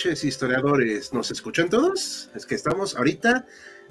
Noches, 0.00 0.24
historiadores. 0.24 1.12
¿Nos 1.12 1.30
escuchan 1.30 1.68
todos? 1.68 2.30
Es 2.34 2.46
que 2.46 2.54
estamos 2.54 2.96
ahorita 2.96 3.44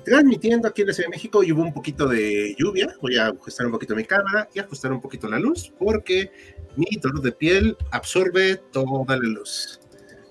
transmitiendo 0.03 0.67
aquí 0.67 0.81
en 0.81 0.87
la 0.87 0.93
Ciudad 0.95 1.05
de 1.05 1.11
México 1.11 1.43
y 1.43 1.51
hubo 1.51 1.61
un 1.61 1.71
poquito 1.71 2.07
de 2.07 2.55
lluvia. 2.57 2.95
Voy 2.99 3.15
a 3.17 3.27
ajustar 3.27 3.67
un 3.67 3.73
poquito 3.73 3.95
mi 3.95 4.05
cámara 4.05 4.49
y 4.51 4.57
ajustar 4.57 4.91
un 4.91 5.01
poquito 5.01 5.29
la 5.29 5.37
luz 5.37 5.71
porque 5.77 6.31
mi 6.75 6.87
dolor 6.99 7.21
de 7.21 7.31
piel 7.31 7.77
absorbe 7.91 8.55
toda 8.71 9.17
la 9.17 9.27
luz. 9.27 9.79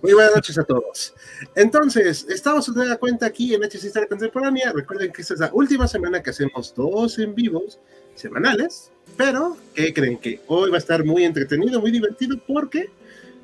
Muy 0.03 0.15
buenas 0.15 0.35
noches 0.35 0.59
a 0.59 0.65
todos. 0.65 1.15
Entonces, 1.55 2.27
estamos 2.29 2.67
de 2.67 2.81
nueva 2.81 2.97
cuenta 2.97 3.27
aquí 3.27 3.55
en 3.55 3.63
HC 3.63 3.85
Historia 3.85 4.09
Contemporánea. 4.09 4.73
Recuerden 4.73 5.13
que 5.13 5.23
esta 5.23 5.35
es 5.35 5.41
la 5.41 5.51
última 5.53 5.87
semana 5.87 6.21
que 6.21 6.31
hacemos 6.31 6.75
dos 6.75 7.21
en 7.21 7.37
vivos 7.37 7.79
semanales, 8.17 8.91
pero 9.17 9.57
¿qué 9.77 9.95
creen 9.95 10.19
que 10.19 10.41
hoy 10.49 10.71
va 10.71 10.77
a 10.79 10.81
estar 10.81 11.05
muy 11.05 11.23
entretenido, 11.23 11.81
muy 11.81 11.93
divertido 11.93 12.37
porque 12.49 12.91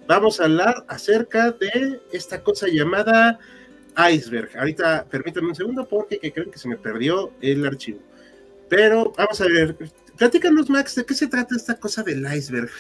vamos 0.07 0.41
a 0.41 0.45
hablar 0.45 0.85
acerca 0.89 1.51
de 1.53 2.01
esta 2.13 2.43
cosa 2.43 2.67
llamada 2.69 3.39
iceberg. 4.11 4.57
Ahorita 4.57 5.07
permítanme 5.11 5.49
un 5.49 5.55
segundo 5.55 5.87
porque 5.87 6.19
creen 6.19 6.51
que 6.51 6.59
se 6.59 6.69
me 6.69 6.77
perdió 6.77 7.33
el 7.41 7.65
archivo. 7.67 8.01
Pero 8.69 9.13
vamos 9.17 9.41
a 9.41 9.47
ver, 9.47 9.77
platícanos 10.17 10.69
Max, 10.71 10.95
¿de 10.95 11.05
qué 11.05 11.15
se 11.15 11.27
trata 11.27 11.55
esta 11.57 11.79
cosa 11.79 12.03
del 12.03 12.25
iceberg? 12.33 12.71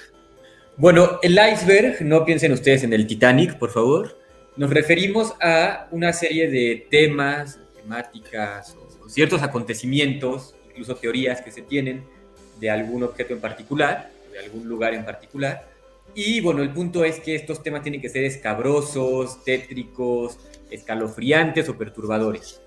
Bueno, 0.76 1.20
el 1.22 1.38
iceberg, 1.52 2.02
no 2.02 2.24
piensen 2.24 2.52
ustedes 2.52 2.82
en 2.82 2.92
el 2.92 3.06
Titanic, 3.06 3.58
por 3.58 3.70
favor. 3.70 4.18
Nos 4.56 4.70
referimos 4.70 5.34
a 5.40 5.88
una 5.90 6.12
serie 6.12 6.48
de 6.48 6.86
temas, 6.90 7.60
temáticas 7.76 8.76
o 8.76 9.08
ciertos 9.08 9.42
acontecimientos, 9.42 10.56
incluso 10.68 10.96
teorías 10.96 11.42
que 11.42 11.52
se 11.52 11.62
tienen 11.62 12.04
de 12.58 12.70
algún 12.70 13.02
objeto 13.02 13.34
en 13.34 13.40
particular, 13.40 14.10
de 14.32 14.38
algún 14.40 14.68
lugar 14.68 14.94
en 14.94 15.04
particular, 15.04 15.73
y 16.14 16.40
bueno, 16.40 16.62
el 16.62 16.72
punto 16.72 17.04
es 17.04 17.20
que 17.20 17.34
estos 17.34 17.62
temas 17.62 17.82
tienen 17.82 18.00
que 18.00 18.08
ser 18.08 18.24
escabrosos, 18.24 19.42
tétricos, 19.44 20.38
escalofriantes 20.70 21.68
o 21.68 21.76
perturbadores. 21.76 22.60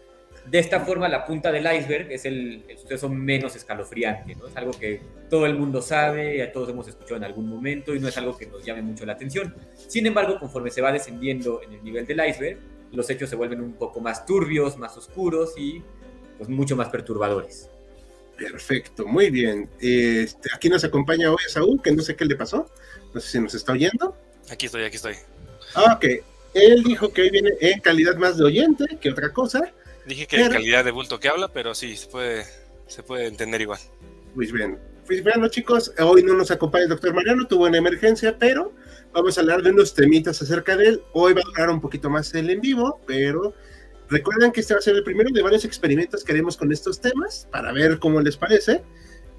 De 0.49 0.59
esta 0.59 0.79
forma, 0.79 1.09
la 1.09 1.25
punta 1.25 1.51
del 1.51 1.65
iceberg 1.65 2.09
es 2.09 2.23
el, 2.23 2.63
suceso 2.77 3.09
menos 3.09 3.55
escalofriante, 3.57 4.33
¿no? 4.35 4.47
Es 4.47 4.55
algo 4.55 4.71
que 4.71 5.01
todo 5.29 5.45
el 5.45 5.57
mundo 5.57 5.81
sabe, 5.81 6.45
todos 6.53 6.69
hemos 6.69 6.87
escuchado 6.87 7.17
en 7.17 7.25
algún 7.25 7.49
momento 7.49 7.93
y 7.93 7.99
no 7.99 8.07
es 8.07 8.17
algo 8.17 8.37
que 8.37 8.45
nos 8.45 8.63
llame 8.63 8.81
mucho 8.81 9.05
la 9.05 9.13
atención. 9.13 9.53
Sin 9.75 10.05
embargo, 10.05 10.39
conforme 10.39 10.71
se 10.71 10.81
va 10.81 10.93
descendiendo 10.93 11.61
en 11.63 11.73
el 11.73 11.83
nivel 11.83 12.05
del 12.05 12.25
iceberg, 12.25 12.59
los 12.93 13.09
hechos 13.09 13.29
se 13.29 13.35
vuelven 13.35 13.59
un 13.59 13.73
poco 13.73 13.99
más 13.99 14.25
turbios, 14.25 14.77
más 14.77 14.95
oscuros 14.95 15.53
y 15.57 15.83
pues, 16.37 16.49
mucho 16.49 16.77
más 16.77 16.87
perturbadores. 16.89 17.69
Perfecto, 18.37 19.05
muy 19.05 19.29
bien. 19.29 19.69
Este, 19.81 20.49
aquí 20.55 20.69
nos 20.69 20.83
acompaña 20.83 21.31
hoy 21.31 21.37
Saúl, 21.47 21.81
que 21.81 21.91
no 21.91 22.01
sé 22.01 22.15
qué 22.15 22.23
le 22.23 22.35
pasó. 22.35 22.71
No 23.13 23.21
sé 23.21 23.29
si 23.29 23.39
nos 23.39 23.53
está 23.53 23.71
oyendo. 23.71 24.15
Aquí 24.51 24.65
estoy, 24.67 24.83
aquí 24.83 24.95
estoy. 24.95 25.15
Ok. 25.75 26.05
Él 26.53 26.83
dijo 26.83 27.11
que 27.11 27.23
hoy 27.23 27.29
viene 27.29 27.51
en 27.61 27.79
calidad 27.81 28.15
más 28.15 28.37
de 28.37 28.45
oyente 28.45 28.85
que 28.99 29.11
otra 29.11 29.31
cosa. 29.31 29.71
Dije 30.05 30.25
que 30.25 30.41
en 30.41 30.51
calidad 30.51 30.85
de 30.85 30.91
bulto 30.91 31.19
que 31.19 31.27
habla, 31.27 31.49
pero 31.49 31.75
sí, 31.75 31.97
se 31.97 32.07
puede, 32.07 32.45
se 32.87 33.03
puede 33.03 33.27
entender 33.27 33.61
igual. 33.61 33.79
Pues 34.33 34.51
bien. 34.51 34.79
Pues 35.05 35.23
bueno, 35.23 35.47
chicos, 35.49 35.93
hoy 35.99 36.23
no 36.23 36.33
nos 36.33 36.51
acompaña 36.51 36.83
el 36.83 36.89
doctor 36.89 37.13
Mariano, 37.13 37.47
tuvo 37.47 37.65
una 37.65 37.77
emergencia, 37.77 38.37
pero 38.37 38.73
vamos 39.13 39.37
a 39.37 39.41
hablar 39.41 39.61
de 39.61 39.71
unos 39.71 39.93
temitas 39.93 40.41
acerca 40.41 40.75
de 40.75 40.87
él. 40.87 41.01
Hoy 41.13 41.33
va 41.33 41.41
a 41.41 41.49
durar 41.49 41.69
un 41.69 41.79
poquito 41.79 42.09
más 42.09 42.33
el 42.33 42.49
en 42.49 42.61
vivo, 42.61 43.01
pero 43.05 43.53
Recuerden 44.09 44.51
que 44.51 44.61
este 44.61 44.73
va 44.73 44.79
a 44.79 44.81
ser 44.81 44.95
el 44.95 45.03
primero 45.03 45.29
de 45.31 45.41
varios 45.41 45.65
experimentos 45.65 46.23
que 46.23 46.31
haremos 46.31 46.55
con 46.55 46.71
estos 46.71 47.01
temas 47.01 47.47
para 47.51 47.73
ver 47.73 47.99
cómo 47.99 48.21
les 48.21 48.37
parece 48.37 48.83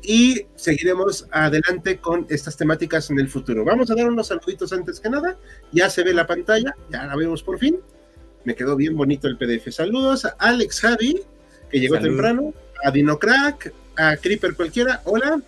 y 0.03 0.47
seguiremos 0.54 1.26
adelante 1.31 1.98
con 1.98 2.26
estas 2.28 2.56
temáticas 2.56 3.10
en 3.10 3.19
el 3.19 3.28
futuro. 3.28 3.64
Vamos 3.64 3.91
a 3.91 3.94
dar 3.94 4.09
unos 4.09 4.28
saluditos 4.28 4.72
antes 4.72 5.00
que 5.00 5.10
nada. 5.10 5.36
Ya 5.72 5.91
se 5.91 6.03
ve 6.03 6.14
la 6.14 6.26
pantalla, 6.26 6.75
ya 6.91 7.06
la 7.06 7.16
vemos 7.16 7.42
por 7.42 7.59
fin. 7.59 7.78
Me 8.44 8.54
quedó 8.54 8.76
bien 8.76 8.97
bonito 8.97 9.28
el 9.28 9.37
PDF. 9.37 9.72
Saludos 9.72 10.25
a 10.25 10.37
Alex 10.38 10.81
Javi, 10.81 11.20
que 11.70 11.81
llegó 11.81 11.98
temprano, 11.98 12.54
a 12.84 12.91
Dinocrack, 12.91 13.72
a 13.97 14.16
Creeper 14.16 14.54
cualquiera. 14.54 15.03
Hola, 15.04 15.42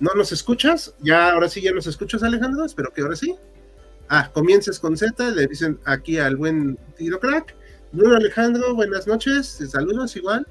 ¿no 0.00 0.14
nos 0.14 0.32
escuchas? 0.32 0.94
Ya, 1.00 1.30
ahora 1.30 1.48
sí, 1.48 1.60
ya 1.60 1.72
nos 1.72 1.86
escuchas, 1.86 2.22
Alejandro. 2.22 2.64
Espero 2.64 2.92
que 2.92 3.02
ahora 3.02 3.16
sí. 3.16 3.34
Ah, 4.08 4.30
comiences 4.32 4.78
con 4.78 4.96
Z, 4.96 5.30
le 5.30 5.46
dicen 5.46 5.78
aquí 5.84 6.18
al 6.18 6.36
buen 6.36 6.78
Dinocrack. 6.98 7.54
Bruno 7.92 8.16
Alejandro, 8.16 8.74
buenas 8.74 9.06
noches, 9.06 9.58
saludos 9.70 10.16
igual. 10.16 10.46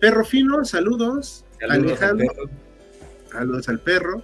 Perro 0.00 0.24
Fino, 0.24 0.64
saludos. 0.64 1.44
Alejandro, 1.62 2.26
saludos 3.30 3.68
al 3.68 3.80
perro. 3.80 4.22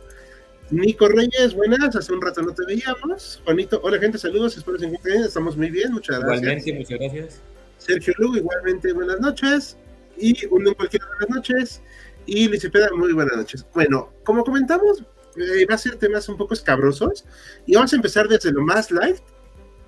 Nico 0.71 1.09
Reyes, 1.09 1.55
buenas, 1.55 1.95
hace 1.95 2.13
un 2.13 2.23
rato 2.23 2.43
no 2.43 2.55
te 2.55 2.65
veíamos. 2.67 3.41
Juanito, 3.45 3.81
hola 3.83 3.99
gente, 3.99 4.19
saludos, 4.19 4.57
espero 4.57 4.79
se 4.79 4.87
encuentren 4.87 5.15
bien, 5.15 5.25
estamos 5.27 5.57
muy 5.57 5.71
bien, 5.71 5.93
muchas 5.93 6.21
gracias. 6.21 6.41
Igualmente, 6.43 6.73
muchas 6.73 6.99
gracias. 6.99 7.41
Sergio 7.79 8.15
Lugo, 8.19 8.37
igualmente, 8.37 8.93
buenas 8.93 9.21
noches. 9.21 9.77
Y 10.17 10.47
uno 10.47 10.71
en 10.71 10.75
cualquiera, 10.75 11.07
buenas 11.07 11.37
noches. 11.37 11.83
Y 12.27 12.49
Luis 12.49 12.63
Cepeda, 12.63 12.89
muy 12.97 13.13
buenas 13.13 13.37
noches. 13.37 13.67
Bueno, 13.75 14.13
como 14.25 14.43
comentamos, 14.43 15.03
eh, 15.37 15.67
va 15.69 15.75
a 15.75 15.79
ser 15.79 15.97
temas 15.97 16.29
un 16.29 16.37
poco 16.37 16.55
escabrosos 16.55 17.25
y 17.67 17.75
vamos 17.75 17.93
a 17.93 17.97
empezar 17.97 18.29
desde 18.29 18.53
lo 18.53 18.63
más 18.63 18.91
light 18.91 19.19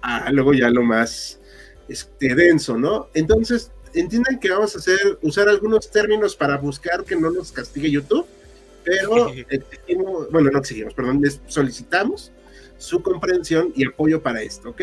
a 0.02 0.30
luego 0.32 0.52
ya 0.52 0.68
lo 0.70 0.82
más 0.82 1.40
este, 1.88 2.34
denso, 2.34 2.76
¿no? 2.76 3.08
Entonces, 3.14 3.72
entiendan 4.00 4.38
que 4.38 4.50
vamos 4.50 4.74
a 4.74 4.78
hacer, 4.78 5.18
usar 5.22 5.48
algunos 5.48 5.90
términos 5.90 6.36
para 6.36 6.56
buscar 6.56 7.04
que 7.04 7.16
no 7.16 7.30
nos 7.30 7.52
castigue 7.52 7.90
YouTube, 7.90 8.26
pero 8.84 9.28
exigimos, 9.50 10.30
bueno, 10.30 10.50
no 10.50 10.58
exigimos, 10.58 10.94
perdón, 10.94 11.20
les 11.22 11.40
solicitamos 11.46 12.32
su 12.78 13.02
comprensión 13.02 13.72
y 13.74 13.86
apoyo 13.86 14.22
para 14.22 14.42
esto, 14.42 14.70
¿ok? 14.70 14.82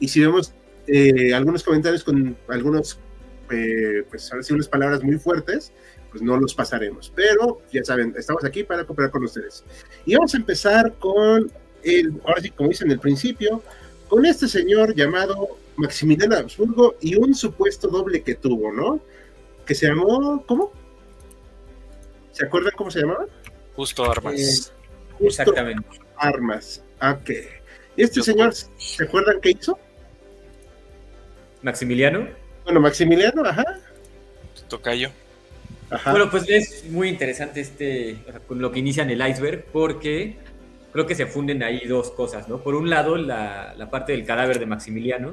Y 0.00 0.08
si 0.08 0.20
vemos 0.20 0.52
eh, 0.86 1.34
algunos 1.34 1.62
comentarios 1.62 2.02
con 2.04 2.36
algunos, 2.48 2.98
eh, 3.50 4.04
pues 4.08 4.30
ahora 4.32 4.42
sí, 4.42 4.52
unas 4.52 4.68
palabras 4.68 5.02
muy 5.02 5.18
fuertes, 5.18 5.72
pues 6.10 6.22
no 6.22 6.36
los 6.38 6.54
pasaremos. 6.54 7.12
Pero 7.14 7.60
ya 7.72 7.84
saben, 7.84 8.14
estamos 8.16 8.44
aquí 8.44 8.64
para 8.64 8.84
cooperar 8.84 9.10
con 9.10 9.24
ustedes. 9.24 9.64
Y 10.04 10.14
vamos 10.14 10.34
a 10.34 10.38
empezar 10.38 10.94
con 10.98 11.50
el, 11.82 12.20
ahora 12.24 12.40
sí, 12.40 12.50
como 12.50 12.70
dicen 12.70 12.88
en 12.88 12.92
el 12.92 13.00
principio, 13.00 13.62
con 14.08 14.24
este 14.24 14.48
señor 14.48 14.94
llamado 14.94 15.58
Maximiliano 15.76 16.36
Habsburgo 16.36 16.96
y 17.00 17.16
un 17.16 17.34
supuesto 17.34 17.88
doble 17.88 18.22
que 18.22 18.34
tuvo, 18.34 18.72
¿no? 18.72 19.00
Que 19.64 19.74
se 19.74 19.86
llamó, 19.86 20.44
¿cómo? 20.46 20.72
¿Se 22.32 22.46
acuerdan 22.46 22.72
cómo 22.76 22.90
se 22.90 23.00
llamaba? 23.00 23.26
Justo 23.74 24.10
Armas. 24.10 24.72
Eh, 25.20 25.26
Exactamente. 25.26 26.00
Armas. 26.16 26.82
Ok. 27.00 27.30
¿Y 27.96 28.02
este 28.02 28.22
señor, 28.22 28.54
¿se 28.54 29.04
acuerdan 29.04 29.40
qué 29.40 29.50
hizo? 29.50 29.78
Maximiliano. 31.62 32.28
Bueno, 32.64 32.80
Maximiliano, 32.80 33.42
ajá. 33.44 33.64
Tocayo. 34.68 35.10
Ajá. 35.90 36.10
Bueno, 36.10 36.30
pues 36.30 36.48
es 36.48 36.84
muy 36.90 37.08
interesante 37.08 37.60
este, 37.60 38.18
con 38.48 38.60
lo 38.60 38.72
que 38.72 38.80
inician 38.80 39.08
el 39.10 39.26
iceberg, 39.26 39.64
porque 39.72 40.36
creo 40.92 41.06
que 41.06 41.14
se 41.14 41.26
funden 41.26 41.62
ahí 41.62 41.86
dos 41.86 42.10
cosas, 42.10 42.48
¿no? 42.48 42.58
Por 42.62 42.74
un 42.74 42.90
lado, 42.90 43.16
la, 43.16 43.74
la 43.76 43.90
parte 43.90 44.12
del 44.12 44.24
cadáver 44.24 44.58
de 44.58 44.66
Maximiliano, 44.66 45.32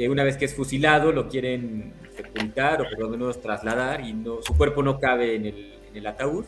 que 0.00 0.08
una 0.08 0.24
vez 0.24 0.38
que 0.38 0.46
es 0.46 0.54
fusilado 0.54 1.12
lo 1.12 1.28
quieren 1.28 1.92
sepultar 2.16 2.80
o 2.80 2.88
por 2.88 2.98
lo 2.98 3.10
menos 3.10 3.38
trasladar 3.42 4.00
y 4.00 4.14
no, 4.14 4.40
su 4.40 4.56
cuerpo 4.56 4.82
no 4.82 4.98
cabe 4.98 5.34
en 5.34 5.44
el, 5.44 5.78
en 5.90 5.94
el 5.94 6.06
ataúd, 6.06 6.46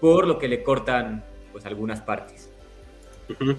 por 0.00 0.26
lo 0.26 0.40
que 0.40 0.48
le 0.48 0.64
cortan 0.64 1.24
pues 1.52 1.64
algunas 1.66 2.00
partes. 2.00 2.50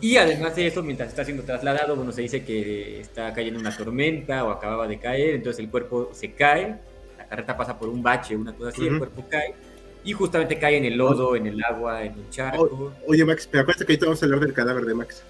Y 0.01 0.17
además 0.17 0.57
de 0.57 0.67
eso, 0.67 0.83
mientras 0.83 1.07
está 1.07 1.23
siendo 1.23 1.43
trasladado, 1.43 1.95
bueno, 1.95 2.11
se 2.11 2.23
dice 2.23 2.43
que 2.43 2.99
está 2.99 3.33
cayendo 3.33 3.57
una 3.57 3.75
tormenta 3.75 4.43
o 4.43 4.51
acababa 4.51 4.85
de 4.85 4.99
caer, 4.99 5.35
entonces 5.35 5.63
el 5.63 5.71
cuerpo 5.71 6.09
se 6.11 6.33
cae, 6.33 6.75
la 7.17 7.25
carreta 7.25 7.55
pasa 7.55 7.79
por 7.79 7.87
un 7.87 8.03
bache, 8.03 8.35
una 8.35 8.53
cosa 8.53 8.71
así, 8.71 8.85
el 8.85 8.97
cuerpo 8.97 9.25
cae, 9.29 9.55
y 10.03 10.11
justamente 10.11 10.59
cae 10.59 10.75
en 10.75 10.83
el 10.83 10.97
lodo, 10.97 11.37
en 11.37 11.47
el 11.47 11.63
agua, 11.63 12.03
en 12.03 12.15
el 12.15 12.29
charco. 12.29 12.91
oye, 13.07 13.23
Max, 13.23 13.47
pero 13.49 13.61
acuérdate 13.61 13.85
que 13.85 13.93
ahorita 13.93 14.05
vamos 14.07 14.21
a 14.21 14.25
hablar 14.25 14.41
del 14.41 14.53
cadáver 14.53 14.83
de 14.83 14.93
Max. 14.93 15.23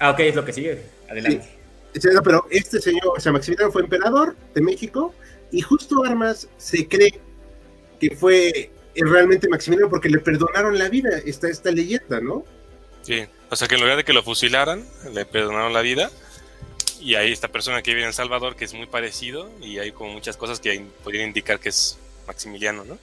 Ah, 0.00 0.10
ok, 0.10 0.18
es 0.18 0.34
lo 0.34 0.44
que 0.44 0.52
sigue. 0.52 0.82
Adelante 1.08 1.55
pero 2.22 2.46
este 2.50 2.80
señor, 2.80 3.12
o 3.16 3.20
sea, 3.20 3.32
Maximiliano 3.32 3.72
fue 3.72 3.82
emperador 3.82 4.36
de 4.54 4.60
México 4.60 5.14
y 5.50 5.60
justo 5.60 6.04
Armas 6.04 6.48
se 6.56 6.86
cree, 6.86 7.20
que 8.00 8.14
fue 8.16 8.70
realmente 8.94 9.48
Maximiliano 9.48 9.90
porque 9.90 10.08
le 10.08 10.18
perdonaron 10.18 10.78
la 10.78 10.88
vida, 10.88 11.10
está 11.24 11.48
esta 11.48 11.70
leyenda, 11.70 12.20
¿no? 12.20 12.44
Sí, 13.02 13.24
o 13.50 13.56
sea 13.56 13.68
que 13.68 13.76
en 13.76 13.82
lugar 13.82 13.96
de 13.96 14.04
que 14.04 14.12
lo 14.12 14.22
fusilaran, 14.22 14.84
le 15.12 15.24
perdonaron 15.26 15.72
la 15.72 15.82
vida. 15.82 16.10
Y 16.98 17.14
hay 17.14 17.30
esta 17.30 17.48
persona 17.48 17.82
que 17.82 17.90
vive 17.90 18.02
en 18.02 18.08
El 18.08 18.14
Salvador 18.14 18.56
que 18.56 18.64
es 18.64 18.72
muy 18.72 18.86
parecido 18.86 19.50
y 19.60 19.78
hay 19.78 19.92
como 19.92 20.12
muchas 20.12 20.36
cosas 20.36 20.60
que 20.60 20.84
podrían 21.04 21.28
indicar 21.28 21.60
que 21.60 21.68
es 21.68 21.98
Maximiliano, 22.26 22.84
¿no? 22.84 22.98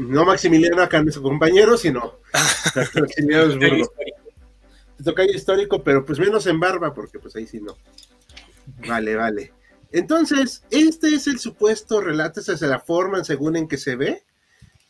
no 0.00 0.24
Maximiliano 0.24 0.80
acá 0.80 1.02
nuestro 1.02 1.22
compañero, 1.22 1.76
sino 1.76 2.14
Maximiliano 2.94 3.52
es 3.52 5.04
toca 5.04 5.24
histórico, 5.24 5.82
pero 5.82 6.04
pues 6.04 6.18
menos 6.18 6.46
en 6.46 6.58
barba, 6.58 6.94
porque 6.94 7.18
pues 7.18 7.36
ahí 7.36 7.46
sí 7.46 7.60
no. 7.60 7.76
Vale, 8.86 9.16
vale. 9.16 9.52
Entonces, 9.90 10.64
este 10.70 11.08
es 11.08 11.26
el 11.26 11.38
supuesto 11.38 12.00
relato, 12.00 12.40
esa 12.40 12.52
es 12.52 12.60
la 12.60 12.80
forma 12.80 13.24
según 13.24 13.56
en 13.56 13.68
que 13.68 13.78
se 13.78 13.96
ve. 13.96 14.22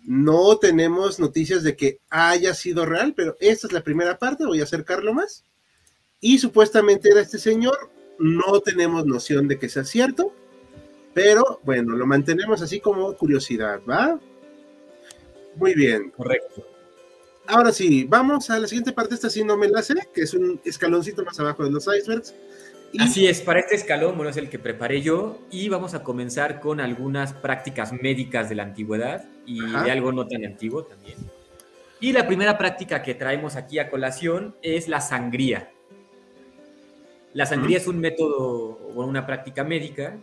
No 0.00 0.58
tenemos 0.58 1.20
noticias 1.20 1.62
de 1.62 1.76
que 1.76 2.00
haya 2.10 2.54
sido 2.54 2.86
real, 2.86 3.14
pero 3.16 3.36
esta 3.40 3.66
es 3.66 3.72
la 3.72 3.82
primera 3.82 4.18
parte, 4.18 4.46
voy 4.46 4.60
a 4.60 4.64
acercarlo 4.64 5.12
más. 5.12 5.44
Y 6.20 6.38
supuestamente 6.38 7.10
era 7.10 7.20
este 7.20 7.38
señor, 7.38 7.90
no 8.18 8.60
tenemos 8.60 9.06
noción 9.06 9.46
de 9.46 9.58
que 9.58 9.68
sea 9.68 9.84
cierto, 9.84 10.32
pero 11.14 11.60
bueno, 11.62 11.96
lo 11.96 12.06
mantenemos 12.06 12.60
así 12.62 12.80
como 12.80 13.16
curiosidad, 13.16 13.80
¿va? 13.88 14.18
Muy 15.56 15.74
bien. 15.74 16.10
Correcto. 16.10 16.66
Ahora 17.46 17.72
sí, 17.72 18.04
vamos 18.04 18.50
a 18.50 18.58
la 18.58 18.68
siguiente 18.68 18.92
parte, 18.92 19.14
esta 19.14 19.30
sí 19.30 19.42
no 19.42 19.56
me 19.56 19.68
la 19.68 19.82
sé, 19.82 19.94
que 20.12 20.22
es 20.22 20.34
un 20.34 20.60
escaloncito 20.64 21.24
más 21.24 21.38
abajo 21.40 21.64
de 21.64 21.70
los 21.70 21.86
icebergs. 21.86 22.34
Así 22.98 23.26
es, 23.26 23.42
para 23.42 23.60
este 23.60 23.74
escalón, 23.74 24.16
bueno, 24.16 24.30
es 24.30 24.36
el 24.38 24.48
que 24.48 24.58
preparé 24.58 25.02
yo 25.02 25.40
y 25.50 25.68
vamos 25.68 25.94
a 25.94 26.02
comenzar 26.02 26.58
con 26.58 26.80
algunas 26.80 27.34
prácticas 27.34 27.92
médicas 27.92 28.48
de 28.48 28.54
la 28.54 28.62
antigüedad 28.62 29.24
y 29.44 29.60
de 29.60 29.90
algo 29.90 30.10
no 30.10 30.26
tan 30.26 30.44
antiguo 30.44 30.84
también. 30.84 31.18
Y 32.00 32.12
la 32.12 32.26
primera 32.26 32.56
práctica 32.56 33.02
que 33.02 33.14
traemos 33.14 33.56
aquí 33.56 33.78
a 33.78 33.90
colación 33.90 34.54
es 34.62 34.88
la 34.88 35.00
sangría. 35.00 35.70
La 37.34 37.44
sangría 37.44 37.76
es 37.76 37.86
un 37.86 37.98
método 37.98 38.78
o 38.94 39.04
una 39.04 39.26
práctica 39.26 39.64
médica 39.64 40.16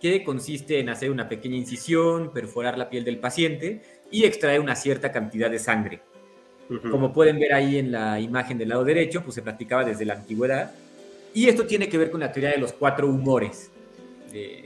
que 0.00 0.22
consiste 0.22 0.80
en 0.80 0.90
hacer 0.90 1.10
una 1.10 1.28
pequeña 1.28 1.56
incisión, 1.56 2.32
perforar 2.32 2.76
la 2.76 2.90
piel 2.90 3.04
del 3.04 3.18
paciente 3.18 3.80
y 4.10 4.24
extraer 4.24 4.60
una 4.60 4.76
cierta 4.76 5.10
cantidad 5.10 5.50
de 5.50 5.58
sangre. 5.58 6.02
Como 6.90 7.12
pueden 7.12 7.38
ver 7.38 7.54
ahí 7.54 7.78
en 7.78 7.92
la 7.92 8.20
imagen 8.20 8.58
del 8.58 8.70
lado 8.70 8.84
derecho, 8.84 9.22
pues 9.22 9.34
se 9.34 9.42
practicaba 9.42 9.84
desde 9.84 10.04
la 10.04 10.14
antigüedad 10.14 10.72
y 11.34 11.48
esto 11.48 11.66
tiene 11.66 11.88
que 11.88 11.98
ver 11.98 12.10
con 12.10 12.20
la 12.20 12.30
teoría 12.30 12.52
de 12.52 12.58
los 12.58 12.72
cuatro 12.72 13.08
humores. 13.08 13.70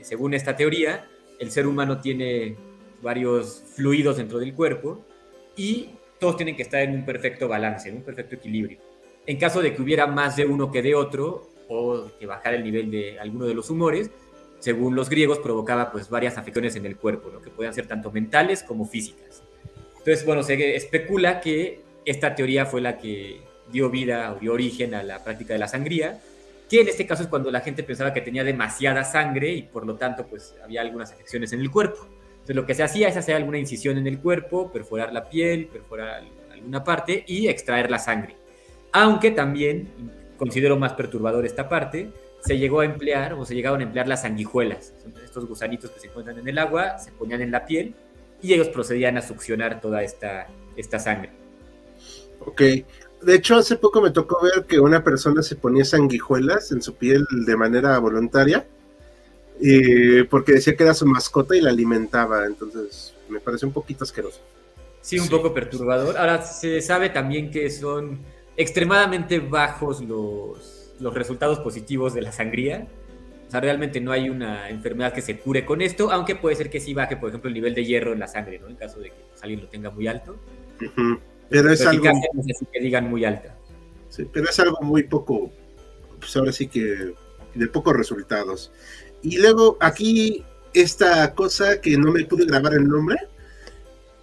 según 0.03 0.33
esta 0.33 0.55
teoría, 0.55 1.07
el 1.39 1.51
ser 1.51 1.67
humano 1.67 1.99
tiene 1.99 2.55
varios 3.01 3.63
fluidos 3.75 4.17
dentro 4.17 4.39
del 4.39 4.53
cuerpo 4.53 5.03
y 5.55 5.89
todos 6.19 6.37
tienen 6.37 6.55
que 6.55 6.63
estar 6.63 6.81
en 6.81 6.93
un 6.93 7.05
perfecto 7.05 7.47
balance, 7.47 7.89
en 7.89 7.97
un 7.97 8.03
perfecto 8.03 8.35
equilibrio. 8.35 8.79
En 9.25 9.37
caso 9.37 9.61
de 9.61 9.73
que 9.73 9.81
hubiera 9.81 10.05
más 10.07 10.35
de 10.35 10.45
uno 10.45 10.71
que 10.71 10.81
de 10.81 10.95
otro 10.95 11.49
o 11.67 12.07
que 12.19 12.25
bajara 12.25 12.55
el 12.55 12.63
nivel 12.63 12.91
de 12.91 13.19
alguno 13.19 13.45
de 13.45 13.53
los 13.53 13.69
humores, 13.69 14.11
según 14.59 14.95
los 14.95 15.09
griegos 15.09 15.39
provocaba 15.39 15.91
pues 15.91 16.09
varias 16.09 16.37
afecciones 16.37 16.75
en 16.75 16.85
el 16.85 16.97
cuerpo, 16.97 17.29
lo 17.29 17.41
que 17.41 17.49
podían 17.49 17.73
ser 17.73 17.87
tanto 17.87 18.11
mentales 18.11 18.63
como 18.63 18.85
físicas. 18.85 19.43
Entonces, 19.97 20.25
bueno, 20.25 20.43
se 20.43 20.75
especula 20.75 21.39
que 21.41 21.81
esta 22.05 22.35
teoría 22.35 22.65
fue 22.65 22.81
la 22.81 22.97
que 22.97 23.41
dio 23.71 23.89
vida 23.89 24.33
o 24.33 24.39
dio 24.39 24.53
origen 24.53 24.93
a 24.93 25.03
la 25.03 25.23
práctica 25.23 25.53
de 25.53 25.59
la 25.59 25.67
sangría 25.67 26.19
que 26.69 26.81
en 26.81 26.87
este 26.87 27.07
caso 27.07 27.23
es 27.23 27.29
cuando 27.29 27.49
la 27.49 27.61
gente 27.61 27.83
pensaba 27.83 28.13
que 28.13 28.21
tenía 28.21 28.43
demasiada 28.43 29.03
sangre 29.03 29.51
y 29.51 29.63
por 29.63 29.85
lo 29.85 29.95
tanto 29.95 30.27
pues 30.27 30.55
había 30.63 30.81
algunas 30.81 31.11
afecciones 31.11 31.51
en 31.51 31.61
el 31.61 31.71
cuerpo. 31.71 32.07
Entonces 32.33 32.55
lo 32.55 32.65
que 32.65 32.75
se 32.75 32.83
hacía 32.83 33.07
es 33.07 33.17
hacer 33.17 33.35
alguna 33.35 33.57
incisión 33.57 33.97
en 33.97 34.07
el 34.07 34.19
cuerpo, 34.19 34.71
perforar 34.71 35.11
la 35.11 35.27
piel, 35.27 35.67
perforar 35.67 36.23
alguna 36.51 36.83
parte 36.83 37.23
y 37.27 37.47
extraer 37.47 37.89
la 37.89 37.97
sangre. 37.97 38.35
Aunque 38.91 39.31
también, 39.31 39.89
considero 40.37 40.77
más 40.77 40.93
perturbador 40.93 41.45
esta 41.45 41.67
parte, 41.67 42.11
se 42.41 42.57
llegó 42.57 42.79
a 42.79 42.85
emplear 42.85 43.33
o 43.33 43.45
se 43.45 43.55
llegaron 43.55 43.81
a 43.81 43.83
emplear 43.83 44.07
las 44.07 44.21
sanguijuelas. 44.21 44.93
Son 45.01 45.13
estos 45.23 45.47
gusanitos 45.47 45.89
que 45.91 45.99
se 45.99 46.07
encuentran 46.07 46.37
en 46.39 46.47
el 46.47 46.57
agua, 46.57 46.97
se 46.99 47.11
ponían 47.11 47.41
en 47.41 47.51
la 47.51 47.65
piel 47.65 47.93
y 48.41 48.53
ellos 48.53 48.69
procedían 48.69 49.17
a 49.17 49.21
succionar 49.21 49.81
toda 49.81 50.03
esta, 50.03 50.47
esta 50.77 50.99
sangre. 50.99 51.31
Ok, 52.39 52.61
de 53.21 53.35
hecho, 53.35 53.55
hace 53.55 53.75
poco 53.75 54.01
me 54.01 54.11
tocó 54.11 54.41
ver 54.41 54.65
que 54.65 54.79
una 54.79 55.03
persona 55.03 55.41
se 55.41 55.55
ponía 55.55 55.85
sanguijuelas 55.85 56.71
en 56.71 56.81
su 56.81 56.95
piel 56.95 57.25
de 57.45 57.55
manera 57.55 57.97
voluntaria, 57.99 58.65
porque 60.29 60.53
decía 60.53 60.75
que 60.75 60.83
era 60.83 60.93
su 60.93 61.05
mascota 61.05 61.55
y 61.55 61.61
la 61.61 61.69
alimentaba, 61.69 62.45
entonces 62.45 63.13
me 63.27 63.39
parece 63.39 63.65
un 63.65 63.73
poquito 63.73 64.03
asqueroso. 64.03 64.39
Sí, 65.01 65.19
un 65.19 65.29
poco 65.29 65.53
perturbador. 65.53 66.17
Ahora, 66.17 66.41
se 66.41 66.81
sabe 66.81 67.09
también 67.09 67.51
que 67.51 67.69
son 67.69 68.19
extremadamente 68.57 69.39
bajos 69.39 70.01
los, 70.01 70.93
los 70.99 71.13
resultados 71.13 71.59
positivos 71.59 72.13
de 72.13 72.21
la 72.21 72.31
sangría. 72.31 72.87
O 73.47 73.51
sea, 73.51 73.61
realmente 73.61 73.99
no 73.99 74.11
hay 74.11 74.29
una 74.29 74.69
enfermedad 74.69 75.13
que 75.13 75.21
se 75.21 75.39
cure 75.39 75.65
con 75.65 75.81
esto, 75.81 76.11
aunque 76.11 76.35
puede 76.35 76.55
ser 76.55 76.69
que 76.69 76.79
sí 76.79 76.93
baje, 76.93 77.17
por 77.17 77.29
ejemplo, 77.29 77.47
el 77.47 77.53
nivel 77.53 77.73
de 77.73 77.83
hierro 77.83 78.13
en 78.13 78.19
la 78.19 78.27
sangre, 78.27 78.59
¿no? 78.59 78.67
En 78.67 78.75
caso 78.75 78.99
de 78.99 79.09
que 79.09 79.25
alguien 79.41 79.61
lo 79.61 79.67
tenga 79.67 79.89
muy 79.89 80.07
alto. 80.07 80.35
Pero 81.49 81.71
es 81.71 81.85
algo. 81.85 82.03
que 82.71 82.79
digan 82.79 83.09
muy 83.09 83.25
alta. 83.25 83.55
Sí, 84.09 84.27
pero 84.31 84.49
es 84.49 84.59
algo 84.59 84.77
muy 84.81 85.03
poco. 85.03 85.51
Pues 86.19 86.35
ahora 86.37 86.51
sí 86.51 86.67
que. 86.67 87.13
de 87.55 87.67
pocos 87.67 87.95
resultados. 87.95 88.71
Y 89.21 89.37
luego 89.37 89.77
aquí 89.79 90.43
esta 90.73 91.33
cosa 91.33 91.81
que 91.81 91.97
no 91.97 92.11
me 92.11 92.25
pude 92.25 92.45
grabar 92.45 92.73
el 92.73 92.87
nombre. 92.87 93.17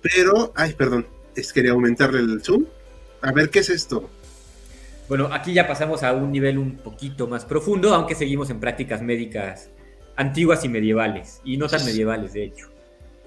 Pero. 0.03 0.53
Ay, 0.55 0.75
perdón. 0.75 1.07
Es 1.35 1.53
quería 1.53 1.73
aumentarle 1.73 2.21
el 2.21 2.43
zoom. 2.43 2.65
A 3.21 3.33
ver, 3.33 3.51
¿qué 3.51 3.59
es 3.59 3.71
esto? 3.71 4.09
Bueno, 5.09 5.29
aquí 5.33 5.53
ya 5.53 5.69
pasamos 5.69 6.03
a 6.03 6.13
un 6.13 6.33
nivel 6.33 6.59
un 6.59 6.77
poquito 6.77 7.29
más 7.29 7.45
profundo, 7.45 7.95
aunque 7.95 8.15
seguimos 8.15 8.51
en 8.51 8.59
prácticas 8.59 9.03
médicas 9.03 9.71
antiguas 10.17 10.65
y 10.65 10.69
medievales, 10.69 11.41
y 11.45 11.59
no 11.59 11.69
tan 11.69 11.85
medievales, 11.85 12.33
de 12.33 12.45
hecho. 12.45 12.69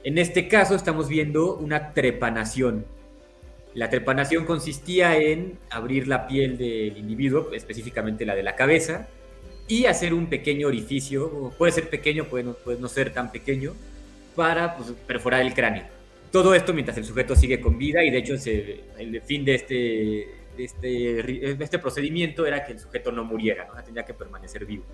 En 0.04 0.18
este 0.18 0.48
caso 0.48 0.76
estamos 0.76 1.08
viendo 1.08 1.56
una 1.56 1.94
trepanación, 1.94 2.86
la 3.74 3.90
trepanación 3.90 4.46
consistía 4.46 5.18
en 5.18 5.58
abrir 5.70 6.08
la 6.08 6.28
piel 6.28 6.58
del 6.58 6.98
individuo, 6.98 7.52
específicamente 7.54 8.26
la 8.26 8.36
de 8.36 8.44
la 8.44 8.56
cabeza, 8.56 9.08
y 9.68 9.86
hacer 9.86 10.14
un 10.14 10.28
pequeño 10.28 10.68
orificio, 10.68 11.54
puede 11.58 11.72
ser 11.72 11.90
pequeño, 11.90 12.26
puede 12.26 12.44
no, 12.44 12.54
puede 12.54 12.80
no 12.80 12.88
ser 12.88 13.14
tan 13.14 13.32
pequeño, 13.32 13.74
para 14.36 14.76
pues, 14.76 14.92
perforar 15.06 15.42
el 15.42 15.54
cráneo. 15.54 15.84
Todo 16.32 16.54
esto 16.56 16.74
mientras 16.74 16.98
el 16.98 17.06
sujeto 17.06 17.36
sigue 17.36 17.60
con 17.60 17.78
vida 17.78 18.04
y 18.04 18.10
de 18.10 18.18
hecho 18.18 18.34
el 18.34 19.22
fin 19.22 19.46
de 19.46 19.56
este, 19.56 19.76
de 20.56 20.64
este, 20.64 21.64
este 21.64 21.80
procedimiento 21.80 22.46
era 22.46 22.66
que 22.66 22.74
el 22.74 22.80
sujeto 22.80 23.12
no 23.12 23.24
muriera, 23.24 23.68
¿no? 23.68 23.82
tenía 23.84 24.04
que 24.04 24.14
permanecer 24.14 24.66
vivo. 24.66 24.86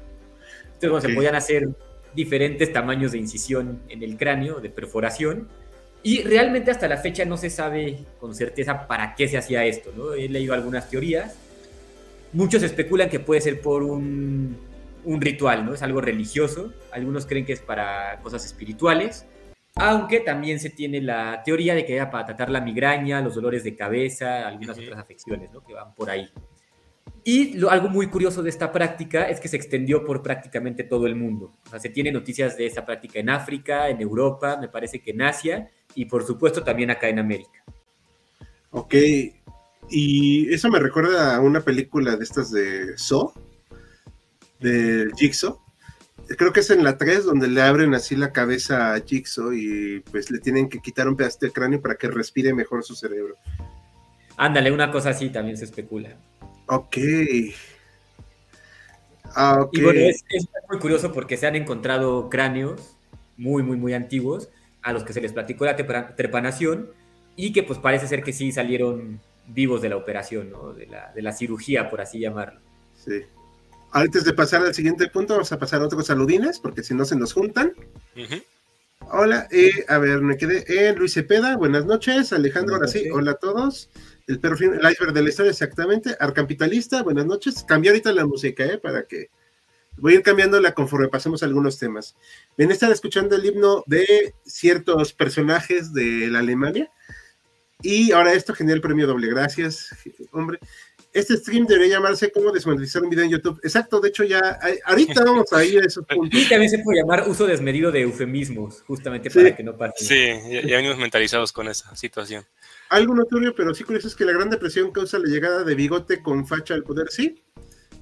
Entonces 0.74 1.10
se 1.10 1.16
podían 1.16 1.36
hacer 1.36 1.68
diferentes 2.14 2.72
tamaños 2.72 3.12
de 3.12 3.18
incisión 3.18 3.82
en 3.90 4.04
el 4.04 4.18
cráneo, 4.18 4.60
de 4.62 4.70
perforación, 4.70 5.48
y 6.06 6.22
realmente 6.22 6.70
hasta 6.70 6.88
la 6.88 6.98
fecha 6.98 7.26
no 7.26 7.36
se 7.36 7.50
sabe 7.50 7.98
con 8.20 8.36
certeza 8.36 8.86
para 8.86 9.16
qué 9.16 9.28
se 9.28 9.40
hacía 9.40 9.66
esto, 9.66 9.92
¿no? 9.98 10.14
He 10.14 10.30
leído 10.30 10.54
algunas 10.54 10.88
teorías. 10.88 11.36
Muchos 12.32 12.62
especulan 12.62 13.10
que 13.10 13.20
puede 13.20 13.42
ser 13.42 13.60
por 13.60 13.82
un, 13.82 14.56
un 15.04 15.20
ritual, 15.20 15.66
¿no? 15.66 15.74
Es 15.74 15.82
algo 15.82 16.02
religioso. 16.02 16.72
Algunos 16.92 17.26
creen 17.26 17.44
que 17.44 17.54
es 17.54 17.60
para 17.60 18.20
cosas 18.22 18.46
espirituales. 18.46 19.26
Aunque 19.74 20.20
también 20.20 20.60
se 20.60 20.70
tiene 20.70 21.02
la 21.02 21.42
teoría 21.44 21.74
de 21.74 21.88
que 21.88 21.96
era 21.96 22.12
para 22.12 22.24
tratar 22.24 22.52
la 22.52 22.62
migraña, 22.62 23.20
los 23.22 23.34
dolores 23.34 23.64
de 23.64 23.76
cabeza, 23.76 24.48
algunas 24.48 24.78
otras 24.78 25.00
afecciones, 25.00 25.52
¿no? 25.52 25.64
Que 25.66 25.74
van 25.74 25.96
por 25.96 26.12
ahí. 26.12 26.30
Y 27.24 27.54
lo, 27.58 27.72
algo 27.72 27.90
muy 27.90 28.06
curioso 28.10 28.44
de 28.44 28.52
esta 28.52 28.72
práctica 28.72 29.24
es 29.24 29.40
que 29.40 29.48
se 29.48 29.58
extendió 29.58 30.06
por 30.06 30.22
prácticamente 30.22 30.84
todo 30.84 31.08
el 31.08 31.16
mundo. 31.16 31.54
O 31.66 31.70
sea, 31.72 31.80
se 31.80 31.90
tiene 31.90 32.12
noticias 32.12 32.56
de 32.56 32.68
esta 32.68 32.86
práctica 32.86 33.18
en 33.18 33.32
África, 33.32 33.90
en 33.90 34.00
Europa, 34.00 34.58
me 34.62 34.68
parece 34.68 35.02
que 35.02 35.10
en 35.10 35.24
Asia, 35.24 35.72
y 35.96 36.06
por 36.06 36.26
supuesto 36.26 36.64
también 36.64 36.92
acá 36.92 37.10
en 37.10 37.20
América. 37.20 37.64
Ok, 38.72 38.94
y 39.90 40.54
eso 40.54 40.70
me 40.70 40.80
recuerda 40.80 41.36
a 41.36 41.40
una 41.40 41.62
película 41.62 42.16
de 42.16 42.24
estas 42.24 42.52
de 42.52 42.98
So, 42.98 43.34
del 44.60 45.14
Jigsaw. 45.16 45.60
Creo 46.38 46.52
que 46.52 46.62
es 46.62 46.70
en 46.72 46.84
la 46.84 46.98
3 46.98 47.24
donde 47.24 47.48
le 47.48 47.62
abren 47.62 47.94
así 47.94 48.16
la 48.16 48.32
cabeza 48.32 48.94
a 48.94 49.00
Jigsaw 49.00 49.54
y 49.54 50.00
pues 50.12 50.32
le 50.32 50.40
tienen 50.40 50.70
que 50.70 50.80
quitar 50.80 51.08
un 51.08 51.16
pedazo 51.16 51.38
de 51.42 51.52
cráneo 51.52 51.82
para 51.82 51.96
que 51.96 52.08
respire 52.08 52.54
mejor 52.54 52.84
su 52.84 52.96
cerebro. 52.96 53.36
Ándale, 54.38 54.72
una 54.72 54.92
cosa 54.92 55.12
así 55.12 55.30
también 55.30 55.56
se 55.56 55.66
especula. 55.66 56.18
Ok. 56.68 56.98
Ah, 59.36 59.62
okay. 59.62 59.82
Y 59.82 59.84
bueno, 59.84 60.00
es, 60.00 60.26
es, 60.30 60.48
muy 60.68 60.80
curioso 60.80 61.14
porque 61.14 61.38
se 61.38 61.46
han 61.46 61.56
encontrado 61.56 62.30
cráneos 62.30 62.96
muy, 63.38 63.62
muy, 63.62 63.78
muy 63.78 63.94
antiguos 63.94 64.50
a 64.86 64.94
los 64.94 65.04
que 65.04 65.14
se 65.14 65.20
les 65.20 65.34
platicó 65.34 65.66
la 65.66 65.76
trepanación 66.16 66.92
y 67.36 67.52
que 67.52 67.64
pues 67.64 67.80
parece 67.80 68.08
ser 68.08 68.24
que 68.24 68.32
sí 68.32 68.52
salieron 68.52 69.20
vivos 69.48 69.82
de 69.82 69.90
la 69.90 69.98
operación, 69.98 70.52
¿no? 70.52 70.74
de, 70.74 70.86
la, 70.86 71.12
de 71.14 71.24
la 71.24 71.32
cirugía, 71.32 71.90
por 71.90 72.02
así 72.02 72.20
llamarlo. 72.20 72.62
Sí. 73.04 73.24
Antes 73.92 74.24
de 74.26 74.34
pasar 74.34 74.62
al 74.62 74.76
siguiente 74.76 75.08
punto, 75.08 75.34
vamos 75.34 75.52
a 75.52 75.58
pasar 75.58 75.82
a 75.82 75.86
otros 75.86 76.06
saludines, 76.06 76.60
porque 76.60 76.84
si 76.84 76.94
no 76.94 77.04
se 77.04 77.16
nos 77.16 77.34
juntan. 77.34 77.74
Hola, 79.12 79.48
eh, 79.52 79.72
a 79.88 79.98
ver, 79.98 80.22
me 80.22 80.38
quedé 80.38 80.90
en 80.90 80.98
Luis 80.98 81.14
Cepeda, 81.14 81.58
buenas 81.58 81.86
noches, 81.86 82.32
Alejandro, 82.32 82.76
ahora 82.76 82.88
sí, 82.88 83.10
hola 83.10 83.32
a 83.32 83.36
todos. 83.36 83.90
El 84.28 84.40
perro 84.40 84.56
el 84.56 84.92
iceberg 84.92 85.14
de 85.14 85.22
la 85.24 85.30
historia, 85.30 85.52
exactamente. 85.52 86.16
Arcapitalista, 86.20 87.02
buenas 87.02 87.26
noches. 87.26 87.64
Cambié 87.64 87.92
ahorita 87.92 88.12
la 88.14 88.26
música, 88.26 88.66
¿eh? 88.66 88.78
Para 88.78 89.04
que. 89.04 89.30
Voy 89.98 90.14
a 90.14 90.16
ir 90.18 90.24
cambiándola 90.24 90.74
conforme 90.74 91.08
pasemos 91.08 91.44
algunos 91.44 91.80
temas. 91.80 92.16
Ven 92.58 92.70
a 92.70 92.74
estar 92.74 92.92
escuchando 92.92 93.36
el 93.36 93.46
himno 93.46 93.84
de 93.88 94.34
ciertos 94.46 95.14
personajes 95.14 95.94
de 95.94 96.28
la 96.28 96.40
Alemania. 96.40 96.92
Y 97.82 98.12
ahora 98.12 98.34
esto 98.34 98.54
genera 98.54 98.76
el 98.76 98.82
premio 98.82 99.08
doble. 99.08 99.28
Gracias, 99.30 99.96
hombre. 100.32 100.60
Este 101.16 101.38
stream 101.38 101.66
debería 101.66 101.96
llamarse 101.96 102.30
cómo 102.30 102.52
desmonetizar 102.52 103.02
un 103.02 103.10
video 103.10 103.24
en 103.24 103.32
YouTube. 103.32 103.58
Exacto, 103.64 104.02
de 104.02 104.10
hecho 104.10 104.26
ya, 104.26 104.60
ahorita 104.84 105.24
vamos 105.24 105.52
a 105.54 105.64
ir 105.64 105.82
a 105.82 105.86
esos 105.86 106.06
puntos. 106.10 106.38
Y 106.38 106.50
también 106.50 106.70
se 106.70 106.80
puede 106.80 107.00
llamar 107.00 107.30
uso 107.30 107.48
desmedido 107.48 107.90
de 107.90 108.02
eufemismos, 108.02 108.84
justamente 108.86 109.32
para 109.32 109.56
que 109.56 109.64
no 109.64 109.78
pase. 109.78 110.04
Sí, 110.04 110.68
ya, 110.68 110.76
venimos 110.76 110.98
mentalizados 110.98 111.54
con 111.54 111.70
esa 111.70 111.96
situación. 111.96 112.44
Algo 112.90 113.16
notorio, 113.16 113.56
pero 113.56 113.74
sí 113.74 113.86
curioso 113.86 114.10
es 114.10 114.16
que 114.16 114.26
la 114.26 114.34
Gran 114.34 114.50
Depresión 114.50 114.92
causa 114.92 115.18
la 115.18 115.30
llegada 115.30 115.64
de 115.64 115.74
bigote 115.74 116.22
con 116.22 116.46
facha 116.46 116.74
al 116.74 116.84
poder, 116.84 117.08
sí. 117.10 117.42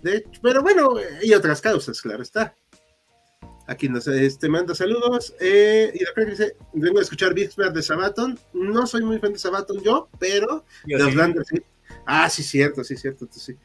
De 0.04 0.18
hecho, 0.18 0.40
pero 0.42 0.62
bueno, 0.62 0.96
y 1.22 1.34
otras 1.34 1.62
causas, 1.62 2.02
claro 2.02 2.22
está. 2.22 2.54
Aquí 3.66 3.88
nos 3.88 4.08
este, 4.08 4.50
manda 4.50 4.76
saludos. 4.76 5.34
Eh, 5.40 5.92
y 5.94 6.04
la 6.04 6.26
dice: 6.26 6.58
Vengo 6.74 7.00
a 7.00 7.02
escuchar 7.02 7.34
Big 7.34 7.56
de 7.56 7.82
Sabaton. 7.82 8.38
No 8.54 8.86
soy 8.86 9.04
muy 9.04 9.20
fan 9.20 9.34
de 9.34 9.40
Sabaton 9.40 9.82
yo, 9.82 10.10
pero 10.20 10.66
de 10.86 11.00
los 11.00 11.48
sí. 11.48 11.64
Ah, 12.06 12.30
sí, 12.30 12.44
cierto, 12.44 12.84
sí, 12.84 12.98
cierto. 12.98 13.28
Sí. 13.32 13.56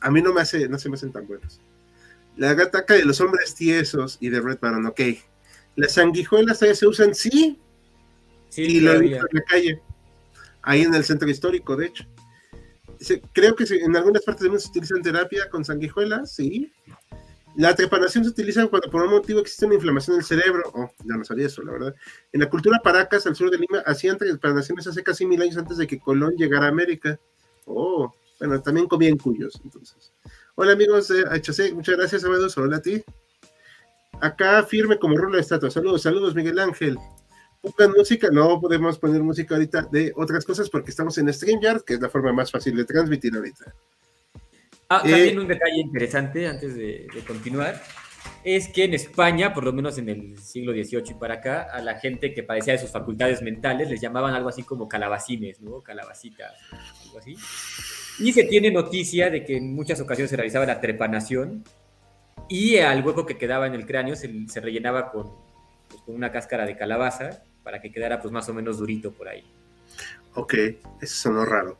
A 0.00 0.10
mí 0.10 0.20
no 0.20 0.34
me 0.34 0.42
hace, 0.42 0.68
no 0.68 0.78
se 0.78 0.90
me 0.90 0.96
hacen 0.96 1.12
tan 1.12 1.26
buenos. 1.26 1.60
La 2.36 2.52
gataca 2.54 2.94
de 2.94 3.04
los 3.04 3.20
hombres 3.20 3.54
tiesos 3.54 4.18
y 4.20 4.28
de 4.28 4.40
Red 4.40 4.58
Baron, 4.60 4.86
ok. 4.86 5.00
Las 5.76 5.92
sanguijuelas 5.92 6.58
todavía 6.58 6.76
se 6.76 6.86
usan, 6.86 7.14
sí. 7.14 7.58
Sí, 8.50 8.62
y 8.62 8.80
lo 8.80 8.92
he 8.92 8.98
visto 9.00 9.26
en 9.30 9.36
la 9.38 9.42
calle. 9.42 9.82
Ahí 10.62 10.82
en 10.82 10.94
el 10.94 11.04
centro 11.04 11.28
histórico, 11.28 11.76
de 11.76 11.86
hecho. 11.86 12.04
Creo 13.32 13.54
que 13.54 13.64
en 13.64 13.96
algunas 13.96 14.22
partes 14.22 14.42
del 14.42 14.50
mundo 14.50 14.60
se 14.60 14.70
utilizan 14.70 15.02
terapia 15.02 15.48
con 15.50 15.64
sanguijuelas, 15.64 16.32
sí. 16.32 16.72
La 17.56 17.74
trepanación 17.74 18.24
se 18.24 18.30
utiliza 18.30 18.66
cuando 18.68 18.90
por 18.90 19.02
un 19.02 19.10
motivo 19.10 19.40
existe 19.40 19.66
una 19.66 19.74
inflamación 19.74 20.16
del 20.16 20.24
cerebro. 20.24 20.62
Oh, 20.74 20.90
ya 21.04 21.16
no 21.16 21.24
sabía 21.24 21.46
eso, 21.46 21.62
la 21.62 21.72
verdad. 21.72 21.94
En 22.32 22.40
la 22.40 22.48
cultura 22.48 22.78
Paracas, 22.82 23.26
al 23.26 23.34
sur 23.34 23.50
de 23.50 23.58
Lima, 23.58 23.80
hacían 23.80 24.16
trepanaciones 24.16 24.86
hace 24.86 25.02
casi 25.02 25.26
mil 25.26 25.42
años 25.42 25.56
antes 25.56 25.76
de 25.76 25.86
que 25.86 25.98
Colón 25.98 26.34
llegara 26.36 26.66
a 26.66 26.68
América. 26.68 27.18
Oh, 27.64 28.14
bueno, 28.38 28.60
también 28.62 28.86
comían 28.86 29.16
cuyos, 29.16 29.60
entonces. 29.64 30.12
Hola 30.54 30.72
amigos 30.72 31.08
de 31.08 31.22
HC, 31.22 31.74
muchas 31.74 31.96
gracias, 31.96 32.24
Amados. 32.24 32.56
Hola 32.58 32.76
a 32.76 32.82
ti. 32.82 33.02
Acá 34.20 34.62
firme 34.64 34.98
como 34.98 35.16
rulo 35.16 35.36
de 35.36 35.40
estatua. 35.40 35.70
Saludos, 35.70 36.02
saludos, 36.02 36.34
Miguel 36.34 36.58
Ángel. 36.58 36.98
Pongan 37.76 37.96
música, 37.96 38.28
no 38.30 38.60
podemos 38.60 38.98
poner 38.98 39.22
música 39.22 39.54
ahorita 39.54 39.82
de 39.90 40.12
otras 40.16 40.44
cosas 40.44 40.70
porque 40.70 40.90
estamos 40.90 41.18
en 41.18 41.32
StreamYard, 41.32 41.82
que 41.82 41.94
es 41.94 42.00
la 42.00 42.08
forma 42.08 42.32
más 42.32 42.50
fácil 42.50 42.76
de 42.76 42.84
transmitir 42.84 43.34
ahorita. 43.34 43.74
Ah, 44.88 45.02
eh, 45.04 45.10
también 45.10 45.38
un 45.38 45.48
detalle 45.48 45.80
interesante 45.80 46.46
antes 46.46 46.74
de, 46.74 47.06
continuar 47.26 47.80
es 48.44 48.68
que 48.68 48.84
en 48.84 48.94
España, 48.94 49.52
por 49.52 49.64
lo 49.64 49.72
menos 49.72 49.98
en 49.98 50.08
el 50.08 50.38
siglo 50.38 50.72
XVIII 50.72 51.10
y 51.10 51.14
para 51.14 51.34
acá, 51.34 51.62
a 51.70 51.82
la 51.82 51.98
gente 51.98 52.32
que 52.32 52.42
padecía 52.42 52.74
de 52.74 52.78
sus 52.78 52.90
facultades 52.90 53.42
mentales 53.42 53.90
les 53.90 54.00
llamaban 54.00 54.34
algo 54.34 54.48
así 54.48 54.62
como 54.62 54.88
calabacines, 54.88 55.60
¿no? 55.60 55.82
Calabacitas, 55.82 56.52
algo 57.04 57.18
así. 57.18 57.36
Y 58.18 58.32
se 58.32 58.44
tiene 58.44 58.70
noticia 58.70 59.30
de 59.30 59.44
que 59.44 59.56
en 59.56 59.74
muchas 59.74 60.00
ocasiones 60.00 60.30
se 60.30 60.36
realizaba 60.36 60.66
la 60.66 60.80
trepanación 60.80 61.64
y 62.48 62.78
al 62.78 63.04
hueco 63.04 63.26
que 63.26 63.36
quedaba 63.36 63.66
en 63.66 63.74
el 63.74 63.86
cráneo 63.86 64.16
se, 64.16 64.28
rellenaba 64.60 65.10
con, 65.10 65.30
pues, 65.88 66.02
con, 66.02 66.14
una 66.14 66.32
cáscara 66.32 66.64
de 66.64 66.76
calabaza 66.76 67.42
para 67.68 67.82
que 67.82 67.92
quedara 67.92 68.18
pues 68.18 68.32
más 68.32 68.48
o 68.48 68.54
menos 68.54 68.78
durito 68.78 69.12
por 69.12 69.28
ahí. 69.28 69.44
Ok, 70.36 70.54
eso 71.02 71.14
sonó 71.14 71.44
raro. 71.44 71.78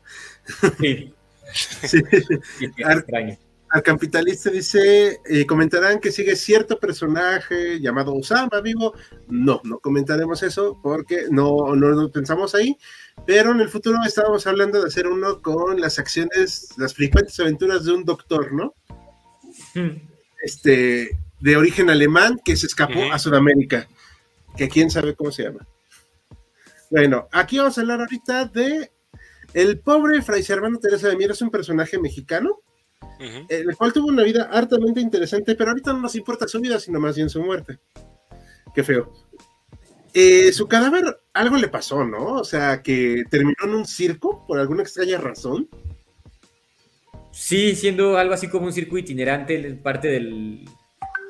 Sí. 0.79 1.11
Al, 2.85 3.81
capitalista 3.81 4.51
dice, 4.51 5.19
eh, 5.25 5.47
comentarán 5.47 5.99
que 5.99 6.11
sigue 6.11 6.35
cierto 6.35 6.79
personaje 6.79 7.79
llamado 7.79 8.13
Osama 8.13 8.61
vivo. 8.61 8.93
No, 9.29 9.61
no 9.63 9.79
comentaremos 9.79 10.43
eso 10.43 10.79
porque 10.83 11.23
no, 11.31 11.75
no, 11.75 12.11
pensamos 12.11 12.53
ahí. 12.53 12.77
Pero 13.25 13.51
en 13.51 13.61
el 13.61 13.69
futuro 13.69 13.97
estábamos 14.05 14.45
hablando 14.45 14.81
de 14.81 14.89
hacer 14.89 15.07
uno 15.07 15.41
con 15.41 15.81
las 15.81 15.97
acciones, 15.97 16.69
las 16.77 16.93
frecuentes 16.93 17.39
aventuras 17.39 17.85
de 17.85 17.93
un 17.93 18.05
doctor, 18.05 18.53
¿no? 18.53 18.75
Hmm. 19.73 20.07
Este, 20.43 21.17
de 21.39 21.57
origen 21.57 21.89
alemán 21.89 22.39
que 22.45 22.55
se 22.55 22.67
escapó 22.67 23.11
a 23.11 23.17
Sudamérica. 23.17 23.87
Que 24.55 24.69
quién 24.69 24.91
sabe 24.91 25.15
cómo 25.15 25.31
se 25.31 25.45
llama. 25.45 25.65
Bueno, 26.89 27.27
aquí 27.31 27.57
vamos 27.57 27.77
a 27.77 27.81
hablar 27.81 27.99
ahorita 27.99 28.45
de 28.45 28.91
el 29.53 29.79
pobre 29.79 30.21
Fray 30.21 30.43
Servano 30.43 30.79
Teresa 30.79 31.07
de 31.07 31.15
Mier 31.15 31.31
es 31.31 31.41
un 31.41 31.51
personaje 31.51 31.99
mexicano, 31.99 32.61
el 33.49 33.75
cual 33.75 33.93
tuvo 33.93 34.07
una 34.07 34.23
vida 34.23 34.49
hartamente 34.51 35.01
interesante, 35.01 35.55
pero 35.55 35.71
ahorita 35.71 35.93
no 35.93 35.99
nos 35.99 36.15
importa 36.15 36.47
su 36.47 36.59
vida, 36.59 36.79
sino 36.79 36.99
más 36.99 37.15
bien 37.15 37.29
su 37.29 37.41
muerte. 37.41 37.79
Qué 38.73 38.83
feo. 38.83 39.11
Eh, 40.13 40.51
su 40.51 40.67
cadáver, 40.67 41.19
algo 41.33 41.57
le 41.57 41.67
pasó, 41.67 42.03
¿no? 42.03 42.33
O 42.33 42.43
sea, 42.43 42.81
que 42.81 43.23
terminó 43.29 43.55
en 43.63 43.75
un 43.75 43.85
circo 43.85 44.45
por 44.47 44.59
alguna 44.59 44.81
extraña 44.81 45.19
razón. 45.19 45.69
Sí, 47.31 47.75
siendo 47.75 48.17
algo 48.17 48.33
así 48.33 48.49
como 48.49 48.65
un 48.65 48.73
circo 48.73 48.97
itinerante, 48.97 49.59
parte 49.75 50.07
del 50.07 50.65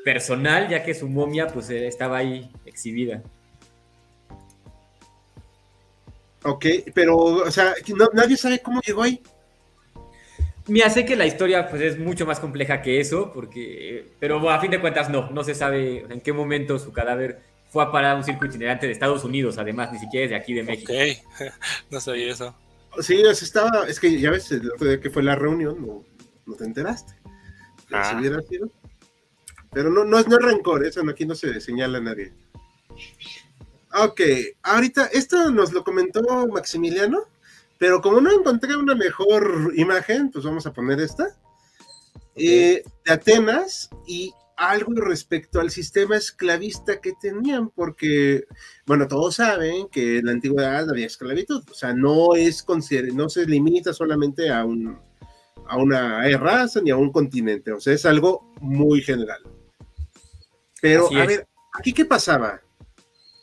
personal, 0.05 0.69
ya 0.69 0.83
que 0.83 0.93
su 0.93 1.07
momia 1.07 1.47
pues 1.47 1.69
eh, 1.69 1.87
estaba 1.87 2.17
ahí 2.17 2.49
exhibida. 2.65 3.21
Ok, 6.43 6.65
pero, 6.93 7.17
o 7.17 7.51
sea, 7.51 7.73
nadie 8.13 8.37
sabe 8.37 8.59
cómo 8.59 8.81
llegó 8.81 9.03
ahí. 9.03 9.21
Me 10.67 10.83
hace 10.83 11.03
que 11.03 11.15
la 11.15 11.25
historia 11.25 11.67
pues, 11.67 11.81
es 11.81 11.99
mucho 11.99 12.25
más 12.25 12.39
compleja 12.39 12.81
que 12.81 12.99
eso, 12.99 13.31
porque, 13.33 14.13
pero 14.19 14.49
a 14.49 14.59
fin 14.59 14.71
de 14.71 14.79
cuentas 14.79 15.09
no, 15.09 15.29
no 15.31 15.43
se 15.43 15.55
sabe 15.55 16.05
en 16.09 16.21
qué 16.21 16.31
momento 16.31 16.77
su 16.77 16.93
cadáver 16.93 17.41
fue 17.69 17.83
a 17.83 17.91
parar 17.91 18.15
a 18.15 18.15
un 18.15 18.23
circuito 18.23 18.55
itinerante 18.55 18.85
de 18.85 18.93
Estados 18.93 19.23
Unidos, 19.23 19.57
además, 19.57 19.91
ni 19.91 19.99
siquiera 19.99 20.25
es 20.25 20.29
de 20.29 20.35
aquí 20.35 20.53
de 20.53 20.63
México. 20.63 20.93
Ok, 20.93 21.51
no 21.89 21.99
sabía 21.99 22.31
eso. 22.31 22.55
Sí, 23.01 23.21
estaba, 23.21 23.87
es 23.87 23.99
que 23.99 24.19
ya 24.19 24.31
ves, 24.31 24.51
el 24.51 24.71
otro 24.71 24.87
día 24.87 24.99
que 24.99 25.09
fue 25.09 25.23
la 25.23 25.35
reunión, 25.35 25.85
no, 25.85 26.03
no 26.45 26.55
te 26.55 26.65
enteraste. 26.65 27.13
Ah. 27.91 28.19
Pero 29.71 29.89
no, 29.89 30.03
no, 30.03 30.19
es, 30.19 30.27
no 30.27 30.37
es 30.37 30.45
rencor, 30.45 30.85
eso 30.85 31.01
aquí 31.09 31.25
no 31.25 31.35
se 31.35 31.59
señala 31.61 31.99
a 31.99 32.01
nadie. 32.01 32.33
Ok, 33.93 34.21
ahorita, 34.61 35.07
esto 35.07 35.49
nos 35.49 35.73
lo 35.73 35.83
comentó 35.83 36.21
Maximiliano, 36.47 37.23
pero 37.79 38.01
como 38.01 38.21
no 38.21 38.31
encontré 38.31 38.75
una 38.75 38.93
mejor 38.93 39.73
imagen, 39.75 40.29
pues 40.29 40.45
vamos 40.45 40.65
a 40.67 40.73
poner 40.73 40.99
esta. 40.99 41.35
Eh, 42.35 42.83
de 43.05 43.11
Atenas 43.11 43.89
y 44.07 44.31
algo 44.55 44.93
respecto 44.93 45.59
al 45.59 45.71
sistema 45.71 46.17
esclavista 46.17 47.01
que 47.01 47.13
tenían, 47.19 47.69
porque, 47.69 48.45
bueno, 48.85 49.07
todos 49.07 49.35
saben 49.35 49.87
que 49.89 50.19
en 50.19 50.25
la 50.25 50.33
antigüedad 50.33 50.89
había 50.89 51.07
esclavitud, 51.07 51.63
o 51.69 51.73
sea, 51.73 51.93
no, 51.93 52.35
es, 52.35 52.65
no 53.13 53.29
se 53.29 53.45
limita 53.45 53.93
solamente 53.93 54.49
a, 54.49 54.65
un, 54.65 54.99
a 55.65 55.77
una 55.77 56.37
raza 56.37 56.81
ni 56.81 56.91
a 56.91 56.97
un 56.97 57.11
continente, 57.11 57.71
o 57.71 57.79
sea, 57.79 57.93
es 57.93 58.05
algo 58.05 58.53
muy 58.59 59.01
general. 59.01 59.41
Pero, 60.81 61.07
a 61.15 61.25
ver, 61.25 61.47
¿aquí 61.73 61.93
qué 61.93 62.05
pasaba? 62.05 62.61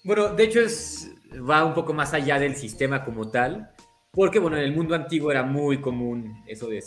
Bueno, 0.07 0.29
de 0.29 0.45
hecho 0.45 0.61
es, 0.61 1.13
va 1.33 1.65
un 1.65 1.75
poco 1.75 1.93
más 1.93 2.15
allá 2.15 2.39
del 2.39 2.55
sistema 2.55 3.05
como 3.05 3.29
tal, 3.29 3.71
porque 4.13 4.39
bueno, 4.39 4.57
en 4.57 4.63
el 4.63 4.73
mundo 4.73 4.95
antiguo 4.95 5.33
era 5.33 5.43
muy 5.43 5.81
común 5.81 6.45
eso 6.47 6.69
de, 6.69 6.81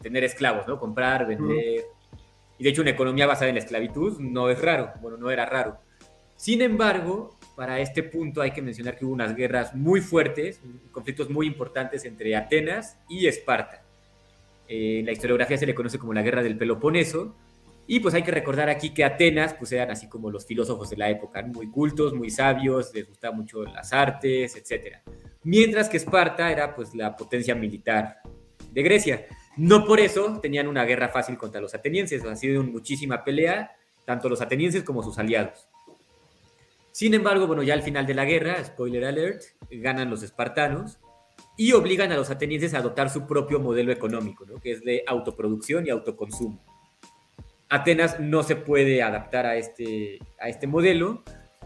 tener 0.00 0.24
esclavos, 0.24 0.66
¿no? 0.66 0.78
Comprar, 0.78 1.26
vender. 1.26 1.84
Y 2.56 2.64
de 2.64 2.70
hecho 2.70 2.80
una 2.80 2.92
economía 2.92 3.26
basada 3.26 3.50
en 3.50 3.56
la 3.56 3.60
esclavitud 3.60 4.18
no 4.20 4.48
es 4.48 4.58
raro, 4.58 4.90
bueno, 5.02 5.18
no 5.18 5.30
era 5.30 5.44
raro. 5.44 5.80
Sin 6.34 6.62
embargo, 6.62 7.36
para 7.56 7.78
este 7.78 8.02
punto 8.02 8.40
hay 8.40 8.52
que 8.52 8.62
mencionar 8.62 8.96
que 8.96 9.04
hubo 9.04 9.12
unas 9.12 9.36
guerras 9.36 9.74
muy 9.74 10.00
fuertes, 10.00 10.62
conflictos 10.92 11.28
muy 11.28 11.46
importantes 11.46 12.06
entre 12.06 12.34
Atenas 12.36 12.96
y 13.10 13.26
Esparta. 13.26 13.84
en 14.66 15.04
la 15.04 15.12
historiografía 15.12 15.58
se 15.58 15.66
le 15.66 15.74
conoce 15.74 15.98
como 15.98 16.14
la 16.14 16.22
guerra 16.22 16.42
del 16.42 16.56
Peloponeso, 16.56 17.36
y 17.92 17.98
pues 17.98 18.14
hay 18.14 18.22
que 18.22 18.30
recordar 18.30 18.70
aquí 18.70 18.90
que 18.90 19.02
Atenas, 19.02 19.54
pues 19.54 19.72
eran 19.72 19.90
así 19.90 20.08
como 20.08 20.30
los 20.30 20.46
filósofos 20.46 20.90
de 20.90 20.96
la 20.96 21.10
época, 21.10 21.42
muy 21.42 21.68
cultos, 21.68 22.14
muy 22.14 22.30
sabios, 22.30 22.94
les 22.94 23.08
gustaban 23.08 23.36
mucho 23.36 23.64
las 23.64 23.92
artes, 23.92 24.54
etc. 24.54 24.98
Mientras 25.42 25.88
que 25.88 25.96
Esparta 25.96 26.52
era 26.52 26.72
pues 26.72 26.94
la 26.94 27.16
potencia 27.16 27.56
militar 27.56 28.18
de 28.70 28.82
Grecia. 28.84 29.26
No 29.56 29.84
por 29.84 29.98
eso 29.98 30.38
tenían 30.40 30.68
una 30.68 30.84
guerra 30.84 31.08
fácil 31.08 31.36
contra 31.36 31.60
los 31.60 31.74
atenienses, 31.74 32.24
ha 32.24 32.36
sido 32.36 32.62
muchísima 32.62 33.24
pelea, 33.24 33.72
tanto 34.04 34.28
los 34.28 34.40
atenienses 34.40 34.84
como 34.84 35.02
sus 35.02 35.18
aliados. 35.18 35.68
Sin 36.92 37.12
embargo, 37.12 37.48
bueno, 37.48 37.64
ya 37.64 37.74
al 37.74 37.82
final 37.82 38.06
de 38.06 38.14
la 38.14 38.24
guerra, 38.24 38.64
spoiler 38.64 39.04
alert, 39.04 39.42
ganan 39.68 40.10
los 40.10 40.22
espartanos 40.22 41.00
y 41.56 41.72
obligan 41.72 42.12
a 42.12 42.16
los 42.16 42.30
atenienses 42.30 42.72
a 42.74 42.78
adoptar 42.78 43.10
su 43.10 43.26
propio 43.26 43.58
modelo 43.58 43.90
económico, 43.90 44.46
que 44.62 44.70
es 44.70 44.84
de 44.84 45.02
autoproducción 45.08 45.88
y 45.88 45.90
autoconsumo. 45.90 46.69
Atenas 47.70 48.18
no 48.20 48.42
se 48.42 48.56
puede 48.56 49.02
adaptar 49.02 49.46
a 49.46 49.56
este, 49.56 50.18
a 50.40 50.48
este 50.48 50.66
modelo 50.66 51.22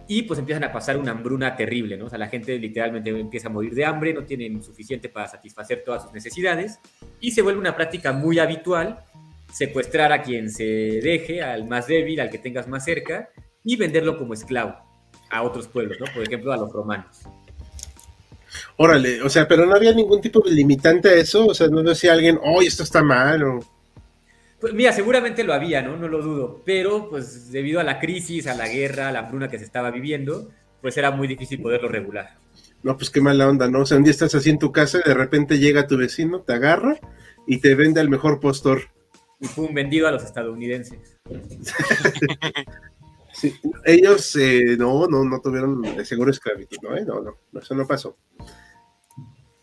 y 0.06 0.22
pues 0.22 0.38
empiezan 0.38 0.64
a 0.64 0.70
pasar 0.70 0.98
una 0.98 1.12
hambruna 1.12 1.56
terrible, 1.56 1.96
¿no? 1.96 2.06
O 2.06 2.10
sea, 2.10 2.18
la 2.18 2.28
gente 2.28 2.58
literalmente 2.58 3.10
empieza 3.10 3.48
a 3.48 3.50
morir 3.50 3.74
de 3.74 3.86
hambre, 3.86 4.12
no 4.12 4.24
tienen 4.24 4.62
suficiente 4.62 5.08
para 5.08 5.28
satisfacer 5.28 5.82
todas 5.82 6.02
sus 6.02 6.12
necesidades 6.12 6.78
y 7.20 7.30
se 7.30 7.40
vuelve 7.40 7.58
una 7.58 7.74
práctica 7.74 8.12
muy 8.12 8.38
habitual 8.38 9.02
secuestrar 9.50 10.12
a 10.12 10.22
quien 10.22 10.50
se 10.50 10.64
deje, 10.64 11.42
al 11.42 11.66
más 11.66 11.86
débil, 11.86 12.20
al 12.20 12.28
que 12.28 12.38
tengas 12.38 12.68
más 12.68 12.84
cerca 12.84 13.30
y 13.64 13.76
venderlo 13.76 14.18
como 14.18 14.34
esclavo 14.34 14.76
a 15.30 15.42
otros 15.42 15.68
pueblos, 15.68 15.98
¿no? 15.98 16.06
Por 16.12 16.22
ejemplo, 16.22 16.52
a 16.52 16.56
los 16.56 16.70
romanos. 16.70 17.22
Órale, 18.76 19.22
o 19.22 19.28
sea, 19.28 19.48
pero 19.48 19.64
no 19.64 19.74
había 19.74 19.92
ningún 19.94 20.20
tipo 20.20 20.40
de 20.40 20.50
limitante 20.50 21.08
a 21.08 21.14
eso, 21.14 21.46
o 21.46 21.54
sea, 21.54 21.68
no 21.68 21.82
decía 21.82 22.12
alguien, 22.12 22.38
oh, 22.42 22.60
esto 22.60 22.82
está 22.82 23.02
mal, 23.02 23.42
o... 23.42 23.73
Pues 24.64 24.72
mira, 24.72 24.94
seguramente 24.94 25.44
lo 25.44 25.52
había, 25.52 25.82
¿no? 25.82 25.98
No 25.98 26.08
lo 26.08 26.22
dudo, 26.22 26.62
pero 26.64 27.10
pues 27.10 27.52
debido 27.52 27.80
a 27.80 27.84
la 27.84 27.98
crisis, 27.98 28.46
a 28.46 28.54
la 28.54 28.66
guerra, 28.66 29.10
a 29.10 29.12
la 29.12 29.18
hambruna 29.18 29.50
que 29.50 29.58
se 29.58 29.64
estaba 29.66 29.90
viviendo, 29.90 30.48
pues 30.80 30.96
era 30.96 31.10
muy 31.10 31.28
difícil 31.28 31.60
poderlo 31.60 31.90
regular. 31.90 32.38
No, 32.82 32.96
pues 32.96 33.10
qué 33.10 33.20
mala 33.20 33.46
onda, 33.46 33.68
¿no? 33.68 33.80
O 33.80 33.84
sea, 33.84 33.98
un 33.98 34.04
día 34.04 34.12
estás 34.12 34.34
así 34.34 34.48
en 34.48 34.58
tu 34.58 34.72
casa 34.72 35.00
y 35.04 35.06
de 35.06 35.12
repente 35.12 35.58
llega 35.58 35.86
tu 35.86 35.98
vecino, 35.98 36.40
te 36.40 36.54
agarra 36.54 36.98
y 37.46 37.58
te 37.58 37.74
vende 37.74 38.00
al 38.00 38.08
mejor 38.08 38.40
postor. 38.40 38.84
Y 39.38 39.48
fue 39.48 39.66
un 39.66 39.74
vendido 39.74 40.08
a 40.08 40.12
los 40.12 40.24
estadounidenses. 40.24 41.18
sí, 43.34 43.54
ellos 43.84 44.34
eh, 44.36 44.78
no, 44.78 45.06
no, 45.08 45.24
no 45.24 45.42
tuvieron 45.42 45.82
de 45.82 46.06
seguro 46.06 46.30
esclavitud, 46.30 46.78
¿no? 46.80 46.96
¿Eh? 46.96 47.04
No, 47.04 47.20
no, 47.20 47.60
eso 47.60 47.74
no 47.74 47.86
pasó. 47.86 48.16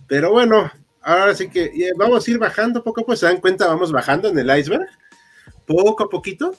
Pero 0.07 0.31
bueno, 0.31 0.71
ahora 1.01 1.35
sí 1.35 1.49
que 1.49 1.91
vamos 1.97 2.27
a 2.27 2.31
ir 2.31 2.37
bajando 2.37 2.83
poco 2.83 3.01
a 3.01 3.03
poco, 3.03 3.15
se 3.15 3.25
dan 3.25 3.41
cuenta, 3.41 3.67
vamos 3.67 3.91
bajando 3.91 4.29
en 4.29 4.37
el 4.37 4.57
iceberg, 4.57 4.87
poco 5.65 6.03
a 6.03 6.09
poquito, 6.09 6.55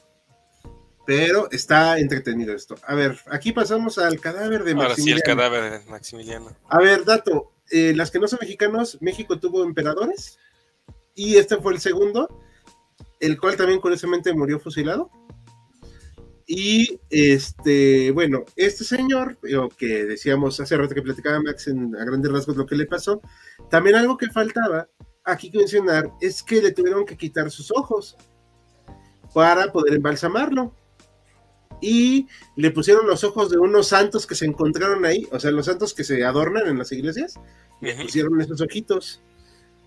pero 1.06 1.50
está 1.50 1.99
entretenido 1.99 2.54
esto. 2.54 2.76
A 2.87 2.94
ver, 2.94 3.18
aquí 3.30 3.52
pasamos 3.52 3.99
al 3.99 4.20
cadáver 4.20 4.64
de 4.64 4.72
Ahora 4.72 4.88
Maximiliano. 4.90 5.18
sí, 5.18 5.30
el 5.30 5.37
cadáver 5.37 5.70
de 5.80 5.90
Maximiliano. 5.90 6.56
A 6.68 6.78
ver, 6.78 7.04
dato, 7.04 7.52
eh, 7.70 7.92
las 7.94 8.11
que 8.11 8.18
no 8.18 8.28
son 8.28 8.38
mexicanos, 8.40 8.99
México 9.00 9.38
tuvo 9.38 9.64
emperadores 9.64 10.38
y 11.14 11.37
este 11.37 11.56
fue 11.56 11.75
el 11.75 11.80
segundo, 11.80 12.28
el 13.20 13.38
cual 13.40 13.56
también 13.56 13.80
curiosamente 13.80 14.32
murió 14.32 14.58
fusilado. 14.58 15.11
Y 16.54 17.00
este, 17.09 18.11
bueno, 18.11 18.44
este 18.56 18.85
señor, 18.85 19.38
lo 19.40 19.71
que 19.71 20.04
decíamos 20.04 20.61
hace 20.61 20.76
rato 20.76 20.94
que 20.94 21.00
platicaba 21.00 21.40
Max 21.40 21.68
en, 21.68 21.97
a 21.97 22.04
grandes 22.04 22.30
rasgos 22.30 22.59
lo 22.59 22.66
que 22.66 22.76
le 22.76 22.85
pasó, 22.85 23.23
también 23.71 23.97
algo 23.97 24.18
que 24.18 24.28
faltaba 24.28 24.87
aquí 25.25 25.50
que 25.50 25.56
mencionar 25.56 26.12
es 26.21 26.42
que 26.42 26.61
le 26.61 26.73
tuvieron 26.73 27.06
que 27.06 27.16
quitar 27.16 27.50
sus 27.50 27.71
ojos 27.71 28.18
para 29.32 29.73
poder 29.73 29.94
embalsamarlo. 29.94 30.76
Y 31.80 32.28
le 32.56 32.71
pusieron 32.71 33.06
los 33.06 33.25
ojos 33.25 33.49
de 33.49 33.56
unos 33.56 33.88
santos 33.88 34.26
que 34.26 34.35
se 34.35 34.44
encontraron 34.44 35.06
ahí, 35.06 35.26
o 35.32 35.40
sea, 35.40 35.52
los 35.52 35.64
santos 35.64 35.94
que 35.94 36.04
se 36.04 36.23
adornan 36.23 36.68
en 36.68 36.76
las 36.76 36.92
iglesias, 36.92 37.40
le 37.80 37.94
pusieron 37.94 38.38
esos 38.42 38.61
ojitos. 38.61 39.23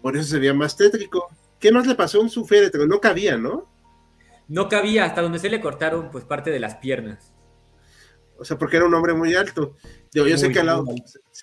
Por 0.02 0.18
eso 0.18 0.28
se 0.28 0.40
veía 0.40 0.56
más 0.56 0.76
tétrico. 0.76 1.28
¿Qué 1.60 1.72
más 1.72 1.86
le 1.86 1.94
pasó 1.94 2.22
en 2.22 2.30
su 2.30 2.44
féretro? 2.44 2.88
No 2.88 3.00
cabía, 3.00 3.38
¿no? 3.38 3.70
No 4.48 4.70
cabía, 4.70 5.06
hasta 5.06 5.22
donde 5.22 5.40
se 5.40 5.50
le 5.50 5.62
cortaron 5.62 6.12
pues 6.12 6.24
parte 6.24 6.52
de 6.52 6.60
las 6.60 6.76
piernas. 6.76 7.34
O 8.38 8.44
sea, 8.44 8.58
porque 8.58 8.78
era 8.78 8.86
un 8.86 8.94
hombre 8.94 9.14
muy 9.14 9.34
alto. 9.34 9.76
Yo, 10.14 10.28
yo 10.28 10.38
sé 10.38 10.52
que 10.52 10.64
lado, 10.64 10.86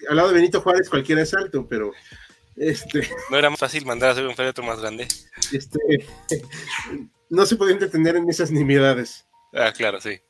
al 0.09 0.17
lado 0.17 0.29
de 0.29 0.35
Benito 0.35 0.61
Juárez 0.61 0.89
cualquiera 0.89 1.23
es 1.23 1.33
alto, 1.35 1.67
pero 1.67 1.93
este, 2.57 3.09
No 3.31 3.39
era 3.39 3.51
más 3.51 3.59
fácil 3.59 3.87
mandar 3.87 4.11
a 4.11 4.13
hacer 4.13 4.27
un 4.27 4.35
féretro 4.35 4.65
más 4.65 4.81
grande. 4.81 5.09
este, 5.53 5.79
no 7.31 7.47
se 7.47 7.57
podía 7.57 7.73
entretener 7.73 8.17
en 8.17 8.29
esas 8.29 8.51
nimiedades. 8.51 9.27
Ah, 9.55 9.73
claro, 9.73 10.01
sí. 10.01 10.21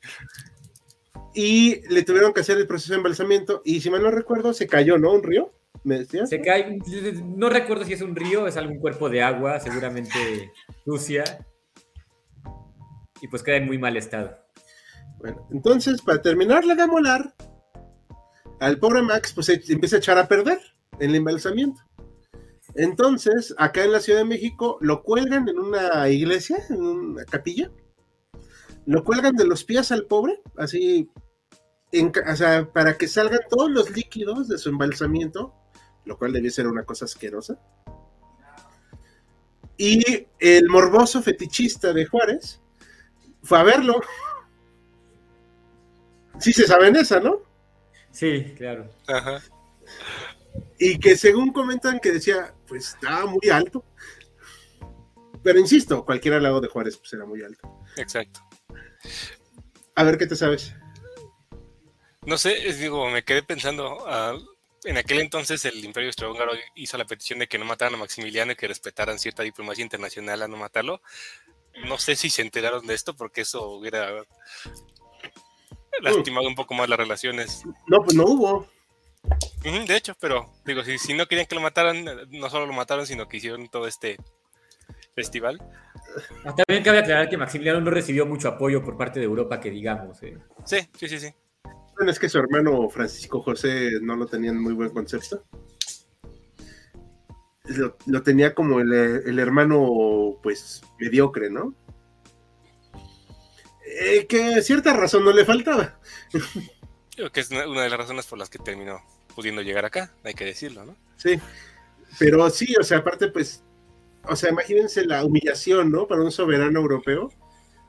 Y 1.33 1.81
le 1.89 2.03
tuvieron 2.03 2.33
que 2.33 2.41
hacer 2.41 2.57
el 2.57 2.67
proceso 2.67 2.93
de 2.93 2.97
embalsamiento. 2.97 3.61
Y 3.65 3.81
si 3.81 3.89
mal 3.89 4.03
no 4.03 4.11
recuerdo, 4.11 4.53
se 4.53 4.67
cayó, 4.67 4.97
¿no? 4.97 5.11
Un 5.11 5.23
río, 5.23 5.51
me 5.83 5.99
decías. 5.99 6.29
Se 6.29 6.41
cae, 6.41 6.79
no 7.23 7.49
recuerdo 7.49 7.85
si 7.85 7.93
es 7.93 8.01
un 8.01 8.15
río, 8.15 8.47
es 8.47 8.57
algún 8.57 8.79
cuerpo 8.79 9.09
de 9.09 9.21
agua, 9.21 9.59
seguramente 9.59 10.51
sucia. 10.85 11.23
Y 13.23 13.29
pues 13.29 13.41
queda 13.41 13.55
en 13.55 13.67
muy 13.67 13.77
mal 13.77 13.95
estado. 13.95 14.37
Bueno, 15.17 15.47
entonces, 15.49 16.01
para 16.01 16.21
terminar 16.21 16.65
la 16.65 16.75
de 16.75 16.81
amolar, 16.81 17.33
al 18.59 18.77
pobre 18.79 19.01
Max, 19.01 19.31
pues 19.33 19.45
se 19.45 19.61
empieza 19.69 19.95
a 19.95 19.99
echar 19.99 20.17
a 20.17 20.27
perder 20.27 20.59
en 20.99 21.11
el 21.11 21.15
embalsamiento. 21.15 21.81
Entonces, 22.75 23.55
acá 23.57 23.85
en 23.85 23.93
la 23.93 24.01
Ciudad 24.01 24.19
de 24.19 24.25
México, 24.25 24.77
lo 24.81 25.03
cuelgan 25.03 25.47
en 25.47 25.57
una 25.57 26.09
iglesia, 26.09 26.57
en 26.69 26.81
una 26.83 27.23
capilla. 27.23 27.71
Lo 28.85 29.05
cuelgan 29.05 29.37
de 29.37 29.47
los 29.47 29.63
pies 29.63 29.93
al 29.93 30.05
pobre, 30.05 30.41
así, 30.57 31.09
en 31.93 32.11
o 32.29 32.35
sea, 32.35 32.73
para 32.73 32.97
que 32.97 33.07
salgan 33.07 33.39
todos 33.49 33.71
los 33.71 33.89
líquidos 33.91 34.49
de 34.49 34.57
su 34.57 34.67
embalsamiento, 34.67 35.53
lo 36.03 36.17
cual 36.17 36.33
debía 36.33 36.51
ser 36.51 36.67
una 36.67 36.83
cosa 36.83 37.05
asquerosa. 37.05 37.57
Y 39.77 40.27
el 40.39 40.67
morboso 40.67 41.21
fetichista 41.21 41.93
de 41.93 42.05
Juárez 42.05 42.59
fue 43.43 43.59
a 43.59 43.63
verlo. 43.63 44.01
Sí 46.39 46.51
se 46.53 46.65
saben 46.65 46.95
esa, 46.95 47.19
¿no? 47.19 47.41
Sí, 48.11 48.53
claro. 48.57 48.89
Ajá. 49.07 49.41
Y 50.79 50.99
que 50.99 51.15
según 51.15 51.51
comentan 51.51 51.99
que 51.99 52.11
decía, 52.11 52.53
pues 52.67 52.89
estaba 52.89 53.25
muy 53.25 53.49
alto. 53.49 53.83
Pero 55.43 55.59
insisto, 55.59 56.05
cualquier 56.05 56.35
al 56.35 56.43
lado 56.43 56.61
de 56.61 56.69
Juárez 56.69 56.97
pues 56.97 57.13
era 57.13 57.25
muy 57.25 57.43
alto. 57.43 57.79
Exacto. 57.97 58.41
A 59.95 60.03
ver 60.03 60.17
qué 60.17 60.25
te 60.25 60.35
sabes. 60.35 60.73
No 62.25 62.37
sé, 62.37 62.67
es, 62.67 62.79
digo, 62.79 63.09
me 63.09 63.23
quedé 63.23 63.43
pensando, 63.43 64.05
ah, 64.07 64.37
en 64.85 64.97
aquel 64.97 65.19
entonces 65.19 65.63
el 65.65 65.83
Imperio 65.83 66.09
Austrohúngaro 66.09 66.53
hizo 66.75 66.97
la 66.97 67.05
petición 67.05 67.39
de 67.39 67.47
que 67.47 67.57
no 67.57 67.65
mataran 67.65 67.95
a 67.95 67.97
Maximiliano 67.97 68.53
y 68.53 68.55
que 68.55 68.67
respetaran 68.67 69.19
cierta 69.19 69.43
diplomacia 69.43 69.83
internacional 69.83 70.41
a 70.41 70.47
no 70.47 70.57
matarlo. 70.57 71.01
No 71.87 71.97
sé 71.97 72.15
si 72.15 72.29
se 72.29 72.41
enteraron 72.41 72.85
de 72.85 72.93
esto 72.93 73.15
porque 73.15 73.41
eso 73.41 73.69
hubiera 73.71 74.09
lastimado 76.01 76.47
un 76.47 76.55
poco 76.55 76.73
más 76.73 76.89
las 76.89 76.99
relaciones. 76.99 77.63
No, 77.87 78.01
pues 78.03 78.15
no 78.15 78.25
hubo. 78.25 78.67
De 79.63 79.95
hecho, 79.95 80.13
pero 80.19 80.51
digo, 80.65 80.83
si, 80.83 80.97
si 80.97 81.13
no 81.13 81.25
querían 81.27 81.47
que 81.47 81.55
lo 81.55 81.61
mataran, 81.61 82.05
no 82.29 82.49
solo 82.49 82.65
lo 82.65 82.73
mataron, 82.73 83.07
sino 83.07 83.27
que 83.27 83.37
hicieron 83.37 83.67
todo 83.69 83.87
este 83.87 84.17
festival. 85.15 85.61
También 86.43 86.83
cabe 86.83 86.99
aclarar 86.99 87.29
que 87.29 87.37
Maximiliano 87.37 87.79
no 87.79 87.91
recibió 87.91 88.25
mucho 88.25 88.49
apoyo 88.49 88.83
por 88.83 88.97
parte 88.97 89.19
de 89.19 89.25
Europa, 89.25 89.59
que 89.59 89.71
digamos. 89.71 90.21
¿eh? 90.23 90.37
Sí, 90.65 90.77
sí, 90.97 91.07
sí, 91.07 91.19
sí. 91.19 91.33
Bueno, 91.95 92.11
es 92.11 92.19
que 92.19 92.27
su 92.27 92.39
hermano 92.39 92.89
Francisco 92.89 93.41
José 93.41 93.91
no 94.01 94.15
lo 94.15 94.25
tenía 94.25 94.49
en 94.49 94.61
muy 94.61 94.73
buen 94.73 94.89
concepto. 94.89 95.43
Lo, 97.65 97.97
lo 98.07 98.23
tenía 98.23 98.53
como 98.53 98.81
el, 98.81 98.91
el 98.91 99.39
hermano, 99.39 100.37
pues, 100.43 100.81
mediocre, 100.99 101.49
¿no? 101.49 101.73
Eh, 104.01 104.25
que 104.27 104.61
cierta 104.61 104.93
razón 104.93 105.23
no 105.23 105.31
le 105.31 105.45
faltaba. 105.45 105.99
Creo 107.15 107.31
que 107.31 107.39
es 107.39 107.51
una 107.51 107.83
de 107.83 107.89
las 107.89 107.99
razones 107.99 108.25
por 108.25 108.39
las 108.39 108.49
que 108.49 108.59
terminó 108.59 109.01
pudiendo 109.33 109.61
llegar 109.61 109.85
acá, 109.85 110.13
hay 110.23 110.33
que 110.33 110.45
decirlo, 110.45 110.85
¿no? 110.85 110.95
Sí, 111.15 111.39
pero 112.19 112.49
sí, 112.49 112.75
o 112.79 112.83
sea, 112.83 112.99
aparte, 112.99 113.29
pues, 113.29 113.63
o 114.27 114.35
sea, 114.35 114.49
imagínense 114.49 115.05
la 115.05 115.23
humillación, 115.23 115.91
¿no? 115.91 116.07
Para 116.07 116.21
un 116.21 116.31
soberano 116.31 116.79
europeo, 116.79 117.29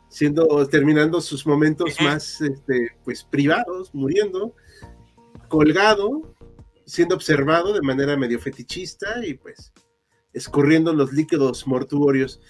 siendo, 0.08 0.66
terminando 0.68 1.20
sus 1.20 1.46
momentos 1.46 2.00
más, 2.00 2.40
este, 2.40 2.96
pues, 3.04 3.24
privados, 3.24 3.94
muriendo, 3.94 4.54
colgado, 5.48 6.34
siendo 6.87 7.14
observado 7.14 7.73
de 7.73 7.83
manera 7.83 8.16
medio 8.16 8.38
fetichista 8.38 9.25
y, 9.25 9.35
pues, 9.35 9.73
escurriendo 10.33 10.92
los 10.92 11.12
líquidos 11.12 11.66
mortuorios. 11.66 12.40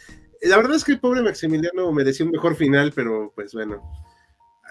La 0.42 0.57
verdad 0.57 0.77
es 0.77 0.85
que 0.85 0.92
el 0.92 1.01
pobre 1.01 1.23
Maximiliano 1.23 1.90
merecía 1.92 2.27
un 2.27 2.33
mejor 2.33 2.57
final, 2.57 2.92
pero, 2.94 3.33
pues, 3.35 3.53
bueno. 3.55 3.83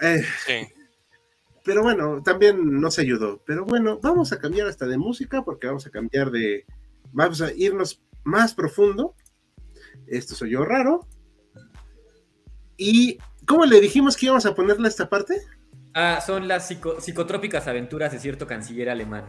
Eh, 0.02 0.22
Sí. 0.46 0.68
pero 1.64 1.82
bueno, 1.82 2.22
también 2.22 2.80
no 2.80 2.90
se 2.90 3.00
ayudó. 3.02 3.42
Pero 3.46 3.64
bueno, 3.64 3.98
vamos 4.02 4.32
a 4.32 4.38
cambiar 4.38 4.66
hasta 4.68 4.86
de 4.86 4.98
música 4.98 5.42
porque 5.42 5.66
vamos 5.66 5.86
a 5.86 5.90
cambiar 5.90 6.30
de. 6.30 6.66
Vamos 7.12 7.40
a 7.40 7.52
irnos 7.52 8.02
más 8.24 8.54
profundo. 8.54 9.14
Esto 10.06 10.34
soy 10.34 10.50
yo 10.50 10.64
raro. 10.64 11.06
¿Y 12.76 13.18
cómo 13.46 13.64
le 13.64 13.80
dijimos 13.80 14.16
que 14.16 14.26
íbamos 14.26 14.46
a 14.46 14.54
ponerle 14.54 14.88
esta 14.88 15.08
parte? 15.08 15.40
Ah, 15.94 16.20
son 16.24 16.48
las 16.48 16.68
psico- 16.68 17.00
psicotrópicas 17.00 17.68
aventuras 17.68 18.12
de 18.12 18.18
cierto 18.18 18.46
canciller 18.46 18.90
alemán. 18.90 19.24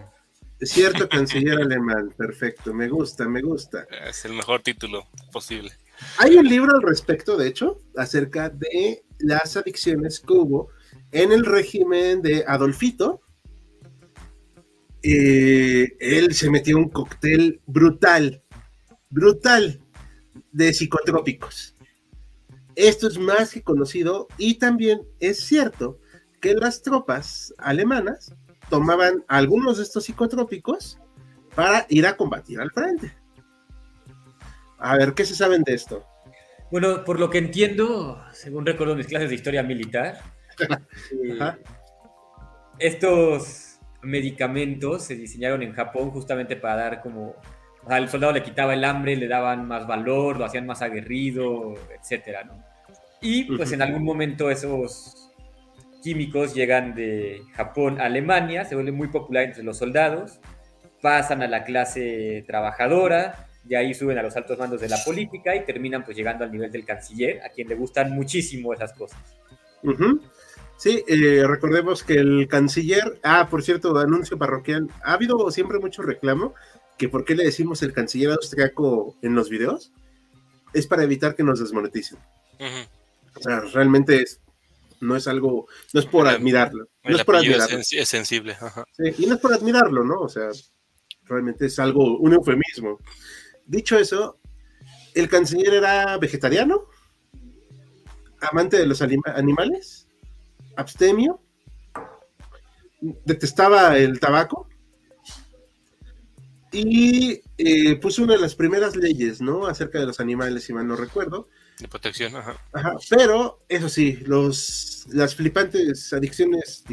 Cierto 0.66 1.08
canciller 1.08 1.60
alemán, 1.60 2.14
perfecto, 2.18 2.74
me 2.74 2.90
gusta, 2.90 3.28
me 3.28 3.42
gusta. 3.42 3.86
Es 4.08 4.26
el 4.26 4.34
mejor 4.34 4.62
título 4.62 5.08
posible. 5.32 5.72
Hay 6.18 6.36
un 6.36 6.48
libro 6.48 6.76
al 6.76 6.82
respecto, 6.82 7.38
de 7.38 7.48
hecho, 7.48 7.82
acerca 7.96 8.50
de 8.50 9.04
las 9.20 9.56
adicciones 9.58 10.20
que 10.20 10.34
hubo 10.34 10.70
en 11.12 11.32
el 11.32 11.46
régimen 11.46 12.22
de 12.22 12.44
Adolfito. 12.48 13.22
Eh, 15.04 15.96
él 16.00 16.34
se 16.34 16.50
metió 16.50 16.78
un 16.78 16.90
cóctel 16.90 17.62
brutal, 17.68 18.42
brutal 19.10 19.80
de 20.52 20.74
psicotrópicos. 20.74 21.76
Esto 22.76 23.08
es 23.08 23.18
más 23.18 23.52
que 23.52 23.62
conocido 23.62 24.28
y 24.38 24.56
también 24.56 25.02
es 25.20 25.40
cierto 25.40 26.00
que 26.42 26.56
las 26.56 26.82
tropas 26.82 27.54
alemanas 27.58 28.36
tomaban 28.70 29.24
algunos 29.28 29.78
de 29.78 29.84
estos 29.84 30.06
psicotrópicos 30.06 31.00
para 31.56 31.86
ir 31.90 32.06
a 32.06 32.16
combatir 32.16 32.60
al 32.60 32.72
frente. 32.72 33.14
A 34.78 34.98
ver, 34.98 35.14
¿qué 35.14 35.26
se 35.26 35.36
saben 35.36 35.64
de 35.64 35.74
esto? 35.74 36.06
Bueno, 36.72 37.04
por 37.04 37.20
lo 37.20 37.30
que 37.30 37.38
entiendo, 37.38 38.22
según 38.34 38.66
recuerdo 38.66 38.96
mis 38.96 39.08
clases 39.08 39.30
de 39.30 39.36
historia 39.36 39.64
militar, 39.64 40.20
eh, 40.60 41.40
estos 42.80 43.80
medicamentos 44.02 45.04
se 45.04 45.16
diseñaron 45.16 45.64
en 45.64 45.74
Japón 45.74 46.12
justamente 46.12 46.56
para 46.56 46.76
dar 46.76 47.02
como 47.02 47.36
al 47.88 48.10
soldado 48.10 48.34
le 48.34 48.44
quitaba 48.44 48.74
el 48.74 48.84
hambre, 48.84 49.16
le 49.16 49.28
daban 49.28 49.68
más 49.68 49.86
valor, 49.88 50.38
lo 50.38 50.46
hacían 50.46 50.66
más 50.66 50.82
aguerrido, 50.82 51.76
etcétera, 52.00 52.44
¿no? 52.44 52.64
Y 53.22 53.44
pues 53.56 53.72
en 53.72 53.82
algún 53.82 54.04
momento 54.04 54.50
esos 54.50 55.25
químicos 56.06 56.54
llegan 56.54 56.94
de 56.94 57.42
Japón 57.56 58.00
a 58.00 58.06
Alemania, 58.06 58.64
se 58.64 58.76
vuelven 58.76 58.94
muy 58.94 59.08
populares 59.08 59.50
entre 59.50 59.64
los 59.64 59.80
soldados, 59.80 60.40
pasan 61.02 61.42
a 61.42 61.48
la 61.48 61.64
clase 61.64 62.44
trabajadora, 62.46 63.48
y 63.68 63.74
ahí 63.74 63.96
suben 63.96 64.20
a 64.20 64.22
los 64.22 64.36
altos 64.36 64.60
mandos 64.60 64.82
de 64.82 64.88
la 64.88 65.04
política 65.04 65.56
y 65.56 65.66
terminan 65.66 66.06
pues 66.06 66.16
llegando 66.16 66.44
al 66.44 66.52
nivel 66.52 66.72
del 66.72 66.86
canciller, 66.86 67.42
a 67.42 67.50
quien 67.50 67.68
le 67.68 67.74
gustan 67.74 68.12
muchísimo 68.12 68.72
esas 68.72 68.94
cosas. 68.94 69.18
Sí, 70.78 71.04
eh, 71.08 71.44
recordemos 71.48 72.04
que 72.04 72.14
el 72.14 72.48
canciller, 72.48 73.20
ah, 73.24 73.48
por 73.50 73.64
cierto, 73.64 73.98
anuncio 73.98 74.38
parroquial, 74.38 74.88
ha 75.04 75.14
habido 75.14 75.50
siempre 75.50 75.80
mucho 75.80 76.04
reclamo 76.04 76.54
que 77.00 77.10
por 77.10 77.26
qué 77.26 77.34
le 77.34 77.46
decimos 77.46 77.82
el 77.82 77.94
canciller 77.94 78.30
austriaco 78.30 79.16
en 79.24 79.34
los 79.34 79.50
videos, 79.50 79.92
es 80.72 80.86
para 80.86 81.02
evitar 81.02 81.34
que 81.34 81.42
nos 81.42 81.60
desmoneticen. 81.60 82.20
O 83.36 83.42
sea, 83.42 83.62
realmente 83.62 84.22
es, 84.22 84.40
no 85.02 85.16
es 85.16 85.28
algo, 85.28 85.68
no 85.94 86.00
es 86.00 86.06
por 86.06 86.28
admirarlo. 86.28 86.88
No 87.04 87.16
es 87.16 87.24
por 87.24 87.36
admirarlo. 87.36 87.80
Es, 87.80 88.10
sensible. 88.10 88.58
Sí, 88.98 89.24
y 89.24 89.26
no 89.28 89.36
es 89.36 89.42
por 89.42 89.54
admirarlo, 89.54 90.04
¿no? 90.04 90.22
O 90.22 90.30
sea, 90.30 90.50
realmente 91.24 91.68
es 91.68 91.80
algo, 91.80 92.18
un 92.18 92.34
eufemismo. 92.34 93.00
Dicho 93.66 93.98
eso, 93.98 94.40
el 95.14 95.30
canciller 95.30 95.74
era 95.74 96.18
vegetariano, 96.18 96.86
amante 98.42 98.78
de 98.78 98.86
los 98.86 99.02
animales, 99.02 100.08
abstemio, 100.76 101.42
detestaba 103.02 103.98
el 103.98 104.20
tabaco 104.20 104.68
y 106.72 107.42
eh, 107.58 107.96
puso 107.98 108.24
una 108.24 108.34
de 108.34 108.42
las 108.42 108.56
primeras 108.56 108.96
leyes, 108.96 109.42
¿no? 109.42 109.66
Acerca 109.68 110.00
de 110.00 110.06
los 110.06 110.20
animales, 110.20 110.64
si 110.64 110.74
mal 110.74 110.88
no 110.88 110.96
recuerdo. 110.96 111.48
De 111.80 111.88
protección, 111.88 112.36
ajá. 112.36 112.58
Ajá, 112.72 112.96
pero 113.10 113.66
eso 113.68 113.90
sí, 113.90 114.20
los, 114.26 115.06
las 115.12 115.36
flipantes 115.36 116.14
adicciones 116.14 116.84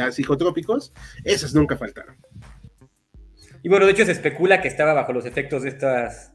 a 0.00 0.10
psicotrópicos, 0.10 0.92
esas 1.24 1.54
nunca 1.54 1.76
faltaron. 1.76 2.16
Y 3.62 3.68
bueno, 3.68 3.86
de 3.86 3.92
hecho 3.92 4.04
se 4.04 4.12
especula 4.12 4.60
que 4.60 4.68
estaba 4.68 4.92
bajo 4.92 5.12
los 5.12 5.24
efectos 5.24 5.62
de 5.62 5.68
estas, 5.68 6.32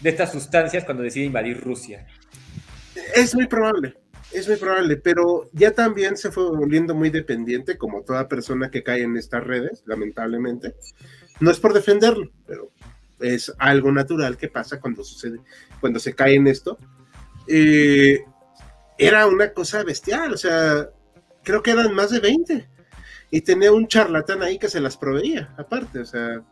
de 0.00 0.10
estas 0.10 0.32
sustancias 0.32 0.84
cuando 0.84 1.02
decide 1.02 1.26
invadir 1.26 1.60
Rusia. 1.60 2.06
Es 3.14 3.34
muy 3.34 3.46
probable, 3.46 3.94
es 4.32 4.48
muy 4.48 4.56
probable, 4.56 4.96
pero 4.96 5.48
ya 5.52 5.70
también 5.70 6.16
se 6.16 6.32
fue 6.32 6.44
volviendo 6.50 6.94
muy 6.94 7.10
dependiente, 7.10 7.78
como 7.78 8.02
toda 8.02 8.28
persona 8.28 8.70
que 8.70 8.82
cae 8.82 9.02
en 9.02 9.16
estas 9.16 9.44
redes, 9.44 9.84
lamentablemente. 9.86 10.74
No 11.38 11.50
es 11.50 11.60
por 11.60 11.72
defenderlo, 11.72 12.30
pero 12.46 12.72
es 13.20 13.52
algo 13.58 13.92
natural 13.92 14.36
que 14.36 14.48
pasa 14.48 14.80
cuando 14.80 15.04
sucede, 15.04 15.38
cuando 15.80 16.00
se 16.00 16.14
cae 16.14 16.34
en 16.34 16.48
esto. 16.48 16.78
Eh, 17.48 18.24
era 18.98 19.26
una 19.26 19.52
cosa 19.52 19.82
bestial, 19.84 20.32
o 20.32 20.36
sea, 20.36 20.88
creo 21.42 21.62
que 21.62 21.70
eran 21.70 21.94
más 21.94 22.10
de 22.10 22.20
20. 22.20 22.68
Y 23.30 23.40
tenía 23.40 23.72
un 23.72 23.88
charlatán 23.88 24.42
ahí 24.42 24.58
que 24.58 24.68
se 24.68 24.80
las 24.80 24.96
proveía, 24.96 25.52
aparte, 25.58 25.98
o 25.98 26.04
sea, 26.04 26.42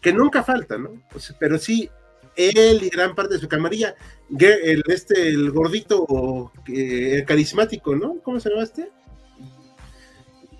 que 0.00 0.12
nunca 0.12 0.44
falta, 0.44 0.78
¿no? 0.78 1.02
pero 1.40 1.58
sí, 1.58 1.90
él 2.36 2.82
y 2.82 2.88
gran 2.90 3.14
parte 3.14 3.34
de 3.34 3.40
su 3.40 3.48
camarilla, 3.48 3.94
el, 4.38 4.82
este, 4.86 5.28
el 5.28 5.50
gordito, 5.50 6.52
el 6.68 7.24
carismático, 7.24 7.96
¿no? 7.96 8.20
¿Cómo 8.22 8.38
se 8.38 8.50
llama 8.50 8.62
este? 8.62 8.90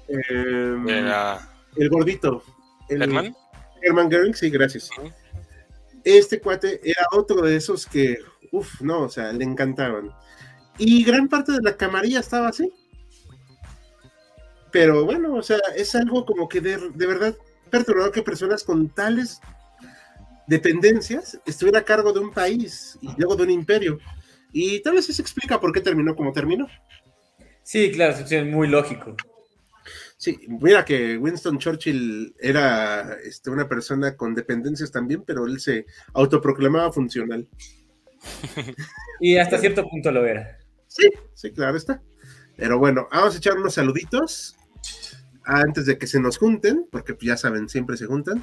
Em, 0.09 0.87
el 0.89 1.89
gordito. 1.91 2.43
El, 2.89 3.03
¿Herman? 3.03 3.37
Herman 3.83 4.09
Goering, 4.09 4.35
sí, 4.35 4.51
gracias. 4.51 4.91
Este 6.07 6.41
cuate 6.41 6.81
era 6.85 7.03
otro 7.11 7.43
de 7.43 7.57
esos 7.57 7.85
que, 7.85 8.19
uff, 8.53 8.81
no, 8.81 9.01
o 9.01 9.09
sea, 9.09 9.33
le 9.33 9.43
encantaban. 9.43 10.13
Y 10.79 11.03
gran 11.03 11.29
parte 11.29 11.51
de 11.51 11.63
la 11.63 11.77
camarilla 11.77 12.21
estaba 12.21 12.47
así. 12.47 12.73
Pero 14.71 15.05
bueno, 15.05 15.35
o 15.35 15.43
sea, 15.43 15.59
es 15.75 15.97
algo 15.97 16.25
como 16.25 16.49
que 16.49 16.61
de, 16.61 16.91
de 16.95 17.07
verdad 17.07 17.35
perturbador 17.71 18.13
que 18.13 18.23
personas 18.23 18.63
con 18.63 18.89
tales 18.89 19.41
dependencias 20.47 21.41
estuvieran 21.45 21.83
a 21.83 21.85
cargo 21.85 22.13
de 22.13 22.21
un 22.21 22.31
país 22.31 22.97
y 23.03 23.09
luego 23.17 23.35
de 23.35 23.43
un 23.43 23.51
imperio. 23.51 23.99
Y 24.53 24.81
tal 24.83 24.95
vez 24.95 25.09
eso 25.09 25.21
explica 25.21 25.59
por 25.61 25.73
qué 25.73 25.81
terminó 25.81 26.15
como 26.15 26.33
terminó. 26.33 26.69
Sí, 27.65 27.91
claro, 27.91 28.17
es 28.17 28.47
muy 28.47 28.69
lógico. 28.69 29.17
Sí, 30.19 30.39
mira 30.49 30.85
que 30.85 31.19
Winston 31.19 31.59
Churchill 31.59 32.35
era 32.41 33.19
este, 33.23 33.51
una 33.51 33.69
persona 33.69 34.17
con 34.17 34.35
dependencias 34.35 34.91
también, 34.91 35.23
pero 35.27 35.47
él 35.47 35.61
se 35.61 35.87
autoproclamaba 36.15 36.91
funcional. 36.91 37.47
y 39.21 39.37
hasta 39.37 39.59
cierto 39.59 39.87
punto 39.87 40.11
lo 40.11 40.25
era. 40.25 40.59
Sí, 40.87 41.09
sí, 41.35 41.53
claro 41.53 41.77
está. 41.77 42.03
Pero 42.57 42.79
bueno, 42.79 43.09
vamos 43.13 43.35
a 43.35 43.39
echar 43.39 43.59
unos 43.59 43.75
saluditos 43.75 44.57
antes 45.45 45.85
de 45.85 45.99
que 45.99 46.07
se 46.07 46.19
nos 46.19 46.39
junten, 46.39 46.87
porque 46.91 47.15
ya 47.21 47.37
saben, 47.37 47.69
siempre 47.69 47.99
se 47.99 48.07
juntan. 48.07 48.43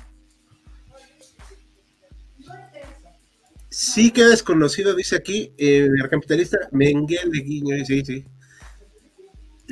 Sí 3.69 4.11
queda 4.11 4.29
desconocido, 4.29 4.93
dice 4.95 5.15
aquí, 5.15 5.55
el 5.57 5.91
capitalista 6.07 6.59
Menguel 6.71 7.31
de 7.31 7.39
Guiño, 7.39 7.83
sí, 7.83 8.05
sí 8.05 8.25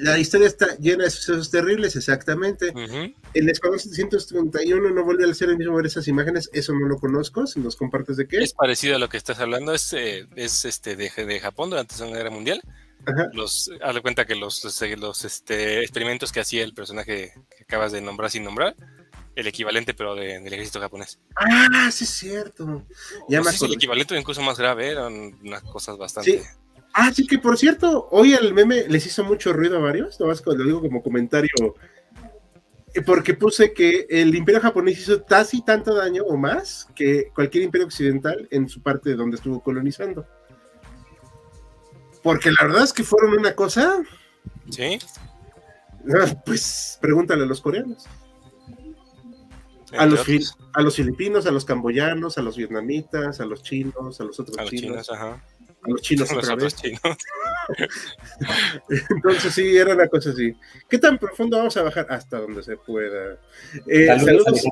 la 0.02 0.18
historia 0.18 0.48
está 0.48 0.76
llena 0.78 1.04
de 1.04 1.12
sucesos 1.12 1.52
terribles, 1.52 1.96
exactamente. 1.96 2.74
El 3.34 3.50
Escuadrón 3.50 3.80
731 3.80 4.90
no 4.90 5.04
vuelve 5.04 5.30
a 5.30 5.34
ser 5.34 5.50
el 5.50 5.58
mismo 5.58 5.76
ver 5.76 5.86
esas 5.86 6.08
imágenes, 6.08 6.50
eso 6.54 6.74
no 6.74 6.88
lo 6.88 6.98
conozco, 6.98 7.46
si 7.46 7.60
nos 7.60 7.76
compartes 7.76 8.18
de 8.18 8.28
qué. 8.28 8.38
Es 8.40 8.54
parecido 8.54 8.96
a 8.96 9.00
lo 9.00 9.10
que 9.10 9.18
estás 9.18 9.40
hablando, 9.40 9.74
es, 9.74 9.94
eh, 9.94 10.28
es 10.36 10.66
este 10.66 10.96
de, 10.96 11.12
de, 11.16 11.40
Japón 11.40 11.70
durante 11.70 11.94
la 11.94 11.98
Segunda 12.00 12.18
Guerra 12.18 12.32
Mundial. 12.32 12.62
Los, 13.34 13.72
haz 13.82 13.96
de 13.96 14.02
cuenta 14.02 14.26
que 14.26 14.36
los, 14.36 14.64
los, 14.64 15.26
este, 15.26 15.82
experimentos 15.82 16.32
que 16.32 16.40
hacía 16.40 16.64
el 16.64 16.74
personaje 16.74 17.34
que 17.56 17.64
acabas 17.64 17.92
de 17.92 18.02
nombrar 18.02 18.32
sin 18.32 18.44
nombrar, 18.44 18.76
el 19.36 19.48
equivalente 19.48 19.94
pero 19.94 20.16
del 20.16 20.46
ejército 20.48 20.80
japonés. 20.80 21.20
Ah, 21.36 21.90
sí 21.92 22.06
es 22.06 22.10
cierto. 22.10 22.86
Ya 23.30 23.42
más 23.42 23.62
el 23.62 23.74
equivalente 23.74 24.18
incluso 24.18 24.42
más 24.42 24.58
grave, 24.58 24.90
eran 24.90 25.38
unas 25.44 25.62
cosas 25.64 25.98
bastante... 25.98 26.44
Ah, 26.93 27.12
sí, 27.13 27.25
que 27.25 27.39
por 27.39 27.58
cierto, 27.58 28.08
hoy 28.12 28.34
el 28.34 28.54
meme 28.54 28.88
les 28.88 29.06
hizo 29.06 29.23
mucho 29.23 29.54
ruido 29.54 29.77
a 29.77 29.82
varios, 29.82 30.19
nomás 30.19 30.43
lo 30.45 30.56
digo 30.56 30.82
como 30.82 31.01
comentario, 31.01 31.49
eh, 32.93 33.01
porque 33.01 33.34
puse 33.34 33.73
que 33.73 34.08
el 34.10 34.36
imperio 34.36 34.60
japonés 34.60 34.99
hizo 34.99 35.23
casi 35.25 35.63
tanto 35.63 35.95
daño 35.95 36.23
o 36.23 36.36
más 36.36 36.88
que 36.93 37.30
cualquier 37.34 37.63
imperio 37.63 37.88
occidental 37.88 38.47
en 38.51 38.67
su 38.67 38.82
parte 38.82 39.15
donde 39.15 39.38
estuvo 39.38 39.62
colonizando. 39.62 40.27
Porque 42.21 42.51
la 42.51 42.67
verdad 42.67 42.84
es 42.84 42.93
que 42.93 43.04
fueron 43.04 43.39
una 43.39 43.56
cosa. 43.56 44.01
Sí. 44.69 44.99
Pues 46.47 46.97
pregúntale 46.99 47.43
a 47.43 47.45
los 47.45 47.62
coreanos. 47.62 48.08
A 49.95 50.08
los, 50.08 50.25
a 50.73 50.82
los, 50.82 50.95
filipinos, 50.95 51.45
a 51.45 51.51
los 51.51 51.63
camboyanos, 51.63 52.39
a 52.39 52.41
los 52.41 52.58
vietnamitas, 52.58 53.39
a 53.39 53.45
los 53.45 53.62
chinos, 53.62 54.19
a 54.19 54.23
los 54.23 54.39
otros 54.39 54.58
a 54.58 54.63
los 54.63 54.71
chinos 54.71 55.12
ajá 55.12 55.43
a 55.84 55.89
los 55.89 56.02
chinos 56.02 56.32
otra 56.36 56.56
vez. 56.56 56.76
Entonces 59.10 59.54
sí, 59.54 59.78
era 59.78 59.94
una 59.94 60.08
cosa 60.08 60.32
así. 60.32 60.56
¿Qué 60.89 60.98
tan 60.98 61.17
profundo 61.17 61.58
vamos 61.58 61.78
a 61.78 61.84
bajar? 61.84 62.08
Hasta 62.10 62.39
donde 62.39 62.63
se 62.63 62.78
pueda. 62.78 63.38
Eh, 63.88 64.08
saludos, 64.08 64.63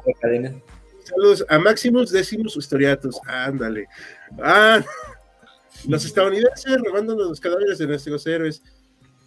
saludos, 1.03 1.45
a 1.49 1.59
Maximus 1.59 2.11
Decimus 2.11 2.55
Historiatus. 2.55 3.19
Ándale. 3.25 3.87
Ah, 4.41 4.83
los 5.87 6.05
estadounidenses 6.05 6.77
robándonos 6.85 7.29
los 7.29 7.39
cadáveres 7.39 7.77
de 7.77 7.87
nuestros 7.87 8.25
héroes. 8.27 8.61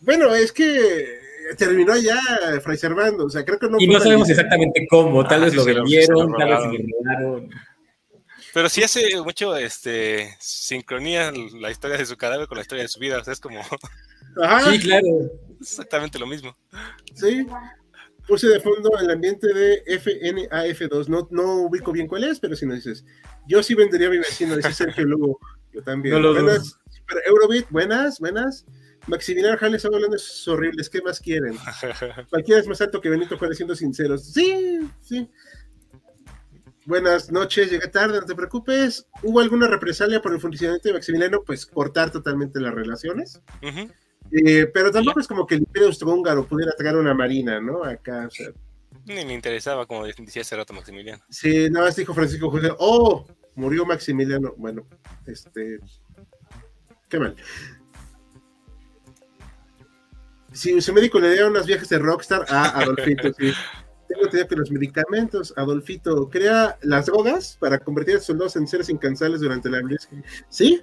Bueno, 0.01 0.35
es 0.35 0.53
que 0.53 1.21
terminó 1.57 1.97
ya 1.97 2.19
Fray 2.63 2.77
Servando, 2.77 3.27
o 3.27 3.31
sea, 3.31 3.45
creo 3.45 3.59
que 3.59 3.69
no. 3.69 3.77
Y 3.79 3.87
no 3.87 4.01
sabemos 4.01 4.29
exactamente 4.29 4.87
cómo, 4.89 5.27
tal 5.27 5.43
vez 5.43 5.53
ah, 5.53 5.57
lo 5.57 5.65
vendieron, 5.65 6.33
tal 6.33 6.49
vez 6.49 6.59
lo 6.59 7.05
robaron. 7.05 7.51
Pero 8.53 8.69
sí 8.69 8.83
hace 8.83 9.21
mucho 9.23 9.57
este, 9.57 10.37
sincronía 10.39 11.33
la 11.59 11.71
historia 11.71 11.97
de 11.97 12.07
su 12.07 12.17
cadáver 12.17 12.47
con 12.47 12.57
la 12.57 12.63
historia 12.63 12.83
de 12.83 12.89
su 12.89 13.01
vida. 13.01 13.19
O 13.19 13.25
sea, 13.25 13.33
es 13.33 13.41
como. 13.41 13.61
Sí, 14.65 14.79
claro. 14.79 15.31
Exactamente 15.61 16.19
lo 16.19 16.27
mismo. 16.27 16.57
Sí. 17.15 17.47
Puse 18.27 18.49
de 18.49 18.61
fondo 18.61 18.91
el 18.99 19.11
ambiente 19.11 19.53
de 19.53 19.85
FNAF2. 19.85 21.09
No, 21.09 21.29
no 21.31 21.65
ubico 21.65 21.93
bien 21.93 22.07
cuál 22.07 22.25
es, 22.25 22.41
pero 22.41 22.57
si 22.57 22.65
no 22.65 22.75
dices, 22.75 23.05
yo 23.47 23.63
sí 23.63 23.75
vendería 23.75 24.07
a 24.07 24.11
mi 24.11 24.17
vecino, 24.17 24.57
dice 24.57 24.73
Sergio 24.73 25.05
Lugo. 25.05 25.39
Yo 25.73 25.83
también. 25.83 26.23
buenas, 26.23 26.79
Eurobit, 27.27 27.69
buenas, 27.69 28.21
buenas. 28.21 28.65
Maximiliano 29.07 29.59
Jale 29.59 29.77
está 29.77 29.89
hablando 29.89 30.17
es 30.17 30.47
horribles, 30.47 30.89
¿qué 30.89 31.03
más 31.03 31.19
quieren? 31.19 31.57
Cualquiera 32.31 32.61
es 32.61 32.69
más 32.69 32.81
alto 32.81 33.01
que 33.01 33.09
Benito 33.11 33.37
Juárez, 33.37 33.57
siendo 33.57 33.75
sinceros. 33.75 34.33
Sí, 34.33 34.81
sí. 35.01 35.29
Buenas 36.85 37.31
noches, 37.31 37.71
llegué 37.71 37.87
tarde, 37.87 38.21
no 38.21 38.27
te 38.27 38.35
preocupes. 38.35 39.07
¿Hubo 39.23 39.41
alguna 39.41 39.69
represalia 39.69 40.21
por 40.21 40.33
el 40.33 40.41
funcionamiento 40.41 40.89
de 40.89 40.95
Maximiliano? 40.95 41.43
Pues 41.45 41.65
cortar 41.65 42.11
totalmente 42.11 42.61
las 42.61 42.75
relaciones. 42.75 43.41
Eh, 44.33 44.67
pero 44.67 44.91
tampoco 44.91 45.21
es 45.21 45.29
como 45.29 45.47
que 45.47 45.55
el 45.55 45.61
Imperio 45.61 45.89
Austrohúngaro 45.89 46.47
pudiera 46.47 46.73
traer 46.73 46.97
una 46.97 47.15
marina, 47.15 47.61
¿no? 47.61 47.85
Acá, 47.85 48.27
o 48.27 48.31
sea. 48.31 48.49
Ni 49.05 49.25
me 49.25 49.35
interesaba, 49.35 49.87
como 49.87 50.07
decía 50.07 50.43
hace 50.43 50.57
rato 50.57 50.73
Maximiliano. 50.73 51.23
Sí, 51.29 51.69
nada 51.71 51.87
más 51.87 51.97
dijo 51.97 52.15
Francisco 52.15 52.51
José, 52.51 52.71
oh, 52.79 53.27
murió 53.55 53.85
Maximiliano. 53.85 54.55
Bueno, 54.57 54.87
este. 55.27 55.79
Qué 57.09 57.19
mal. 57.19 57.37
Si 60.53 60.81
su 60.81 60.93
médico 60.93 61.19
le 61.19 61.33
dio 61.33 61.47
unas 61.47 61.67
viajes 61.67 61.89
de 61.89 61.99
Rockstar 61.99 62.45
a 62.49 62.81
Adolfito, 62.81 63.33
sí. 63.35 63.53
Tengo 64.13 64.49
que 64.49 64.57
los 64.57 64.71
medicamentos, 64.71 65.55
Adolfito, 65.57 66.29
crea 66.29 66.77
las 66.83 67.07
drogas 67.07 67.57
para 67.59 67.79
convertir 67.79 68.17
a 68.17 68.19
sus 68.19 68.27
soldados 68.27 68.57
en 68.57 68.67
seres 68.67 68.89
incansables 68.89 69.41
durante 69.41 69.71
la 69.71 69.81
Sí, 70.49 70.83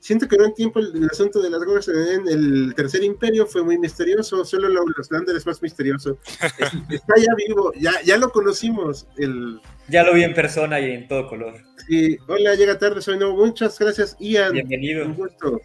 siento 0.00 0.28
que 0.28 0.36
en 0.36 0.42
un 0.42 0.54
tiempo 0.54 0.80
el, 0.80 1.08
asunto 1.10 1.40
de 1.40 1.50
las 1.50 1.60
drogas 1.60 1.88
en 1.88 2.28
el 2.28 2.74
Tercer 2.74 3.02
Imperio 3.02 3.46
fue 3.46 3.62
muy 3.62 3.78
misterioso, 3.78 4.44
solo 4.44 4.68
los 4.68 5.10
Lander 5.10 5.36
es 5.36 5.46
más 5.46 5.62
misterioso. 5.62 6.18
Está 6.90 7.14
ya 7.16 7.34
vivo, 7.46 7.72
ya, 7.74 7.92
ya 8.04 8.16
lo 8.18 8.30
conocimos. 8.30 9.06
El... 9.16 9.60
Ya 9.88 10.02
lo 10.02 10.14
vi 10.14 10.24
en 10.24 10.34
persona 10.34 10.80
y 10.80 10.92
en 10.92 11.08
todo 11.08 11.28
color. 11.28 11.54
Sí, 11.86 12.18
hola, 12.26 12.54
llega 12.54 12.78
tarde, 12.78 13.00
soy 13.00 13.18
nuevo. 13.18 13.34
Muchas 13.36 13.78
gracias, 13.78 14.16
Ian. 14.20 14.52
Bienvenido. 14.52 15.06
Un 15.06 15.14
gusto. 15.14 15.60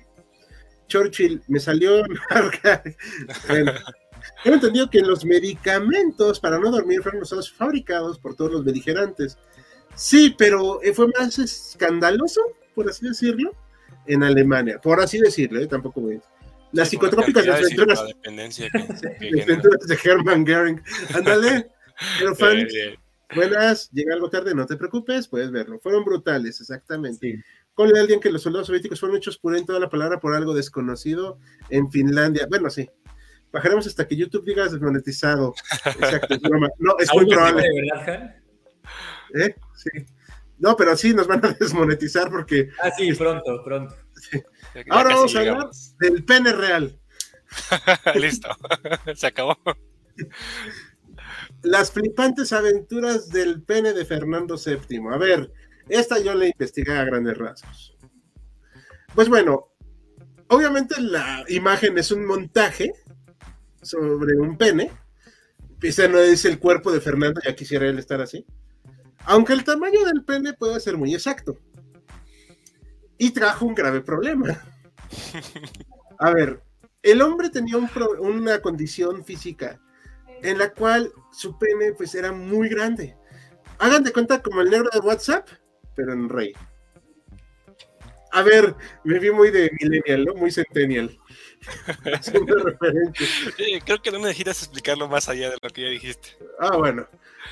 Churchill, 0.87 1.41
me 1.47 1.59
salió 1.59 2.03
bueno, 3.49 3.71
He 4.43 4.49
entendido 4.49 4.89
que 4.89 5.01
los 5.01 5.25
medicamentos 5.25 6.39
para 6.39 6.59
no 6.59 6.71
dormir 6.71 7.01
fueron 7.01 7.21
usados 7.21 7.51
fabricados 7.51 8.19
por 8.19 8.35
todos 8.35 8.51
los 8.51 8.63
beligerantes. 8.63 9.37
Sí, 9.95 10.35
pero 10.37 10.81
eh, 10.81 10.93
fue 10.93 11.07
más 11.19 11.37
escandaloso, 11.39 12.41
por 12.73 12.89
así 12.89 13.07
decirlo, 13.07 13.51
en 14.05 14.23
Alemania, 14.23 14.79
por 14.81 14.99
así 14.99 15.19
decirlo, 15.19 15.59
¿eh? 15.59 15.67
tampoco 15.67 16.01
voy 16.01 16.19
Las 16.71 16.89
psicotrópicas 16.89 17.45
de 17.45 17.53
aventuras, 17.53 18.03
de 18.23 19.99
Hermann 20.03 20.43
Goering. 20.43 20.81
Ándale, 21.13 21.69
pero 22.19 22.35
fans, 22.39 22.73
buenas, 23.35 23.89
llega 23.91 24.13
algo 24.13 24.29
tarde, 24.29 24.53
no 24.55 24.65
te 24.65 24.77
preocupes, 24.77 25.27
puedes 25.27 25.51
verlo. 25.51 25.79
Fueron 25.79 26.03
brutales, 26.03 26.59
exactamente. 26.59 27.43
Con 27.73 27.89
el 27.89 27.97
alguien 27.97 28.19
que 28.19 28.31
los 28.31 28.43
soldados 28.43 28.67
soviéticos 28.67 28.99
fueron 28.99 29.17
hechos 29.17 29.37
por 29.37 29.55
en 29.55 29.65
toda 29.65 29.79
la 29.79 29.89
palabra 29.89 30.19
por 30.19 30.35
algo 30.35 30.53
desconocido 30.53 31.39
en 31.69 31.89
Finlandia. 31.91 32.45
Bueno, 32.47 32.69
sí. 32.69 32.89
Bajaremos 33.53 33.85
hasta 33.85 34.07
que 34.07 34.15
YouTube 34.15 34.45
diga 34.45 34.67
desmonetizado. 34.67 35.53
Exacto, 35.85 36.33
es 36.33 36.41
broma. 36.41 36.69
No, 36.79 36.95
es 36.97 37.13
muy 37.13 37.27
probable. 37.27 37.63
¿Eh? 39.35 39.55
Sí. 39.75 39.89
No, 40.57 40.75
pero 40.75 40.97
sí 40.97 41.13
nos 41.13 41.27
van 41.27 41.45
a 41.45 41.49
desmonetizar 41.59 42.31
porque. 42.31 42.69
Ah, 42.81 42.89
sí, 42.97 43.13
pronto, 43.13 43.63
pronto. 43.63 43.95
Ahora 44.89 45.15
vamos 45.15 45.35
a 45.35 45.39
hablar 45.39 45.69
del 45.99 46.25
pene 46.25 46.51
real. 46.51 46.99
Listo, 48.15 48.49
se 49.15 49.27
acabó. 49.27 49.55
Las 51.61 51.91
flipantes 51.91 52.53
aventuras 52.53 53.29
del 53.29 53.61
pene 53.61 53.93
de 53.93 54.03
Fernando 54.03 54.55
VII. 54.57 55.01
A 55.11 55.17
ver, 55.17 55.51
esta 55.89 56.17
yo 56.19 56.33
la 56.33 56.47
investigué 56.47 56.93
a 56.93 57.03
grandes 57.03 57.37
rasgos. 57.37 57.95
Pues 59.13 59.29
bueno, 59.29 59.73
obviamente 60.47 60.99
la 60.99 61.45
imagen 61.49 61.99
es 61.99 62.11
un 62.11 62.25
montaje 62.25 62.93
sobre 63.83 64.35
un 64.35 64.57
pene. 64.57 64.91
Ese 65.81 66.07
no 66.07 66.17
es 66.19 66.45
el 66.45 66.59
cuerpo 66.59 66.91
de 66.91 67.01
Fernando, 67.01 67.41
ya 67.43 67.55
quisiera 67.55 67.87
él 67.87 67.99
estar 67.99 68.21
así. 68.21 68.45
Aunque 69.25 69.53
el 69.53 69.63
tamaño 69.63 70.03
del 70.05 70.23
pene 70.23 70.53
puede 70.53 70.79
ser 70.79 70.97
muy 70.97 71.13
exacto. 71.13 71.57
Y 73.17 73.31
trajo 73.31 73.65
un 73.65 73.75
grave 73.75 74.01
problema. 74.01 74.61
A 76.19 76.31
ver, 76.31 76.61
el 77.01 77.21
hombre 77.21 77.49
tenía 77.49 77.77
una 78.19 78.61
condición 78.61 79.25
física 79.25 79.79
en 80.41 80.57
la 80.57 80.71
cual 80.73 81.11
su 81.31 81.57
pene 81.57 81.93
pues 81.93 82.15
era 82.15 82.31
muy 82.31 82.69
grande. 82.69 83.17
Hagan 83.79 84.03
de 84.03 84.13
cuenta 84.13 84.41
como 84.41 84.61
el 84.61 84.69
negro 84.69 84.89
de 84.93 84.99
WhatsApp, 84.99 85.47
pero 85.95 86.13
en 86.13 86.29
rey. 86.29 86.53
A 88.31 88.41
ver, 88.41 88.75
me 89.03 89.19
vi 89.19 89.31
muy 89.31 89.51
de 89.51 89.69
millennial, 89.79 90.25
¿no? 90.25 90.33
Muy 90.35 90.51
centennial. 90.51 91.17
creo 93.85 94.01
que 94.01 94.11
no 94.11 94.19
necesitas 94.19 94.63
explicarlo 94.63 95.07
más 95.07 95.29
allá 95.29 95.49
de 95.49 95.57
lo 95.61 95.69
que 95.69 95.83
ya 95.83 95.89
dijiste. 95.89 96.29
Ah, 96.59 96.77
bueno. 96.77 97.07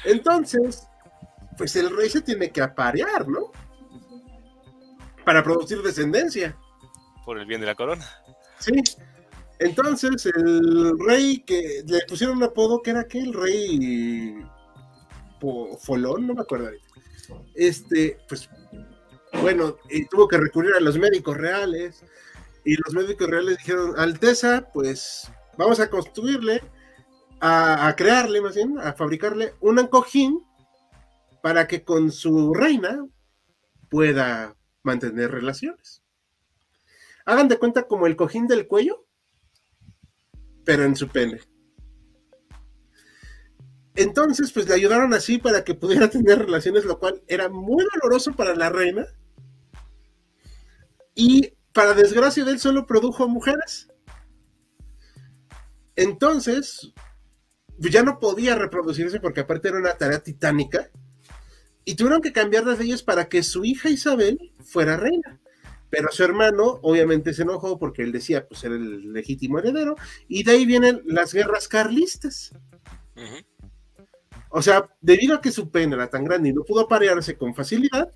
Entonces, 0.05 0.87
pues 1.57 1.75
el 1.75 1.95
rey 1.95 2.09
se 2.09 2.21
tiene 2.21 2.51
que 2.51 2.61
aparear, 2.61 3.27
¿no? 3.27 3.51
Para 5.25 5.43
producir 5.43 5.81
descendencia. 5.81 6.55
Por 7.25 7.39
el 7.39 7.45
bien 7.45 7.61
de 7.61 7.67
la 7.67 7.75
corona. 7.75 8.05
Sí. 8.59 8.73
Entonces, 9.59 10.25
el 10.25 10.97
rey 10.99 11.39
que 11.39 11.83
le 11.85 12.01
pusieron 12.07 12.37
un 12.37 12.43
apodo 12.43 12.81
que 12.81 12.91
era 12.91 13.01
aquel 13.01 13.33
rey 13.33 14.43
Folón, 15.79 16.27
no 16.27 16.33
me 16.33 16.41
acuerdo 16.41 16.67
ahorita 16.67 16.91
este, 17.55 18.17
pues, 18.27 18.49
bueno, 19.41 19.77
y 19.89 20.05
tuvo 20.05 20.27
que 20.27 20.37
recurrir 20.37 20.73
a 20.75 20.79
los 20.79 20.97
médicos 20.97 21.37
reales, 21.37 22.03
y 22.63 22.75
los 22.75 22.93
médicos 22.93 23.27
reales 23.27 23.57
dijeron, 23.57 23.93
Alteza, 23.97 24.69
pues 24.73 25.31
vamos 25.57 25.79
a 25.79 25.89
construirle, 25.89 26.61
a, 27.39 27.93
crearle 27.97 28.41
más 28.41 28.55
bien, 28.55 28.77
a 28.79 28.93
fabricarle 28.93 29.55
un 29.59 29.77
cojín 29.87 30.43
para 31.41 31.67
que 31.67 31.83
con 31.83 32.11
su 32.11 32.53
reina 32.53 33.05
pueda 33.89 34.55
mantener 34.83 35.31
relaciones. 35.31 36.03
Hagan 37.25 37.47
de 37.47 37.57
cuenta 37.57 37.87
como 37.87 38.07
el 38.07 38.15
cojín 38.15 38.47
del 38.47 38.67
cuello, 38.67 39.05
pero 40.63 40.83
en 40.83 40.95
su 40.95 41.07
pene. 41.07 41.39
Entonces, 43.95 44.51
pues 44.51 44.67
le 44.67 44.75
ayudaron 44.75 45.13
así 45.13 45.37
para 45.37 45.63
que 45.63 45.73
pudiera 45.73 46.09
tener 46.11 46.39
relaciones, 46.39 46.85
lo 46.85 46.99
cual 46.99 47.23
era 47.27 47.49
muy 47.49 47.83
doloroso 47.93 48.33
para 48.33 48.55
la 48.55 48.69
reina. 48.69 49.05
Y 51.13 51.53
para 51.73 51.93
desgracia 51.93 52.43
de 52.43 52.51
él, 52.51 52.59
solo 52.59 52.85
produjo 52.85 53.27
mujeres. 53.27 53.89
Entonces, 55.95 56.93
ya 57.77 58.03
no 58.03 58.19
podía 58.19 58.55
reproducirse 58.55 59.19
porque 59.19 59.41
aparte 59.41 59.69
era 59.69 59.79
una 59.79 59.93
tarea 59.93 60.19
titánica. 60.19 60.89
Y 61.83 61.95
tuvieron 61.95 62.21
que 62.21 62.31
cambiar 62.31 62.65
las 62.65 62.79
leyes 62.79 63.01
para 63.01 63.27
que 63.27 63.41
su 63.41 63.65
hija 63.65 63.89
Isabel 63.89 64.53
fuera 64.63 64.97
reina. 64.97 65.39
Pero 65.89 66.09
su 66.11 66.23
hermano 66.23 66.79
obviamente 66.83 67.33
se 67.33 67.41
enojó 67.41 67.77
porque 67.79 68.03
él 68.03 68.11
decía, 68.11 68.47
pues 68.47 68.63
era 68.63 68.75
el 68.75 69.11
legítimo 69.11 69.59
heredero. 69.59 69.95
Y 70.27 70.43
de 70.43 70.51
ahí 70.51 70.65
vienen 70.65 71.01
las 71.05 71.33
guerras 71.33 71.67
carlistas. 71.67 72.53
O 74.49 74.61
sea, 74.61 74.89
debido 75.01 75.35
a 75.35 75.41
que 75.41 75.51
su 75.51 75.71
pene 75.71 75.95
era 75.95 76.09
tan 76.09 76.23
grande 76.23 76.49
y 76.49 76.53
no 76.53 76.63
pudo 76.63 76.81
aparearse 76.81 77.37
con 77.37 77.55
facilidad, 77.55 78.13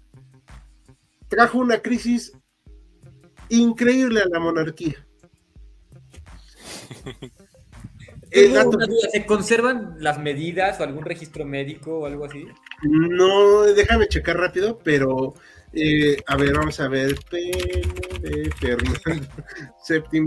trajo 1.28 1.58
una 1.58 1.80
crisis 1.80 2.34
increíble 3.50 4.22
a 4.22 4.30
la 4.30 4.40
monarquía. 4.40 5.06
¿Se 9.12 9.26
conservan 9.26 9.96
las 10.00 10.20
medidas 10.20 10.80
o 10.80 10.84
algún 10.84 11.06
registro 11.06 11.46
médico 11.46 12.00
o 12.00 12.06
algo 12.06 12.26
así? 12.26 12.46
No, 12.84 13.64
déjame 13.64 14.08
checar 14.08 14.38
rápido, 14.38 14.78
pero 14.84 15.34
eh, 15.72 16.18
a 16.28 16.36
ver, 16.38 16.54
vamos 16.54 16.80
a 16.80 16.88
ver. 16.88 17.16
Pene 17.30 17.82
de 18.22 18.52
Fernando 18.60 19.00
VII. 19.88 20.22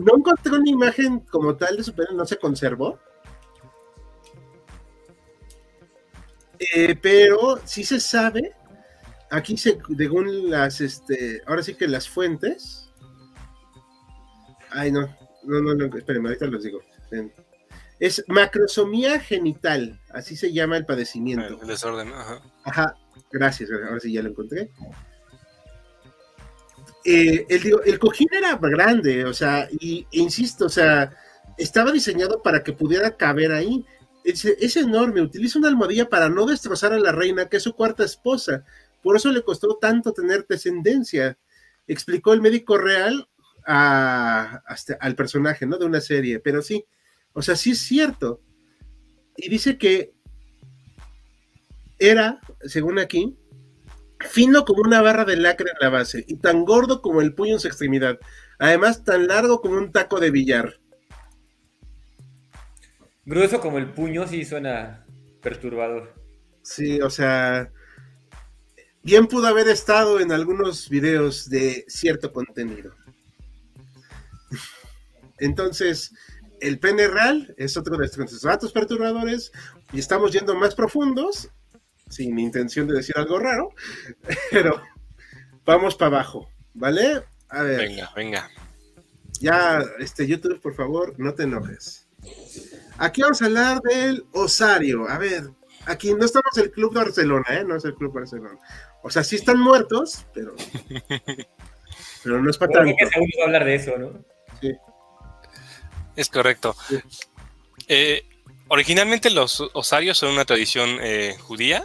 No 0.00 0.16
encontré 0.16 0.52
una 0.52 0.70
imagen 0.70 1.20
como 1.20 1.56
tal 1.56 1.76
de 1.76 1.84
su 1.84 1.94
pene, 1.94 2.08
no 2.14 2.26
se 2.26 2.38
conservó. 2.38 2.98
Eh, 6.58 6.96
pero 7.00 7.60
sí 7.64 7.84
se 7.84 7.98
sabe, 7.98 8.52
aquí 9.32 9.56
se, 9.56 9.78
según 9.96 10.50
las, 10.50 10.80
este, 10.80 11.42
ahora 11.46 11.62
sí 11.62 11.74
que 11.74 11.88
las 11.88 12.08
fuentes. 12.08 12.90
Ay, 14.70 14.92
no, 14.92 15.00
no, 15.44 15.60
no, 15.60 15.74
no 15.74 15.96
espérenme, 15.96 16.28
ahorita 16.28 16.46
los 16.46 16.62
digo. 16.62 16.80
Es 17.98 18.24
macrosomía 18.28 19.20
genital, 19.20 20.00
así 20.10 20.36
se 20.36 20.52
llama 20.52 20.76
el 20.76 20.86
padecimiento. 20.86 21.60
El 21.60 21.68
desorden, 21.68 22.08
ajá. 22.12 22.42
Ajá, 22.64 22.96
gracias, 23.30 23.70
ahora 23.70 24.00
sí 24.00 24.12
ya 24.12 24.22
lo 24.22 24.30
encontré. 24.30 24.70
Eh, 27.04 27.46
el, 27.48 27.80
el 27.84 27.98
cojín 27.98 28.28
era 28.32 28.56
grande, 28.56 29.24
o 29.24 29.34
sea, 29.34 29.68
y 29.72 30.06
insisto, 30.12 30.66
o 30.66 30.70
sea, 30.70 31.14
estaba 31.58 31.90
diseñado 31.90 32.42
para 32.42 32.62
que 32.62 32.72
pudiera 32.72 33.16
caber 33.16 33.52
ahí 33.52 33.84
es, 34.24 34.76
enorme, 34.76 35.20
utiliza 35.20 35.58
una 35.58 35.68
almohadilla 35.68 36.08
para 36.08 36.28
no 36.28 36.46
destrozar 36.46 36.92
a 36.92 36.98
la 36.98 37.12
reina, 37.12 37.48
que 37.48 37.56
es 37.56 37.62
su 37.62 37.74
cuarta 37.74 38.04
esposa. 38.04 38.64
Por 39.02 39.16
eso 39.16 39.30
le 39.32 39.42
costó 39.42 39.76
tanto 39.76 40.12
tener 40.12 40.46
descendencia, 40.48 41.38
explicó 41.86 42.32
el 42.32 42.40
médico 42.40 42.78
real 42.78 43.28
a, 43.66 44.62
hasta 44.66 44.94
al 45.00 45.14
personaje, 45.14 45.66
¿no? 45.66 45.78
De 45.78 45.86
una 45.86 46.00
serie, 46.00 46.38
pero 46.40 46.62
sí, 46.62 46.84
o 47.32 47.42
sea, 47.42 47.56
sí 47.56 47.72
es 47.72 47.80
cierto. 47.80 48.40
Y 49.36 49.48
dice 49.48 49.78
que 49.78 50.12
era, 51.98 52.40
según 52.64 52.98
aquí, 52.98 53.36
fino 54.20 54.64
como 54.64 54.82
una 54.82 55.00
barra 55.00 55.24
de 55.24 55.36
lacre 55.36 55.70
en 55.70 55.78
la 55.80 55.88
base 55.88 56.24
y 56.26 56.36
tan 56.36 56.64
gordo 56.64 57.02
como 57.02 57.20
el 57.20 57.34
puño 57.34 57.54
en 57.54 57.60
su 57.60 57.68
extremidad. 57.68 58.18
Además, 58.58 59.04
tan 59.04 59.26
largo 59.26 59.60
como 59.60 59.76
un 59.76 59.92
taco 59.92 60.20
de 60.20 60.30
billar. 60.30 60.78
Grueso 63.24 63.60
como 63.60 63.78
el 63.78 63.90
puño 63.90 64.26
sí 64.26 64.44
suena 64.44 65.06
perturbador. 65.40 66.14
Sí, 66.62 67.00
o 67.00 67.10
sea, 67.10 67.72
bien 69.02 69.26
pudo 69.26 69.46
haber 69.46 69.68
estado 69.68 70.20
en 70.20 70.32
algunos 70.32 70.88
videos 70.88 71.48
de 71.48 71.84
cierto 71.88 72.32
contenido. 72.32 72.94
Entonces, 75.38 76.12
el 76.60 76.78
pene 76.78 77.08
real 77.08 77.54
es 77.58 77.76
otro 77.76 77.96
de 77.96 78.06
estos 78.06 78.40
datos 78.42 78.72
perturbadores 78.72 79.50
y 79.92 79.98
estamos 79.98 80.32
yendo 80.32 80.54
más 80.54 80.74
profundos, 80.74 81.48
sin 82.08 82.38
intención 82.38 82.86
de 82.86 82.94
decir 82.94 83.16
algo 83.16 83.38
raro, 83.38 83.70
pero 84.50 84.80
vamos 85.64 85.96
para 85.96 86.16
abajo, 86.16 86.48
¿vale? 86.74 87.24
A 87.48 87.62
ver. 87.62 87.78
Venga, 87.78 88.10
venga. 88.14 88.50
Ya, 89.40 89.84
este 89.98 90.26
YouTube, 90.26 90.60
por 90.60 90.74
favor, 90.74 91.14
no 91.18 91.34
te 91.34 91.42
enojes. 91.42 92.06
Aquí 92.98 93.22
vamos 93.22 93.42
a 93.42 93.46
hablar 93.46 93.80
del 93.80 94.24
osario. 94.32 95.08
A 95.08 95.18
ver, 95.18 95.50
aquí 95.86 96.14
no 96.14 96.24
estamos 96.24 96.56
en 96.56 96.64
el 96.64 96.70
Club 96.70 96.94
Barcelona, 96.94 97.44
¿eh? 97.50 97.64
No 97.64 97.74
es 97.74 97.84
el 97.84 97.94
Club 97.94 98.12
Barcelona. 98.12 98.58
O 99.02 99.10
sea, 99.10 99.24
sí 99.24 99.36
están 99.36 99.58
muertos, 99.58 100.24
pero. 100.32 100.54
pero 102.24 102.42
no 102.42 102.50
es 102.50 102.58
para 102.58 102.72
tanto. 102.72 102.94
Que 102.96 103.04
va 103.04 103.42
a 103.42 103.46
hablar 103.46 103.64
de 103.64 103.74
eso, 103.74 103.96
¿no? 103.98 104.24
Sí. 104.60 104.72
Es 106.16 106.28
correcto. 106.28 106.76
Eh, 107.88 108.24
originalmente 108.68 109.30
los 109.30 109.60
osarios 109.72 110.18
son 110.18 110.30
una 110.30 110.44
tradición 110.44 110.98
eh, 111.00 111.36
judía 111.40 111.84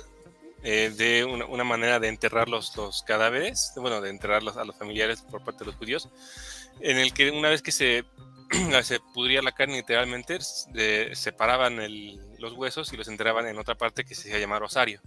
eh, 0.63 0.91
de 0.95 1.23
una, 1.23 1.63
manera 1.63 1.99
de 1.99 2.09
enterrar 2.09 2.49
los, 2.49 2.73
cadáveres, 3.05 3.71
bueno, 3.77 4.01
de 4.01 4.09
enterrarlos 4.09 4.57
a 4.57 4.65
los 4.65 4.77
familiares 4.77 5.21
por 5.21 5.43
parte 5.43 5.59
de 5.59 5.67
los 5.67 5.75
judíos, 5.75 6.09
en 6.81 6.97
el 6.97 7.13
que 7.13 7.31
una 7.31 7.49
vez 7.49 7.61
que 7.61 7.71
se, 7.71 8.03
se 8.83 8.99
pudría 9.13 9.41
la 9.41 9.53
carne 9.53 9.77
literalmente, 9.77 10.39
separaban 11.13 11.77
los 12.39 12.53
huesos 12.53 12.91
y 12.91 12.97
los 12.97 13.07
enterraban 13.07 13.47
en 13.47 13.57
otra 13.57 13.75
parte 13.75 14.03
que 14.03 14.15
se 14.15 14.37
llama 14.39 14.57
osario. 14.57 14.99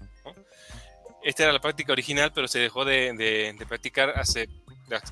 Esta 1.23 1.45
era 1.45 1.53
la 1.53 1.61
práctica 1.61 1.93
original, 1.93 2.33
pero 2.35 2.49
se 2.49 2.59
dejó 2.59 2.85
de, 2.85 3.55
practicar 3.69 4.11
hace 4.11 4.49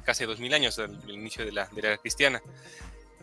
casi 0.04 0.24
2000 0.24 0.54
años, 0.54 0.78
al 0.78 0.98
inicio 1.08 1.44
de 1.44 1.52
la, 1.52 1.68
era 1.76 1.96
cristiana 1.98 2.42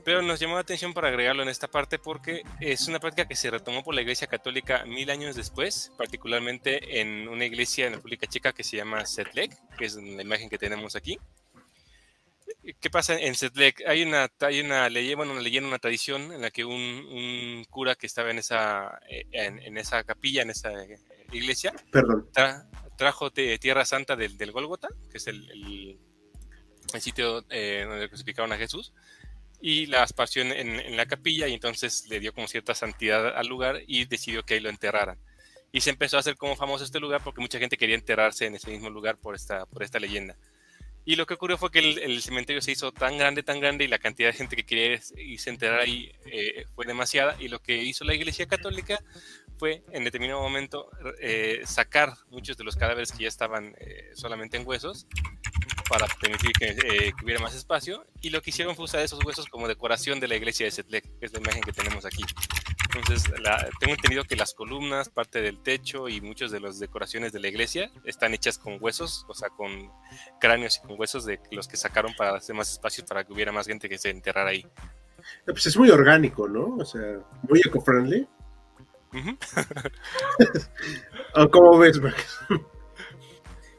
pero 0.05 0.21
nos 0.21 0.39
llamó 0.39 0.53
la 0.53 0.61
atención 0.61 0.93
para 0.93 1.07
agregarlo 1.07 1.41
en 1.41 1.49
esta 1.49 1.67
parte 1.67 1.97
porque 1.97 2.43
es 2.61 2.87
una 2.87 2.99
práctica 2.99 3.27
que 3.27 3.35
se 3.35 3.49
retomó 3.49 3.83
por 3.83 3.95
la 3.95 4.01
Iglesia 4.01 4.27
Católica 4.27 4.85
mil 4.85 5.09
años 5.09 5.35
después, 5.35 5.91
particularmente 5.97 7.01
en 7.01 7.27
una 7.27 7.43
iglesia 7.43 7.87
en 7.87 7.93
la 7.93 7.95
República 7.97 8.27
Checa 8.27 8.53
que 8.53 8.63
se 8.63 8.77
llama 8.77 9.03
Setlek, 9.03 9.51
que 9.77 9.85
es 9.85 9.95
la 9.95 10.21
imagen 10.21 10.47
que 10.47 10.59
tenemos 10.59 10.95
aquí. 10.95 11.17
¿Qué 12.79 12.89
pasa 12.91 13.19
en 13.19 13.33
Setlek? 13.33 13.81
Hay 13.87 14.03
una, 14.03 14.29
hay 14.41 14.61
una 14.61 14.89
leyenda, 14.89 15.67
una 15.67 15.79
tradición 15.79 16.31
en 16.31 16.41
la 16.41 16.51
que 16.51 16.63
un, 16.63 17.65
cura 17.71 17.95
que 17.95 18.05
estaba 18.05 18.29
en 18.29 18.37
esa, 18.37 18.99
en, 19.09 19.75
esa 19.75 20.03
capilla, 20.03 20.43
en 20.43 20.51
esa 20.51 20.71
iglesia, 21.31 21.73
trajo 22.97 23.31
Tierra 23.31 23.85
Santa 23.85 24.15
del, 24.15 24.37
del 24.37 24.51
Gólgota, 24.51 24.89
que 25.11 25.17
es 25.17 25.27
el, 25.27 25.49
el, 26.93 27.01
sitio 27.01 27.43
eh, 27.49 27.85
donde 27.87 28.07
crucificaron 28.07 28.53
a 28.53 28.57
Jesús, 28.57 28.93
y 29.61 29.87
la 29.87 30.03
esparció 30.03 30.43
en, 30.43 30.95
la 30.95 31.05
capilla 31.05 31.47
y 31.47 31.53
entonces 31.53 32.07
le 32.07 32.19
dio 32.19 32.33
como 32.33 32.47
cierta 32.47 32.75
santidad 32.75 33.35
al 33.35 33.47
lugar 33.47 33.81
y 33.87 34.05
decidió 34.05 34.43
que 34.43 34.55
ahí 34.55 34.59
lo 34.59 34.69
enterraran. 34.69 35.17
Y 35.71 35.81
se 35.81 35.89
empezó 35.89 36.17
a 36.17 36.21
hacer 36.21 36.37
como 36.37 36.55
famoso 36.55 36.83
este 36.83 36.99
lugar 36.99 37.21
porque 37.23 37.41
mucha 37.41 37.59
gente 37.59 37.77
quería 37.77 37.95
enterrarse 37.95 38.45
en 38.45 38.55
ese 38.55 38.71
mismo 38.71 38.89
lugar 38.89 39.17
por 39.17 39.35
esta, 39.35 39.65
por 39.65 39.83
esta 39.83 39.99
leyenda. 39.99 40.37
Y 41.07 41.17
lo 41.17 41.27
que 41.27 41.35
ocurrió 41.35 41.57
fue 41.57 41.69
que 41.69 41.79
el, 41.79 42.21
cementerio 42.21 42.61
se 42.61 42.71
hizo 42.71 42.91
tan 42.91 43.17
grande, 43.17 43.43
tan 43.43 43.59
grande 43.59 43.85
y 43.85 43.87
la 43.87 43.99
cantidad 43.99 44.29
de 44.29 44.37
gente 44.37 44.55
que 44.55 44.65
quería 44.65 44.99
irse 45.17 45.49
a 45.49 45.53
enterrar 45.53 45.79
ahí 45.81 46.11
eh, 46.25 46.65
fue 46.73 46.85
demasiada. 46.87 47.35
Y 47.39 47.47
lo 47.47 47.59
que 47.59 47.77
hizo 47.77 48.03
la 48.05 48.15
Iglesia 48.15 48.47
Católica 48.47 48.99
fue 49.57 49.83
en 49.91 50.03
determinado 50.03 50.41
momento 50.41 50.89
eh, 51.21 51.61
sacar 51.65 52.13
muchos 52.29 52.57
de 52.57 52.63
los 52.63 52.75
cadáveres 52.75 53.11
que 53.11 53.23
ya 53.23 53.27
estaban 53.27 53.75
eh, 53.79 54.11
solamente 54.13 54.57
en 54.57 54.67
huesos 54.67 55.07
para 55.89 56.07
permitir 56.19 56.51
eh, 56.61 57.11
que, 57.17 57.25
hubiera 57.25 57.41
más 57.41 57.55
espacio. 57.55 58.05
Y 58.21 58.29
lo 58.29 58.41
que 58.41 58.49
hicieron 58.49 58.75
fue 58.75 58.85
usar 58.85 59.01
esos 59.01 59.23
huesos 59.23 59.47
como 59.47 59.67
decoración 59.67 60.19
de 60.19 60.27
la 60.27 60.35
iglesia 60.35 60.65
de 60.65 60.71
Setlec, 60.71 61.03
que 61.19 61.25
es 61.25 61.33
la 61.33 61.39
imagen 61.39 61.61
que 61.61 61.71
tenemos 61.71 62.05
aquí. 62.05 62.23
Entonces, 62.95 63.29
tengo 63.79 63.93
entendido 63.93 64.23
que 64.23 64.37
las 64.37 64.53
columnas, 64.53 65.09
parte 65.09 65.41
del 65.41 65.61
techo 65.61 66.07
y 66.07 66.21
muchas 66.21 66.49
de 66.49 66.61
las 66.61 66.79
decoraciones 66.79 67.33
de 67.33 67.41
la 67.41 67.49
iglesia 67.49 67.91
están 68.05 68.33
hechas 68.33 68.57
con 68.57 68.77
huesos, 68.79 69.25
o 69.27 69.33
sea, 69.33 69.49
con 69.49 69.91
cráneos 70.39 70.77
y 70.77 70.87
con 70.87 70.99
huesos 70.99 71.25
de 71.25 71.39
los 71.51 71.67
que 71.67 71.75
sacaron 71.75 72.13
para 72.15 72.37
hacer 72.37 72.55
más 72.55 72.71
espacios 72.71 73.05
para 73.05 73.25
que 73.25 73.33
hubiera 73.33 73.51
más 73.51 73.67
gente 73.67 73.89
que 73.89 73.97
se 73.97 74.09
enterrara 74.11 74.51
ahí. 74.51 74.65
Pues 75.45 75.65
es 75.65 75.77
muy 75.77 75.89
orgánico, 75.89 76.47
¿no? 76.47 76.77
O 76.77 76.85
sea, 76.85 77.19
muy 77.49 77.59
eco-friendly. 77.59 78.27
¿Cómo 81.51 81.77
ves, 81.77 82.01
Max? 82.01 82.39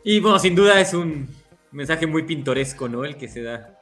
Y 0.05 0.21
bueno, 0.21 0.39
sin 0.39 0.55
duda 0.55 0.81
es 0.81 0.95
un 0.95 1.29
mensaje 1.73 2.07
muy 2.07 2.23
pintoresco, 2.23 2.89
¿no? 2.89 3.05
El 3.05 3.17
que 3.17 3.29
se 3.29 3.43
da. 3.43 3.79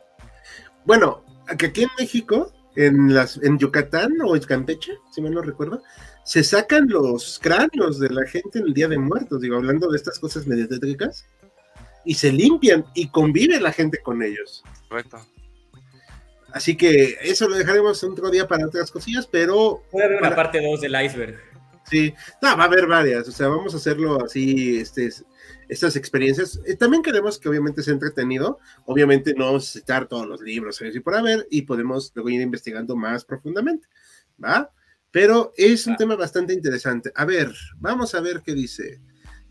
Bueno, 0.84 1.24
aquí 1.46 1.82
en 1.82 1.90
México, 1.98 2.52
en, 2.76 3.14
las, 3.14 3.38
en 3.42 3.58
Yucatán 3.58 4.12
o 4.24 4.34
en 4.34 4.42
Campeche, 4.42 4.92
si 5.12 5.20
mal 5.20 5.34
no 5.34 5.42
recuerdo, 5.42 5.82
se 6.24 6.42
sacan 6.42 6.88
los 6.88 7.38
cráneos 7.42 7.98
de 7.98 8.10
la 8.10 8.26
gente 8.26 8.58
en 8.58 8.66
el 8.66 8.74
Día 8.74 8.88
de 8.88 8.98
Muertos, 8.98 9.42
digo, 9.42 9.56
hablando 9.56 9.90
de 9.90 9.96
estas 9.96 10.18
cosas 10.18 10.46
mediáticas, 10.46 11.26
y 12.04 12.14
se 12.14 12.32
limpian 12.32 12.84
y 12.94 13.08
convive 13.08 13.60
la 13.60 13.72
gente 13.72 13.98
con 14.02 14.22
ellos. 14.22 14.62
Correcto. 14.88 15.18
Así 16.54 16.76
que 16.76 17.18
eso 17.20 17.48
lo 17.48 17.56
dejaremos 17.56 18.04
otro 18.04 18.30
día 18.30 18.46
para 18.46 18.64
otras 18.64 18.88
cosillas, 18.92 19.26
pero... 19.26 19.82
Puede 19.90 20.06
haber 20.06 20.18
una 20.18 20.36
parte 20.36 20.62
2 20.62 20.80
del 20.80 21.04
iceberg. 21.04 21.36
Sí, 21.90 22.14
no, 22.40 22.56
va 22.56 22.62
a 22.62 22.66
haber 22.66 22.86
varias, 22.86 23.28
o 23.28 23.32
sea, 23.32 23.48
vamos 23.48 23.74
a 23.74 23.76
hacerlo 23.76 24.24
así, 24.24 24.78
este, 24.78 25.10
estas 25.68 25.96
experiencias. 25.96 26.60
Eh, 26.64 26.76
también 26.76 27.02
queremos 27.02 27.40
que 27.40 27.48
obviamente 27.48 27.82
sea 27.82 27.92
entretenido, 27.92 28.60
obviamente 28.86 29.34
no 29.34 29.58
citar 29.58 30.06
todos 30.06 30.28
los 30.28 30.40
libros 30.42 30.80
y 30.80 31.00
por 31.00 31.16
haber, 31.16 31.44
y 31.50 31.62
podemos 31.62 32.12
luego 32.14 32.30
ir 32.30 32.40
investigando 32.40 32.94
más 32.94 33.24
profundamente, 33.24 33.88
¿va? 34.42 34.70
Pero 35.10 35.52
es 35.56 35.88
un 35.88 35.96
tema 35.96 36.14
bastante 36.14 36.52
interesante. 36.54 37.10
A 37.16 37.24
ver, 37.24 37.52
vamos 37.78 38.14
a 38.14 38.20
ver 38.20 38.42
qué 38.44 38.54
dice. 38.54 39.00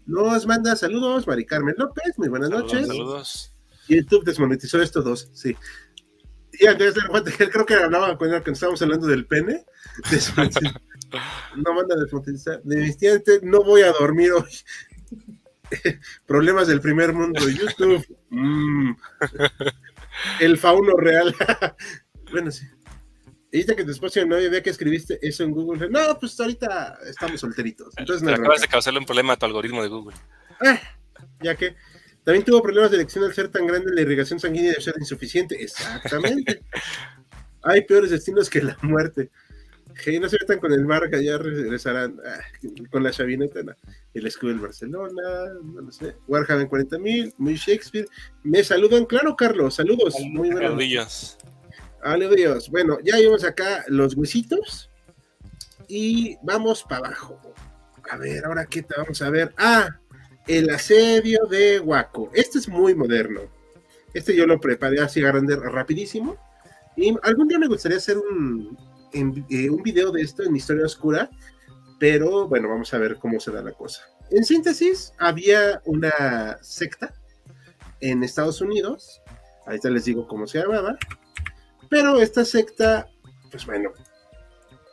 Nos 0.05 0.47
manda 0.47 0.77
saludos, 0.77 1.27
Mari 1.27 1.45
Carmen 1.45 1.75
López, 1.77 2.17
muy 2.17 2.29
buenas 2.29 2.49
noches. 2.49 2.87
Saludos. 2.87 3.53
YouTube 3.89 4.23
desmonetizó 4.23 4.81
estos 4.81 5.03
dos, 5.03 5.29
sí. 5.33 5.53
Y 6.59 6.67
Andrés 6.67 6.95
él 7.39 7.49
creo 7.49 7.65
que 7.65 7.73
hablaba 7.73 8.17
cuando 8.17 8.37
estábamos 8.37 8.81
hablando 8.81 9.07
del 9.07 9.25
pene. 9.25 9.65
no 11.55 11.73
manda 11.73 11.95
desmonetizar. 11.95 12.61
Definitivamente 12.63 13.39
no 13.43 13.63
voy 13.63 13.81
a 13.81 13.91
dormir 13.91 14.31
hoy. 14.33 14.49
Problemas 16.25 16.67
del 16.67 16.81
primer 16.81 17.13
mundo. 17.13 17.47
YouTube. 17.49 18.05
Mm. 18.29 18.91
El 20.39 20.57
fauno 20.57 20.95
real. 20.95 21.35
bueno, 22.31 22.51
sí. 22.51 22.65
Ahorita 23.51 23.75
que 23.75 23.83
después 23.83 24.15
no 24.25 24.35
había 24.35 24.63
que 24.63 24.71
escribiste 24.71 25.19
eso 25.21 25.43
en 25.43 25.51
Google. 25.51 25.89
No, 25.89 26.17
pues 26.19 26.39
ahorita 26.39 26.97
estamos 27.05 27.39
solteritos. 27.39 27.93
Entonces, 27.97 28.23
no, 28.23 28.33
acabas 28.33 28.61
de 28.61 28.67
causarle 28.67 28.99
un 28.99 29.05
problema 29.05 29.33
a 29.33 29.37
tu 29.37 29.45
algoritmo 29.45 29.83
de 29.83 29.89
Google. 29.89 30.15
Ah, 30.59 30.79
ya 31.39 31.55
que 31.55 31.75
también 32.23 32.45
tuvo 32.45 32.61
problemas 32.61 32.91
de 32.91 32.97
elección 32.97 33.23
al 33.23 33.33
ser 33.33 33.49
tan 33.49 33.67
grande, 33.67 33.93
la 33.93 34.01
irrigación 34.01 34.39
sanguínea 34.39 34.71
debe 34.71 34.81
ser 34.81 34.95
insuficiente. 34.97 35.61
Exactamente. 35.61 36.63
Hay 37.63 37.81
peores 37.81 38.11
destinos 38.11 38.49
que 38.49 38.61
la 38.61 38.77
muerte. 38.81 39.29
Que 40.03 40.19
no 40.19 40.27
se 40.27 40.37
metan 40.41 40.59
con 40.59 40.73
el 40.73 40.85
Marca, 40.85 41.21
ya 41.21 41.37
regresarán 41.37 42.19
ah, 42.25 42.39
con 42.89 43.03
la 43.03 43.11
chavineta, 43.11 43.59
el 44.13 44.25
escudo 44.25 44.49
del 44.49 44.59
Barcelona, 44.59 45.21
no 45.63 45.81
lo 45.81 45.91
sé, 45.91 46.15
Warhammer 46.27 46.67
40.000, 46.67 47.35
muy 47.37 47.55
Shakespeare. 47.55 48.07
Me 48.41 48.63
saludan, 48.63 49.05
claro, 49.05 49.35
Carlos, 49.35 49.75
saludos. 49.75 50.15
muy 50.31 50.49
buenos. 50.49 51.37
Saludos. 52.01 52.69
Bueno, 52.71 52.97
ya 53.03 53.17
vimos 53.17 53.43
acá 53.43 53.85
los 53.87 54.15
huesitos 54.15 54.89
y 55.87 56.37
vamos 56.41 56.83
para 56.83 57.07
abajo. 57.07 57.39
A 58.09 58.17
ver, 58.17 58.45
ahora 58.45 58.65
qué 58.65 58.81
te 58.81 58.95
vamos 58.97 59.21
a 59.21 59.29
ver. 59.29 59.53
Ah, 59.57 59.99
el 60.47 60.69
asedio 60.69 61.45
de 61.49 61.79
Waco. 61.79 62.29
Este 62.33 62.59
es 62.59 62.67
muy 62.67 62.95
moderno. 62.95 63.41
Este 64.13 64.35
yo 64.35 64.45
lo 64.45 64.59
preparé 64.59 64.99
así 65.01 65.21
grande 65.21 65.55
rapidísimo. 65.55 66.37
Y 66.95 67.15
algún 67.23 67.47
día 67.47 67.59
me 67.59 67.67
gustaría 67.67 67.97
hacer 67.97 68.17
un, 68.17 68.77
eh, 69.13 69.69
un 69.69 69.81
video 69.81 70.11
de 70.11 70.21
esto 70.21 70.43
en 70.43 70.55
Historia 70.55 70.85
Oscura, 70.85 71.29
pero 71.99 72.47
bueno, 72.47 72.69
vamos 72.69 72.93
a 72.93 72.99
ver 72.99 73.17
cómo 73.17 73.39
se 73.39 73.51
da 73.51 73.63
la 73.63 73.71
cosa. 73.71 74.03
En 74.29 74.43
síntesis, 74.43 75.13
había 75.17 75.81
una 75.85 76.57
secta 76.61 77.13
en 77.99 78.23
Estados 78.23 78.61
Unidos 78.61 79.23
Ahorita 79.65 79.89
les 79.89 80.05
digo 80.05 80.27
cómo 80.27 80.47
se 80.47 80.59
llamaba. 80.59 80.97
Pero 81.89 82.19
esta 82.19 82.43
secta, 82.43 83.07
pues 83.51 83.65
bueno, 83.65 83.91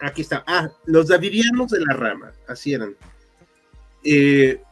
aquí 0.00 0.22
está. 0.22 0.44
Ah, 0.46 0.70
los 0.86 1.08
davidianos 1.08 1.70
de 1.70 1.80
la 1.80 1.94
rama, 1.94 2.32
así 2.46 2.74
eran. 2.74 2.96
Eh, 4.04 4.62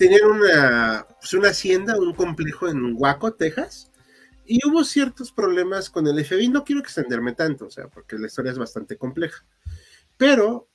tenían 0.00 0.24
una, 0.24 1.06
pues 1.20 1.34
una 1.34 1.50
hacienda, 1.50 1.98
un 1.98 2.14
complejo 2.14 2.68
en 2.68 2.94
Waco, 2.96 3.34
Texas, 3.34 3.90
y 4.46 4.66
hubo 4.66 4.82
ciertos 4.82 5.30
problemas 5.30 5.90
con 5.90 6.06
el 6.06 6.24
FBI. 6.24 6.48
No 6.48 6.64
quiero 6.64 6.80
extenderme 6.80 7.34
tanto, 7.34 7.66
o 7.66 7.70
sea, 7.70 7.86
porque 7.88 8.16
la 8.16 8.26
historia 8.26 8.50
es 8.50 8.56
bastante 8.56 8.96
compleja. 8.96 9.44
Pero 10.16 10.68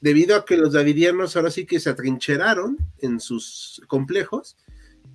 debido 0.00 0.36
a 0.36 0.44
que 0.44 0.56
los 0.56 0.74
davidianos 0.74 1.34
ahora 1.34 1.50
sí 1.50 1.66
que 1.66 1.80
se 1.80 1.90
atrincheraron 1.90 2.78
en 2.98 3.18
sus 3.18 3.82
complejos 3.88 4.56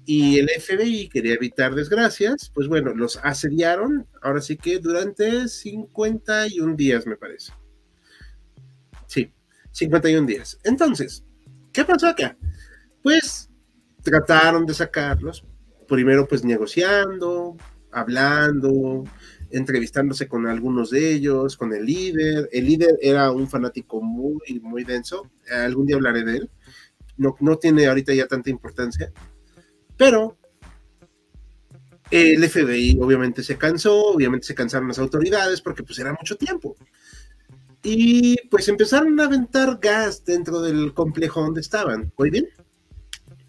y 0.04 0.40
el 0.40 0.50
FBI 0.50 1.08
quería 1.08 1.36
evitar 1.36 1.74
desgracias, 1.74 2.52
pues 2.54 2.68
bueno, 2.68 2.94
los 2.94 3.18
asediaron 3.24 4.06
ahora 4.22 4.42
sí 4.42 4.58
que 4.58 4.80
durante 4.80 5.48
51 5.48 6.76
días, 6.76 7.08
me 7.08 7.16
parece. 7.16 7.54
Sí, 9.08 9.32
51 9.72 10.28
días. 10.28 10.60
Entonces, 10.66 11.24
¿qué 11.72 11.86
pasó 11.86 12.08
acá? 12.08 12.36
Pues 13.02 13.50
trataron 14.04 14.66
de 14.66 14.74
sacarlos, 14.74 15.46
primero 15.88 16.28
pues 16.28 16.44
negociando, 16.44 17.58
hablando, 17.92 19.04
entrevistándose 19.50 20.28
con 20.28 20.48
algunos 20.48 20.90
de 20.90 21.14
ellos, 21.14 21.56
con 21.56 21.74
el 21.74 21.86
líder. 21.86 22.50
El 22.52 22.66
líder 22.66 22.98
era 23.02 23.32
un 23.32 23.48
fanático 23.48 24.02
muy, 24.02 24.60
muy 24.62 24.84
denso. 24.84 25.32
Algún 25.50 25.86
día 25.86 25.96
hablaré 25.96 26.24
de 26.24 26.38
él. 26.38 26.52
No, 27.18 27.36
no 27.40 27.58
tiene 27.58 27.88
ahorita 27.88 28.14
ya 28.14 28.28
tanta 28.28 28.50
importancia. 28.50 29.12
Pero 29.96 30.38
el 32.10 32.48
FBI 32.48 33.00
obviamente 33.02 33.44
se 33.44 33.58
cansó, 33.58 34.08
obviamente 34.08 34.48
se 34.48 34.56
cansaron 34.56 34.88
las 34.88 35.00
autoridades 35.00 35.62
porque 35.62 35.84
pues 35.84 36.00
era 36.00 36.14
mucho 36.14 36.36
tiempo. 36.36 36.76
Y 37.84 38.38
pues 38.50 38.68
empezaron 38.70 39.20
a 39.20 39.26
aventar 39.26 39.78
gas 39.82 40.24
dentro 40.24 40.62
del 40.62 40.94
complejo 40.94 41.42
donde 41.42 41.62
estaban. 41.62 42.12
¿Muy 42.18 42.30
bien? 42.30 42.48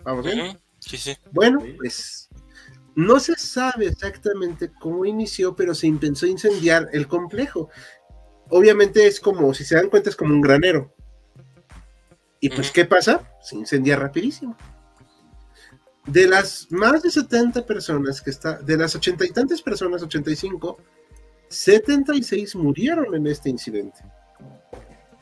¿Vamos 0.04 0.24
bien? 0.26 0.58
Sí, 0.78 0.96
sí. 0.96 1.16
Bueno, 1.32 1.60
pues 1.78 2.28
no 2.94 3.18
se 3.18 3.34
sabe 3.36 3.86
exactamente 3.86 4.70
cómo 4.80 5.04
inició, 5.04 5.56
pero 5.56 5.74
se 5.74 5.86
empezó 5.86 6.26
a 6.26 6.28
incendiar 6.28 6.88
el 6.92 7.08
complejo. 7.08 7.70
Obviamente 8.50 9.06
es 9.06 9.20
como, 9.20 9.52
si 9.54 9.64
se 9.64 9.74
dan 9.74 9.88
cuenta, 9.88 10.10
es 10.10 10.16
como 10.16 10.34
un 10.34 10.40
granero. 10.40 10.94
Y 12.40 12.50
pues, 12.50 12.70
¿qué 12.70 12.84
pasa? 12.84 13.32
Se 13.42 13.56
incendia 13.56 13.96
rapidísimo. 13.96 14.56
De 16.06 16.28
las 16.28 16.70
más 16.70 17.02
de 17.02 17.10
70 17.10 17.64
personas 17.64 18.20
que 18.20 18.28
está, 18.28 18.58
de 18.58 18.76
las 18.76 18.94
ochenta 18.94 19.24
y 19.24 19.30
tantas 19.30 19.62
personas, 19.62 20.02
85, 20.02 20.76
76 21.48 22.56
murieron 22.56 23.14
en 23.14 23.26
este 23.26 23.48
incidente. 23.48 24.00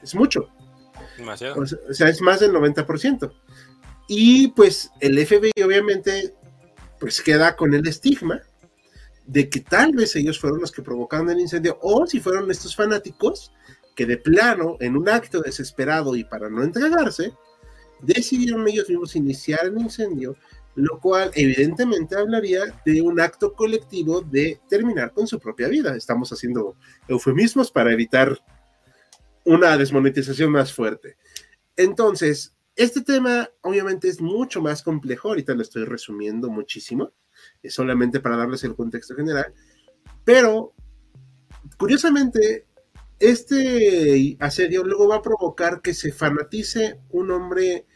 Es 0.02 0.16
mucho. 0.16 0.48
Demasiado. 1.16 1.62
O 1.62 1.94
sea, 1.94 2.08
es 2.08 2.20
más 2.20 2.40
del 2.40 2.52
90%. 2.52 3.32
Y 4.08 4.48
pues 4.48 4.90
el 5.00 5.24
FBI 5.24 5.62
obviamente 5.64 6.34
pues 6.98 7.20
queda 7.20 7.56
con 7.56 7.74
el 7.74 7.86
estigma 7.86 8.42
de 9.26 9.48
que 9.48 9.60
tal 9.60 9.92
vez 9.92 10.14
ellos 10.16 10.38
fueron 10.38 10.60
los 10.60 10.72
que 10.72 10.82
provocaron 10.82 11.30
el 11.30 11.40
incendio 11.40 11.78
o 11.80 12.06
si 12.06 12.20
fueron 12.20 12.50
estos 12.50 12.76
fanáticos 12.76 13.52
que 13.94 14.06
de 14.06 14.16
plano, 14.16 14.76
en 14.80 14.96
un 14.96 15.08
acto 15.08 15.40
desesperado 15.40 16.16
y 16.16 16.24
para 16.24 16.48
no 16.48 16.62
entregarse, 16.62 17.32
decidieron 18.00 18.66
ellos 18.66 18.88
mismos 18.88 19.16
iniciar 19.16 19.66
el 19.66 19.78
incendio, 19.78 20.36
lo 20.74 20.98
cual 20.98 21.30
evidentemente 21.34 22.16
hablaría 22.16 22.80
de 22.84 23.02
un 23.02 23.20
acto 23.20 23.52
colectivo 23.52 24.22
de 24.22 24.60
terminar 24.68 25.12
con 25.12 25.26
su 25.26 25.38
propia 25.38 25.68
vida. 25.68 25.94
Estamos 25.94 26.32
haciendo 26.32 26.76
eufemismos 27.08 27.70
para 27.70 27.92
evitar 27.92 28.38
una 29.44 29.76
desmonetización 29.76 30.50
más 30.50 30.72
fuerte. 30.72 31.16
Entonces, 31.76 32.54
este 32.76 33.02
tema 33.02 33.48
obviamente 33.62 34.08
es 34.08 34.20
mucho 34.20 34.60
más 34.62 34.82
complejo, 34.82 35.28
ahorita 35.28 35.54
lo 35.54 35.62
estoy 35.62 35.84
resumiendo 35.84 36.50
muchísimo, 36.50 37.12
es 37.62 37.74
solamente 37.74 38.20
para 38.20 38.36
darles 38.36 38.64
el 38.64 38.74
contexto 38.74 39.14
general, 39.14 39.52
pero 40.24 40.74
curiosamente 41.78 42.66
este 43.18 44.36
asedio 44.40 44.84
luego 44.84 45.08
va 45.08 45.16
a 45.16 45.22
provocar 45.22 45.80
que 45.80 45.94
se 45.94 46.12
fanatice 46.12 46.98
un 47.10 47.30
hombre 47.30 47.86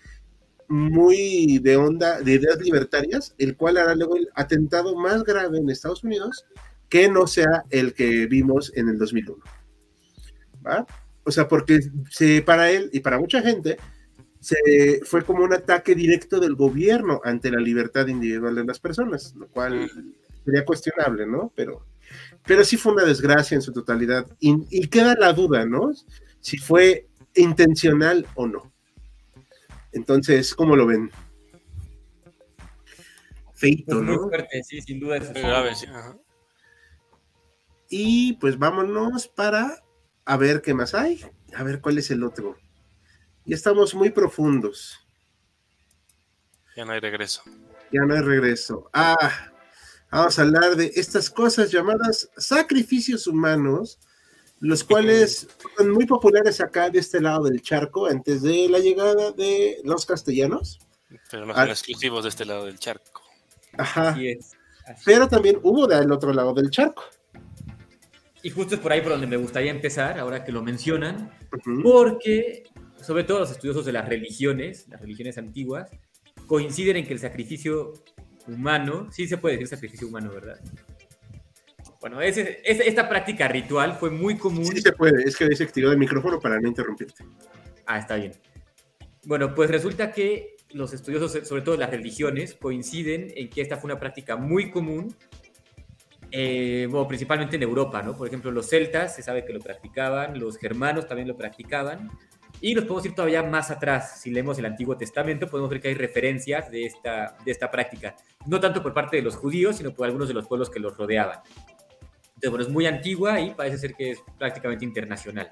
muy 0.68 1.59
de 1.59 1.77
onda, 1.77 2.20
de 2.20 2.35
ideas 2.35 2.61
libertarias, 2.61 3.35
el 3.39 3.57
cual 3.57 3.77
hará 3.77 3.95
luego 3.95 4.16
el 4.16 4.29
atentado 4.35 4.97
más 4.97 5.24
grave 5.24 5.59
en 5.59 5.70
Estados 5.70 6.05
Unidos 6.05 6.47
que 6.89 7.09
no 7.09 7.27
sea 7.27 7.64
el 7.70 7.95
que 7.95 8.27
vimos 8.27 8.72
en 8.77 8.89
el 8.89 8.99
2001. 8.99 9.43
¿Va? 10.66 10.87
O 11.24 11.31
sea, 11.31 11.49
porque 11.49 11.81
se, 12.11 12.43
para 12.43 12.70
él 12.70 12.91
y 12.93 13.01
para 13.01 13.18
mucha 13.18 13.43
gente, 13.43 13.77
se, 14.47 15.01
fue 15.05 15.25
como 15.25 15.43
un 15.43 15.53
ataque 15.53 15.97
directo 15.97 16.39
del 16.39 16.55
gobierno 16.55 17.21
ante 17.25 17.51
la 17.51 17.61
libertad 17.61 18.07
individual 18.07 18.55
de 18.55 18.65
las 18.65 18.79
personas, 18.79 19.35
lo 19.35 19.49
cual 19.49 19.91
sería 20.45 20.65
cuestionable, 20.65 21.27
¿no? 21.27 21.53
Pero, 21.57 21.85
pero 22.47 22.65
sí 22.65 22.77
fue 22.77 22.93
una 22.93 23.05
desgracia 23.05 23.57
en 23.57 23.63
su 23.63 23.73
totalidad. 23.73 24.25
Y, 24.39 24.87
queda 24.87 25.17
la 25.19 25.33
duda, 25.33 25.67
¿no? 25.67 25.91
Si 26.41 26.59
fue 26.59 27.09
intencional 27.35 28.25
o 28.37 28.47
no. 28.47 28.73
Entonces, 29.91 30.55
¿cómo 30.55 30.77
lo 30.77 30.87
ven? 30.87 31.11
Feito, 33.55 34.01
¿no? 34.01 34.13
Muy 34.13 34.29
fuerte, 34.29 34.63
sí, 34.63 34.81
sin 34.81 35.01
duda. 35.01 35.17
Es 35.17 35.33
grave, 35.33 35.75
sí. 35.75 35.87
Y 37.89 38.35
pues 38.35 38.59
vámonos 38.59 39.27
para 39.27 39.83
a 40.25 40.37
ver 40.37 40.63
qué 40.63 40.73
más 40.73 40.95
hay, 40.95 41.25
a 41.55 41.65
ver 41.65 41.81
cuál 41.81 41.99
es 41.99 42.13
el 42.13 42.23
otro. 42.23 42.57
Y 43.47 43.55
estamos 43.55 43.95
muy 43.95 44.11
profundos. 44.11 44.99
Ya 46.77 46.85
no 46.85 46.93
hay 46.93 47.01
regreso. 47.01 47.43
Ya 47.93 48.03
no 48.03 48.13
hay 48.13 48.21
regreso. 48.21 48.91
Ah, 48.93 49.53
vamos 50.11 50.37
a 50.39 50.43
hablar 50.43 50.75
de 50.75 50.91
estas 50.97 51.31
cosas 51.31 51.71
llamadas 51.71 52.29
sacrificios 52.37 53.29
humanos, 53.29 54.01
los 54.59 54.83
cuales 54.85 55.49
son 55.77 55.93
muy 55.93 56.07
populares 56.07 56.61
acá 56.61 56.91
de 56.91 56.99
este 56.99 57.21
lado 57.21 57.45
del 57.45 57.63
charco 57.63 58.07
antes 58.07 58.43
de 58.43 58.69
la 58.69 58.81
llegada 58.81 59.31
de 59.31 59.81
los 59.85 60.05
castellanos. 60.05 60.81
Pero 61.31 61.47
no 61.47 61.55
son 61.55 61.69
exclusivos 61.69 62.25
de 62.25 62.31
este 62.31 62.45
lado 62.45 62.67
del 62.67 62.81
charco. 62.81 63.23
Ajá. 63.79 64.17
Pero 65.05 65.29
también 65.29 65.61
hubo 65.63 65.87
del 65.87 66.11
otro 66.11 66.33
lado 66.33 66.53
del 66.53 66.71
charco. 66.71 67.05
Y 68.43 68.51
justo 68.51 68.75
es 68.75 68.81
por 68.81 68.93
ahí 68.93 69.03
por 69.03 69.13
donde 69.13 69.27
me 69.29 69.37
gustaría 69.37 69.71
empezar, 69.71 70.19
ahora 70.19 70.45
que 70.45 70.53
lo 70.53 70.63
mencionan, 70.63 71.33
porque 71.83 72.65
sobre 73.07 73.25
todo 73.25 73.39
los 73.39 73.51
estudiosos 73.51 73.85
de 73.85 73.93
las 73.93 74.09
religiones, 74.09 74.87
las 74.89 75.01
religiones 75.01 75.39
antiguas, 75.39 75.91
coinciden 76.47 76.97
en 76.97 77.07
que 77.07 77.13
el 77.13 77.21
sacrificio 77.21 77.93
humano, 78.49 79.09
sí 79.13 79.27
se 79.29 79.39
puede 79.39 79.55
decir 79.55 79.69
sacrificio 79.69 80.09
humano, 80.09 80.33
¿verdad? 80.33 80.61
Bueno, 82.01 82.21
esta 82.21 83.09
práctica 83.09 83.49
ritual 83.49 83.95
fue 83.95 84.11
muy 84.11 84.37
común. 84.37 84.67
Sí 84.67 84.81
se 84.81 84.93
puede, 84.93 85.23
es 85.25 85.37
que 85.37 85.47
desactivado 85.47 85.93
el 85.93 85.99
micrófono 85.99 86.39
para 86.39 86.61
no 86.61 86.69
interrumpirte. 86.69 87.25
Ah, 87.87 87.99
está 87.99 88.17
bien. 88.17 88.33
Bueno, 89.25 89.55
pues 89.55 89.71
resulta 89.71 90.13
que 90.13 90.57
los 90.71 90.93
estudiosos, 90.93 91.49
sobre 91.49 91.63
todo 91.63 91.77
las 91.77 91.91
religiones, 91.91 92.55
coinciden 92.55 93.33
en 93.35 93.49
que 93.49 93.61
esta 93.61 93.77
fue 93.77 93.91
una 93.91 93.99
práctica 93.99 94.37
muy 94.37 94.71
común, 94.71 95.17
eh, 96.31 96.87
bueno, 96.91 97.09
principalmente 97.09 97.57
en 97.57 97.63
Europa, 97.63 98.03
¿no? 98.03 98.17
Por 98.17 98.29
ejemplo, 98.29 98.51
los 98.51 98.69
celtas 98.69 99.17
se 99.17 99.23
sabe 99.23 99.45
que 99.45 99.53
lo 99.53 99.61
practicaban, 99.61 100.39
los 100.39 100.59
germanos 100.59 101.07
también 101.07 101.29
lo 101.29 101.37
practicaban, 101.37 102.11
y 102.61 102.75
nos 102.75 102.85
podemos 102.85 103.07
ir 103.07 103.15
todavía 103.15 103.43
más 103.43 103.71
atrás. 103.71 104.21
Si 104.21 104.31
leemos 104.31 104.59
el 104.59 104.67
Antiguo 104.67 104.97
Testamento, 104.97 105.49
podemos 105.49 105.71
ver 105.71 105.81
que 105.81 105.89
hay 105.89 105.95
referencias 105.95 106.71
de 106.71 106.87
esta, 106.87 107.37
de 107.45 107.53
esta 107.53 107.71
práctica. 107.71 108.17
No 108.47 108.61
tanto 108.61 108.83
por 108.83 108.95
parte 108.95 109.17
de 109.17 109.23
los 109.23 109.37
judíos, 109.37 109.77
sino 109.77 109.95
por 109.95 110.07
algunos 110.07 110.29
de 110.29 110.35
los 110.35 110.47
pueblos 110.47 110.71
que 110.71 110.81
los 110.81 110.97
rodeaban. 110.97 111.41
Entonces, 112.37 112.51
bueno, 112.51 112.65
es 112.65 112.71
muy 112.71 112.87
antigua 112.87 113.41
y 113.41 113.55
parece 113.55 113.79
ser 113.79 113.95
que 113.95 114.13
es 114.13 114.23
prácticamente 114.39 114.85
internacional. 114.85 115.51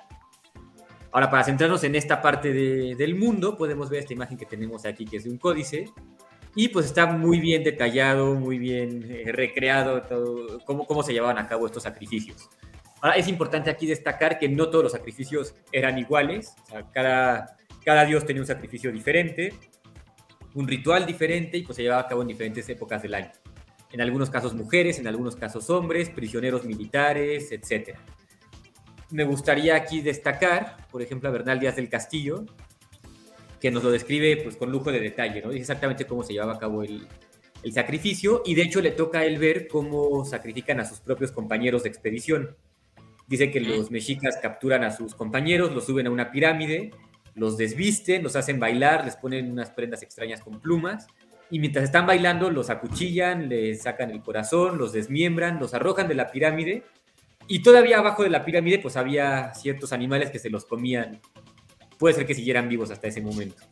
Ahora, 1.13 1.31
para 1.31 1.45
centrarnos 1.45 1.85
en 1.85 1.95
esta 1.95 2.21
parte 2.21 2.53
del 2.53 3.15
mundo, 3.15 3.57
podemos 3.57 3.89
ver 3.89 4.01
esta 4.01 4.13
imagen 4.13 4.37
que 4.37 4.47
tenemos 4.47 4.85
aquí, 4.85 5.05
que 5.05 5.19
es 5.19 5.25
de 5.25 5.31
un 5.31 5.39
códice. 5.39 5.89
Y 6.57 6.69
pues 6.69 6.87
está 6.87 7.07
muy 7.07 7.41
bien 7.41 7.65
detallado, 7.65 8.35
muy 8.35 8.59
bien 8.59 9.05
eh, 9.11 9.33
recreado 9.33 10.03
todo, 10.03 10.61
cómo, 10.65 10.87
cómo 10.87 11.03
se 11.03 11.13
llevaban 11.13 11.39
a 11.39 11.49
cabo 11.49 11.67
estos 11.67 11.83
sacrificios. 11.83 12.49
Ahora, 13.05 13.19
es 13.19 13.29
importante 13.29 13.69
aquí 13.69 13.87
destacar 13.87 14.39
que 14.39 14.49
no 14.49 14.71
todos 14.71 14.85
los 14.85 14.93
sacrificios 14.93 15.55
eran 15.71 15.99
iguales, 15.99 16.55
cada, 16.95 17.59
cada 17.85 18.07
dios 18.07 18.25
tenía 18.25 18.41
un 18.41 18.47
sacrificio 18.47 18.91
diferente, 18.91 19.53
un 20.55 20.67
ritual 20.67 21.05
diferente 21.05 21.59
y 21.59 21.65
pues 21.65 21.77
se 21.77 21.83
llevaba 21.83 22.01
a 22.01 22.09
cabo 22.09 22.23
en 22.23 22.29
diferentes 22.29 22.67
épocas 22.71 23.03
del 23.03 23.13
año. 23.13 23.31
En 23.93 24.01
algunos 24.01 24.31
casos 24.31 24.55
mujeres, 24.55 24.99
en 24.99 25.07
algunos 25.07 25.37
casos 25.37 25.69
hombres, 25.69 26.09
prisioneros 26.09 26.65
militares, 26.65 27.53
etc. 27.53 27.99
Me 29.11 29.25
gustaría 29.25 29.77
aquí 29.77 30.01
destacar, 30.01 30.89
por 30.91 31.03
ejemplo, 31.03 31.29
a 31.29 31.33
Bernal 31.33 31.61
Díaz 31.61 31.77
del 31.77 31.91
Castillo, 31.91 32.47
que 33.61 33.71
nos 33.71 33.85
lo 33.85 33.91
describe 33.91 34.39
pues, 34.39 34.57
con 34.57 34.73
lujo 34.73 34.91
de 34.91 35.01
detalle, 35.01 35.43
¿no? 35.43 35.51
Dice 35.51 35.61
exactamente 35.61 36.07
cómo 36.07 36.23
se 36.23 36.33
llevaba 36.33 36.55
a 36.55 36.59
cabo 36.59 36.83
el, 36.83 37.07
el 37.65 37.73
sacrificio 37.75 38.43
y 38.45 38.55
de 38.55 38.63
hecho 38.63 38.81
le 38.81 38.93
toca 38.93 39.21
a 39.21 39.25
él 39.27 39.39
ver 39.39 39.69
cómo 39.69 40.25
sacrifican 40.25 40.81
a 40.81 40.87
sus 40.87 41.01
propios 41.01 41.33
compañeros 41.33 41.83
de 41.83 41.91
expedición. 41.91 42.57
Dice 43.27 43.51
que 43.51 43.61
los 43.61 43.91
mexicas 43.91 44.39
capturan 44.41 44.85
a 44.85 44.91
sus 44.91 45.15
compañeros, 45.15 45.73
los 45.73 45.87
suben 45.87 46.07
a 46.07 46.11
una 46.11 46.31
pirámide, 46.31 46.91
los 47.35 47.57
desvisten, 47.57 48.23
los 48.23 48.37
hacen 48.37 48.61
bailar, 48.61 49.05
les 49.05 49.17
ponen 49.17 49.51
unas 49.51 49.71
prendas 49.71 50.03
extrañas 50.03 50.41
con 50.41 50.61
plumas 50.61 51.07
y 51.51 51.59
mientras 51.59 51.85
están 51.85 52.07
bailando 52.07 52.51
los 52.51 52.71
acuchillan, 52.71 53.49
les 53.49 53.83
sacan 53.83 54.11
el 54.11 54.23
corazón, 54.23 54.79
los 54.79 54.93
desmiembran, 54.93 55.59
los 55.59 55.75
arrojan 55.75 56.09
de 56.09 56.15
la 56.15 56.31
pirámide 56.31 56.85
y 57.47 57.63
todavía 57.63 57.99
abajo 57.99 58.23
de 58.23 58.31
la 58.31 58.45
pirámide 58.45 58.79
pues 58.79 58.97
había 58.97 59.53
ciertos 59.55 59.93
animales 59.93 60.31
que 60.31 60.39
se 60.39 60.51
los 60.51 60.65
comían. 60.65 61.21
Puede 61.99 62.15
ser 62.15 62.27
que 62.27 62.35
siguieran 62.35 62.69
vivos 62.69 62.91
hasta 62.91 63.09
ese 63.09 63.21
momento. 63.21 63.63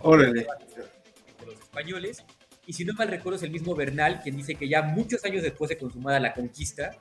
Órale. 0.00 0.40
De 0.40 1.46
los 1.46 1.54
españoles. 1.54 2.24
Y 2.66 2.72
si 2.72 2.84
no 2.84 2.94
mal 2.94 3.08
recuerdo 3.08 3.36
es 3.36 3.42
el 3.42 3.50
mismo 3.50 3.74
Bernal 3.74 4.20
quien 4.22 4.36
dice 4.36 4.54
que 4.54 4.68
ya 4.68 4.82
muchos 4.82 5.24
años 5.24 5.42
después 5.42 5.68
de 5.68 5.78
consumada 5.78 6.20
la 6.20 6.34
conquista, 6.34 6.92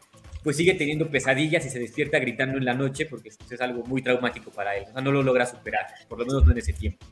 pues 0.43 0.57
sigue 0.57 0.73
teniendo 0.73 1.09
pesadillas 1.09 1.65
y 1.65 1.69
se 1.69 1.79
despierta 1.79 2.19
gritando 2.19 2.57
en 2.57 2.65
la 2.65 2.73
noche 2.73 3.05
porque 3.05 3.29
es 3.29 3.61
algo 3.61 3.83
muy 3.83 4.01
traumático 4.01 4.51
para 4.51 4.75
él. 4.75 4.85
O 4.89 4.93
sea, 4.93 5.01
no 5.01 5.11
lo 5.11 5.23
logra 5.23 5.45
superar, 5.45 5.85
por 6.07 6.19
lo 6.19 6.25
menos 6.25 6.45
no 6.45 6.51
en 6.51 6.57
ese 6.57 6.73
tiempo. 6.73 7.05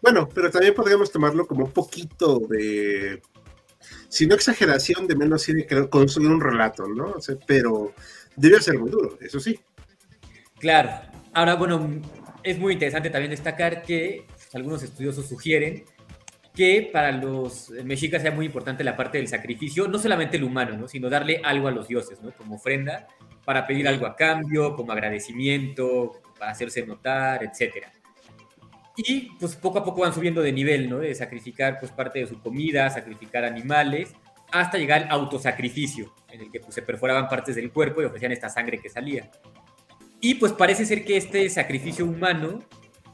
Bueno, 0.00 0.28
pero 0.28 0.50
también 0.50 0.74
podríamos 0.74 1.10
tomarlo 1.10 1.46
como 1.46 1.64
un 1.64 1.72
poquito 1.72 2.38
de, 2.48 3.20
si 4.08 4.26
no 4.26 4.34
exageración, 4.34 5.06
de 5.06 5.16
menos 5.16 5.42
sí 5.42 5.52
de 5.52 5.88
construir 5.88 6.30
un 6.30 6.40
relato, 6.40 6.86
¿no? 6.86 7.12
O 7.12 7.20
sea, 7.20 7.36
pero 7.46 7.94
debe 8.36 8.60
ser 8.60 8.78
muy 8.78 8.90
duro, 8.90 9.18
eso 9.20 9.40
sí. 9.40 9.58
Claro. 10.58 10.90
Ahora, 11.32 11.54
bueno, 11.54 12.00
es 12.42 12.58
muy 12.58 12.74
interesante 12.74 13.10
también 13.10 13.30
destacar 13.30 13.82
que 13.82 14.24
algunos 14.54 14.82
estudiosos 14.82 15.28
sugieren 15.28 15.84
que 16.58 16.90
para 16.92 17.12
los 17.12 17.70
mexicas 17.84 18.20
sea 18.20 18.32
muy 18.32 18.46
importante 18.46 18.82
la 18.82 18.96
parte 18.96 19.18
del 19.18 19.28
sacrificio, 19.28 19.86
no 19.86 19.96
solamente 19.96 20.38
el 20.38 20.42
humano, 20.42 20.76
¿no? 20.76 20.88
sino 20.88 21.08
darle 21.08 21.40
algo 21.44 21.68
a 21.68 21.70
los 21.70 21.86
dioses, 21.86 22.20
¿no? 22.20 22.32
como 22.32 22.56
ofrenda, 22.56 23.06
para 23.44 23.64
pedir 23.64 23.86
algo 23.86 24.06
a 24.06 24.16
cambio, 24.16 24.74
como 24.74 24.90
agradecimiento, 24.90 26.20
para 26.36 26.50
hacerse 26.50 26.84
notar, 26.84 27.44
etc. 27.44 27.86
Y 28.96 29.36
pues 29.38 29.54
poco 29.54 29.78
a 29.78 29.84
poco 29.84 30.00
van 30.00 30.12
subiendo 30.12 30.42
de 30.42 30.52
nivel, 30.52 30.90
¿no? 30.90 30.98
de 30.98 31.14
sacrificar 31.14 31.78
pues 31.78 31.92
parte 31.92 32.18
de 32.18 32.26
su 32.26 32.40
comida, 32.40 32.90
sacrificar 32.90 33.44
animales, 33.44 34.12
hasta 34.50 34.78
llegar 34.78 35.04
al 35.04 35.10
autosacrificio, 35.12 36.12
en 36.28 36.40
el 36.40 36.50
que 36.50 36.58
pues, 36.58 36.74
se 36.74 36.82
perforaban 36.82 37.28
partes 37.28 37.54
del 37.54 37.70
cuerpo 37.70 38.02
y 38.02 38.06
ofrecían 38.06 38.32
esta 38.32 38.48
sangre 38.48 38.80
que 38.80 38.88
salía. 38.88 39.30
Y 40.20 40.34
pues 40.34 40.52
parece 40.54 40.84
ser 40.84 41.04
que 41.04 41.18
este 41.18 41.48
sacrificio 41.50 42.04
humano 42.04 42.64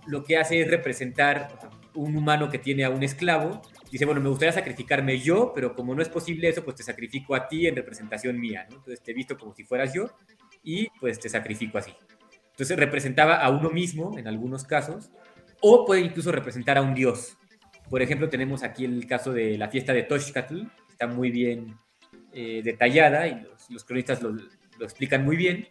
lo 0.06 0.24
que 0.24 0.38
hace 0.38 0.62
es 0.62 0.70
representar 0.70 1.73
un 1.94 2.16
humano 2.16 2.50
que 2.50 2.58
tiene 2.58 2.84
a 2.84 2.90
un 2.90 3.02
esclavo, 3.02 3.62
dice, 3.90 4.04
bueno, 4.04 4.20
me 4.20 4.28
gustaría 4.28 4.52
sacrificarme 4.52 5.18
yo, 5.18 5.52
pero 5.54 5.74
como 5.74 5.94
no 5.94 6.02
es 6.02 6.08
posible 6.08 6.48
eso, 6.48 6.64
pues 6.64 6.76
te 6.76 6.82
sacrifico 6.82 7.34
a 7.34 7.48
ti 7.48 7.66
en 7.66 7.76
representación 7.76 8.38
mía, 8.38 8.66
¿no? 8.68 8.76
Entonces 8.76 9.02
te 9.02 9.12
he 9.12 9.14
visto 9.14 9.38
como 9.38 9.54
si 9.54 9.64
fueras 9.64 9.92
yo 9.92 10.10
y 10.62 10.88
pues 11.00 11.20
te 11.20 11.28
sacrifico 11.28 11.78
así. 11.78 11.92
Entonces 12.50 12.76
representaba 12.76 13.36
a 13.36 13.50
uno 13.50 13.70
mismo 13.70 14.16
en 14.18 14.28
algunos 14.28 14.64
casos, 14.64 15.10
o 15.60 15.84
puede 15.84 16.02
incluso 16.02 16.30
representar 16.30 16.78
a 16.78 16.82
un 16.82 16.94
dios. 16.94 17.36
Por 17.88 18.02
ejemplo, 18.02 18.28
tenemos 18.28 18.62
aquí 18.62 18.84
el 18.84 19.06
caso 19.06 19.32
de 19.32 19.56
la 19.58 19.68
fiesta 19.68 19.92
de 19.92 20.02
Toshkatl, 20.02 20.62
está 20.90 21.06
muy 21.06 21.30
bien 21.30 21.76
eh, 22.32 22.62
detallada 22.64 23.26
y 23.26 23.46
los, 23.70 23.84
cronistas 23.84 24.22
lo, 24.22 24.30
lo 24.30 24.84
explican 24.84 25.24
muy 25.24 25.36
bien. 25.36 25.68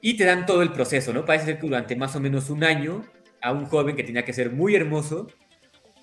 Y 0.00 0.16
te 0.16 0.24
dan 0.24 0.46
todo 0.46 0.62
el 0.62 0.72
proceso, 0.72 1.12
¿no? 1.12 1.24
Parece 1.24 1.46
ser 1.46 1.58
que 1.58 1.66
durante 1.66 1.96
más 1.96 2.14
o 2.14 2.20
menos 2.20 2.50
un 2.50 2.64
año 2.64 3.04
a 3.40 3.52
un 3.52 3.66
joven 3.66 3.96
que 3.96 4.04
tenía 4.04 4.24
que 4.24 4.32
ser 4.32 4.50
muy 4.50 4.74
hermoso, 4.74 5.28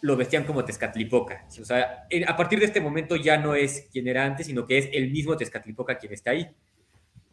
lo 0.01 0.15
vestían 0.15 0.43
como 0.43 0.63
Tezcatlipoca. 0.63 1.45
O 1.59 1.65
sea, 1.65 2.07
a 2.27 2.37
partir 2.37 2.59
de 2.59 2.65
este 2.65 2.81
momento 2.81 3.15
ya 3.15 3.37
no 3.37 3.55
es 3.55 3.89
quien 3.91 4.07
era 4.07 4.23
antes, 4.23 4.47
sino 4.47 4.67
que 4.67 4.77
es 4.77 4.89
el 4.93 5.11
mismo 5.11 5.35
Tezcatlipoca 5.35 5.97
quien 5.97 6.13
está 6.13 6.31
ahí. 6.31 6.47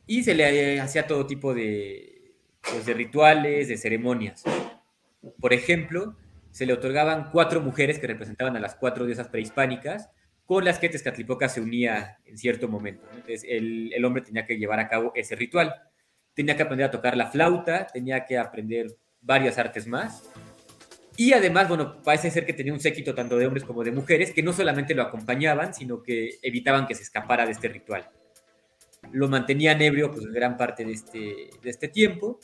Y 0.07 0.24
se 0.24 0.34
le 0.34 0.80
hacía 0.80 1.07
todo 1.07 1.26
tipo 1.26 1.55
de, 1.55 2.34
pues, 2.62 2.86
de 2.86 2.94
rituales, 2.94 3.68
de 3.68 3.76
ceremonias. 3.76 4.44
Por 5.38 5.53
ejemplo, 5.53 6.16
se 6.50 6.66
le 6.66 6.72
otorgaban 6.72 7.30
cuatro 7.30 7.61
mujeres 7.61 7.98
que 7.98 8.07
representaban 8.07 8.57
a 8.57 8.61
las 8.61 8.74
cuatro 8.74 9.07
diosas 9.07 9.28
prehispánicas, 9.28 10.11
con 10.46 10.64
las 10.64 10.78
que 10.78 10.88
Tezcatlipoca 10.88 11.48
se 11.48 11.61
unía 11.61 12.18
en 12.24 12.36
cierto 12.36 12.68
momento. 12.68 13.07
Entonces, 13.12 13.44
el, 13.48 13.92
el 13.92 14.05
hombre 14.05 14.22
tenía 14.22 14.46
que 14.46 14.59
llevar 14.59 14.80
a 14.80 14.88
cabo 14.88 15.12
ese 15.14 15.36
ritual. 15.36 15.74
Tenía 16.34 16.57
que 16.57 16.62
aprender 16.62 16.86
a 16.86 16.90
tocar 16.90 17.16
la 17.16 17.26
flauta, 17.26 17.86
tenía 17.86 18.24
que 18.24 18.38
aprender 18.38 18.96
varias 19.23 19.59
artes 19.59 19.87
más. 19.87 20.25
Y 21.16 21.33
además, 21.33 21.68
bueno, 21.68 22.03
parece 22.03 22.31
ser 22.31 22.47
que 22.47 22.53
tenía 22.53 22.73
un 22.73 22.81
séquito 22.81 23.14
tanto 23.14 23.37
de 23.37 23.47
hombres 23.47 23.64
como 23.64 23.85
de 23.85 23.93
mujeres 23.93 24.33
que 24.33 24.43
no 24.43 24.53
solamente 24.53 24.95
lo 24.95 25.03
acompañaban, 25.03 25.75
sino 25.75 26.03
que 26.03 26.39
evitaban 26.43 26.87
que 26.87 26.95
se 26.95 27.03
escapara 27.03 27.45
de 27.45 27.53
este 27.53 27.68
ritual. 27.68 28.09
Lo 29.12 29.29
mantenían 29.29 29.83
ebrio 29.83 30.11
pues 30.11 30.27
gran 30.27 30.57
parte 30.57 30.85
de 30.85 30.93
este, 30.93 31.51
de 31.62 31.70
este 31.70 31.89
tiempo 31.89 32.41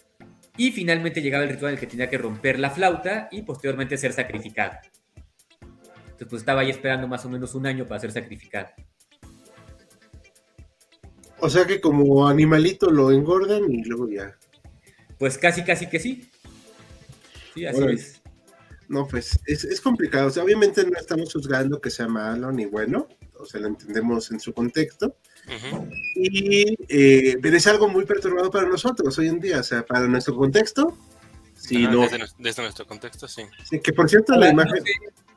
y 0.57 0.72
finalmente 0.72 1.22
llegaba 1.22 1.45
el 1.45 1.51
ritual 1.51 1.70
en 1.70 1.74
el 1.76 1.81
que 1.81 1.87
tenía 1.87 2.11
que 2.11 2.18
romper 2.18 2.59
la 2.59 2.70
flauta 2.70 3.29
y 3.31 3.43
posteriormente 3.43 3.97
ser 3.97 4.12
sacrificado. 4.12 4.76
Entonces 6.18 6.29
pues 6.29 6.43
estaba 6.43 6.62
ahí 6.62 6.70
esperando 6.70 7.07
más 7.07 7.24
o 7.24 7.31
menos 7.31 7.55
un 7.55 7.66
año 7.66 7.87
para 7.87 8.01
ser 8.01 8.11
sacrificado. 8.11 8.68
O 11.41 11.49
sea 11.49 11.64
que 11.64 11.81
como 11.81 12.29
animalito 12.29 12.91
lo 12.91 13.12
engordan 13.12 13.70
y 13.70 13.85
luego 13.85 14.11
ya. 14.11 14.37
Pues 15.16 15.39
casi, 15.39 15.62
casi 15.62 15.89
que 15.89 16.01
sí. 16.01 16.28
No, 18.88 19.06
pues 19.06 19.38
es, 19.46 19.80
complicado. 19.80 20.28
O 20.28 20.30
sea, 20.30 20.42
obviamente 20.42 20.82
no 20.84 20.98
estamos 20.98 21.32
juzgando 21.32 21.80
que 21.80 21.90
sea 21.90 22.09
malo 22.09 22.50
ni 22.50 22.64
bueno, 22.64 23.06
o 23.38 23.44
sea, 23.44 23.61
lo 23.61 23.68
entendemos 23.68 24.30
en 24.30 24.40
su 24.40 24.52
contexto. 24.52 25.16
Y 26.14 26.76
eh, 26.88 27.38
pero 27.40 27.56
es 27.56 27.66
algo 27.66 27.88
muy 27.88 28.04
perturbado 28.04 28.50
para 28.50 28.68
nosotros 28.68 29.18
hoy 29.18 29.28
en 29.28 29.40
día, 29.40 29.61
o 29.61 29.62
sea, 29.62 29.84
para 29.84 30.06
nuestro 30.09 30.36
contexto. 30.36 30.96
Sí, 31.69 31.87
no, 31.87 32.09
desde, 32.39 32.62
nuestro 32.62 32.87
contexto, 32.87 33.29
sí. 33.29 33.43
sí 33.69 33.79
que 33.81 33.93
por 33.93 34.09
cierto, 34.09 34.35
la 34.37 34.49
imagen. 34.49 34.83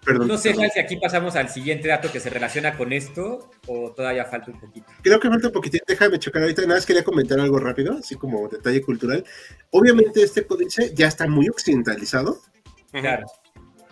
No 0.07 0.37
sé, 0.37 0.55
si 0.55 0.79
aquí 0.79 0.95
pasamos 0.95 1.35
al 1.35 1.49
siguiente 1.49 1.89
dato 1.89 2.09
que 2.09 2.21
se 2.21 2.29
relaciona 2.29 2.77
con 2.77 2.93
esto 2.93 3.51
o 3.67 3.91
todavía 3.91 4.23
falta 4.23 4.49
un 4.49 4.59
poquito. 4.61 4.87
Creo 5.03 5.19
que 5.19 5.27
falta 5.27 5.47
un 5.47 5.53
poquito. 5.53 5.77
Déjame 5.85 6.19
chocar 6.19 6.41
ahorita. 6.43 6.61
Nada 6.61 6.75
más 6.75 6.85
quería 6.85 7.03
comentar 7.03 7.37
algo 7.37 7.59
rápido, 7.59 7.97
así 7.97 8.15
como 8.15 8.47
detalle 8.47 8.81
cultural. 8.81 9.25
Obviamente 9.71 10.23
este 10.23 10.45
códice 10.47 10.93
ya 10.95 11.07
está 11.07 11.27
muy 11.27 11.49
occidentalizado. 11.49 12.41
Claro. 12.91 13.27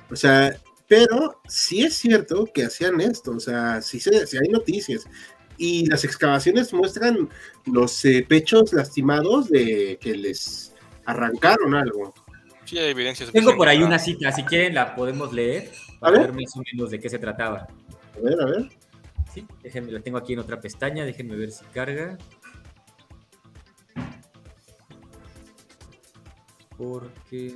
O 0.09 0.15
sea, 0.15 0.57
pero 0.87 1.41
sí 1.45 1.83
es 1.83 1.95
cierto 1.95 2.45
que 2.53 2.63
hacían 2.63 3.01
esto. 3.01 3.31
O 3.31 3.39
sea, 3.41 3.81
sí, 3.81 3.99
se, 3.99 4.15
hay 4.15 4.47
noticias. 4.49 5.05
Y 5.57 5.87
las 5.87 6.05
excavaciones 6.05 6.73
muestran 6.73 7.29
los 7.65 8.05
eh, 8.05 8.25
pechos 8.27 8.71
lastimados 8.71 9.49
de 9.49 9.99
que 10.01 10.15
les 10.15 10.73
arrancaron 11.05 11.75
algo. 11.75 12.13
Sí, 12.69 12.77
hay 12.77 12.91
evidencias. 12.91 13.31
Tengo 13.31 13.57
por 13.57 13.67
ahí 13.67 13.81
una 13.81 13.97
cita, 13.97 14.31
si 14.31 14.43
quieren 14.43 14.75
la 14.75 14.93
podemos 14.93 15.33
leer 15.33 15.71
para 15.99 16.19
ver. 16.19 16.33
más 16.33 16.55
o 16.55 16.61
menos 16.71 16.91
de 16.91 16.99
qué 16.99 17.09
se 17.09 17.17
trataba. 17.17 17.67
A 18.15 18.19
ver, 18.21 18.39
a 18.39 18.45
ver. 18.45 18.69
Sí, 19.33 19.43
déjenme, 19.63 19.91
la 19.91 20.01
tengo 20.01 20.19
aquí 20.19 20.33
en 20.33 20.39
otra 20.39 20.61
pestaña, 20.61 21.03
déjenme 21.03 21.35
ver 21.35 21.49
si 21.49 21.65
carga. 21.65 22.15
Porque. 26.77 27.55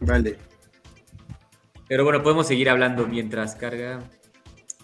Vale. 0.00 0.36
Pero 1.88 2.04
bueno, 2.04 2.22
podemos 2.22 2.46
seguir 2.46 2.68
hablando 2.68 3.06
mientras 3.06 3.54
carga 3.54 4.00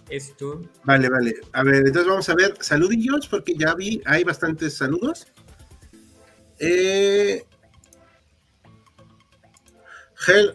esto. 0.09 0.63
Vale, 0.85 1.11
vale. 1.11 1.35
A 1.53 1.63
ver, 1.65 1.87
entonces 1.87 2.07
vamos 2.07 2.29
a 2.31 2.35
ver 2.35 2.55
saludillos, 2.61 3.29
porque 3.29 3.55
ya 3.59 3.75
vi, 3.75 4.01
hay 4.07 4.25
bastantes 4.25 4.75
saludos. 4.75 5.27
Eh, 6.59 7.45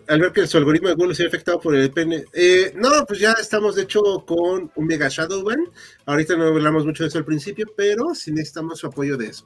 al 0.07 0.19
ver 0.19 0.33
que 0.33 0.45
su 0.45 0.57
algoritmo 0.57 0.89
de 0.89 0.95
Google 0.95 1.15
se 1.15 1.23
ha 1.23 1.27
afectado 1.27 1.59
por 1.59 1.73
el 1.75 1.91
pene. 1.91 2.25
Eh, 2.33 2.73
no, 2.75 2.89
pues 3.07 3.19
ya 3.19 3.31
estamos 3.33 3.75
de 3.75 3.83
hecho 3.83 4.01
con 4.25 4.71
un 4.75 4.85
Mega 4.85 5.07
Shadowban. 5.07 5.59
Ahorita 6.05 6.35
no 6.35 6.47
hablamos 6.47 6.85
mucho 6.85 7.03
de 7.03 7.09
eso 7.09 7.17
al 7.17 7.25
principio, 7.25 7.65
pero 7.75 8.13
sí 8.13 8.31
necesitamos 8.31 8.79
su 8.79 8.87
apoyo 8.87 9.15
de 9.15 9.27
eso. 9.27 9.45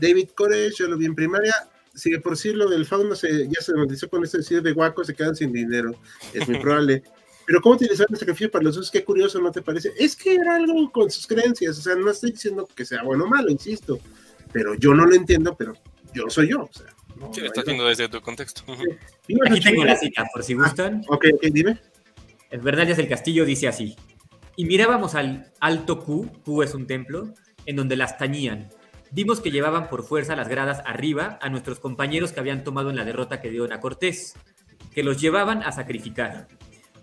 David 0.00 0.30
Cores, 0.34 0.76
yo 0.76 0.86
lo 0.86 0.96
vi 0.96 1.06
en 1.06 1.14
primaria. 1.14 1.54
Sigue 1.94 2.20
por 2.20 2.36
sí 2.36 2.52
lo 2.52 2.68
del 2.68 2.86
fauno 2.86 3.14
se, 3.14 3.48
ya 3.48 3.60
se 3.60 3.72
notizó 3.72 4.08
con 4.08 4.24
este 4.24 4.38
decir 4.38 4.62
de 4.62 4.72
guaco, 4.72 5.04
se 5.04 5.14
quedan 5.14 5.34
sin 5.34 5.52
dinero. 5.52 5.94
Es 6.32 6.48
muy 6.48 6.58
probable. 6.62 7.02
Pero 7.44 7.60
¿cómo 7.60 7.74
utilizar 7.74 8.06
el 8.08 8.16
sacrificio 8.16 8.50
para 8.50 8.64
los 8.64 8.76
usos? 8.76 8.92
Qué 8.92 9.04
curioso, 9.04 9.40
¿no 9.40 9.50
te 9.50 9.60
parece? 9.60 9.92
Es 9.98 10.14
que 10.14 10.34
era 10.34 10.54
algo 10.54 10.90
con 10.92 11.10
sus 11.10 11.26
creencias. 11.26 11.78
O 11.78 11.82
sea, 11.82 11.96
no 11.96 12.10
estoy 12.10 12.30
diciendo 12.30 12.68
que 12.74 12.84
sea 12.84 13.02
bueno 13.02 13.24
o 13.24 13.28
malo, 13.28 13.50
insisto. 13.50 13.98
Pero 14.52 14.74
yo 14.76 14.94
no 14.94 15.04
lo 15.04 15.14
entiendo, 15.14 15.56
pero 15.56 15.74
yo 16.14 16.30
soy 16.30 16.50
yo. 16.50 16.62
O 16.62 16.72
sea, 16.72 16.91
sí, 17.30 17.40
lo 17.40 17.46
estás 17.46 17.64
viendo 17.64 17.86
desde 17.86 18.08
tu 18.08 18.20
contexto. 18.20 18.62
Aquí 19.46 19.60
tengo 19.60 19.84
la 19.84 19.96
cita, 19.96 20.24
por 20.32 20.42
si 20.42 20.54
gustan. 20.54 21.02
ok, 21.08 21.26
ok, 21.34 21.42
dime. 21.52 21.78
El 22.50 22.60
Bernalias 22.60 22.96
del 22.96 23.08
Castillo 23.08 23.44
dice 23.44 23.68
así. 23.68 23.96
Y 24.56 24.66
mirábamos 24.66 25.14
al 25.14 25.50
alto 25.60 26.00
Q, 26.00 26.30
Q 26.44 26.62
es 26.62 26.74
un 26.74 26.86
templo, 26.86 27.32
en 27.64 27.76
donde 27.76 27.96
las 27.96 28.18
tañían. 28.18 28.68
Vimos 29.10 29.40
que 29.40 29.50
llevaban 29.50 29.88
por 29.88 30.04
fuerza 30.04 30.36
las 30.36 30.48
gradas 30.48 30.82
arriba 30.84 31.38
a 31.40 31.48
nuestros 31.48 31.80
compañeros 31.80 32.32
que 32.32 32.40
habían 32.40 32.64
tomado 32.64 32.90
en 32.90 32.96
la 32.96 33.04
derrota 33.04 33.40
que 33.40 33.50
dieron 33.50 33.72
a 33.72 33.80
Cortés, 33.80 34.34
que 34.94 35.02
los 35.02 35.20
llevaban 35.20 35.62
a 35.62 35.72
sacrificar. 35.72 36.48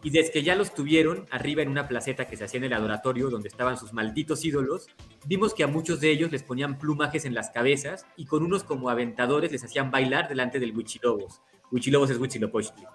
Y 0.02 0.12
desde 0.12 0.32
que 0.32 0.44
ya 0.44 0.56
los 0.56 0.74
tuvieron 0.74 1.26
arriba 1.30 1.62
en 1.62 1.70
una 1.70 1.88
placeta 1.88 2.26
que 2.26 2.38
se 2.38 2.46
hacía 2.46 2.60
en 2.60 2.66
el 2.66 2.74
adoratorio 2.74 3.30
donde 3.30 3.50
estaban 3.50 3.78
sus 3.78 3.92
malditos 3.92 4.46
ídolos, 4.46 4.88
vimos 5.26 5.54
que 5.54 5.64
a 5.64 5.68
muchos 5.68 6.00
de 6.00 6.10
ellos 6.10 6.32
les 6.32 6.44
ponían 6.44 6.78
plumajes 6.78 7.26
en 7.26 7.34
las 7.34 7.50
cabezas 7.50 8.06
y 8.16 8.26
con 8.26 8.44
unos 8.44 8.64
como 8.64 8.90
aventadores 8.90 9.52
les 9.52 9.64
hacían 9.64 9.92
bailar 9.92 10.30
delante 10.30 10.60
del 10.60 10.76
Huichilobos. 10.76 11.42
Huichilobos 11.72 12.10
es 12.10 12.18
Huitzilopochtli. 12.18 12.86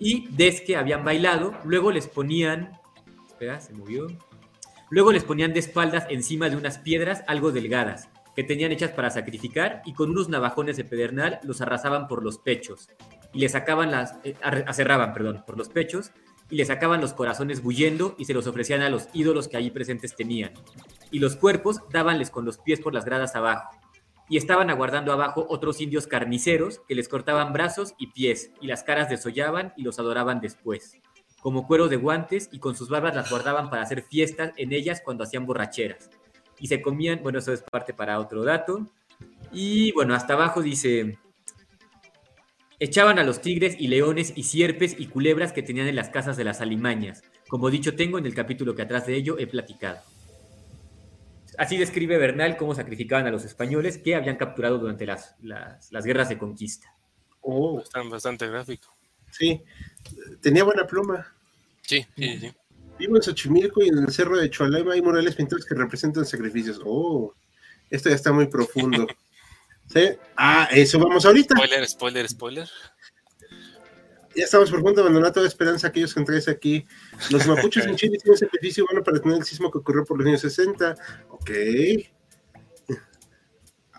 Y 0.00 0.26
desde 0.30 0.64
que 0.64 0.76
habían 0.76 1.04
bailado, 1.04 1.54
luego 1.64 1.92
les 1.92 2.08
ponían... 2.08 2.72
Espera, 3.28 3.60
se 3.60 3.72
movió. 3.72 4.08
Luego 4.90 5.12
les 5.12 5.24
ponían 5.24 5.52
de 5.52 5.60
espaldas 5.60 6.06
encima 6.10 6.50
de 6.50 6.56
unas 6.56 6.78
piedras 6.78 7.22
algo 7.28 7.52
delgadas, 7.52 8.08
que 8.34 8.44
tenían 8.44 8.72
hechas 8.72 8.90
para 8.90 9.10
sacrificar, 9.10 9.82
y 9.86 9.94
con 9.94 10.10
unos 10.10 10.28
navajones 10.28 10.76
de 10.76 10.84
pedernal 10.84 11.38
los 11.44 11.60
arrasaban 11.60 12.08
por 12.08 12.22
los 12.22 12.38
pechos, 12.38 12.90
y 13.34 13.40
les 13.40 13.52
sacaban 13.52 13.90
las... 13.90 14.16
Eh, 14.24 14.36
acerraban, 14.42 15.12
perdón, 15.12 15.42
por 15.46 15.58
los 15.58 15.68
pechos, 15.68 16.12
y 16.50 16.56
le 16.56 16.64
sacaban 16.64 17.00
los 17.00 17.14
corazones 17.14 17.62
bullendo 17.62 18.14
y 18.18 18.26
se 18.26 18.34
los 18.34 18.46
ofrecían 18.46 18.82
a 18.82 18.90
los 18.90 19.08
ídolos 19.12 19.48
que 19.48 19.56
allí 19.56 19.70
presentes 19.70 20.14
tenían. 20.14 20.52
Y 21.10 21.18
los 21.18 21.36
cuerpos 21.36 21.80
dábanles 21.90 22.30
con 22.30 22.44
los 22.44 22.58
pies 22.58 22.80
por 22.80 22.94
las 22.94 23.04
gradas 23.04 23.34
abajo. 23.34 23.76
Y 24.28 24.36
estaban 24.36 24.70
aguardando 24.70 25.12
abajo 25.12 25.46
otros 25.50 25.80
indios 25.80 26.06
carniceros 26.06 26.80
que 26.88 26.94
les 26.94 27.08
cortaban 27.08 27.52
brazos 27.52 27.94
y 27.98 28.08
pies, 28.08 28.52
y 28.60 28.68
las 28.68 28.82
caras 28.82 29.08
desollaban 29.08 29.74
y 29.76 29.82
los 29.82 29.98
adoraban 29.98 30.40
después, 30.40 30.98
como 31.42 31.66
cuero 31.66 31.88
de 31.88 31.96
guantes, 31.96 32.48
y 32.52 32.58
con 32.58 32.74
sus 32.74 32.88
barbas 32.88 33.14
las 33.14 33.28
guardaban 33.30 33.68
para 33.68 33.82
hacer 33.82 34.02
fiestas 34.02 34.52
en 34.56 34.72
ellas 34.72 35.02
cuando 35.04 35.24
hacían 35.24 35.44
borracheras. 35.44 36.08
Y 36.58 36.68
se 36.68 36.80
comían, 36.80 37.20
bueno, 37.22 37.40
eso 37.40 37.52
es 37.52 37.62
parte 37.62 37.92
para 37.92 38.18
otro 38.18 38.44
dato. 38.44 38.88
Y 39.52 39.92
bueno, 39.92 40.14
hasta 40.14 40.34
abajo 40.34 40.62
dice, 40.62 41.18
Echaban 42.84 43.18
a 43.18 43.24
los 43.24 43.40
tigres 43.40 43.76
y 43.78 43.88
leones 43.88 44.34
y 44.36 44.42
sierpes 44.42 44.94
y 44.98 45.06
culebras 45.06 45.54
que 45.54 45.62
tenían 45.62 45.86
en 45.86 45.96
las 45.96 46.10
casas 46.10 46.36
de 46.36 46.44
las 46.44 46.60
alimañas. 46.60 47.22
Como 47.48 47.70
dicho 47.70 47.96
tengo 47.96 48.18
en 48.18 48.26
el 48.26 48.34
capítulo 48.34 48.74
que 48.74 48.82
atrás 48.82 49.06
de 49.06 49.16
ello 49.16 49.38
he 49.38 49.46
platicado. 49.46 50.00
Así 51.56 51.78
describe 51.78 52.18
Bernal 52.18 52.58
cómo 52.58 52.74
sacrificaban 52.74 53.26
a 53.26 53.30
los 53.30 53.46
españoles 53.46 53.96
que 53.96 54.14
habían 54.14 54.36
capturado 54.36 54.76
durante 54.76 55.06
las, 55.06 55.34
las, 55.40 56.04
guerras 56.04 56.28
de 56.28 56.36
conquista. 56.36 56.94
Oh, 57.40 57.80
está 57.80 58.02
bastante 58.02 58.46
gráfico. 58.48 58.94
Sí, 59.30 59.62
tenía 60.42 60.62
buena 60.62 60.86
pluma. 60.86 61.34
Sí, 61.80 62.04
sí, 62.14 62.38
sí. 62.38 62.52
Vivo 62.98 63.16
en 63.16 63.22
Xochimilco 63.22 63.82
y 63.82 63.88
en 63.88 63.96
el 63.96 64.12
cerro 64.12 64.36
de 64.36 64.50
Cholema 64.50 64.92
hay 64.92 65.00
murales 65.00 65.36
pintados 65.36 65.64
que 65.64 65.74
representan 65.74 66.26
sacrificios. 66.26 66.82
Oh, 66.84 67.32
esto 67.88 68.10
ya 68.10 68.14
está 68.14 68.30
muy 68.30 68.46
profundo. 68.46 69.06
¿Sí? 69.92 70.10
Ah, 70.36 70.68
eso 70.72 70.98
vamos 70.98 71.24
ahorita. 71.24 71.54
Spoiler, 71.54 71.88
spoiler, 71.88 72.28
spoiler. 72.28 72.68
Ya 74.36 74.44
estamos 74.44 74.70
por 74.70 74.82
punto 74.82 74.96
de 74.96 75.02
abandonar 75.02 75.32
toda 75.32 75.46
esperanza 75.46 75.88
aquellos 75.88 76.12
que 76.12 76.20
entráis 76.20 76.48
aquí. 76.48 76.84
Los 77.30 77.46
mapuches 77.46 77.86
en 77.86 77.96
Chile 77.96 78.18
tienen 78.18 78.32
un 78.32 78.38
sacrificio 78.38 78.84
bueno 78.86 79.04
para 79.04 79.18
detener 79.18 79.38
el 79.38 79.44
sismo 79.44 79.70
que 79.70 79.78
ocurrió 79.78 80.04
por 80.04 80.18
los 80.18 80.26
años 80.26 80.40
60. 80.40 80.96
Ok. 81.30 81.50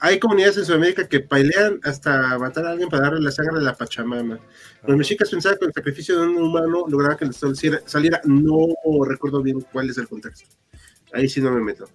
Hay 0.02 0.20
comunidades 0.20 0.58
en 0.58 0.66
Sudamérica 0.66 1.08
que 1.08 1.22
pelean 1.22 1.80
hasta 1.84 2.38
matar 2.38 2.66
a 2.66 2.72
alguien 2.72 2.90
para 2.90 3.04
darle 3.04 3.22
la 3.22 3.32
sangre 3.32 3.60
a 3.60 3.62
la 3.62 3.76
Pachamama. 3.76 4.40
Los 4.86 4.98
mexicas 4.98 5.30
pensaban 5.30 5.58
que 5.58 5.66
el 5.66 5.74
sacrificio 5.74 6.20
de 6.20 6.28
un 6.28 6.38
humano 6.38 6.86
lograba 6.88 7.16
que 7.16 7.26
el 7.26 7.34
sol 7.34 7.56
saliera. 7.86 8.20
No 8.26 8.68
recuerdo 9.08 9.42
bien 9.42 9.62
cuál 9.72 9.90
es 9.90 9.98
el 9.98 10.08
contexto. 10.08 10.50
Ahí 11.14 11.30
sí 11.30 11.40
no 11.40 11.50
me 11.52 11.62
meto. 11.62 11.90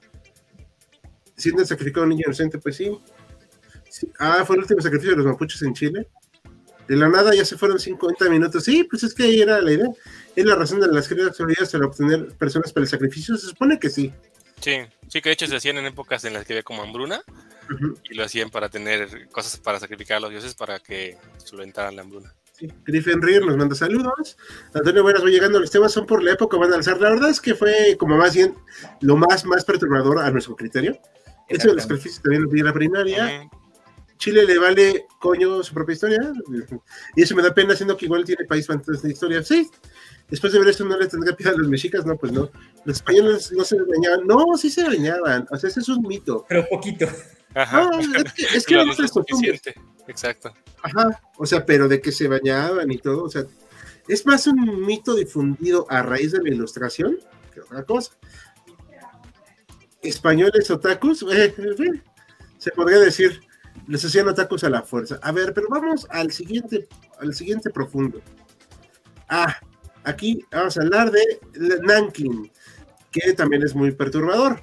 ¿Sienten 1.36 1.66
sacrificado 1.66 2.02
a 2.02 2.04
un 2.04 2.10
niño 2.10 2.24
inocente? 2.26 2.58
Pues 2.58 2.76
sí. 2.76 2.98
Ah, 4.18 4.44
fue 4.46 4.56
el 4.56 4.62
último 4.62 4.80
sacrificio 4.80 5.12
de 5.12 5.16
los 5.18 5.26
mapuches 5.26 5.62
en 5.62 5.74
Chile. 5.74 6.08
De 6.88 6.96
la 6.96 7.08
nada 7.08 7.34
ya 7.34 7.44
se 7.44 7.56
fueron 7.56 7.78
50 7.78 8.28
minutos. 8.28 8.64
Sí, 8.64 8.84
pues 8.84 9.04
es 9.04 9.14
que 9.14 9.24
ahí 9.24 9.40
era 9.40 9.60
la 9.60 9.72
idea. 9.72 9.88
Es 10.34 10.44
la 10.44 10.56
razón 10.56 10.80
de 10.80 10.88
las 10.88 11.06
criaturas 11.06 11.38
autoridades 11.38 11.70
para 11.70 11.86
obtener 11.86 12.28
personas 12.36 12.72
para 12.72 12.84
el 12.84 12.90
sacrificio. 12.90 13.36
Se 13.36 13.46
supone 13.46 13.78
que 13.78 13.90
sí. 13.90 14.12
Sí, 14.60 14.78
sí, 15.08 15.22
que 15.22 15.28
de 15.28 15.32
hecho 15.32 15.46
se 15.46 15.56
hacían 15.56 15.78
en 15.78 15.86
épocas 15.86 16.24
en 16.24 16.34
las 16.34 16.44
que 16.44 16.54
había 16.54 16.62
como 16.62 16.82
hambruna 16.82 17.22
y 18.10 18.14
lo 18.14 18.24
hacían 18.24 18.50
para 18.50 18.68
tener 18.68 19.28
cosas 19.28 19.58
para 19.58 19.78
sacrificar 19.78 20.18
a 20.18 20.20
los 20.20 20.30
dioses 20.30 20.54
para 20.54 20.80
que 20.80 21.16
solventaran 21.44 21.96
la 21.96 22.02
hambruna. 22.02 22.34
Sí. 22.58 22.68
Griffin 22.84 23.22
Rear 23.22 23.42
nos 23.42 23.56
manda 23.56 23.74
saludos. 23.74 24.36
Antonio 24.74 25.02
Buenas, 25.02 25.22
voy 25.22 25.32
llegando. 25.32 25.60
Los 25.60 25.70
temas 25.70 25.92
son 25.92 26.06
por 26.06 26.22
la 26.22 26.32
época, 26.32 26.58
van 26.58 26.72
a 26.72 26.76
alzar. 26.76 27.00
La 27.00 27.10
verdad 27.10 27.30
es 27.30 27.40
que 27.40 27.54
fue 27.54 27.96
como 27.98 28.16
más 28.16 28.34
bien 28.34 28.54
lo 29.00 29.16
más, 29.16 29.46
más 29.46 29.64
perturbador 29.64 30.18
a 30.18 30.30
nuestro 30.30 30.56
criterio. 30.56 31.00
Eso 31.48 31.68
de 31.68 31.74
los 31.74 31.82
sacrificios 31.84 32.22
también 32.22 32.42
lo 32.42 32.50
vi 32.50 32.60
en 32.60 32.66
la 32.66 32.72
primaria. 32.72 33.50
Chile 34.20 34.44
le 34.44 34.58
vale 34.58 35.06
coño 35.18 35.62
su 35.62 35.74
propia 35.74 35.94
historia. 35.94 36.20
Y 37.16 37.22
eso 37.22 37.34
me 37.34 37.42
da 37.42 37.52
pena, 37.52 37.74
siendo 37.74 37.96
que 37.96 38.04
igual 38.04 38.24
tiene 38.24 38.44
país 38.44 38.66
fantasma 38.66 39.02
de 39.02 39.12
historia. 39.12 39.42
Sí, 39.42 39.68
después 40.28 40.52
de 40.52 40.58
ver 40.60 40.68
esto 40.68 40.84
no 40.84 40.96
le 40.96 41.08
tendría 41.08 41.34
piedad 41.34 41.54
a 41.54 41.58
los 41.58 41.68
mexicas, 41.68 42.04
no, 42.06 42.16
pues 42.16 42.30
no. 42.30 42.50
Los 42.84 42.98
españoles 42.98 43.50
no 43.50 43.64
se 43.64 43.76
bañaban. 43.80 44.26
No, 44.26 44.56
sí 44.56 44.70
se 44.70 44.84
bañaban. 44.84 45.48
O 45.50 45.56
sea, 45.56 45.68
ese 45.68 45.80
es 45.80 45.88
un 45.88 46.02
mito. 46.06 46.44
Pero 46.48 46.66
poquito. 46.68 47.06
Ajá. 47.54 47.90
es 48.54 48.66
que, 48.66 48.76
no, 48.76 48.92
es 48.92 49.10
suficiente. 49.10 49.74
Exacto. 50.06 50.52
Ajá. 50.82 51.20
O 51.38 51.46
sea, 51.46 51.64
pero 51.64 51.88
de 51.88 52.00
que 52.00 52.12
se 52.12 52.28
bañaban 52.28 52.90
y 52.92 52.98
todo. 52.98 53.24
O 53.24 53.30
sea, 53.30 53.44
es 54.06 54.26
más 54.26 54.46
un 54.46 54.84
mito 54.84 55.14
difundido 55.14 55.86
a 55.88 56.02
raíz 56.02 56.32
de 56.32 56.42
la 56.42 56.50
ilustración 56.50 57.18
que 57.54 57.62
otra 57.62 57.84
cosa. 57.84 58.12
Españoles 60.02 60.70
otakus, 60.70 61.22
eh, 61.22 61.54
eh, 61.56 62.02
se 62.58 62.70
podría 62.72 62.98
decir 62.98 63.40
les 63.86 64.04
hacían 64.04 64.28
atacos 64.28 64.64
a 64.64 64.70
la 64.70 64.82
fuerza. 64.82 65.18
A 65.22 65.32
ver, 65.32 65.52
pero 65.54 65.68
vamos 65.68 66.06
al 66.10 66.30
siguiente, 66.30 66.88
al 67.18 67.34
siguiente 67.34 67.70
profundo. 67.70 68.20
Ah, 69.28 69.56
aquí 70.04 70.44
vamos 70.50 70.76
a 70.76 70.82
hablar 70.82 71.10
de 71.10 71.40
Nanking, 71.82 72.50
que 73.10 73.32
también 73.34 73.62
es 73.62 73.74
muy 73.74 73.92
perturbador. 73.92 74.62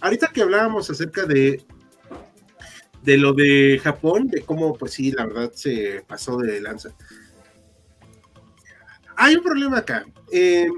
Ahorita 0.00 0.28
que 0.28 0.42
hablábamos 0.42 0.90
acerca 0.90 1.24
de 1.24 1.64
de 3.06 3.16
lo 3.16 3.32
de 3.32 3.80
Japón, 3.82 4.26
de 4.26 4.42
cómo, 4.42 4.74
pues 4.74 4.94
sí, 4.94 5.12
la 5.12 5.26
verdad 5.26 5.52
se 5.54 6.04
pasó 6.08 6.38
de 6.38 6.60
lanza. 6.60 6.90
Hay 9.16 9.36
un 9.36 9.44
problema 9.44 9.78
acá. 9.78 10.04
Eh, 10.32 10.68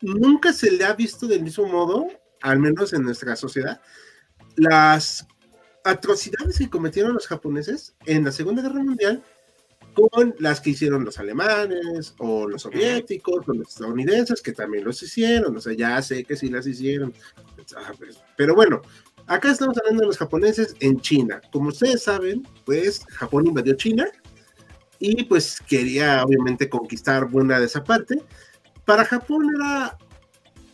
nunca 0.00 0.52
se 0.52 0.72
le 0.72 0.84
ha 0.84 0.94
visto 0.94 1.28
del 1.28 1.44
mismo 1.44 1.66
modo, 1.66 2.08
al 2.40 2.58
menos 2.58 2.92
en 2.92 3.04
nuestra 3.04 3.36
sociedad, 3.36 3.80
las 4.56 5.28
atrocidades 5.84 6.58
que 6.58 6.70
cometieron 6.70 7.14
los 7.14 7.26
japoneses 7.26 7.94
en 8.06 8.24
la 8.24 8.32
Segunda 8.32 8.62
Guerra 8.62 8.82
Mundial 8.82 9.22
con 9.94 10.34
las 10.38 10.60
que 10.60 10.70
hicieron 10.70 11.04
los 11.04 11.18
alemanes 11.18 12.14
o 12.18 12.48
los 12.48 12.62
soviéticos 12.62 13.46
o 13.46 13.52
los 13.52 13.68
estadounidenses 13.68 14.40
que 14.40 14.52
también 14.52 14.84
los 14.84 15.02
hicieron, 15.02 15.56
o 15.56 15.60
sea, 15.60 15.74
ya 15.74 16.00
sé 16.00 16.24
que 16.24 16.36
sí 16.36 16.48
las 16.48 16.66
hicieron, 16.66 17.12
ah, 17.76 17.92
pues, 17.98 18.18
pero 18.36 18.54
bueno, 18.54 18.80
acá 19.26 19.50
estamos 19.50 19.76
hablando 19.78 20.02
de 20.02 20.06
los 20.06 20.18
japoneses 20.18 20.74
en 20.80 21.00
China. 21.00 21.40
Como 21.52 21.68
ustedes 21.68 22.02
saben, 22.02 22.46
pues 22.64 23.04
Japón 23.10 23.46
invadió 23.46 23.74
China 23.74 24.06
y 24.98 25.24
pues 25.24 25.60
quería 25.60 26.22
obviamente 26.24 26.68
conquistar 26.68 27.28
buena 27.28 27.58
de 27.58 27.66
esa 27.66 27.84
parte. 27.84 28.22
Para 28.84 29.04
Japón 29.04 29.46
era 29.54 29.98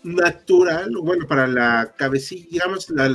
natural, 0.02 0.90
bueno, 1.02 1.26
para 1.26 1.46
la 1.46 1.92
cabecilla, 1.96 2.46
digamos, 2.50 2.88
la, 2.90 3.08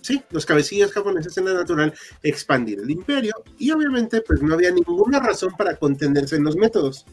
sí, 0.00 0.22
los 0.30 0.46
cabecillas 0.46 0.92
japoneses 0.92 1.36
en 1.36 1.46
la 1.46 1.54
natural 1.54 1.94
expandir 2.22 2.80
el 2.80 2.90
imperio 2.90 3.32
y 3.58 3.70
obviamente 3.70 4.20
pues 4.22 4.42
no 4.42 4.54
había 4.54 4.70
ninguna 4.70 5.20
razón 5.20 5.52
para 5.56 5.76
contenderse 5.76 6.36
en 6.36 6.44
los 6.44 6.56
métodos, 6.56 7.06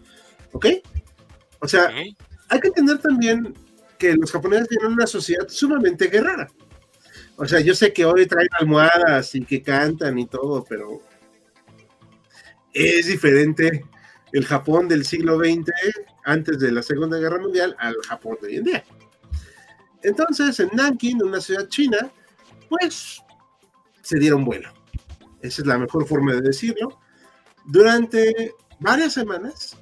¿ok? 0.52 0.68
O 1.60 1.68
sea, 1.68 1.92
hay 2.50 2.60
que 2.60 2.68
entender 2.68 3.00
también 3.00 3.54
que 3.98 4.14
los 4.16 4.32
japoneses 4.32 4.70
tienen 4.70 4.94
una 4.94 5.08
sociedad 5.08 5.48
sumamente 5.48 6.08
guerrera. 6.08 6.48
O 7.36 7.46
sea, 7.46 7.60
yo 7.60 7.76
sé 7.76 7.94
que 7.94 8.06
hoy 8.06 8.26
traen 8.26 8.50
almohadas 8.60 9.36
y 9.36 9.42
que 9.42 9.62
cantan 9.62 10.18
y 10.18 10.26
todo, 10.26 10.66
pero 10.68 11.02
es 12.74 13.08
diferente 13.08 13.86
el 14.32 14.46
Japón 14.46 14.88
del 14.88 15.06
siglo 15.06 15.38
XX, 15.38 15.72
antes 16.26 16.60
de 16.60 16.72
la 16.72 16.84
Segunda 16.84 17.18
Guerra 17.18 17.40
Mundial, 17.40 17.76
al 17.80 17.96
Japón 18.08 18.38
de 18.42 18.48
hoy 18.48 18.56
en 18.58 18.64
día. 18.64 18.84
Entonces, 20.04 20.60
en 20.60 20.70
Nanking, 20.74 21.24
una 21.24 21.42
ciudad 21.42 21.68
china, 21.70 22.12
pues 22.70 23.22
se 24.02 24.20
dieron 24.20 24.46
vuelo. 24.46 24.70
Esa 25.42 25.62
es 25.62 25.68
la 25.68 25.78
mejor 25.78 26.08
forma 26.08 26.34
de 26.34 26.42
decirlo. 26.42 27.00
Durante 27.66 28.54
varias 28.80 29.14
semanas, 29.14 29.78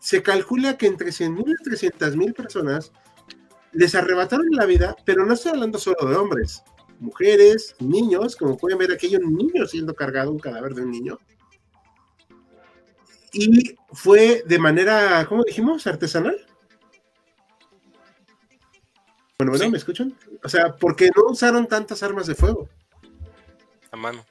se 0.00 0.22
calcula 0.22 0.76
que 0.76 0.86
entre 0.86 1.10
100.000 1.10 1.44
y 1.46 1.70
300.000 1.70 2.34
personas 2.34 2.92
les 3.72 3.94
arrebataron 3.94 4.46
la 4.50 4.66
vida, 4.66 4.96
pero 5.04 5.24
no 5.24 5.34
estoy 5.34 5.52
hablando 5.52 5.78
solo 5.78 6.08
de 6.08 6.16
hombres, 6.16 6.62
mujeres, 6.98 7.74
niños, 7.80 8.36
como 8.36 8.56
pueden 8.56 8.78
ver 8.78 8.92
aquí 8.92 9.06
hay 9.06 9.16
un 9.16 9.34
niño 9.34 9.66
siendo 9.66 9.94
cargado, 9.94 10.30
un 10.30 10.38
cadáver 10.38 10.74
de 10.74 10.82
un 10.82 10.90
niño. 10.90 11.18
Y 13.32 13.76
fue 13.92 14.42
de 14.46 14.58
manera, 14.58 15.24
¿cómo 15.26 15.42
dijimos? 15.44 15.86
Artesanal. 15.86 16.36
Bueno, 19.42 19.58
bueno, 19.58 19.72
¿me 19.72 19.78
escuchan? 19.78 20.14
O 20.44 20.48
sea, 20.48 20.76
porque 20.76 21.10
no 21.16 21.24
usaron 21.30 21.66
tantas 21.66 22.00
armas 22.04 22.28
de 22.28 22.36
fuego. 22.36 22.68
A 23.90 23.96
mano. 23.96 24.24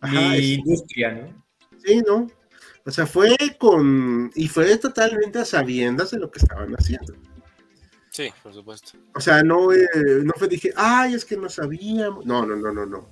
Ajá, 0.00 0.36
industria, 0.36 1.12
¿no? 1.12 1.44
Sí, 1.78 2.02
¿no? 2.04 2.26
O 2.84 2.90
sea, 2.90 3.06
fue 3.06 3.36
con. 3.58 4.30
Y 4.34 4.48
fue 4.48 4.76
totalmente 4.78 5.38
a 5.38 5.44
sabiendas 5.44 6.10
de 6.10 6.18
lo 6.18 6.32
que 6.32 6.40
estaban 6.40 6.74
haciendo. 6.74 7.14
Sí, 8.10 8.32
por 8.42 8.52
supuesto. 8.52 8.98
O 9.14 9.20
sea, 9.20 9.44
no, 9.44 9.72
eh, 9.72 9.86
no 10.24 10.32
fue 10.36 10.48
dije, 10.48 10.72
ay, 10.74 11.14
es 11.14 11.24
que 11.24 11.36
no 11.36 11.48
sabíamos. 11.48 12.26
No, 12.26 12.44
no, 12.44 12.56
no, 12.56 12.72
no, 12.72 12.84
no. 12.84 13.08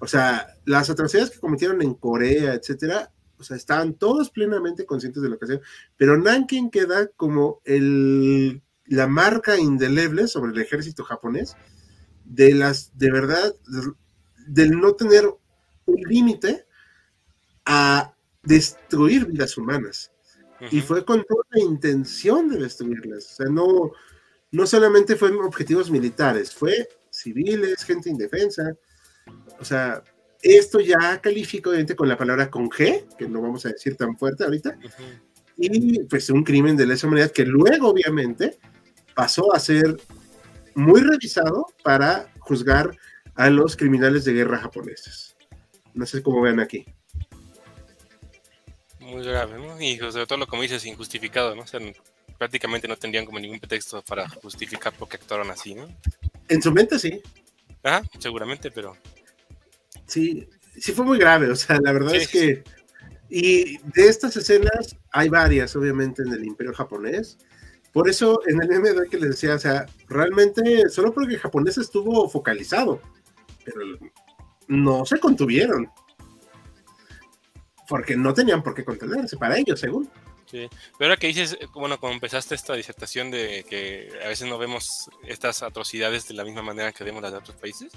O 0.00 0.06
sea, 0.06 0.46
las 0.66 0.88
atrocidades 0.88 1.30
que 1.30 1.40
cometieron 1.40 1.82
en 1.82 1.94
Corea, 1.94 2.54
etcétera, 2.54 3.10
o 3.38 3.42
sea, 3.42 3.56
estaban 3.56 3.94
todos 3.94 4.30
plenamente 4.30 4.86
conscientes 4.86 5.20
de 5.20 5.30
lo 5.30 5.36
que 5.36 5.46
hacían. 5.46 5.62
Pero 5.96 6.16
Nanking 6.16 6.70
queda 6.70 7.08
como 7.16 7.60
el, 7.64 8.62
la 8.86 9.06
marca 9.06 9.58
indeleble 9.58 10.28
sobre 10.28 10.52
el 10.52 10.60
ejército 10.60 11.04
japonés 11.04 11.56
de 12.24 12.54
las, 12.54 12.96
de 12.96 13.10
verdad, 13.10 13.54
del 14.46 14.72
no 14.72 14.94
tener 14.94 15.26
un 15.86 16.00
límite 16.02 16.66
a 17.64 18.14
destruir 18.42 19.26
vidas 19.26 19.56
humanas. 19.56 20.10
Y 20.70 20.80
fue 20.80 21.04
con 21.04 21.24
toda 21.24 21.44
la 21.50 21.60
intención 21.60 22.48
de 22.48 22.58
destruirlas. 22.58 23.32
O 23.32 23.36
sea, 23.36 23.46
no, 23.46 23.92
no 24.50 24.66
solamente 24.66 25.16
fueron 25.16 25.44
objetivos 25.44 25.90
militares, 25.90 26.54
fue 26.54 26.88
civiles, 27.10 27.84
gente 27.84 28.08
indefensa. 28.08 28.74
O 29.60 29.64
sea, 29.64 30.02
esto 30.40 30.80
ya 30.80 31.20
califica 31.20 31.70
obviamente 31.70 31.96
con 31.96 32.08
la 32.08 32.16
palabra 32.16 32.50
con 32.50 32.68
G, 32.70 33.06
que 33.16 33.28
no 33.28 33.42
vamos 33.42 33.66
a 33.66 33.70
decir 33.70 33.96
tan 33.96 34.16
fuerte 34.16 34.44
ahorita. 34.44 34.78
Y 35.56 36.02
pues 36.04 36.30
un 36.30 36.42
crimen 36.42 36.76
de 36.76 36.86
lesa 36.86 37.06
humanidad 37.06 37.30
que 37.30 37.44
luego 37.44 37.88
obviamente 37.88 38.58
pasó 39.14 39.54
a 39.54 39.60
ser 39.60 39.96
muy 40.74 41.00
revisado 41.00 41.66
para 41.82 42.32
juzgar 42.40 42.96
a 43.34 43.50
los 43.50 43.76
criminales 43.76 44.24
de 44.24 44.32
guerra 44.32 44.58
japoneses. 44.58 45.36
No 45.94 46.06
sé 46.06 46.22
cómo 46.22 46.40
vean 46.40 46.60
aquí. 46.60 46.84
Muy 49.00 49.24
grave, 49.24 49.58
¿no? 49.58 49.80
Y 49.80 49.98
sobre 49.98 50.26
todo 50.26 50.38
lo 50.38 50.46
como 50.46 50.62
dices, 50.62 50.84
injustificado, 50.86 51.54
¿no? 51.54 51.62
O 51.62 51.66
sea, 51.66 51.80
prácticamente 52.38 52.88
no 52.88 52.96
tendrían 52.96 53.26
como 53.26 53.38
ningún 53.38 53.60
pretexto 53.60 54.02
para 54.02 54.28
justificar 54.28 54.92
por 54.94 55.08
qué 55.08 55.16
actuaron 55.16 55.50
así, 55.50 55.74
¿no? 55.74 55.88
En 56.48 56.62
su 56.62 56.72
mente 56.72 56.98
sí. 56.98 57.22
Ah, 57.82 58.02
seguramente, 58.18 58.70
pero. 58.70 58.96
Sí, 60.06 60.48
sí 60.78 60.92
fue 60.92 61.04
muy 61.04 61.18
grave, 61.18 61.50
o 61.50 61.56
sea, 61.56 61.78
la 61.80 61.92
verdad 61.92 62.14
es 62.14 62.28
que. 62.28 62.64
Y 63.28 63.78
de 63.78 64.08
estas 64.08 64.36
escenas 64.36 64.96
hay 65.12 65.28
varias, 65.28 65.74
obviamente, 65.76 66.22
en 66.22 66.32
el 66.32 66.44
Imperio 66.44 66.74
japonés. 66.74 67.38
Por 67.92 68.08
eso 68.08 68.40
en 68.46 68.60
el 68.60 68.80
MD 68.80 69.08
que 69.08 69.18
les 69.18 69.30
decía, 69.30 69.54
o 69.54 69.58
sea, 69.58 69.86
realmente 70.08 70.88
solo 70.88 71.14
porque 71.14 71.34
el 71.34 71.40
japonés 71.40 71.78
estuvo 71.78 72.28
focalizado, 72.28 73.00
pero 73.64 73.80
no 74.66 75.04
se 75.06 75.18
contuvieron. 75.18 75.88
Porque 77.88 78.16
no 78.16 78.34
tenían 78.34 78.62
por 78.62 78.74
qué 78.74 78.84
contenerse 78.84 79.36
para 79.36 79.58
ellos, 79.58 79.78
según. 79.78 80.10
Sí, 80.46 80.68
pero 80.98 81.10
ahora 81.10 81.16
que 81.16 81.28
dices, 81.28 81.56
bueno, 81.72 81.98
cuando 81.98 82.14
empezaste 82.14 82.54
esta 82.54 82.74
disertación 82.74 83.30
de 83.30 83.64
que 83.68 84.10
a 84.24 84.28
veces 84.28 84.48
no 84.48 84.58
vemos 84.58 85.08
estas 85.26 85.62
atrocidades 85.62 86.28
de 86.28 86.34
la 86.34 86.44
misma 86.44 86.62
manera 86.62 86.92
que 86.92 87.04
vemos 87.04 87.22
las 87.22 87.32
de 87.32 87.38
otros 87.38 87.56
países, 87.56 87.92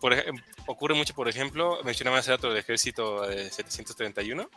por 0.00 0.14
ocurre 0.66 0.94
mucho, 0.94 1.14
por 1.14 1.28
ejemplo, 1.28 1.78
mencionaba 1.84 2.18
ese 2.18 2.30
dato 2.30 2.48
del 2.48 2.58
ejército 2.58 3.26
de 3.26 3.50
731. 3.50 4.48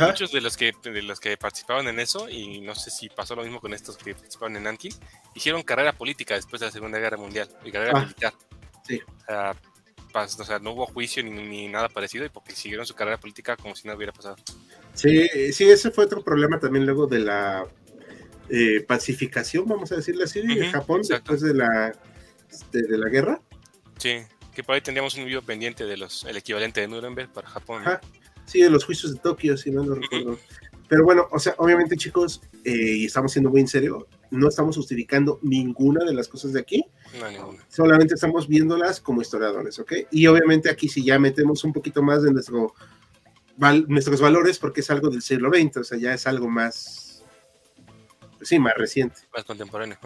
Muchos 0.00 0.32
de 0.32 0.40
los, 0.40 0.56
que, 0.56 0.72
de 0.82 1.02
los 1.02 1.20
que 1.20 1.36
participaban 1.36 1.86
en 1.88 2.00
eso, 2.00 2.28
y 2.28 2.60
no 2.60 2.74
sé 2.74 2.90
si 2.90 3.08
pasó 3.08 3.34
lo 3.34 3.42
mismo 3.42 3.60
con 3.60 3.72
estos 3.72 3.96
que 3.96 4.14
participaban 4.14 4.56
en 4.56 4.66
Anki, 4.66 4.90
hicieron 5.34 5.62
carrera 5.62 5.92
política 5.92 6.34
después 6.34 6.60
de 6.60 6.66
la 6.66 6.72
Segunda 6.72 6.98
Guerra 6.98 7.16
Mundial, 7.16 7.48
y 7.64 7.70
carrera 7.70 7.92
ah, 7.94 8.00
militar. 8.00 8.34
Sí. 8.86 9.00
O 10.14 10.44
sea, 10.44 10.58
no 10.60 10.72
hubo 10.72 10.86
juicio 10.86 11.22
ni, 11.22 11.68
nada 11.68 11.88
parecido, 11.88 12.24
y 12.24 12.28
porque 12.28 12.52
siguieron 12.52 12.86
su 12.86 12.94
carrera 12.94 13.18
política 13.18 13.56
como 13.56 13.74
si 13.74 13.88
no 13.88 13.94
hubiera 13.94 14.12
pasado. 14.12 14.36
Sí, 14.94 15.28
sí, 15.52 15.68
ese 15.68 15.90
fue 15.90 16.04
otro 16.04 16.22
problema 16.22 16.58
también 16.58 16.86
luego 16.86 17.06
de 17.06 17.20
la 17.20 17.66
eh, 18.48 18.84
pacificación, 18.86 19.66
vamos 19.66 19.90
a 19.92 19.96
decirle 19.96 20.24
así, 20.24 20.46
de 20.46 20.68
Japón 20.68 21.02
después 21.08 21.40
de 21.40 21.54
la, 21.54 21.92
este, 22.50 22.82
de 22.82 22.98
la 22.98 23.08
guerra. 23.08 23.40
Sí. 23.98 24.22
Que 24.54 24.62
por 24.62 24.74
ahí 24.74 24.80
tendríamos 24.80 25.16
un 25.16 25.24
video 25.24 25.42
pendiente 25.42 25.84
de 25.84 25.96
los 25.96 26.24
el 26.24 26.36
equivalente 26.36 26.80
de 26.80 26.88
Nuremberg 26.88 27.32
para 27.32 27.48
Japón. 27.48 27.82
Sí, 28.46 28.60
de 28.60 28.70
los 28.70 28.84
juicios 28.84 29.14
de 29.14 29.20
Tokio, 29.20 29.56
si 29.56 29.70
no 29.70 29.84
lo 29.84 29.94
recuerdo. 29.94 30.38
Pero 30.88 31.04
bueno, 31.04 31.26
o 31.30 31.38
sea, 31.38 31.54
obviamente, 31.58 31.96
chicos, 31.96 32.42
eh, 32.62 32.96
y 32.98 33.04
estamos 33.06 33.32
siendo 33.32 33.50
muy 33.50 33.60
en 33.60 33.68
serio, 33.68 34.06
no 34.30 34.48
estamos 34.48 34.76
justificando 34.76 35.38
ninguna 35.42 36.04
de 36.04 36.12
las 36.12 36.28
cosas 36.28 36.52
de 36.52 36.60
aquí. 36.60 36.84
No, 37.18 37.30
ninguna. 37.30 37.64
Solamente 37.68 38.14
estamos 38.14 38.46
viéndolas 38.46 39.00
como 39.00 39.22
historiadores, 39.22 39.78
¿ok? 39.78 39.92
Y 40.10 40.26
obviamente 40.26 40.70
aquí 40.70 40.88
si 40.88 41.02
ya 41.02 41.18
metemos 41.18 41.64
un 41.64 41.72
poquito 41.72 42.02
más 42.02 42.22
de 42.22 42.32
nuestro, 42.32 42.74
nuestros 43.88 44.20
valores, 44.20 44.58
porque 44.58 44.82
es 44.82 44.90
algo 44.90 45.08
del 45.08 45.22
siglo 45.22 45.50
XX, 45.50 45.78
o 45.78 45.84
sea, 45.84 45.98
ya 45.98 46.12
es 46.12 46.26
algo 46.26 46.48
más, 46.48 47.24
sí, 48.42 48.58
más 48.58 48.74
reciente. 48.76 49.20
Más 49.32 49.44
contemporáneo. 49.44 49.96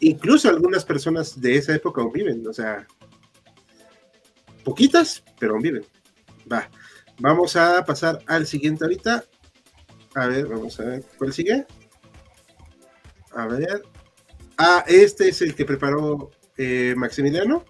Incluso 0.00 0.48
algunas 0.48 0.84
personas 0.84 1.40
de 1.40 1.56
esa 1.56 1.74
época 1.74 2.00
aún 2.00 2.12
viven, 2.12 2.46
o 2.46 2.52
sea, 2.52 2.86
poquitas, 4.64 5.24
pero 5.38 5.58
viven. 5.58 5.84
Va. 6.50 6.70
Vamos 7.18 7.56
a 7.56 7.84
pasar 7.84 8.20
al 8.26 8.46
siguiente 8.46 8.84
ahorita. 8.84 9.24
A 10.14 10.26
ver, 10.26 10.46
vamos 10.46 10.78
a 10.80 10.84
ver. 10.84 11.04
¿Cuál 11.18 11.32
sigue? 11.32 11.66
A 13.34 13.46
ver. 13.46 13.82
Ah, 14.58 14.84
este 14.86 15.28
es 15.28 15.42
el 15.42 15.54
que 15.54 15.64
preparó 15.64 16.30
eh, 16.56 16.94
Maximiliano. 16.96 17.64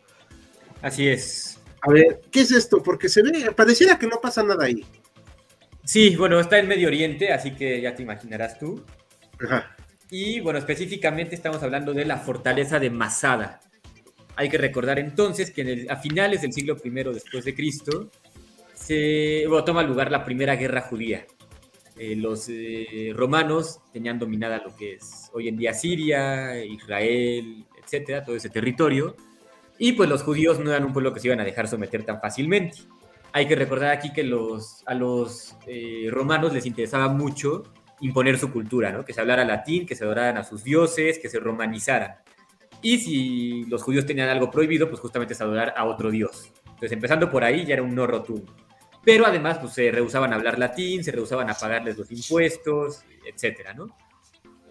Así 0.80 1.08
es. 1.08 1.58
A 1.82 1.90
ver, 1.90 2.20
¿qué 2.30 2.40
es 2.40 2.52
esto? 2.52 2.82
Porque 2.82 3.08
se 3.08 3.22
ve, 3.22 3.52
pareciera 3.52 3.98
que 3.98 4.06
no 4.06 4.20
pasa 4.20 4.42
nada 4.42 4.64
ahí. 4.64 4.84
Sí, 5.84 6.14
bueno, 6.16 6.38
está 6.38 6.58
en 6.58 6.68
Medio 6.68 6.88
Oriente, 6.88 7.32
así 7.32 7.52
que 7.52 7.80
ya 7.80 7.94
te 7.94 8.02
imaginarás 8.02 8.58
tú. 8.58 8.84
Ajá. 9.44 9.76
Y 10.10 10.40
bueno, 10.40 10.58
específicamente 10.58 11.34
estamos 11.34 11.62
hablando 11.62 11.92
de 11.92 12.04
la 12.04 12.18
fortaleza 12.18 12.78
de 12.78 12.90
Masada. 12.90 13.60
Hay 14.36 14.48
que 14.48 14.58
recordar 14.58 14.98
entonces 14.98 15.50
que 15.50 15.86
a 15.88 15.96
finales 15.96 16.42
del 16.42 16.52
siglo 16.52 16.76
I 16.82 16.90
después 16.90 17.44
de 17.44 17.54
Cristo 17.54 18.10
se 18.74 19.44
toma 19.64 19.82
lugar 19.82 20.10
la 20.10 20.24
primera 20.24 20.56
guerra 20.56 20.82
judía. 20.82 21.26
Eh, 21.98 22.16
los 22.16 22.48
eh, 22.48 23.12
romanos 23.14 23.80
tenían 23.92 24.18
dominada 24.18 24.62
lo 24.64 24.74
que 24.74 24.94
es 24.94 25.30
hoy 25.34 25.48
en 25.48 25.56
día 25.56 25.74
Siria, 25.74 26.64
Israel, 26.64 27.66
etcétera, 27.82 28.24
todo 28.24 28.34
ese 28.34 28.48
territorio. 28.48 29.14
Y 29.78 29.92
pues 29.92 30.08
los 30.08 30.22
judíos 30.22 30.58
no 30.58 30.70
eran 30.70 30.84
un 30.84 30.92
pueblo 30.92 31.12
que 31.12 31.20
se 31.20 31.28
iban 31.28 31.40
a 31.40 31.44
dejar 31.44 31.68
someter 31.68 32.04
tan 32.04 32.20
fácilmente. 32.20 32.78
Hay 33.32 33.46
que 33.46 33.56
recordar 33.56 33.90
aquí 33.90 34.12
que 34.12 34.22
a 34.22 34.94
los 34.94 35.56
eh, 35.66 36.08
romanos 36.10 36.52
les 36.52 36.66
interesaba 36.66 37.08
mucho 37.08 37.64
imponer 38.00 38.38
su 38.38 38.52
cultura, 38.52 38.90
¿no? 38.90 39.04
que 39.04 39.12
se 39.12 39.20
hablara 39.20 39.44
latín, 39.44 39.86
que 39.86 39.94
se 39.94 40.04
adoraran 40.04 40.36
a 40.36 40.44
sus 40.44 40.64
dioses, 40.64 41.18
que 41.18 41.28
se 41.28 41.38
romanizaran. 41.38 42.16
Y 42.82 42.98
si 42.98 43.64
los 43.66 43.82
judíos 43.82 44.04
tenían 44.04 44.28
algo 44.28 44.50
prohibido, 44.50 44.88
pues 44.88 45.00
justamente 45.00 45.34
es 45.34 45.40
adorar 45.40 45.72
a 45.76 45.84
otro 45.84 46.10
dios. 46.10 46.52
Entonces, 46.66 46.92
empezando 46.92 47.30
por 47.30 47.44
ahí, 47.44 47.64
ya 47.64 47.74
era 47.74 47.82
un 47.82 47.94
no 47.94 48.06
rotundo. 48.06 48.52
Pero 49.04 49.24
además, 49.24 49.58
pues 49.58 49.72
se 49.72 49.90
rehusaban 49.90 50.32
a 50.32 50.36
hablar 50.36 50.58
latín, 50.58 51.02
se 51.02 51.12
rehusaban 51.12 51.48
a 51.48 51.54
pagarles 51.54 51.96
los 51.96 52.10
impuestos, 52.10 53.04
etcétera, 53.24 53.72
¿no? 53.74 53.86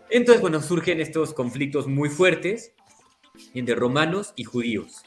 Entonces, 0.09 0.41
bueno, 0.41 0.62
surgen 0.62 0.99
estos 0.99 1.34
conflictos 1.34 1.88
muy 1.88 2.09
fuertes 2.09 2.74
entre 3.53 3.76
romanos 3.76 4.34
y 4.36 4.43
judíos. 4.43 5.03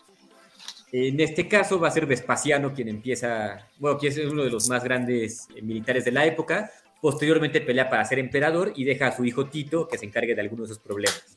En 0.92 1.18
este 1.20 1.48
caso 1.48 1.80
va 1.80 1.88
a 1.88 1.90
ser 1.90 2.06
Vespasiano 2.06 2.72
quien 2.72 2.88
empieza, 2.88 3.68
bueno, 3.78 3.98
que 3.98 4.08
es 4.08 4.18
uno 4.18 4.44
de 4.44 4.50
los 4.50 4.68
más 4.68 4.84
grandes 4.84 5.48
eh, 5.54 5.60
militares 5.60 6.04
de 6.04 6.12
la 6.12 6.24
época. 6.24 6.70
Posteriormente 7.02 7.60
pelea 7.60 7.90
para 7.90 8.04
ser 8.04 8.18
emperador 8.18 8.72
y 8.76 8.84
deja 8.84 9.08
a 9.08 9.16
su 9.16 9.24
hijo 9.24 9.46
Tito 9.46 9.88
que 9.88 9.98
se 9.98 10.06
encargue 10.06 10.34
de 10.34 10.40
algunos 10.40 10.68
de 10.68 10.74
esos 10.74 10.84
problemas. 10.84 11.33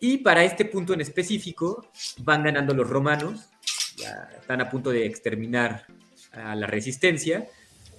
Y 0.00 0.18
para 0.18 0.44
este 0.44 0.64
punto 0.64 0.94
en 0.94 1.02
específico 1.02 1.90
van 2.18 2.42
ganando 2.42 2.72
los 2.74 2.88
romanos, 2.88 3.50
están 4.40 4.62
a 4.62 4.70
punto 4.70 4.90
de 4.90 5.04
exterminar 5.04 5.86
a 6.32 6.56
la 6.56 6.66
resistencia 6.66 7.46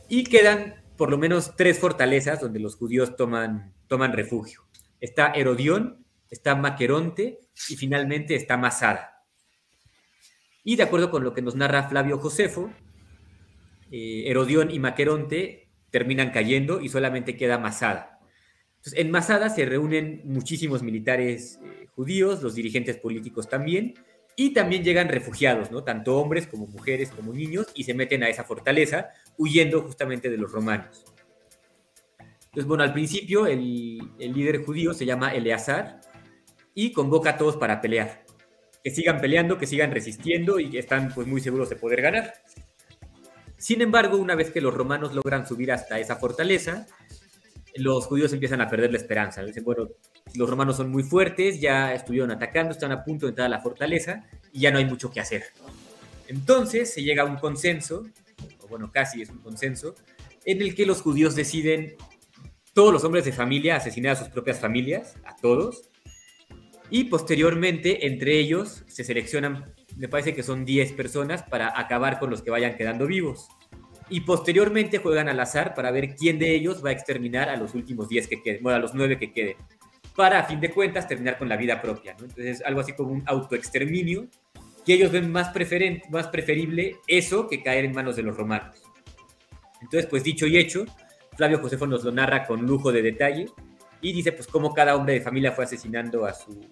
y 0.09 0.23
quedan 0.23 0.75
por 0.97 1.11
lo 1.11 1.17
menos 1.17 1.55
tres 1.55 1.79
fortalezas 1.79 2.41
donde 2.41 2.59
los 2.59 2.75
judíos 2.75 3.15
toman, 3.15 3.73
toman 3.87 4.13
refugio. 4.13 4.61
Está 4.99 5.31
Herodión, 5.31 6.05
está 6.29 6.55
Maqueronte 6.55 7.39
y 7.69 7.75
finalmente 7.75 8.35
está 8.35 8.57
Masada. 8.57 9.23
Y 10.63 10.75
de 10.75 10.83
acuerdo 10.83 11.11
con 11.11 11.23
lo 11.23 11.33
que 11.33 11.41
nos 11.41 11.55
narra 11.55 11.87
Flavio 11.87 12.17
Josefo, 12.17 12.71
eh, 13.91 14.23
Herodión 14.25 14.71
y 14.71 14.79
Maqueronte 14.79 15.69
terminan 15.91 16.31
cayendo 16.31 16.81
y 16.81 16.89
solamente 16.89 17.35
queda 17.35 17.57
Masada. 17.57 18.10
En 18.93 19.11
Masada 19.11 19.49
se 19.49 19.65
reúnen 19.65 20.21
muchísimos 20.25 20.81
militares 20.83 21.59
eh, 21.63 21.87
judíos, 21.95 22.41
los 22.41 22.55
dirigentes 22.55 22.97
políticos 22.97 23.47
también, 23.47 23.93
y 24.35 24.53
también 24.53 24.83
llegan 24.83 25.09
refugiados, 25.09 25.71
¿no? 25.71 25.83
Tanto 25.83 26.17
hombres 26.17 26.47
como 26.47 26.67
mujeres 26.67 27.09
como 27.09 27.33
niños, 27.33 27.67
y 27.75 27.83
se 27.83 27.93
meten 27.93 28.23
a 28.23 28.29
esa 28.29 28.43
fortaleza 28.43 29.09
huyendo 29.37 29.81
justamente 29.81 30.29
de 30.29 30.37
los 30.37 30.51
romanos. 30.51 31.05
Entonces, 32.51 32.67
bueno, 32.67 32.83
al 32.83 32.91
principio 32.91 33.47
el, 33.47 33.61
líder 34.17 34.65
judío 34.65 34.93
se 34.93 35.05
llama 35.05 35.33
Eleazar 35.33 36.01
y 36.75 36.91
convoca 36.91 37.31
a 37.31 37.37
todos 37.37 37.55
para 37.55 37.79
pelear. 37.79 38.25
Que 38.83 38.91
sigan 38.91 39.21
peleando, 39.21 39.57
que 39.57 39.67
sigan 39.67 39.91
resistiendo 39.91 40.59
y 40.59 40.69
que 40.69 40.79
están 40.79 41.13
pues 41.13 41.27
muy 41.27 41.39
seguros 41.39 41.69
de 41.69 41.77
poder 41.77 42.01
ganar. 42.01 42.33
Sin 43.57 43.81
embargo, 43.81 44.17
una 44.17 44.35
vez 44.35 44.51
que 44.51 44.59
los 44.59 44.73
romanos 44.73 45.13
logran 45.13 45.47
subir 45.47 45.71
hasta 45.71 45.99
esa 45.99 46.17
fortaleza, 46.17 46.87
los 47.75 48.05
judíos 48.05 48.33
empiezan 48.33 48.61
a 48.61 48.69
perder 48.69 48.91
la 48.91 48.97
esperanza. 48.97 49.43
Dicen, 49.43 49.63
bueno, 49.63 49.89
los 50.35 50.49
romanos 50.49 50.77
son 50.77 50.89
muy 50.89 51.03
fuertes, 51.03 51.59
ya 51.59 51.93
estuvieron 51.93 52.31
atacando, 52.31 52.71
están 52.71 52.91
a 52.91 53.03
punto 53.03 53.25
de 53.25 53.31
entrar 53.31 53.47
a 53.47 53.49
la 53.49 53.61
fortaleza 53.61 54.25
y 54.51 54.61
ya 54.61 54.71
no 54.71 54.77
hay 54.77 54.85
mucho 54.85 55.11
que 55.11 55.19
hacer. 55.19 55.43
Entonces 56.27 56.93
se 56.93 57.03
llega 57.03 57.23
a 57.23 57.25
un 57.25 57.37
consenso, 57.37 58.05
o 58.59 58.67
bueno, 58.67 58.91
casi 58.91 59.21
es 59.21 59.29
un 59.29 59.39
consenso, 59.39 59.95
en 60.45 60.61
el 60.61 60.75
que 60.75 60.85
los 60.85 61.01
judíos 61.01 61.35
deciden, 61.35 61.95
todos 62.73 62.93
los 62.93 63.03
hombres 63.03 63.25
de 63.25 63.33
familia, 63.33 63.75
asesinar 63.75 64.13
a 64.13 64.15
sus 64.15 64.29
propias 64.29 64.59
familias, 64.59 65.15
a 65.25 65.35
todos, 65.35 65.89
y 66.89 67.05
posteriormente 67.05 68.07
entre 68.07 68.37
ellos 68.37 68.83
se 68.87 69.03
seleccionan, 69.03 69.73
me 69.97 70.07
parece 70.07 70.33
que 70.33 70.43
son 70.43 70.65
10 70.65 70.93
personas 70.93 71.43
para 71.43 71.77
acabar 71.79 72.19
con 72.19 72.29
los 72.29 72.41
que 72.41 72.51
vayan 72.51 72.75
quedando 72.75 73.07
vivos. 73.07 73.49
Y 74.11 74.19
posteriormente 74.21 74.97
juegan 74.97 75.29
al 75.29 75.39
azar 75.39 75.73
para 75.73 75.89
ver 75.89 76.15
quién 76.15 76.37
de 76.37 76.53
ellos 76.53 76.83
va 76.83 76.89
a 76.89 76.91
exterminar 76.91 77.49
a 77.49 77.55
los 77.55 77.73
últimos 77.73 78.09
10 78.09 78.27
que 78.27 78.43
queden, 78.43 78.61
bueno, 78.61 78.75
a 78.75 78.79
los 78.79 78.93
9 78.93 79.17
que 79.17 79.31
queden, 79.31 79.55
para 80.15 80.39
a 80.39 80.43
fin 80.43 80.59
de 80.59 80.69
cuentas 80.69 81.07
terminar 81.07 81.37
con 81.37 81.47
la 81.47 81.55
vida 81.55 81.81
propia. 81.81 82.13
¿no? 82.19 82.25
Entonces, 82.25 82.61
algo 82.65 82.81
así 82.81 82.91
como 82.91 83.11
un 83.13 83.23
autoexterminio, 83.25 84.27
que 84.85 84.95
ellos 84.95 85.11
ven 85.11 85.31
más, 85.31 85.49
preferente, 85.49 86.03
más 86.09 86.27
preferible 86.27 86.97
eso 87.07 87.47
que 87.47 87.63
caer 87.63 87.85
en 87.85 87.93
manos 87.93 88.17
de 88.17 88.23
los 88.23 88.35
romanos. 88.35 88.83
Entonces, 89.81 90.07
pues 90.09 90.23
dicho 90.23 90.45
y 90.45 90.57
hecho, 90.57 90.85
Flavio 91.37 91.59
Josefo 91.59 91.87
nos 91.87 92.03
lo 92.03 92.11
narra 92.11 92.45
con 92.45 92.65
lujo 92.65 92.91
de 92.91 93.01
detalle 93.01 93.45
y 94.01 94.11
dice 94.11 94.33
pues 94.33 94.47
cómo 94.47 94.73
cada 94.73 94.95
hombre 94.95 95.13
de 95.13 95.21
familia 95.21 95.53
fue 95.53 95.63
asesinando 95.63 96.25
a 96.25 96.33
su, 96.33 96.67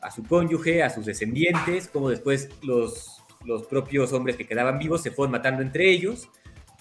a 0.00 0.10
su 0.10 0.22
cónyuge, 0.22 0.82
a 0.82 0.88
sus 0.88 1.04
descendientes, 1.04 1.88
cómo 1.88 2.08
después 2.08 2.48
los, 2.62 3.22
los 3.44 3.66
propios 3.66 4.12
hombres 4.12 4.36
que 4.36 4.46
quedaban 4.46 4.78
vivos 4.78 5.02
se 5.02 5.10
fueron 5.10 5.32
matando 5.32 5.62
entre 5.62 5.90
ellos 5.90 6.30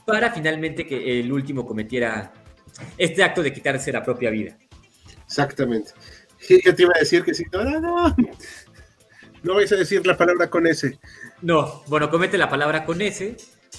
para 0.05 0.31
finalmente 0.31 0.85
que 0.85 1.19
el 1.19 1.31
último 1.31 1.65
cometiera 1.65 2.33
este 2.97 3.23
acto 3.23 3.43
de 3.43 3.53
quitarse 3.53 3.91
la 3.91 4.03
propia 4.03 4.29
vida. 4.29 4.57
Exactamente. 5.25 5.91
Yo 6.49 6.75
te 6.75 6.83
iba 6.83 6.91
a 6.95 6.99
decir 6.99 7.23
que 7.23 7.33
si 7.33 7.45
no, 7.51 7.63
no, 7.63 7.79
no, 7.79 8.15
no 9.43 9.55
vais 9.55 9.71
a 9.71 9.75
decir 9.75 10.05
la 10.05 10.17
palabra 10.17 10.49
con 10.49 10.67
S. 10.67 10.99
No, 11.41 11.83
bueno, 11.87 12.09
comete 12.09 12.37
la 12.37 12.49
palabra 12.49 12.85
con 12.85 13.01
S 13.01 13.35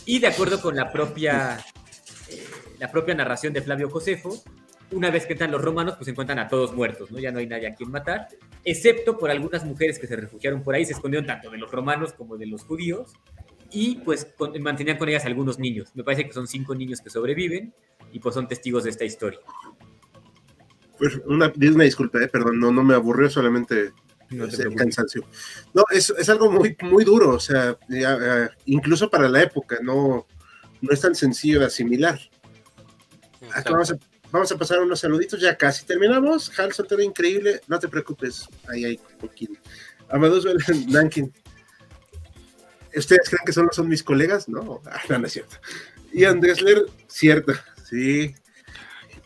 y 0.07 0.19
de 0.19 0.27
acuerdo 0.27 0.61
con 0.61 0.77
la 0.77 0.91
propia, 0.93 1.59
eh, 2.29 2.45
la 2.79 2.91
propia 2.91 3.15
narración 3.15 3.53
de 3.53 3.63
Flavio 3.63 3.91
Josefo, 3.91 4.43
una 4.91 5.11
vez 5.11 5.27
que 5.27 5.33
entran 5.33 5.51
los 5.51 5.63
romanos, 5.63 5.95
pues 5.97 6.07
se 6.07 6.11
encuentran 6.11 6.39
a 6.39 6.49
todos 6.49 6.75
muertos, 6.75 7.11
¿no? 7.11 7.19
Ya 7.19 7.33
no 7.33 7.39
hay 7.39 7.47
nadie 7.47 7.69
a 7.69 7.75
quien 7.75 7.91
matar, 7.91 8.29
excepto 8.65 9.19
por 9.19 9.31
algunas 9.31 9.65
mujeres 9.65 9.99
que 9.99 10.07
se 10.07 10.17
refugiaron 10.17 10.63
por 10.63 10.75
ahí, 10.75 10.85
se 10.85 10.93
escondieron 10.93 11.27
tanto 11.27 11.51
de 11.51 11.59
los 11.59 11.71
romanos 11.71 12.13
como 12.13 12.37
de 12.37 12.47
los 12.47 12.63
judíos, 12.65 13.13
y 13.73 13.97
pues 13.97 14.27
mantenían 14.61 14.99
con 14.99 15.09
ellas 15.09 15.25
algunos 15.25 15.59
niños. 15.59 15.91
Me 15.95 16.05
parece 16.05 16.27
que 16.27 16.33
son 16.33 16.47
cinco 16.47 16.75
niños 16.75 17.01
que 17.01 17.11
sobreviven 17.11 17.75
y 18.13 18.19
pues 18.21 18.35
son 18.35 18.47
testigos 18.47 18.85
de 18.85 18.91
esta 18.91 19.05
historia. 19.05 19.41
Pues 20.99 21.21
una, 21.27 21.53
una 21.57 21.85
disculpa, 21.85 22.23
eh, 22.23 22.29
perdón, 22.29 22.61
no, 22.61 22.71
no 22.71 22.85
me 22.85 22.95
aburrió, 22.95 23.29
solamente 23.31 23.93
no 24.31 24.45
el 24.45 24.75
cansancio. 24.75 25.25
No, 25.75 25.85
es, 25.91 26.11
es, 26.11 26.29
algo 26.29 26.51
muy, 26.51 26.77
muy 26.83 27.05
duro, 27.05 27.31
o 27.31 27.41
sea, 27.41 27.77
incluso 28.67 29.11
para 29.11 29.29
la 29.29 29.43
época, 29.43 29.79
no, 29.83 30.27
no 30.81 30.93
es 30.93 31.01
tan 31.01 31.15
sencillo 31.15 31.61
de 31.61 31.67
asimilar. 31.67 32.19
vamos, 33.67 33.91
a, 33.91 33.99
vamos 34.31 34.53
a, 34.53 34.57
pasar 34.59 34.81
unos 34.81 35.01
saluditos, 35.01 35.41
ya 35.41 35.57
casi 35.57 35.85
terminamos. 35.85 36.59
Hal 36.59 36.73
Soltero, 36.73 37.03
increíble, 37.03 37.61
no 37.69 37.79
te 37.79 37.89
preocupes, 37.89 38.49
ahí 38.69 38.85
hay 38.85 39.01
poquín. 39.19 39.59
Amados 40.09 40.47
Nankin. 40.89 41.33
¿Ustedes 42.95 43.29
creen 43.29 43.45
que 43.45 43.53
solo 43.53 43.71
son 43.73 43.89
mis 43.89 44.03
colegas? 44.03 44.49
No, 44.49 44.83
ah, 44.87 45.01
no, 45.09 45.19
no 45.19 45.27
es 45.27 45.33
cierto. 45.33 45.57
Ian 46.13 46.41
Dessler, 46.41 46.87
cierto, 47.07 47.53
sí. 47.85 48.35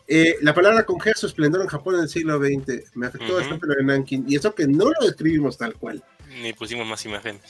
Eh, 0.07 0.37
la 0.41 0.53
palabra 0.53 0.85
con 0.85 0.97
su 1.15 1.27
esplendor 1.27 1.61
en 1.61 1.67
Japón 1.67 1.95
en 1.95 2.01
el 2.01 2.09
siglo 2.09 2.39
XX 2.39 2.95
me 2.95 3.07
afectó 3.07 3.35
bastante 3.35 3.67
lo 3.67 3.75
de 3.75 3.83
Nankin, 3.83 4.23
y 4.27 4.37
eso 4.37 4.55
que 4.55 4.65
no 4.65 4.85
lo 4.85 5.05
describimos 5.05 5.57
tal 5.57 5.73
cual. 5.75 6.01
Ni 6.41 6.53
pusimos 6.53 6.87
más 6.87 7.05
imágenes. 7.05 7.41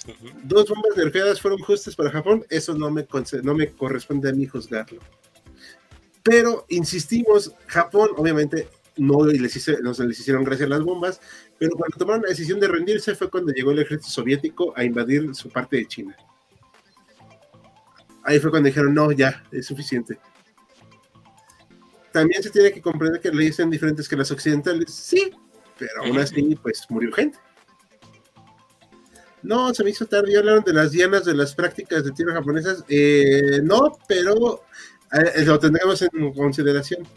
Dos 0.43 0.69
bombas 0.69 0.97
nerfeadas 0.97 1.39
fueron 1.39 1.59
justas 1.59 1.95
para 1.95 2.09
Japón, 2.09 2.45
eso 2.49 2.73
no 2.73 2.89
me, 2.89 3.05
no 3.43 3.53
me 3.53 3.67
corresponde 3.67 4.29
a 4.29 4.33
mí 4.33 4.47
juzgarlo. 4.47 5.01
Pero 6.23 6.65
insistimos, 6.69 7.53
Japón 7.67 8.09
obviamente 8.17 8.67
no 8.97 9.25
les, 9.25 9.81
no 9.81 9.93
se 9.93 10.05
les 10.05 10.19
hicieron 10.19 10.43
gracias 10.43 10.69
las 10.69 10.81
bombas, 10.81 11.21
pero 11.57 11.75
cuando 11.75 11.97
tomaron 11.97 12.21
la 12.23 12.29
decisión 12.29 12.59
de 12.59 12.67
rendirse 12.67 13.15
fue 13.15 13.29
cuando 13.29 13.51
llegó 13.51 13.71
el 13.71 13.79
ejército 13.79 14.11
soviético 14.11 14.73
a 14.75 14.83
invadir 14.83 15.33
su 15.35 15.49
parte 15.49 15.77
de 15.77 15.87
China. 15.87 16.15
Ahí 18.23 18.39
fue 18.39 18.51
cuando 18.51 18.67
dijeron, 18.67 18.93
no, 18.93 19.11
ya, 19.11 19.43
es 19.51 19.65
suficiente 19.65 20.19
también 22.17 22.41
se 22.41 22.49
tiene 22.49 22.71
que 22.71 22.81
comprender 22.81 23.21
que 23.21 23.31
leyes 23.31 23.55
son 23.55 23.69
diferentes 23.69 24.09
que 24.09 24.15
las 24.15 24.31
occidentales, 24.31 24.91
sí, 24.91 25.31
pero 25.77 26.03
aún 26.03 26.17
así, 26.17 26.57
pues 26.63 26.83
murió 26.89 27.11
gente. 27.11 27.37
No, 29.43 29.71
se 29.71 29.83
me 29.83 29.91
hizo 29.91 30.07
tarde, 30.07 30.35
hablaron 30.35 30.63
de 30.63 30.73
las 30.73 30.91
dianas 30.91 31.25
de 31.25 31.35
las 31.35 31.53
prácticas 31.53 32.03
de 32.03 32.11
tierra 32.11 32.33
japonesas. 32.33 32.83
Eh, 32.89 33.61
no, 33.63 33.99
pero 34.07 34.63
eh, 35.13 35.45
lo 35.45 35.59
tendremos 35.59 36.01
en 36.01 36.33
consideración. 36.33 37.07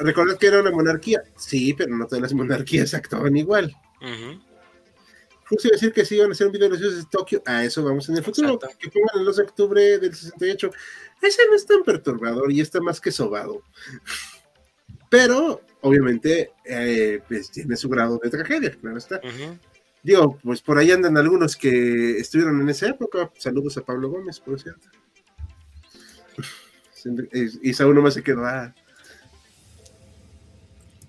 ¿Recordad 0.00 0.38
que 0.38 0.46
era 0.46 0.60
una 0.60 0.70
monarquía? 0.70 1.22
Sí, 1.36 1.74
pero 1.74 1.94
no 1.94 2.06
todas 2.06 2.22
las 2.22 2.34
monarquías 2.34 2.94
actuaban 2.94 3.36
igual. 3.36 3.74
Justo 5.48 5.68
iba 5.68 5.74
a 5.74 5.76
decir 5.76 5.92
que 5.92 6.04
sí 6.04 6.16
iban 6.16 6.30
a 6.30 6.32
hacer 6.32 6.46
un 6.46 6.52
video 6.52 6.68
de 6.68 6.70
los 6.70 6.80
dioses 6.80 7.04
de 7.04 7.10
Tokio. 7.10 7.42
A 7.44 7.64
eso 7.64 7.84
vamos 7.84 8.08
en 8.08 8.16
el 8.16 8.24
futuro. 8.24 8.58
Que 8.78 8.88
pongan 8.88 9.18
el 9.18 9.24
2 9.24 9.36
de 9.36 9.42
octubre 9.42 9.98
del 9.98 10.14
68. 10.14 10.70
Ese 11.20 11.42
no 11.48 11.54
es 11.54 11.66
tan 11.66 11.82
perturbador 11.82 12.50
y 12.50 12.60
está 12.60 12.80
más 12.80 13.00
que 13.00 13.12
sobado. 13.12 13.62
Pero, 15.10 15.60
obviamente, 15.82 16.52
eh, 16.64 17.20
pues 17.28 17.50
tiene 17.50 17.76
su 17.76 17.88
grado 17.88 18.18
de 18.22 18.30
tragedia, 18.30 18.70
claro 18.80 18.96
está. 18.96 19.20
Digo, 20.02 20.38
pues 20.42 20.62
por 20.62 20.78
ahí 20.78 20.92
andan 20.92 21.18
algunos 21.18 21.56
que 21.56 22.18
estuvieron 22.18 22.60
en 22.60 22.68
esa 22.70 22.88
época. 22.88 23.30
Saludos 23.36 23.76
a 23.76 23.84
Pablo 23.84 24.08
Gómez, 24.08 24.40
por 24.40 24.58
cierto. 24.60 24.88
Y 27.62 27.72
Saúl 27.72 27.94
nomás 27.94 28.12
se 28.12 28.22
quedó. 28.22 28.44
Ah. 28.44 28.74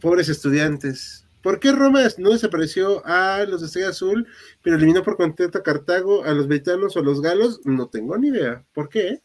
Pobres 0.01 0.29
estudiantes. 0.29 1.25
¿Por 1.41 1.59
qué 1.59 1.71
Roma 1.71 2.01
no 2.17 2.31
desapareció 2.31 3.05
a 3.05 3.43
los 3.47 3.61
de 3.61 3.67
Estrella 3.67 3.89
Azul, 3.89 4.27
pero 4.61 4.75
eliminó 4.75 5.03
por 5.03 5.15
completo 5.15 5.57
a 5.57 5.63
Cartago, 5.63 6.23
a 6.23 6.33
los 6.33 6.47
britanos 6.47 6.95
o 6.95 6.99
a 6.99 7.03
los 7.03 7.21
galos? 7.21 7.61
No 7.63 7.87
tengo 7.87 8.17
ni 8.17 8.29
idea. 8.29 8.63
¿Por 8.73 8.89
qué? 8.89 9.21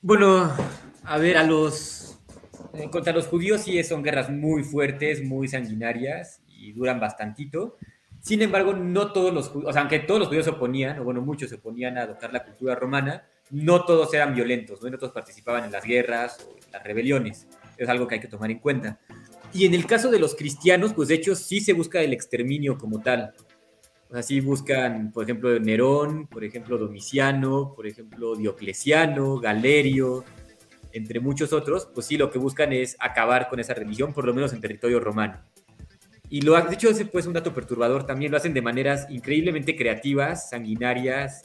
Bueno, 0.00 0.50
a 1.04 1.18
ver, 1.18 1.36
a 1.36 1.44
los. 1.44 2.18
Eh, 2.74 2.88
contra 2.90 3.12
los 3.12 3.26
judíos 3.26 3.62
sí 3.62 3.82
son 3.84 4.02
guerras 4.02 4.30
muy 4.30 4.64
fuertes, 4.64 5.24
muy 5.24 5.48
sanguinarias 5.48 6.40
y 6.46 6.72
duran 6.72 7.00
bastantito. 7.00 7.76
Sin 8.20 8.42
embargo, 8.42 8.72
no 8.72 9.12
todos 9.12 9.32
los 9.32 9.48
judíos, 9.48 9.70
o 9.70 9.72
sea, 9.72 9.82
aunque 9.82 10.00
todos 10.00 10.20
los 10.20 10.28
judíos 10.28 10.44
se 10.44 10.50
oponían, 10.50 10.98
o 10.98 11.04
bueno, 11.04 11.20
muchos 11.22 11.48
se 11.48 11.56
oponían 11.56 11.96
a 11.96 12.02
adoptar 12.02 12.32
la 12.32 12.44
cultura 12.44 12.74
romana, 12.74 13.24
no 13.50 13.84
todos 13.84 14.12
eran 14.14 14.34
violentos, 14.34 14.82
¿no? 14.82 14.98
todos 14.98 15.12
participaban 15.12 15.64
en 15.64 15.72
las 15.72 15.84
guerras 15.84 16.38
o 16.40 16.56
en 16.56 16.72
las 16.72 16.82
rebeliones. 16.82 17.46
Es 17.76 17.88
algo 17.88 18.08
que 18.08 18.16
hay 18.16 18.20
que 18.20 18.28
tomar 18.28 18.50
en 18.50 18.58
cuenta. 18.58 18.98
Y 19.56 19.64
en 19.64 19.72
el 19.72 19.86
caso 19.86 20.10
de 20.10 20.18
los 20.18 20.34
cristianos, 20.34 20.92
pues 20.92 21.08
de 21.08 21.14
hecho 21.14 21.34
sí 21.34 21.60
se 21.60 21.72
busca 21.72 22.02
el 22.02 22.12
exterminio 22.12 22.76
como 22.76 23.00
tal. 23.00 23.32
Así 24.12 24.40
buscan, 24.40 25.10
por 25.12 25.24
ejemplo, 25.24 25.58
Nerón, 25.58 26.26
por 26.26 26.44
ejemplo, 26.44 26.76
Domiciano, 26.76 27.72
por 27.74 27.86
ejemplo, 27.86 28.36
Diocleciano, 28.36 29.38
Galerio, 29.40 30.24
entre 30.92 31.20
muchos 31.20 31.54
otros, 31.54 31.88
pues 31.94 32.04
sí, 32.06 32.18
lo 32.18 32.30
que 32.30 32.38
buscan 32.38 32.74
es 32.74 32.98
acabar 33.00 33.48
con 33.48 33.58
esa 33.58 33.72
religión, 33.72 34.12
por 34.12 34.26
lo 34.26 34.34
menos 34.34 34.52
en 34.52 34.60
territorio 34.60 35.00
romano. 35.00 35.42
Y 36.28 36.42
lo 36.42 36.54
ha 36.54 36.60
dicho, 36.60 36.90
ese 36.90 37.06
pues 37.06 37.26
un 37.26 37.32
dato 37.32 37.54
perturbador 37.54 38.04
también, 38.04 38.32
lo 38.32 38.36
hacen 38.36 38.52
de 38.52 38.60
maneras 38.60 39.06
increíblemente 39.08 39.74
creativas, 39.74 40.50
sanguinarias 40.50 41.44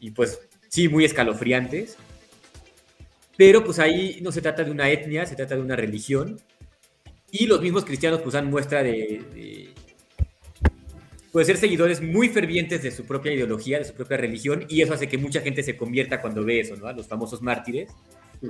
y 0.00 0.10
pues 0.10 0.38
sí, 0.68 0.90
muy 0.90 1.06
escalofriantes. 1.06 1.96
Pero 3.38 3.64
pues 3.64 3.78
ahí 3.78 4.18
no 4.22 4.30
se 4.32 4.42
trata 4.42 4.64
de 4.64 4.70
una 4.70 4.90
etnia, 4.90 5.24
se 5.24 5.34
trata 5.34 5.56
de 5.56 5.62
una 5.62 5.76
religión. 5.76 6.38
Y 7.36 7.46
los 7.48 7.60
mismos 7.60 7.84
cristianos 7.84 8.20
pues 8.22 8.34
dan 8.34 8.48
muestra 8.48 8.84
de 8.84 9.74
puede 11.32 11.46
ser 11.46 11.56
seguidores 11.56 12.00
muy 12.00 12.28
fervientes 12.28 12.80
de 12.80 12.92
su 12.92 13.06
propia 13.06 13.32
ideología, 13.32 13.80
de 13.80 13.84
su 13.84 13.92
propia 13.92 14.16
religión, 14.16 14.66
y 14.68 14.82
eso 14.82 14.94
hace 14.94 15.08
que 15.08 15.18
mucha 15.18 15.40
gente 15.40 15.64
se 15.64 15.76
convierta 15.76 16.20
cuando 16.20 16.44
ve 16.44 16.60
eso, 16.60 16.76
¿no? 16.76 16.86
A 16.86 16.92
los 16.92 17.08
famosos 17.08 17.42
mártires. 17.42 17.90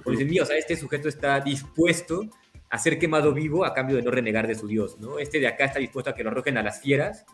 Porque 0.05 0.27
dicen, 0.27 0.43
o 0.43 0.45
sea, 0.45 0.59
este 0.59 0.77
sujeto 0.77 1.09
está 1.09 1.41
dispuesto 1.41 2.29
a 2.69 2.77
ser 2.77 2.99
quemado 2.99 3.33
vivo 3.33 3.65
a 3.65 3.73
cambio 3.73 3.97
de 3.97 4.03
no 4.03 4.11
renegar 4.11 4.47
de 4.47 4.55
su 4.55 4.67
Dios, 4.67 4.99
¿no? 5.01 5.19
Este 5.19 5.41
de 5.41 5.47
acá 5.47 5.65
está 5.65 5.79
dispuesto 5.79 6.11
a 6.11 6.15
que 6.15 6.23
lo 6.23 6.29
arrojen 6.29 6.59
a 6.59 6.63
las 6.63 6.83
fieras 6.83 7.25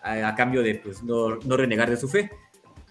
a, 0.00 0.32
cambio 0.36 0.62
de, 0.62 0.76
pues, 0.76 1.02
no, 1.02 1.38
no, 1.38 1.56
renegar 1.56 1.90
de 1.90 1.96
su 1.96 2.08
fe. 2.08 2.30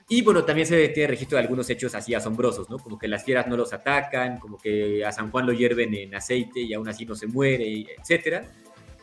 Y 0.10 0.22
bueno, 0.22 0.43
también 0.43 0.68
se 0.68 0.89
tiene 0.89 1.08
registro 1.08 1.38
de 1.38 1.43
algunos 1.43 1.70
hechos 1.70 1.95
así 1.95 2.14
asombrosos, 2.14 2.70
¿no? 2.70 2.78
Como 2.78 2.99
que 2.99 3.08
las 3.08 3.24
fieras 3.24 3.47
no 3.47 3.56
los 3.56 3.74
atacan, 3.74 4.39
como 4.39 4.58
que 4.58 5.04
a 5.06 5.12
San 5.12 5.32
Juan 5.32 5.45
lo 5.45 5.54
hierven 5.54 5.93
en 5.95 6.14
aceite 6.14 6.62
y 6.62 6.74
aún 6.74 6.88
así 6.88 7.06
no 7.06 7.16
se 7.16 7.28
muere, 7.28 7.86
etcétera 7.97 8.45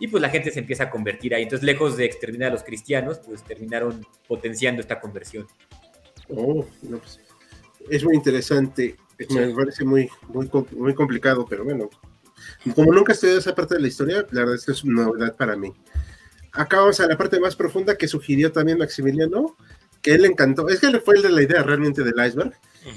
y 0.01 0.09
pues 0.09 0.21
la 0.23 0.31
gente 0.31 0.51
se 0.51 0.59
empieza 0.59 0.85
a 0.85 0.91
convertir 0.91 1.35
ahí. 1.35 1.43
Entonces, 1.43 1.65
lejos 1.65 1.97
de 1.97 2.07
exterminar 2.07 2.49
a 2.49 2.55
los 2.55 2.65
cristianos, 2.65 3.19
pues 3.19 3.45
terminaron 3.45 4.05
potenciando 4.27 4.81
esta 4.81 4.99
conversión. 4.99 5.47
Oh, 6.29 6.67
no, 6.83 6.99
pues. 6.99 7.21
Es 7.89 8.03
muy 8.03 8.17
interesante. 8.17 8.97
Me 9.29 9.55
parece 9.55 9.85
muy, 9.85 10.09
muy, 10.29 10.51
muy 10.73 10.95
complicado, 10.95 11.47
pero 11.49 11.65
bueno. 11.65 11.91
Como 12.75 12.93
nunca 12.93 13.13
he 13.13 13.15
estudiado 13.15 13.39
esa 13.39 13.55
parte 13.55 13.75
de 13.75 13.83
la 13.83 13.89
historia, 13.89 14.27
la 14.31 14.41
verdad 14.41 14.55
es 14.55 14.65
que 14.65 14.73
es 14.73 14.83
una 14.83 15.05
novedad 15.05 15.37
para 15.37 15.55
mí. 15.55 15.71
Acá 16.53 16.79
vamos 16.79 16.99
a 17.01 17.07
la 17.07 17.19
parte 17.19 17.39
más 17.39 17.55
profunda 17.55 17.95
que 17.97 18.09
sugirió 18.09 18.51
también 18.51 18.79
Maximiliano, 18.79 19.57
que 20.03 20.13
él 20.13 20.23
le 20.23 20.29
encantó. 20.29 20.69
Es 20.69 20.81
que 20.81 20.87
él 20.87 21.01
fue 21.05 21.17
el 21.17 21.23
de 21.23 21.31
la 21.31 21.43
idea 21.43 21.63
realmente 21.63 22.03
del 22.03 22.27
iceberg, 22.27 22.53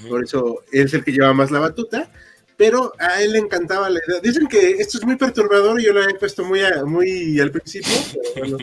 por 0.09 0.23
eso 0.23 0.63
él 0.71 0.85
es 0.85 0.93
el 0.93 1.03
que 1.03 1.11
lleva 1.11 1.33
más 1.33 1.51
la 1.51 1.59
batuta, 1.59 2.09
pero 2.57 2.93
a 2.99 3.21
él 3.21 3.33
le 3.33 3.39
encantaba 3.39 3.89
la 3.89 3.99
idea. 4.07 4.19
Dicen 4.21 4.47
que 4.47 4.71
esto 4.71 4.97
es 4.97 5.05
muy 5.05 5.15
perturbador 5.15 5.79
y 5.79 5.85
yo 5.85 5.93
lo 5.93 6.07
he 6.07 6.13
puesto 6.15 6.43
muy, 6.43 6.61
muy 6.85 7.39
al 7.39 7.51
principio, 7.51 7.91
pero 8.33 8.49
bueno, 8.49 8.57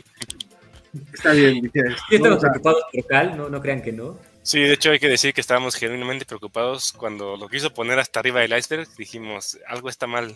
está 1.13 1.33
bien. 1.33 1.71
estamos 2.11 2.39
preocupados 2.39 2.83
por 2.93 3.07
Cal, 3.07 3.37
no, 3.37 3.49
no 3.49 3.61
crean 3.61 3.83
que 3.83 3.93
no. 3.93 4.19
Sí, 4.43 4.61
de 4.61 4.73
hecho 4.73 4.91
hay 4.91 4.99
que 4.99 5.09
decir 5.09 5.35
que 5.35 5.43
estábamos 5.43 5.77
genuinamente 5.77 6.25
preocupados 6.25 6.93
cuando 6.93 7.37
lo 7.37 7.49
quiso 7.49 7.75
poner 7.75 7.99
hasta 7.99 8.21
arriba 8.21 8.41
del 8.41 8.57
iceberg. 8.57 8.89
Dijimos, 8.97 9.59
algo 9.67 9.91
está 9.91 10.07
mal. 10.07 10.35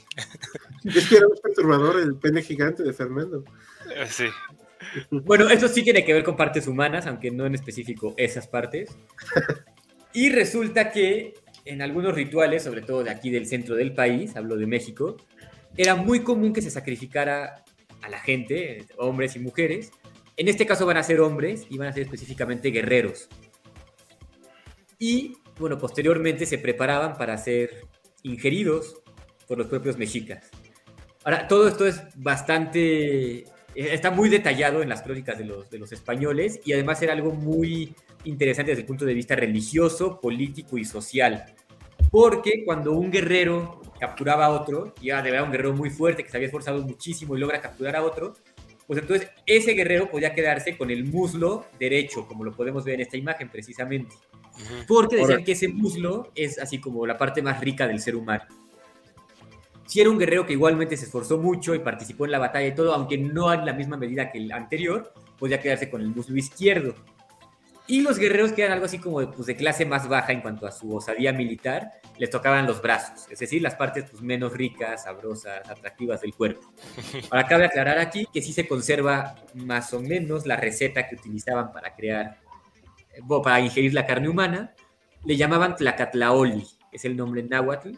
Es 0.85 1.09
que 1.09 1.17
era 1.17 1.27
un 1.27 1.39
perturbador 1.43 1.99
el 1.99 2.15
pene 2.15 2.43
gigante 2.43 2.83
de 2.83 2.93
Fernando. 2.93 3.45
Eh, 3.91 4.07
sí. 4.09 4.27
Bueno, 5.11 5.49
eso 5.49 5.69
sí 5.69 5.83
tiene 5.83 6.05
que 6.05 6.13
ver 6.13 6.25
con 6.25 6.37
partes 6.37 6.67
humanas, 6.67 7.07
aunque 7.07 7.31
no 7.31 7.47
en 7.47 7.55
específico 7.55 8.15
esas 8.17 8.47
partes. 8.47 8.97
Y 10.13 10.31
resulta 10.31 10.91
que 10.91 11.35
en 11.65 11.83
algunos 11.83 12.15
rituales, 12.15 12.63
sobre 12.63 12.83
todo 12.83 13.03
de 13.03 13.11
aquí 13.11 13.31
del 13.31 13.47
centro 13.47 13.75
del 13.75 13.95
país, 13.95 14.37
hablo 14.37 14.57
de 14.57 14.67
México, 14.67 15.17
era 15.77 15.95
muy 15.97 16.21
común 16.21 16.53
que 16.53 16.63
se 16.63 16.71
sacrificara 16.71 17.65
a 18.03 18.09
la 18.09 18.21
gente, 18.21 18.85
hombres 18.99 19.35
y 19.37 19.41
mujeres. 19.41 19.91
En 20.37 20.49
este 20.49 20.67
caso 20.67 20.87
van 20.87 20.99
a 20.99 21.03
ser 21.03 21.21
hombres 21.21 21.67
y 21.71 21.79
van 21.79 21.89
a 21.89 21.93
ser 21.93 22.03
específicamente 22.05 22.71
guerreros. 22.71 23.29
Y 24.99 25.37
bueno, 25.59 25.79
posteriormente 25.79 26.47
se 26.47 26.59
preparaban 26.59 27.17
para 27.17 27.37
ser 27.39 27.87
ingeridos 28.23 29.03
por 29.47 29.59
los 29.59 29.67
propios 29.67 29.97
mexicas. 29.99 30.51
Ahora, 31.25 31.49
todo 31.49 31.69
esto 31.69 31.87
es 31.87 32.03
bastante, 32.17 33.45
está 33.75 34.11
muy 34.11 34.29
detallado 34.29 34.83
en 34.83 34.89
las 34.89 35.03
crónicas 35.03 35.39
de 35.39 35.45
los, 35.45 35.71
de 35.71 35.79
los 35.79 35.93
españoles 35.93 36.61
y 36.65 36.73
además 36.73 37.03
era 37.03 37.13
algo 37.13 37.33
muy 37.33 37.95
interesante 38.25 38.73
desde 38.73 38.83
el 38.83 38.87
punto 38.87 39.05
de 39.05 39.15
vista 39.15 39.35
religioso, 39.35 40.21
político 40.21 40.79
y 40.79 40.85
social. 40.85 41.45
Porque 42.11 42.63
cuando 42.65 42.93
un 42.93 43.11
guerrero 43.11 43.83
capturaba 43.99 44.47
a 44.47 44.51
otro, 44.51 44.95
y 45.01 45.11
era 45.11 45.23
de 45.23 45.31
verdad 45.31 45.47
un 45.47 45.53
guerrero 45.53 45.73
muy 45.73 45.91
fuerte 45.91 46.23
que 46.23 46.31
se 46.31 46.37
había 46.37 46.47
esforzado 46.47 46.83
muchísimo 46.83 47.37
y 47.37 47.41
logra 47.41 47.61
capturar 47.61 47.97
a 47.97 48.03
otro, 48.03 48.35
pues 48.87 49.01
entonces 49.01 49.29
ese 49.47 49.73
guerrero 49.73 50.11
podía 50.11 50.35
quedarse 50.35 50.77
con 50.77 50.91
el 50.91 51.05
muslo 51.05 51.67
derecho, 51.79 52.27
como 52.27 52.45
lo 52.45 52.53
podemos 52.53 52.85
ver 52.85 52.95
en 52.95 53.01
esta 53.01 53.17
imagen 53.17 53.49
precisamente. 53.49 54.15
Porque 54.87 55.17
decían 55.17 55.43
que 55.43 55.53
ese 55.53 55.69
muslo 55.69 56.31
es 56.35 56.59
así 56.59 56.79
como 56.79 57.07
la 57.07 57.19
parte 57.19 57.43
más 57.43 57.61
rica 57.61 57.89
del 57.89 57.99
ser 57.99 58.15
humano. 58.15 58.45
Si 59.87 60.01
era 60.01 60.11
un 60.11 60.19
guerrero 60.19 60.47
que 60.47 60.55
igualmente 60.55 60.97
se 60.97 61.05
esforzó 61.05 61.39
mucho 61.39 61.75
y 61.75 61.79
participó 61.79 62.25
en 62.25 62.33
la 62.33 62.39
batalla 62.39 62.67
y 62.67 62.75
todo, 62.75 62.95
aunque 62.95 63.19
no 63.19 63.53
en 63.53 63.67
la 63.67 63.73
misma 63.73 63.97
medida 63.97 64.31
que 64.31 64.39
el 64.39 64.51
anterior, 64.53 65.13
podía 65.39 65.61
quedarse 65.61 65.91
con 65.91 66.01
el 66.01 66.09
muslo 66.09 66.37
izquierdo. 66.37 66.95
Y 67.87 68.01
los 68.01 68.19
guerreros 68.19 68.53
que 68.53 68.63
eran 68.63 68.73
algo 68.73 68.87
así 68.87 68.99
como 68.99 69.21
de, 69.21 69.27
pues, 69.27 69.47
de 69.47 69.57
clase 69.57 69.85
más 69.85 70.09
baja 70.09 70.33
en 70.33 70.41
cuanto 70.41 70.67
a 70.67 70.73
su 70.73 70.95
osadía 70.95 71.35
militar, 71.35 71.91
les 72.17 72.31
tocaban 72.31 72.67
los 72.67 72.81
brazos, 72.81 73.27
es 73.31 73.39
decir, 73.39 73.61
las 73.61 73.75
partes 73.75 74.05
pues, 74.11 74.23
menos 74.23 74.53
ricas, 74.55 75.05
sabrosas, 75.05 75.69
atractivas 75.69 76.23
del 76.23 76.33
cuerpo. 76.35 76.73
Ahora 77.31 77.47
cabe 77.47 77.67
aclarar 77.67 77.99
aquí 77.99 78.27
que 78.33 78.41
sí 78.41 78.55
se 78.55 78.67
conserva 78.67 79.35
más 79.55 79.93
o 79.93 80.01
menos 80.01 80.47
la 80.47 80.57
receta 80.57 81.07
que 81.07 81.17
utilizaban 81.17 81.73
para 81.73 81.95
crear, 81.95 82.39
eh, 83.13 83.21
para 83.43 83.61
ingerir 83.61 83.93
la 83.93 84.07
carne 84.07 84.31
humana, 84.31 84.75
le 85.25 85.37
llamaban 85.37 85.77
tlacatlaoli, 85.77 86.67
es 86.91 87.05
el 87.05 87.17
nombre 87.17 87.43
en 87.43 87.51
náhuatl, 87.51 87.91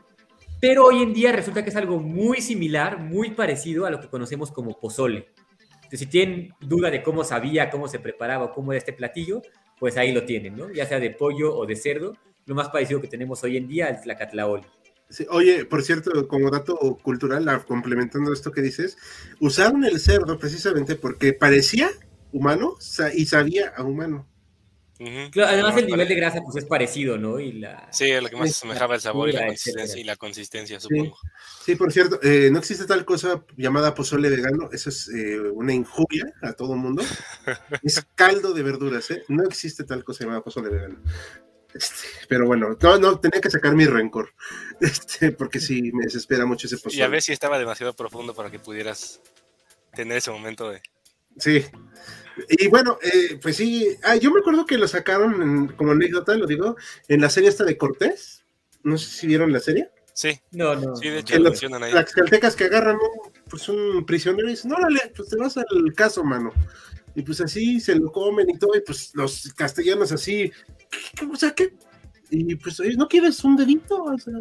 pero 0.61 0.85
hoy 0.85 1.03
en 1.03 1.13
día 1.13 1.33
resulta 1.33 1.63
que 1.63 1.71
es 1.71 1.77
algo 1.77 1.99
muy 1.99 2.41
similar, 2.41 2.99
muy 2.99 3.31
parecido 3.33 3.87
a 3.87 3.91
lo 3.91 4.01
que 4.01 4.09
conocemos 4.09 4.51
como 4.51 4.79
pozole. 4.79 5.29
Entonces, 5.75 6.01
si 6.01 6.07
tienen 6.07 6.53
duda 6.61 6.91
de 6.91 7.03
cómo 7.03 7.23
sabía, 7.25 7.71
cómo 7.71 7.89
se 7.89 7.99
preparaba 7.99 8.53
cómo 8.53 8.73
era 8.73 8.79
este 8.79 8.93
platillo, 8.93 9.43
pues 9.79 9.97
ahí 9.97 10.13
lo 10.13 10.25
tienen, 10.25 10.57
¿no? 10.57 10.71
Ya 10.73 10.87
sea 10.87 10.99
de 10.99 11.11
pollo 11.11 11.55
o 11.55 11.67
de 11.67 11.77
cerdo, 11.77 12.17
lo 12.47 12.55
más 12.55 12.71
parecido 12.71 13.01
que 13.01 13.09
tenemos 13.09 13.43
hoy 13.45 13.57
en 13.57 13.69
día 13.69 13.89
es 13.89 14.07
la 14.07 14.17
catlaoli. 14.17 14.65
Sí, 15.09 15.25
oye, 15.31 15.65
por 15.65 15.83
cierto, 15.83 16.27
como 16.27 16.51
dato 16.51 16.99
cultural, 17.03 17.65
complementando 17.65 18.33
esto 18.33 18.51
que 18.51 18.63
dices, 18.63 18.99
usaron 19.39 19.85
el 19.85 20.01
cerdo 20.01 20.39
precisamente 20.39 20.97
porque 20.97 21.33
parecía 21.33 21.91
humano 22.33 22.77
y 23.15 23.27
sabía 23.27 23.69
a 23.77 23.85
humano. 23.85 24.27
Además 24.99 25.77
el 25.77 25.87
nivel 25.87 26.09
de 26.09 26.15
grasa 26.15 26.41
pues 26.43 26.57
es 26.57 26.65
parecido, 26.65 27.19
¿no? 27.19 27.39
Y 27.39 27.53
la, 27.53 27.89
sí, 27.93 28.11
lo 28.21 28.29
que 28.29 28.37
más 28.37 28.51
asemejaba 28.51 28.95
el 28.95 29.01
sabor 29.01 29.29
y 29.29 29.33
la, 29.33 29.47
consistencia, 29.47 30.01
y 30.01 30.05
la 30.05 30.17
consistencia, 30.17 30.81
supongo. 30.81 31.19
Sí, 31.65 31.77
por 31.77 31.93
cierto, 31.93 32.19
eh, 32.23 32.49
no 32.51 32.59
existe 32.59 32.87
tal 32.87 33.05
cosa 33.05 33.45
llamada 33.57 33.95
pozole 33.95 34.31
vegano, 34.31 34.71
eso 34.73 34.89
es 34.89 35.09
eh, 35.09 35.39
una 35.39 35.75
injuria 35.75 36.25
a 36.43 36.53
todo 36.55 36.75
el 36.75 36.81
mundo. 36.81 37.03
es 37.83 38.07
caldo 38.15 38.55
de 38.55 38.63
verduras, 38.63 39.11
¿eh? 39.11 39.25
No 39.29 39.45
existe 39.45 39.85
tal 39.85 40.03
cosa 40.05 40.25
llamada 40.25 40.43
pozole 40.43 40.71
vegano. 40.71 41.03
Este, 41.75 42.09
pero 42.29 42.47
bueno, 42.47 42.77
no, 42.81 42.99
no, 42.99 43.21
tenía 43.21 43.41
que 43.41 43.51
sacar 43.51 43.75
mi 43.75 43.85
rencor, 43.85 44.33
este, 44.81 45.33
porque 45.33 45.61
sí 45.61 45.93
me 45.93 46.05
desespera 46.05 46.47
mucho 46.47 46.67
ese 46.69 46.79
pozole. 46.79 46.97
Y 46.97 47.03
a 47.03 47.09
ver 47.09 47.21
si 47.21 47.33
estaba 47.33 47.59
demasiado 47.59 47.95
profundo 47.95 48.35
para 48.35 48.51
que 48.51 48.59
pudieras 48.59 49.21
tener 49.95 50.19
ese 50.19 50.31
momento 50.31 50.71
de... 50.71 50.81
Sí, 51.39 51.67
y 52.49 52.69
bueno, 52.69 52.99
eh, 53.03 53.39
pues 53.41 53.57
sí, 53.57 53.97
ah, 54.03 54.17
yo 54.17 54.31
me 54.31 54.41
acuerdo 54.41 54.67
que 54.67 54.79
lo 54.79 54.89
sacaron 54.89 55.69
como 55.77 55.93
anécdota, 55.93 56.35
lo 56.35 56.47
digo, 56.47 56.77
en 57.09 57.21
la 57.21 57.31
serie 57.31 57.49
esta 57.49 57.65
de 57.65 57.77
Cortés. 57.77 58.45
No 58.83 58.99
sé 58.99 59.11
si 59.11 59.27
vieron 59.27 59.53
la 59.53 59.61
serie. 59.61 59.91
Sí. 60.13 60.41
No, 60.53 60.75
no. 60.75 60.97
Sí, 60.97 61.09
de 61.09 61.19
hecho 61.19 61.37
lo 61.39 61.51
mencionan 61.51 61.83
ahí. 61.83 61.93
Las 61.93 62.13
caltecas 62.13 62.57
que 62.57 62.65
agarran 62.65 62.97
un, 62.97 63.33
pues 63.51 63.69
un 63.69 64.05
prisionero 64.07 64.49
y 64.49 64.53
dicen, 64.53 64.73
órale, 64.73 65.13
pues 65.15 65.29
te 65.29 65.37
vas 65.37 65.57
al 65.57 65.93
caso, 65.95 66.25
mano. 66.25 66.53
Y 67.15 67.23
pues 67.23 67.41
así 67.41 67.81
se 67.81 67.95
lo 67.95 68.13
comen 68.13 68.49
y 68.51 68.59
todo, 68.59 68.77
y 68.77 68.81
pues 68.81 69.13
los 69.15 69.53
castellanos 69.55 70.13
así, 70.13 70.53
¿qué, 71.15 71.27
o 71.27 71.37
sea, 71.37 71.55
¿qué? 71.55 71.75
Y 72.31 72.57
pues, 72.57 72.81
¿no 72.97 73.09
quieres 73.09 73.43
un 73.45 73.57
dedito? 73.57 74.03
O 74.03 74.19
sea, 74.19 74.35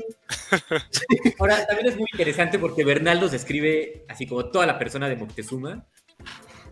Ahora, 1.39 1.65
también 1.67 1.87
es 1.87 1.95
muy 1.95 2.07
interesante 2.11 2.57
porque 2.57 2.83
Bernaldo 2.83 3.29
describe 3.29 4.05
así 4.07 4.25
como 4.25 4.45
toda 4.49 4.65
la 4.65 4.79
persona 4.79 5.07
de 5.07 5.15
Moctezuma, 5.15 5.85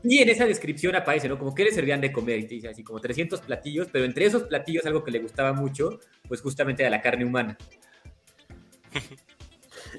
y 0.03 0.17
en 0.19 0.29
esa 0.29 0.45
descripción 0.45 0.95
aparece, 0.95 1.29
¿no? 1.29 1.39
Como 1.39 1.55
que 1.55 1.63
le 1.63 1.71
servían 1.71 2.01
de 2.01 2.11
comer, 2.11 2.39
y 2.39 2.47
te 2.47 2.55
dice 2.55 2.67
así 2.67 2.83
como 2.83 2.99
300 2.99 3.41
platillos, 3.41 3.87
pero 3.91 4.05
entre 4.05 4.25
esos 4.25 4.43
platillos 4.43 4.85
algo 4.85 5.03
que 5.03 5.11
le 5.11 5.19
gustaba 5.19 5.53
mucho, 5.53 5.99
pues 6.27 6.41
justamente 6.41 6.83
era 6.83 6.89
la 6.89 7.01
carne 7.01 7.25
humana. 7.25 7.57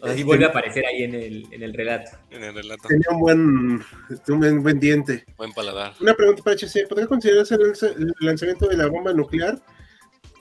O 0.03 0.07
sea, 0.07 0.17
sí 0.17 0.23
vuelve 0.25 0.45
a 0.45 0.49
aparecer 0.49 0.85
ahí 0.85 1.05
en 1.05 1.15
el, 1.15 1.47
en 1.53 1.63
el 1.63 1.73
relato. 1.73 2.11
En 2.31 2.43
el 2.43 2.55
relato. 2.55 2.89
Tenía 2.89 3.07
un 3.11 3.21
buen, 3.21 3.39
un 3.41 4.41
buen, 4.41 4.63
buen 4.63 4.81
diente. 4.81 5.25
Buen 5.37 5.53
paladar. 5.53 5.95
Una 6.01 6.15
pregunta 6.15 6.43
para 6.43 6.57
HC, 6.57 6.89
¿podría 6.89 7.07
considerarse 7.07 7.55
el, 7.55 8.13
lanzamiento 8.21 8.67
de 8.67 8.77
la 8.77 8.89
bomba 8.89 9.13
nuclear? 9.13 9.63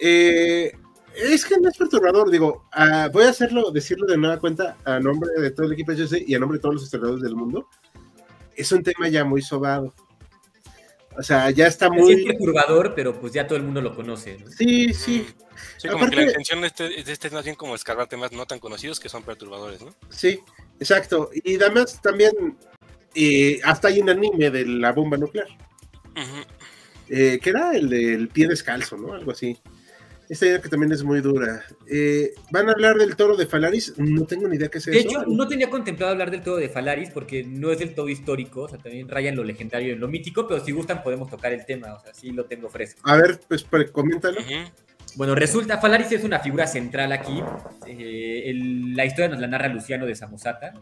Eh, 0.02 0.74
es 1.16 1.46
que 1.46 1.58
no 1.60 1.70
es 1.70 1.78
perturbador, 1.78 2.32
digo, 2.32 2.66
uh, 2.76 3.12
voy 3.12 3.26
a 3.26 3.30
hacerlo, 3.30 3.72
decirlo 3.72 4.08
de 4.08 4.18
nueva 4.18 4.40
cuenta 4.40 4.76
a 4.84 5.00
nombre 5.00 5.30
de 5.40 5.52
todo 5.52 5.68
el 5.68 5.74
equipo 5.74 5.92
HC 5.92 6.28
y 6.28 6.34
a 6.34 6.40
nombre 6.40 6.58
de 6.58 6.62
todos 6.62 6.76
los 6.76 6.84
historiadores 6.84 7.24
del 7.24 7.36
mundo 7.36 7.70
es 8.56 8.72
un 8.72 8.84
tema 8.84 9.08
ya 9.08 9.24
muy 9.24 9.42
sobado. 9.42 9.94
O 11.18 11.22
sea, 11.22 11.50
ya 11.52 11.68
está 11.68 11.90
muy. 11.90 12.14
Es 12.14 12.26
perturbador, 12.26 12.94
pero 12.96 13.20
pues 13.20 13.34
ya 13.34 13.46
todo 13.46 13.58
el 13.58 13.64
mundo 13.64 13.82
lo 13.82 13.96
conoce. 13.96 14.38
Sí, 14.58 14.94
sí. 14.94 15.28
Sí, 15.78 15.88
como 15.88 16.10
que 16.10 16.16
la 16.16 16.24
intención 16.24 16.62
de 16.62 16.68
este, 16.68 16.90
de 16.90 17.12
este 17.12 17.28
es 17.28 17.34
más 17.34 17.44
bien 17.44 17.56
como 17.56 17.76
escarbar 17.76 18.08
temas 18.08 18.32
no 18.32 18.46
tan 18.46 18.60
conocidos 18.60 19.00
que 19.00 19.10
son 19.10 19.24
perturbadores, 19.24 19.82
¿no? 19.82 19.94
Sí, 20.10 20.40
exacto. 20.80 21.30
Y 21.34 21.56
además 21.62 22.02
también, 22.02 22.58
eh, 23.14 23.60
hasta 23.64 23.90
hay 23.90 24.00
un 24.00 24.10
anime 24.10 24.50
de 24.50 24.66
la 24.66 24.92
bomba 24.92 25.18
nuclear. 25.18 25.48
eh, 27.10 27.40
que 27.42 27.50
era 27.50 27.76
el 27.76 27.90
del 27.90 28.30
pie 28.30 28.48
descalzo, 28.48 28.98
¿no? 28.98 29.14
Algo 29.14 29.32
así. 29.32 29.58
Esta 30.30 30.46
idea 30.46 30.62
que 30.62 30.70
también 30.70 30.92
es 30.92 31.04
muy 31.04 31.22
dura. 31.22 31.64
Eh, 31.88 32.34
¿Van 32.52 32.70
a 32.70 32.72
hablar 32.72 32.98
del 32.98 33.16
toro 33.16 33.36
de 33.36 33.46
Falaris? 33.46 33.94
No 33.98 34.26
tengo 34.26 34.48
ni 34.48 34.56
idea 34.56 34.70
qué 34.70 34.78
es 34.78 34.86
de 34.86 34.98
eso. 34.98 35.00
De 35.00 35.06
hecho, 35.06 35.26
no 35.28 35.48
tenía 35.48 35.70
contemplado 35.70 36.12
hablar 36.12 36.32
del 36.32 36.42
toro 36.42 36.58
de 36.58 36.70
Falaris 36.70 37.10
porque 37.10 37.44
no 37.44 37.72
es 37.72 37.80
del 37.80 37.94
todo 37.94 38.10
histórico, 38.10 38.62
o 38.64 38.70
sea, 38.70 38.80
también 38.80 39.08
raya 39.10 39.30
en 39.30 39.36
lo 39.36 39.44
legendario 39.44 39.90
y 39.90 39.92
en 39.92 40.00
lo 40.00 40.08
mítico, 40.08 40.48
pero 40.48 40.64
si 40.64 40.72
gustan 40.72 41.04
podemos 41.04 41.30
tocar 41.30 41.54
el 41.54 41.66
tema, 41.66 41.94
o 41.94 42.00
sea, 42.00 42.14
sí 42.14 42.32
lo 42.32 42.46
tengo 42.46 42.70
fresco. 42.70 43.02
A 43.04 43.18
ver, 43.18 43.40
pues, 43.48 43.66
coméntalo. 43.92 44.40
Bueno, 45.16 45.36
resulta, 45.36 45.78
Falaris 45.80 46.12
es 46.12 46.24
una 46.24 46.40
figura 46.40 46.66
central 46.66 47.12
aquí. 47.12 47.42
Eh, 47.88 48.52
la 48.96 49.06
historia 49.06 49.30
nos 49.30 49.40
la 49.40 49.48
narra 49.48 49.68
Luciano 49.68 50.06
de 50.06 50.16
Samosata. 50.16 50.74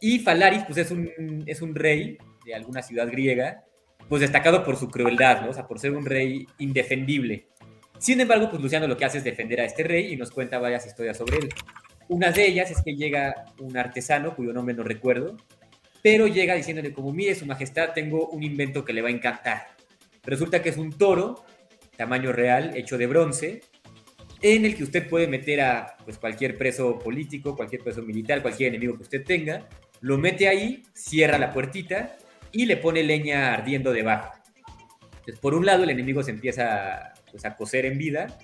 Y 0.00 0.20
Falaris, 0.20 0.64
pues 0.64 0.78
es 0.78 0.90
un, 0.90 1.44
es 1.46 1.62
un 1.62 1.74
rey 1.74 2.18
de 2.44 2.54
alguna 2.54 2.82
ciudad 2.82 3.08
griega, 3.08 3.64
pues 4.08 4.22
destacado 4.22 4.64
por 4.64 4.76
su 4.76 4.88
crueldad, 4.88 5.42
¿no? 5.42 5.50
O 5.50 5.52
sea, 5.52 5.66
por 5.66 5.78
ser 5.78 5.92
un 5.92 6.06
rey 6.06 6.46
indefendible. 6.58 7.46
Sin 8.00 8.18
embargo, 8.18 8.48
pues 8.48 8.62
Luciano 8.62 8.86
lo 8.86 8.96
que 8.96 9.04
hace 9.04 9.18
es 9.18 9.24
defender 9.24 9.60
a 9.60 9.66
este 9.66 9.84
rey 9.84 10.14
y 10.14 10.16
nos 10.16 10.30
cuenta 10.30 10.58
varias 10.58 10.86
historias 10.86 11.18
sobre 11.18 11.36
él. 11.36 11.50
Una 12.08 12.30
de 12.32 12.46
ellas 12.46 12.70
es 12.70 12.80
que 12.82 12.96
llega 12.96 13.44
un 13.60 13.76
artesano, 13.76 14.34
cuyo 14.34 14.54
nombre 14.54 14.74
no 14.74 14.82
recuerdo, 14.82 15.36
pero 16.02 16.26
llega 16.26 16.54
diciéndole 16.54 16.94
como, 16.94 17.12
mire, 17.12 17.34
su 17.34 17.44
majestad, 17.44 17.90
tengo 17.92 18.28
un 18.30 18.42
invento 18.42 18.86
que 18.86 18.94
le 18.94 19.02
va 19.02 19.08
a 19.08 19.12
encantar. 19.12 19.66
Resulta 20.24 20.62
que 20.62 20.70
es 20.70 20.78
un 20.78 20.96
toro, 20.96 21.44
tamaño 21.98 22.32
real, 22.32 22.74
hecho 22.74 22.96
de 22.96 23.06
bronce, 23.06 23.60
en 24.40 24.64
el 24.64 24.76
que 24.76 24.84
usted 24.84 25.06
puede 25.06 25.28
meter 25.28 25.60
a 25.60 25.98
pues, 26.02 26.16
cualquier 26.16 26.56
preso 26.56 26.98
político, 26.98 27.54
cualquier 27.54 27.82
preso 27.82 28.00
militar, 28.00 28.40
cualquier 28.40 28.70
enemigo 28.70 28.96
que 28.96 29.02
usted 29.02 29.22
tenga, 29.22 29.68
lo 30.00 30.16
mete 30.16 30.48
ahí, 30.48 30.82
cierra 30.94 31.36
la 31.36 31.52
puertita 31.52 32.16
y 32.50 32.64
le 32.64 32.78
pone 32.78 33.02
leña 33.02 33.52
ardiendo 33.52 33.92
debajo. 33.92 34.32
Entonces, 35.18 35.38
por 35.38 35.52
un 35.52 35.66
lado, 35.66 35.84
el 35.84 35.90
enemigo 35.90 36.22
se 36.22 36.30
empieza 36.30 37.12
pues, 37.30 37.44
a 37.44 37.56
cocer 37.56 37.86
en 37.86 37.98
vida, 37.98 38.38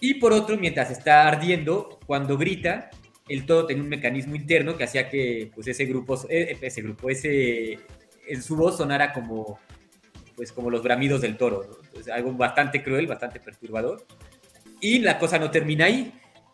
y 0.00 0.14
por 0.14 0.32
otro, 0.32 0.58
mientras 0.58 0.90
está 0.90 1.28
ardiendo, 1.28 2.00
cuando 2.06 2.36
grita, 2.36 2.90
el 3.28 3.46
todo 3.46 3.66
tenía 3.66 3.84
un 3.84 3.88
mecanismo 3.88 4.34
interno 4.34 4.76
que 4.76 4.82
hacía 4.82 5.08
que 5.08 5.52
pues, 5.54 5.68
ese 5.68 5.84
grupo, 5.84 6.18
eh, 6.28 6.58
ese 6.60 6.82
grupo, 6.82 7.08
ese, 7.08 7.78
en 8.26 8.42
su 8.42 8.56
voz 8.56 8.78
sonara 8.78 9.12
como, 9.12 9.60
pues, 10.34 10.50
como 10.50 10.70
los 10.70 10.82
bramidos 10.82 11.20
del 11.20 11.36
toro. 11.36 11.78
algo 12.12 12.32
bastante 12.32 12.82
cruel, 12.82 13.06
bastante 13.06 13.38
perturbador. 13.38 14.04
Y 14.80 14.98
la 14.98 15.20
cosa 15.20 15.38
no 15.38 15.52
termina 15.52 15.84
ahí. 15.84 16.12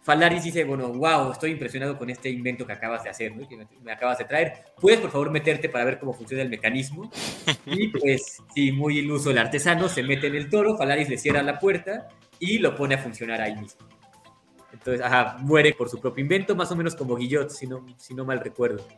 Falaris 0.09 0.43
dice, 0.43 0.65
bueno, 0.65 0.89
wow, 0.89 1.33
estoy 1.33 1.51
impresionado 1.51 1.99
con 1.99 2.09
este 2.09 2.31
invento 2.31 2.67
que 2.67 2.73
acabas 2.73 3.05
de 3.05 3.11
hacer, 3.11 3.31
que 3.47 3.59
me 3.83 3.93
acabas 3.93 4.17
de 4.17 4.25
traer. 4.25 4.55
¿Puedes, 4.81 5.01
por 5.01 5.11
favor, 5.11 5.31
meterte 5.31 5.69
para 5.69 5.85
ver 5.85 5.99
cómo 5.99 6.15
funciona 6.15 6.43
el 6.43 6.49
mecanismo? 6.49 7.11
Y 7.67 7.89
pues, 7.89 8.43
sí, 8.55 8.73
muy 8.73 9.01
iluso 9.01 9.31
el 9.31 9.37
artesano, 9.37 9.87
se 9.91 10.03
mete 10.03 10.29
en 10.29 10.37
el 10.37 10.49
toro, 10.49 10.79
Falaris 10.79 11.11
le 11.11 11.19
cierra 11.19 11.43
la 11.43 11.59
puerta 11.59 12.09
y 12.39 12.57
lo 12.57 12.75
pone 12.75 12.95
a 12.95 12.99
funcionar 12.99 13.43
ahí 13.43 13.55
mismo. 13.57 13.87
Entonces, 14.73 15.05
ajá, 15.05 15.37
muere 15.41 15.75
por 15.75 15.91
su 15.91 16.01
propio 16.01 16.23
invento, 16.23 16.57
más 16.57 16.73
o 16.73 16.77
menos 16.77 16.97
como 16.97 17.15
Guillot, 17.15 17.51
si 17.51 17.67
no, 17.67 17.85
si 17.99 18.15
no 18.15 18.25
mal 18.25 18.41
recuerdo. 18.41 18.89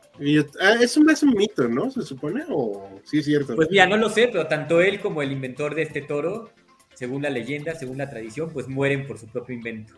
Ah, 0.61 0.77
es 0.81 0.97
un, 0.97 1.11
es 1.11 1.25
un 1.25 1.35
mito, 1.35 1.67
¿no? 1.67 1.91
¿Se 1.91 2.03
supone? 2.03 2.45
¿O 2.51 3.01
sí 3.03 3.19
es 3.19 3.25
cierto? 3.25 3.57
Pues 3.57 3.69
mira, 3.69 3.85
no 3.85 3.97
lo 3.97 4.11
sé, 4.11 4.29
pero 4.29 4.47
tanto 4.47 4.81
él 4.81 5.01
como 5.01 5.23
el 5.23 5.33
inventor 5.33 5.75
de 5.75 5.83
este 5.83 6.03
toro, 6.03 6.53
según 6.95 7.23
la 7.23 7.31
leyenda, 7.31 7.75
según 7.75 7.99
la 7.99 8.09
tradición, 8.09 8.51
pues 8.53 8.69
mueren 8.69 9.09
por 9.09 9.19
su 9.19 9.27
propio 9.27 9.57
invento. 9.57 9.95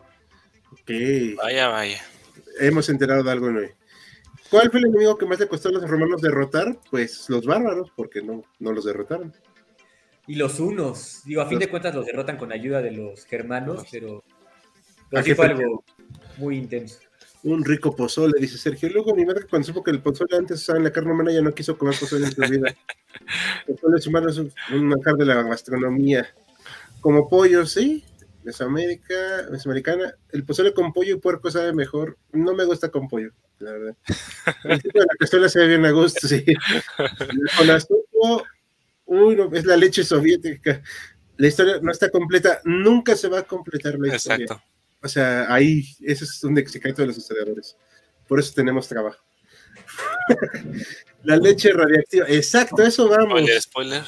Vaya, 1.36 1.68
vaya. 1.68 2.02
Hemos 2.60 2.88
enterado 2.88 3.22
de 3.22 3.30
algo 3.30 3.46
hoy. 3.46 3.70
¿Cuál 4.50 4.70
fue 4.70 4.80
el 4.80 4.86
enemigo 4.86 5.16
que 5.16 5.24
más 5.24 5.40
le 5.40 5.48
costó 5.48 5.70
a 5.70 5.72
los 5.72 5.88
romanos 5.88 6.20
derrotar? 6.20 6.78
Pues 6.90 7.28
los 7.30 7.46
bárbaros, 7.46 7.90
porque 7.96 8.20
no, 8.22 8.44
no 8.58 8.72
los 8.72 8.84
derrotaron. 8.84 9.32
Y 10.26 10.34
los 10.36 10.60
unos, 10.60 11.22
digo, 11.24 11.40
a 11.40 11.46
fin 11.46 11.58
de 11.58 11.68
cuentas 11.68 11.94
los 11.94 12.06
derrotan 12.06 12.36
con 12.36 12.52
ayuda 12.52 12.82
de 12.82 12.92
los 12.92 13.24
germanos, 13.24 13.84
pero, 13.90 14.22
pero 15.10 15.34
fue 15.34 15.46
algo 15.46 15.84
muy 16.36 16.58
intenso. 16.58 16.98
Un 17.44 17.64
rico 17.64 17.96
pozole, 17.96 18.38
dice 18.38 18.56
Sergio. 18.56 18.88
Luego 18.90 19.16
mi 19.16 19.24
madre 19.24 19.46
cuando 19.48 19.66
supo 19.66 19.82
que 19.82 19.90
el 19.90 20.00
pozole 20.00 20.36
antes 20.36 20.60
usaba 20.60 20.78
en 20.78 20.84
la 20.84 20.92
carne 20.92 21.12
humana 21.12 21.32
ya 21.32 21.40
no 21.40 21.52
quiso 21.52 21.76
comer 21.76 21.96
pozole 21.98 22.26
en 22.26 22.32
su 22.32 22.40
vida. 22.42 22.74
Pozole 23.66 24.00
humano 24.06 24.28
es 24.28 24.38
un, 24.38 24.52
un 24.72 24.84
manjar 24.86 25.16
de 25.16 25.26
la 25.26 25.42
gastronomía. 25.42 26.26
Como 27.00 27.28
pollo, 27.28 27.66
sí, 27.66 28.04
Mesoamérica, 28.44 29.46
Mesoamericana, 29.50 30.14
el 30.30 30.44
pozole 30.44 30.74
con 30.74 30.92
pollo 30.92 31.14
y 31.14 31.18
puerco 31.18 31.50
sabe 31.50 31.72
mejor. 31.72 32.18
No 32.32 32.54
me 32.54 32.64
gusta 32.64 32.90
con 32.90 33.08
pollo, 33.08 33.32
la 33.58 33.72
verdad. 33.72 33.96
El 34.64 34.82
tipo 34.82 34.98
de 34.98 35.06
la 35.06 35.14
cazuela 35.18 35.48
se 35.48 35.60
ve 35.60 35.68
bien 35.68 35.84
a 35.84 35.90
gusto, 35.90 36.26
sí. 36.26 36.44
Con 37.56 37.70
azúcar, 37.70 38.46
uy, 39.06 39.36
no, 39.36 39.50
es 39.52 39.64
la 39.64 39.76
leche 39.76 40.04
soviética. 40.04 40.82
La 41.36 41.48
historia 41.48 41.78
no 41.80 41.90
está 41.90 42.10
completa, 42.10 42.60
nunca 42.64 43.16
se 43.16 43.28
va 43.28 43.40
a 43.40 43.42
completar 43.44 43.98
la 43.98 44.14
historia. 44.14 44.44
Exacto. 44.44 44.64
O 45.02 45.08
sea, 45.08 45.52
ahí, 45.52 45.84
ese 46.00 46.24
es 46.24 46.44
un 46.44 46.56
secreto 46.68 47.02
de 47.02 47.08
los 47.08 47.18
historiadores. 47.18 47.76
Por 48.28 48.38
eso 48.38 48.52
tenemos 48.54 48.88
trabajo. 48.88 49.22
la 51.24 51.36
leche 51.36 51.72
radiactiva, 51.72 52.26
exacto, 52.28 52.82
eso 52.82 53.08
vamos. 53.08 53.40
Spoiler, 53.40 53.62
spoiler. 53.62 54.02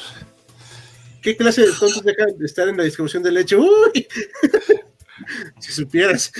¿Qué 1.24 1.38
clase 1.38 1.62
de 1.62 1.72
tontos 1.72 2.04
dejan 2.04 2.36
de 2.36 2.44
estar 2.44 2.68
en 2.68 2.76
la 2.76 2.84
distribución 2.84 3.22
de 3.22 3.32
leche? 3.32 3.56
¡Uy! 3.56 4.06
si 5.58 5.72
supieras. 5.72 6.30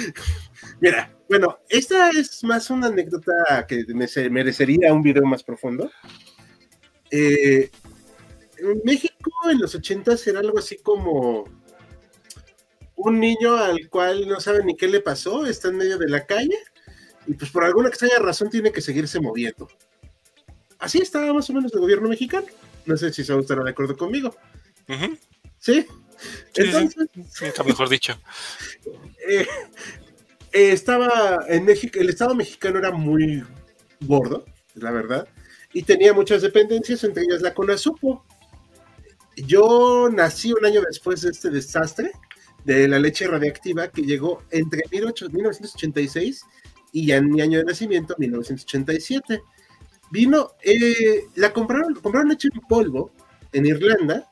Mira, 0.79 1.11
bueno, 1.27 1.59
esta 1.71 2.11
es 2.11 2.45
más 2.45 2.69
una 2.69 2.89
anécdota 2.89 3.67
que 3.67 3.87
merecería 4.31 4.93
un 4.93 5.01
video 5.01 5.25
más 5.25 5.43
profundo. 5.43 5.91
Eh, 7.11 7.71
en 8.59 8.83
México 8.85 9.31
en 9.51 9.59
los 9.59 9.75
80 9.75 10.17
era 10.27 10.41
algo 10.41 10.59
así 10.59 10.77
como 10.77 11.45
un 12.97 13.19
niño 13.19 13.57
al 13.57 13.89
cual 13.89 14.29
no 14.29 14.39
sabe 14.39 14.63
ni 14.67 14.77
qué 14.77 14.87
le 14.87 15.01
pasó, 15.01 15.47
está 15.47 15.69
en 15.69 15.79
medio 15.79 15.97
de 15.97 16.11
la 16.11 16.27
calle 16.27 16.59
y 17.27 17.33
pues 17.33 17.51
por 17.51 17.65
alguna 17.65 17.89
extraña 17.89 18.19
razón 18.19 18.51
tiene 18.51 18.71
que 18.71 18.83
seguirse 18.83 19.19
moviendo. 19.19 19.67
Así 20.79 20.99
estaba 20.99 21.33
más 21.33 21.49
o 21.49 21.55
menos 21.55 21.73
el 21.73 21.81
gobierno 21.81 22.11
mexicano. 22.11 22.47
No 22.85 22.99
sé 22.99 23.11
si 23.15 23.25
se 23.25 23.39
estará 23.39 23.65
de 23.65 23.71
acuerdo 23.71 23.97
conmigo. 23.97 24.37
¿Sí? 25.59 25.87
Entonces, 26.55 27.09
está 27.43 27.65
mejor 27.65 27.89
dicho. 27.89 28.19
Eh, 29.27 29.47
eh, 30.53 30.73
estaba 30.73 31.47
en 31.49 31.65
México, 31.65 31.99
el 31.99 32.11
Estado 32.11 32.35
mexicano 32.35 32.79
era 32.79 32.91
muy 32.91 33.43
gordo, 34.03 34.45
la 34.75 34.91
verdad, 34.91 35.27
y 35.73 35.83
tenía 35.83 36.13
muchas 36.13 36.43
dependencias, 36.43 37.05
entre 37.05 37.23
ellas 37.23 37.41
la 37.41 37.55
CONASUPO. 37.55 38.23
Yo 39.47 40.11
nací 40.13 40.53
un 40.53 40.67
año 40.67 40.83
después 40.83 41.23
de 41.23 41.31
este 41.31 41.49
desastre 41.49 42.13
de 42.65 42.87
la 42.87 42.99
leche 42.99 43.27
radiactiva 43.27 43.89
que 43.89 44.03
llegó 44.03 44.43
entre 44.51 44.83
1986 44.93 46.43
y 46.93 47.13
en 47.13 47.31
mi 47.31 47.41
año 47.41 47.61
de 47.61 47.65
nacimiento, 47.65 48.15
1987. 48.19 49.41
Vino, 50.11 50.51
eh, 50.63 51.25
la 51.37 51.51
compraron, 51.51 51.95
compraron 51.95 52.29
leche 52.29 52.49
en 52.53 52.61
polvo 52.61 53.11
en 53.53 53.65
Irlanda 53.65 54.29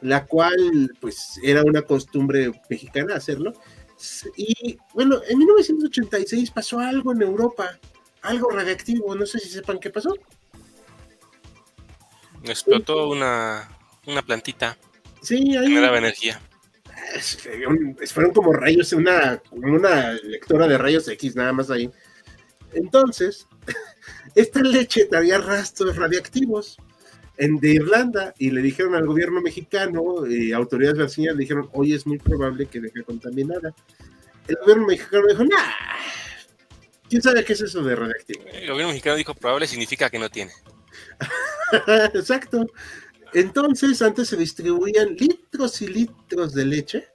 la 0.00 0.26
cual 0.26 0.90
pues 1.00 1.38
era 1.42 1.62
una 1.62 1.82
costumbre 1.82 2.52
mexicana 2.68 3.16
hacerlo. 3.16 3.52
Y 4.36 4.78
bueno, 4.94 5.20
en 5.28 5.38
1986 5.38 6.50
pasó 6.52 6.78
algo 6.78 7.12
en 7.12 7.22
Europa, 7.22 7.78
algo 8.22 8.50
radiactivo, 8.50 9.14
no 9.14 9.26
sé 9.26 9.38
si 9.40 9.48
sepan 9.48 9.78
qué 9.78 9.90
pasó. 9.90 10.14
Explotó 12.44 13.08
una, 13.08 13.68
una 14.06 14.22
plantita. 14.22 14.78
Sí, 15.20 15.56
ahí. 15.56 15.66
Generaba 15.66 15.98
energía. 15.98 16.40
fueron 18.06 18.32
como 18.32 18.52
rayos, 18.52 18.92
una, 18.92 19.42
una 19.50 20.12
lectora 20.12 20.68
de 20.68 20.78
rayos 20.78 21.08
X, 21.08 21.34
nada 21.34 21.52
más 21.52 21.70
ahí. 21.70 21.90
Entonces, 22.72 23.48
esta 24.36 24.60
leche 24.60 25.06
traía 25.06 25.38
rastros 25.38 25.96
radiactivos 25.96 26.78
en, 27.38 27.56
de 27.58 27.70
Irlanda 27.70 28.34
y 28.38 28.50
le 28.50 28.60
dijeron 28.60 28.94
al 28.94 29.06
gobierno 29.06 29.40
mexicano, 29.40 30.26
y 30.26 30.52
autoridades 30.52 30.98
brasileñas 30.98 31.36
le 31.36 31.42
dijeron, 31.42 31.68
hoy 31.72 31.94
es 31.94 32.06
muy 32.06 32.18
probable 32.18 32.66
que 32.66 32.80
deje 32.80 33.02
contaminada. 33.04 33.74
El 34.46 34.56
gobierno 34.62 34.86
mexicano 34.86 35.26
dijo, 35.28 35.44
nah, 35.44 35.72
¿quién 37.08 37.22
sabe 37.22 37.44
qué 37.44 37.52
es 37.52 37.60
eso 37.60 37.82
de 37.82 37.94
radiactivo? 37.94 38.44
El 38.52 38.70
gobierno 38.70 38.88
mexicano 38.88 39.16
dijo, 39.16 39.34
probable 39.34 39.66
significa 39.66 40.10
que 40.10 40.18
no 40.18 40.28
tiene. 40.28 40.52
Exacto. 42.14 42.66
Entonces, 43.34 44.00
antes 44.02 44.28
se 44.28 44.36
distribuían 44.36 45.14
litros 45.14 45.80
y 45.82 45.86
litros 45.86 46.54
de 46.54 46.64
leche 46.64 47.08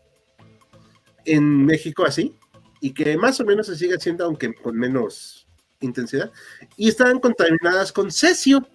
en 1.25 1.65
México 1.65 2.05
así, 2.05 2.35
y 2.79 2.93
que 2.93 3.17
más 3.17 3.39
o 3.39 3.45
menos 3.45 3.67
se 3.67 3.75
sigue 3.75 3.95
haciendo, 3.95 4.25
aunque 4.25 4.53
con 4.53 4.77
menos 4.77 5.47
intensidad, 5.79 6.31
y 6.77 6.89
estaban 6.89 7.19
contaminadas 7.19 7.91
con 7.91 8.11
cesio. 8.11 8.67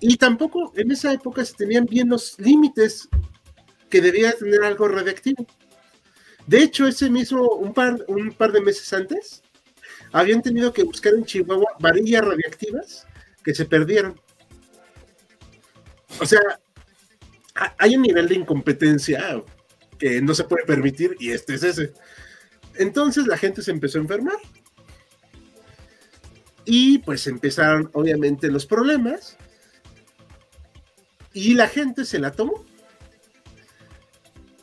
Y 0.00 0.16
tampoco 0.16 0.72
en 0.76 0.90
esa 0.92 1.12
época 1.12 1.44
se 1.44 1.54
tenían 1.54 1.86
bien 1.86 2.08
los 2.08 2.38
límites 2.38 3.08
que 3.90 4.00
debía 4.00 4.32
tener 4.32 4.62
algo 4.62 4.88
radiactivo. 4.88 5.46
De 6.46 6.62
hecho, 6.62 6.86
ese 6.86 7.10
mismo, 7.10 7.46
un 7.56 7.74
par, 7.74 8.04
un 8.08 8.32
par 8.32 8.52
de 8.52 8.60
meses 8.60 8.92
antes, 8.92 9.42
habían 10.12 10.42
tenido 10.42 10.72
que 10.72 10.84
buscar 10.84 11.14
en 11.14 11.24
Chihuahua 11.24 11.76
varillas 11.80 12.24
radiactivas 12.24 13.06
que 13.42 13.54
se 13.54 13.64
perdieron. 13.64 14.18
O 16.20 16.26
sea, 16.26 16.40
hay 17.76 17.96
un 17.96 18.02
nivel 18.02 18.28
de 18.28 18.36
incompetencia 18.36 19.42
que 19.98 20.22
no 20.22 20.34
se 20.34 20.44
puede 20.44 20.64
permitir 20.64 21.16
y 21.18 21.30
este 21.32 21.54
es 21.54 21.62
ese. 21.62 21.92
Entonces 22.76 23.26
la 23.26 23.36
gente 23.36 23.62
se 23.62 23.70
empezó 23.70 23.98
a 23.98 24.02
enfermar. 24.02 24.36
Y 26.64 26.98
pues 26.98 27.26
empezaron 27.26 27.90
obviamente 27.94 28.50
los 28.50 28.66
problemas 28.66 29.36
y 31.32 31.54
la 31.54 31.68
gente 31.68 32.04
se 32.04 32.18
la 32.18 32.32
tomó. 32.32 32.64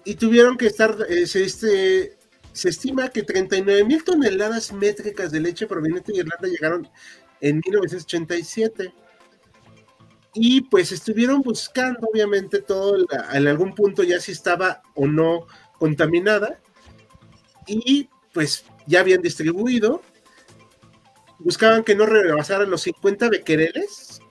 Y 0.03 0.15
tuvieron 0.15 0.57
que 0.57 0.67
estar, 0.67 0.95
eh, 1.09 1.23
este, 1.23 2.17
se 2.53 2.69
estima 2.69 3.09
que 3.09 3.23
39 3.23 3.83
mil 3.83 4.03
toneladas 4.03 4.71
métricas 4.71 5.31
de 5.31 5.39
leche 5.39 5.67
proveniente 5.67 6.11
de 6.11 6.19
Irlanda 6.19 6.47
llegaron 6.47 6.89
en 7.41 7.61
1987. 7.65 8.93
Y 10.33 10.61
pues 10.61 10.91
estuvieron 10.91 11.41
buscando, 11.41 12.07
obviamente, 12.11 12.61
todo 12.61 12.97
en 13.33 13.47
algún 13.47 13.73
punto 13.73 14.03
ya 14.03 14.19
si 14.19 14.33
estaba 14.33 14.81
o 14.93 15.07
no 15.07 15.47
contaminada. 15.79 16.59
Y 17.67 18.09
pues 18.33 18.65
ya 18.85 18.99
habían 18.99 19.21
distribuido. 19.21 20.01
Buscaban 21.39 21.83
que 21.83 21.95
no 21.95 22.05
rebasaran 22.05 22.69
los 22.69 22.81
50 22.81 23.29
bequereles, 23.29 24.21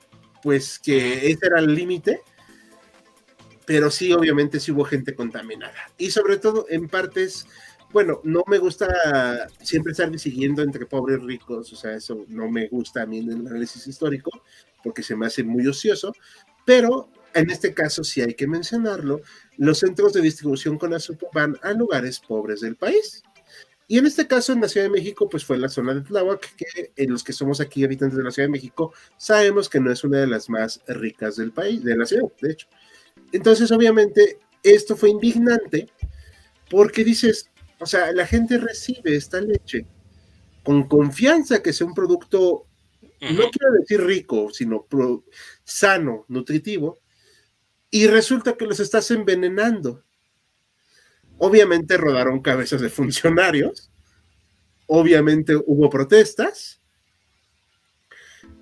pues 0.45 0.79
que 0.79 1.27
ese 1.31 1.47
era 1.47 1.59
el 1.59 1.75
límite, 1.75 2.21
pero 3.67 3.91
sí, 3.91 4.13
obviamente, 4.13 4.61
sí 4.61 4.71
hubo 4.71 4.85
gente 4.85 5.17
contaminada. 5.17 5.91
Y 5.99 6.13
sobre 6.13 6.37
todo 6.37 6.67
en 6.69 6.89
partes 6.89 7.47
bueno, 7.95 8.21
no 8.25 8.43
me 8.49 8.59
gusta 8.59 9.49
siempre 9.63 9.93
estar 9.93 10.19
siguiendo 10.19 10.63
entre 10.63 10.85
pobres 10.85 11.21
y 11.23 11.27
ricos, 11.27 11.73
o 11.73 11.77
sea, 11.77 11.95
eso 11.95 12.25
no 12.27 12.51
me 12.51 12.67
gusta 12.67 13.03
a 13.03 13.07
mí 13.07 13.19
en 13.19 13.31
el 13.31 13.47
análisis 13.47 13.87
histórico, 13.87 14.33
porque 14.83 15.05
se 15.05 15.15
me 15.15 15.27
hace 15.27 15.45
muy 15.45 15.65
ocioso, 15.65 16.13
pero 16.65 17.09
en 17.35 17.51
este 17.51 17.73
caso 17.73 18.03
sí 18.03 18.21
hay 18.21 18.35
que 18.35 18.49
mencionarlo, 18.49 19.21
los 19.59 19.79
centros 19.79 20.13
de 20.13 20.23
distribución 20.23 20.77
con 20.77 20.93
azúcar 20.93 21.31
van 21.33 21.57
a 21.63 21.73
lugares 21.73 22.19
pobres 22.19 22.63
del 22.63 22.75
país. 22.75 23.23
Y 23.87 23.99
en 23.99 24.07
este 24.07 24.27
caso, 24.27 24.53
en 24.53 24.61
la 24.63 24.69
Ciudad 24.69 24.87
de 24.87 24.93
México, 24.93 25.29
pues 25.29 25.45
fue 25.45 25.59
la 25.59 25.69
zona 25.69 25.95
de 25.95 26.01
Tláhuac, 26.01 26.57
que 26.57 26.93
en 26.97 27.11
los 27.11 27.23
que 27.23 27.35
somos 27.35 27.61
aquí 27.61 27.85
habitantes 27.85 28.17
de 28.17 28.25
la 28.25 28.31
Ciudad 28.31 28.49
de 28.49 28.53
México, 28.53 28.95
sabemos 29.19 29.69
que 29.69 29.81
no 29.81 29.93
es 29.93 30.05
una 30.05 30.21
de 30.21 30.27
las 30.27 30.49
más 30.49 30.81
ricas 30.89 31.37
del 31.37 31.53
país, 31.53 31.85
de 31.85 31.97
la 31.97 32.07
ciudad, 32.07 32.31
de 32.41 32.53
hecho. 32.53 32.67
Entonces, 33.33 33.71
obviamente, 33.71 34.39
esto 34.63 34.97
fue 34.97 35.11
indignante, 35.11 35.91
porque 36.71 37.05
dices, 37.05 37.51
o 37.79 37.87
sea, 37.87 38.11
la 38.13 38.27
gente 38.27 38.57
recibe 38.57 39.17
esta 39.17 39.41
leche 39.41 39.87
con 40.63 40.89
confianza 40.89 41.63
que 41.63 41.75
sea 41.75 41.87
un 41.87 41.95
producto, 41.95 42.67
no 43.21 43.51
quiero 43.51 43.73
decir 43.79 44.03
rico, 44.03 44.49
sino 44.51 44.87
sano, 45.63 46.25
nutritivo, 46.29 47.01
y 47.91 48.07
resulta 48.07 48.55
que 48.55 48.67
los 48.67 48.81
estás 48.81 49.11
envenenando. 49.11 50.03
Obviamente 51.39 51.97
rodaron 51.97 52.41
cabezas 52.41 52.81
de 52.81 52.89
funcionarios, 52.89 53.91
obviamente 54.87 55.57
hubo 55.57 55.91
protestas, 55.91 56.81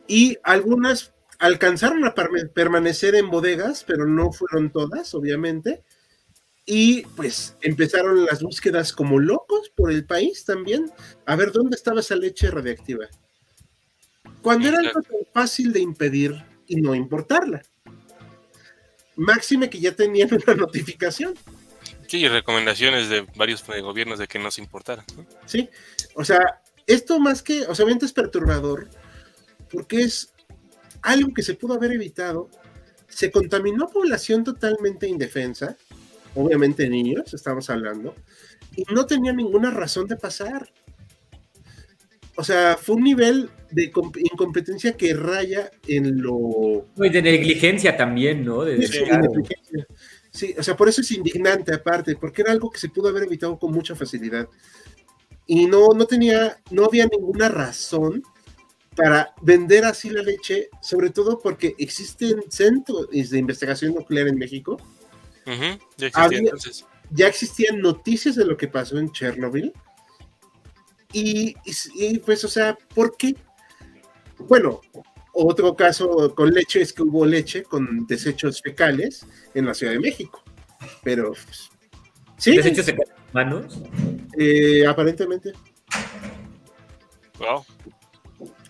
y 0.07 0.37
algunas 0.43 1.15
alcanzaron 1.39 2.05
a 2.05 2.15
permanecer 2.55 3.15
en 3.15 3.31
bodegas, 3.31 3.85
pero 3.85 4.07
no 4.07 4.33
fueron 4.33 4.71
todas, 4.71 5.15
obviamente, 5.15 5.83
y 6.65 7.03
pues 7.17 7.57
empezaron 7.61 8.25
las 8.25 8.43
búsquedas 8.43 8.93
como 8.93 9.19
locos 9.19 9.71
por 9.75 9.91
el 9.91 10.05
país 10.05 10.45
también, 10.45 10.91
a 11.27 11.35
ver 11.35 11.51
dónde 11.51 11.77
estaba 11.77 12.01
esa 12.01 12.15
leche 12.15 12.51
radiactiva. 12.51 13.09
Cuando 14.43 14.69
era 14.69 14.79
algo 14.79 15.03
tan 15.03 15.27
fácil 15.33 15.73
de 15.73 15.81
impedir 15.81 16.45
y 16.67 16.77
no 16.77 16.95
importarla. 16.95 17.63
Máxime 19.17 19.69
que 19.69 19.81
ya 19.81 19.95
tenían 19.95 20.31
una 20.33 20.55
notificación. 20.55 21.35
Sí, 22.13 22.19
y 22.19 22.29
recomendaciones 22.29 23.09
de 23.09 23.27
varios 23.37 23.65
gobiernos 23.67 24.19
de 24.19 24.29
que 24.29 24.39
no 24.39 24.51
se 24.51 24.61
importara. 24.61 25.03
Sí, 25.47 25.71
o 26.15 26.23
sea, 26.23 26.61
esto 26.87 27.19
más 27.19 27.43
que, 27.43 27.63
o 27.63 27.75
sea, 27.75 27.87
obviamente 27.87 28.05
es 28.05 28.13
perturbador, 28.13 28.91
porque 29.71 30.03
es 30.03 30.31
algo 31.01 31.33
que 31.33 31.43
se 31.43 31.55
pudo 31.55 31.73
haber 31.73 31.93
evitado. 31.93 32.51
Se 33.09 33.31
contaminó 33.31 33.89
población 33.89 34.45
totalmente 34.45 35.09
indefensa, 35.09 35.79
obviamente 36.35 36.87
niños, 36.87 37.33
estamos 37.33 37.71
hablando, 37.71 38.15
y 38.77 38.85
no 38.93 39.07
tenía 39.07 39.33
ninguna 39.33 39.71
razón 39.71 40.07
de 40.07 40.17
pasar. 40.17 40.71
O 42.37 42.45
sea, 42.45 42.77
fue 42.77 42.97
un 42.97 43.05
nivel 43.05 43.49
de 43.71 43.91
incompetencia 44.31 44.99
que 44.99 45.15
raya 45.15 45.71
en 45.87 46.21
lo... 46.21 46.89
Y 46.97 47.09
de 47.09 47.23
negligencia 47.23 47.97
también, 47.97 48.45
¿no? 48.45 48.65
De 48.65 48.87
sí, 48.87 49.03
sí, 50.33 50.55
o 50.59 50.63
sea, 50.63 50.77
por 50.77 50.89
eso 50.89 51.01
es 51.01 51.11
indignante 51.13 51.73
aparte, 51.75 52.17
porque 52.17 52.43
era 52.43 52.53
algo 52.53 52.71
que 52.71 52.81
se 52.81 52.89
pudo 52.89 53.09
haber 53.09 53.25
evitado 53.25 53.59
con 53.59 53.73
mucha 53.73 53.95
facilidad. 53.95 54.49
Y 55.47 55.67
no, 55.67 55.89
no 55.91 56.07
tenía, 56.07 56.61
no 56.71 56.85
había 56.85 57.07
ninguna 57.07 57.49
razón 57.49 58.23
para 58.97 59.35
vender 59.41 59.85
así 59.85 60.11
la 60.11 60.23
leche, 60.23 60.69
sobre 60.81 61.11
todo 61.11 61.39
porque 61.39 61.75
existen 61.79 62.43
centros 62.49 63.09
de 63.11 63.39
investigación 63.39 63.95
nuclear 63.95 64.29
en 64.29 64.39
México 64.39 64.79
ya, 67.11 67.27
existían 67.27 67.81
noticias 67.81 68.37
de 68.37 68.45
lo 68.45 68.57
que 68.57 68.69
pasó 68.69 68.99
en 68.99 69.13
Chernobyl. 69.13 69.73
Y, 71.13 71.55
pues, 72.25 72.45
o 72.45 72.49
sea, 72.49 72.77
¿por 72.95 73.17
qué? 73.17 73.37
Bueno, 74.39 74.81
otro 75.33 75.75
caso 75.75 76.35
con 76.35 76.51
leche 76.51 76.83
es 76.83 76.93
que 76.93 77.03
hubo 77.03 77.25
leche 77.25 77.63
con 77.63 78.07
desechos 78.07 78.61
fecales 78.61 79.27
en 79.55 79.67
la 79.67 79.75
Ciudad 79.75 79.93
de 79.93 80.01
México. 80.01 80.43
Pero, 81.03 81.33
pues, 81.33 81.71
¿sí? 82.37 82.57
¿Desechos 82.57 82.87
fecales 82.87 83.15
humanos? 83.33 83.81
Eh, 84.39 84.87
aparentemente. 84.87 85.53
Wow. 87.39 87.65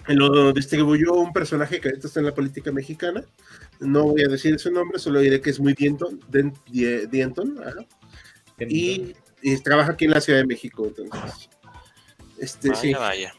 Lo 0.08 0.52
distribuyó 0.52 1.14
un 1.14 1.32
personaje 1.32 1.80
que 1.80 1.88
ahorita 1.88 2.08
está 2.08 2.20
en 2.20 2.26
la 2.26 2.34
política 2.34 2.72
mexicana, 2.72 3.24
no 3.78 4.04
voy 4.04 4.22
a 4.22 4.28
decir 4.28 4.58
su 4.58 4.70
nombre, 4.70 4.98
solo 4.98 5.20
diré 5.20 5.40
que 5.40 5.50
es 5.50 5.60
muy 5.60 5.74
Dienton, 5.74 6.20
Dienton, 7.10 7.60
y, 8.58 9.14
trabaja 9.62 9.92
aquí 9.92 10.06
en 10.06 10.12
la 10.12 10.20
Ciudad 10.20 10.40
de 10.40 10.46
México, 10.46 10.86
entonces. 10.86 11.48
Este, 12.38 12.70
vaya, 12.70 12.80
sí. 12.80 12.94
vaya. 12.94 13.34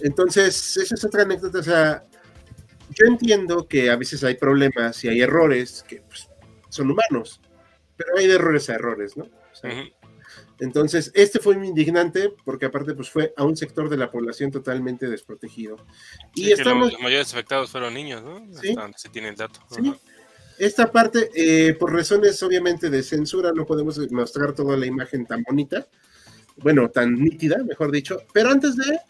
Entonces, 0.00 0.76
esa 0.76 0.94
es 0.94 1.04
otra 1.04 1.22
anécdota, 1.22 1.58
o 1.58 1.62
sea, 1.62 2.04
yo 2.94 3.06
entiendo 3.06 3.66
que 3.66 3.90
a 3.90 3.96
veces 3.96 4.24
hay 4.24 4.34
problemas 4.34 5.02
y 5.04 5.08
hay 5.08 5.20
errores 5.20 5.84
que 5.86 6.02
pues, 6.02 6.28
son 6.68 6.90
humanos, 6.90 7.40
pero 7.96 8.16
hay 8.16 8.26
de 8.26 8.34
errores 8.34 8.68
a 8.70 8.74
errores, 8.74 9.16
¿no? 9.16 9.28
Entonces, 10.58 11.10
este 11.14 11.40
fue 11.40 11.56
muy 11.56 11.68
indignante 11.68 12.32
porque 12.44 12.66
aparte 12.66 12.94
pues 12.94 13.10
fue 13.10 13.34
a 13.36 13.44
un 13.44 13.56
sector 13.56 13.88
de 13.88 13.96
la 13.96 14.10
población 14.10 14.50
totalmente 14.50 15.08
desprotegido. 15.08 15.76
y 16.34 16.52
estamos... 16.52 16.92
los, 16.92 17.00
mayores 17.00 17.32
afectados 17.32 17.70
fueron 17.70 17.94
niños, 17.94 18.22
¿no? 18.22 18.46
¿Sí? 18.60 18.74
se 18.96 19.08
tiene 19.08 19.28
el 19.28 19.36
dato. 19.36 19.60
Sí. 19.70 19.92
Esta 20.58 20.92
parte, 20.92 21.30
eh, 21.34 21.74
por 21.74 21.92
razones 21.92 22.40
obviamente 22.42 22.90
de 22.90 23.02
censura, 23.02 23.50
no 23.52 23.66
podemos 23.66 23.98
mostrar 24.12 24.52
toda 24.52 24.76
la 24.76 24.86
imagen 24.86 25.26
tan 25.26 25.42
bonita, 25.42 25.88
bueno, 26.58 26.88
tan 26.90 27.14
nítida, 27.14 27.58
mejor 27.64 27.90
dicho, 27.90 28.18
pero 28.32 28.50
antes 28.50 28.76
de, 28.76 29.00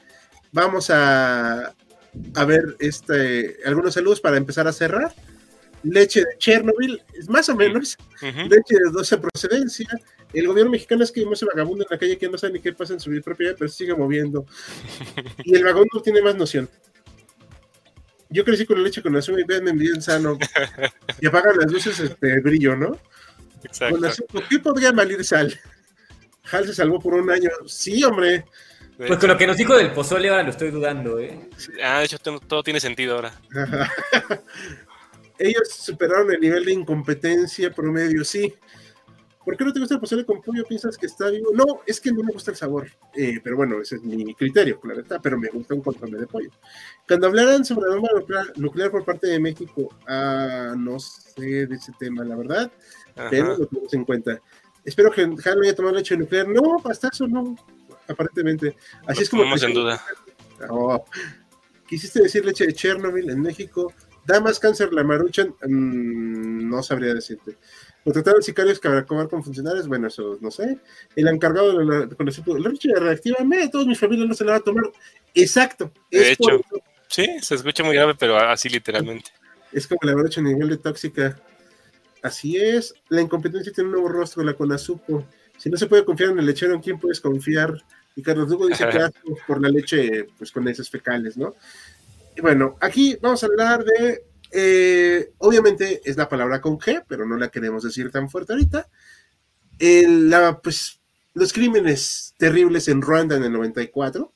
vamos 0.53 0.89
a, 0.89 1.75
a 2.35 2.45
ver 2.45 2.77
este, 2.79 3.57
algunos 3.65 3.95
saludos 3.95 4.21
para 4.21 4.37
empezar 4.37 4.67
a 4.69 4.73
cerrar 4.73 5.15
leche 5.83 6.21
de 6.21 6.39
Chernobyl, 6.39 7.03
más 7.29 7.49
o 7.49 7.57
menos, 7.57 7.97
leche 8.21 8.77
de 8.77 8.91
12 8.93 9.19
procedencia. 9.19 9.89
El 10.33 10.47
gobierno 10.47 10.73
mexicano 10.73 11.05
es 11.05 11.13
que 11.13 11.21
el 11.21 11.29
vagabundo 11.29 11.85
en 11.85 11.89
la 11.91 11.99
calle 11.99 12.17
que 12.17 12.29
no 12.29 12.39
sabe 12.39 12.55
ni 12.55 12.61
qué 12.61 12.73
pasa 12.73 12.95
en 12.95 13.01
su 13.01 13.11
propiedad, 13.23 13.55
pero 13.59 13.69
sigue 13.69 13.95
moviendo. 13.95 14.47
Y 15.45 15.55
el 15.55 15.65
vagabundo 15.65 16.01
tiene 16.03 16.23
más 16.23 16.37
noción. 16.37 16.69
Yo 18.31 18.45
crecí 18.45 18.65
con 18.65 18.79
la 18.79 18.85
leche 18.85 19.03
con 19.03 19.15
azúcar 19.15 19.41
y 19.41 19.45
veanme 19.45 19.73
bien 19.73 20.01
sano. 20.01 20.39
Y 21.21 21.27
apagan 21.27 21.59
las 21.59 21.71
luces, 21.71 22.01
este 22.01 22.41
brillo, 22.41 22.75
¿no? 22.77 22.99
Exacto. 23.63 24.27
Con 24.33 24.43
¿qué 24.49 24.59
podría 24.59 24.93
valer 24.93 25.23
sal? 25.23 25.59
Hal 26.51 26.67
se 26.67 26.75
salvó 26.75 26.99
por 26.99 27.15
un 27.15 27.31
año. 27.31 27.51
Sí, 27.67 28.03
hombre. 28.05 28.47
Pues 28.97 29.19
con 29.19 29.29
lo 29.29 29.37
que 29.37 29.47
nos 29.47 29.57
dijo 29.57 29.75
del 29.77 29.93
pozole 29.93 30.29
ahora 30.29 30.43
lo 30.43 30.51
estoy 30.51 30.71
dudando, 30.71 31.19
¿eh? 31.19 31.49
Ah, 31.83 32.01
de 32.01 32.05
hecho 32.05 32.19
todo 32.19 32.63
tiene 32.63 32.79
sentido 32.79 33.17
ahora. 33.17 33.33
ellos 35.39 35.69
superaron 35.71 36.33
el 36.33 36.41
nivel 36.41 36.65
de 36.65 36.73
incompetencia 36.73 37.71
promedio, 37.71 38.25
sí. 38.25 38.55
¿Por 39.45 39.57
qué 39.57 39.65
no 39.65 39.73
te 39.73 39.81
gusta 39.81 39.95
el 39.95 40.01
pozole 40.01 40.25
con 40.25 40.41
pollo? 40.41 40.65
¿Piensas 40.65 40.97
que 40.97 41.07
está 41.07 41.29
vivo? 41.29 41.51
No, 41.53 41.81
es 41.85 42.01
que 42.01 42.13
no 42.13 42.23
me 42.23 42.33
gusta 42.33 42.53
el 42.53 42.57
sabor. 42.57 42.89
Eh, 43.15 43.41
pero 43.43 43.57
bueno, 43.57 43.81
ese 43.81 43.97
es 43.97 44.03
mi 44.03 44.35
criterio, 44.35 44.79
claro 44.79 45.03
pero 45.21 45.37
me 45.37 45.49
gusta 45.49 45.75
un 45.75 45.83
control 45.83 46.13
de 46.13 46.27
pollo. 46.27 46.51
Cuando 47.09 47.27
hablaran 47.27 47.65
sobre 47.65 47.89
la 47.89 47.97
bomba 47.97 48.11
nuclear, 48.57 48.91
por 48.91 49.05
parte 49.05 49.27
de 49.27 49.41
México, 49.41 49.89
ah, 50.07 50.75
no 50.77 51.01
sé 51.01 51.67
de 51.67 51.75
ese 51.75 51.93
tema, 51.99 52.25
la 52.25 52.37
verdad, 52.37 52.71
pero 53.31 53.57
lo 53.57 53.67
tenemos 53.67 53.93
en 53.95 54.05
cuenta. 54.05 54.41
Espero 54.85 55.11
que 55.11 55.29
Jalo 55.37 55.63
haya 55.63 55.75
tomado 55.75 55.95
leche 55.95 56.17
nuclear. 56.17 56.49
No, 56.49 56.77
pastazo, 56.83 57.27
no, 57.27 57.57
aparentemente. 58.09 58.77
Así 59.07 59.23
es 59.23 59.31
como. 59.31 59.45
en 59.45 59.75
duda. 59.75 60.05
Oh, 60.69 61.05
quisiste 61.87 62.23
decir 62.23 62.45
leche 62.45 62.67
de 62.67 62.75
Chernobyl 62.75 63.31
en 63.31 63.41
México. 63.41 63.93
¿Da 64.25 64.41
más 64.41 64.61
cáncer 64.61 64.93
la 64.93 65.03
maruchan? 65.03 65.55
Mm, 65.67 66.71
no 66.71 66.83
sabría 66.83 67.13
decirte. 67.13 67.57
Contrataron 68.05 68.43
sicarios 68.43 68.81
para 68.81 68.99
acabar 68.99 69.29
con 69.29 69.43
funcionarios, 69.45 69.87
bueno, 69.87 70.09
eso 70.09 70.39
no 70.41 70.51
sé. 70.51 70.79
El 71.17 71.29
encargado 71.29 71.79
de 71.79 71.85
la, 71.85 72.09
con 72.09 72.27
la 72.27 72.71
leche 72.71 72.89
reactiva, 72.95 73.45
me, 73.45 73.69
todos 73.69 73.87
mis 73.87 73.99
familias 73.99 74.29
no 74.29 74.35
se 74.35 74.45
la 74.45 74.53
van 74.53 74.61
a 74.61 74.65
tomar. 74.65 74.85
Exacto. 75.35 75.93
De 76.11 76.33
hecho, 76.33 76.61
sí, 77.09 77.27
se 77.41 77.55
escucha 77.55 77.85
muy 77.85 77.95
grave, 77.95 78.15
pero 78.19 78.37
así 78.37 78.69
literalmente. 78.69 79.31
Es 79.73 79.87
como 79.87 80.01
la 80.03 80.15
marucha 80.15 80.41
a 80.41 80.45
nivel 80.45 80.69
de 80.69 80.77
tóxica. 80.79 81.41
Así 82.23 82.57
es. 82.57 82.95
La 83.09 83.21
incompetencia 83.21 83.73
tiene 83.73 83.89
un 83.89 83.95
nuevo 83.95 84.09
rostro, 84.09 84.43
la 84.45 84.55
CONASUPO. 84.55 85.27
Si 85.63 85.71
no 85.71 85.77
se 85.77 85.87
puede 85.87 86.05
confiar 86.05 86.31
en 86.31 86.41
el 86.41 86.47
lechero, 86.47 86.75
¿en 86.75 86.81
quién 86.81 86.99
puedes 86.99 87.21
confiar? 87.21 87.81
Y 88.17 88.23
Carlos 88.23 88.49
Dugo 88.49 88.67
dice 88.67 88.85
que 88.89 88.99
por 89.47 89.63
la 89.63 89.69
leche, 89.69 90.27
pues 90.37 90.51
con 90.51 90.67
esas 90.67 90.91
fecales, 90.91 91.37
¿no? 91.37 91.55
Y 92.37 92.41
bueno, 92.41 92.77
aquí 92.81 93.17
vamos 93.23 93.45
a 93.45 93.47
hablar 93.47 93.85
de, 93.85 94.25
eh, 94.51 95.31
obviamente 95.39 96.01
es 96.05 96.17
la 96.17 96.29
palabra 96.29 96.61
con 96.61 96.81
G, 96.81 97.05
pero 97.07 97.25
no 97.25 97.37
la 97.37 97.49
queremos 97.49 97.85
decir 97.85 98.11
tan 98.11 98.29
fuerte 98.29 98.55
ahorita. 98.55 98.89
la, 99.79 100.59
pues, 100.61 100.99
los 101.35 101.53
crímenes 101.53 102.35
terribles 102.39 102.89
en 102.89 103.01
Ruanda 103.01 103.37
en 103.37 103.45
el 103.45 103.53
94. 103.53 104.33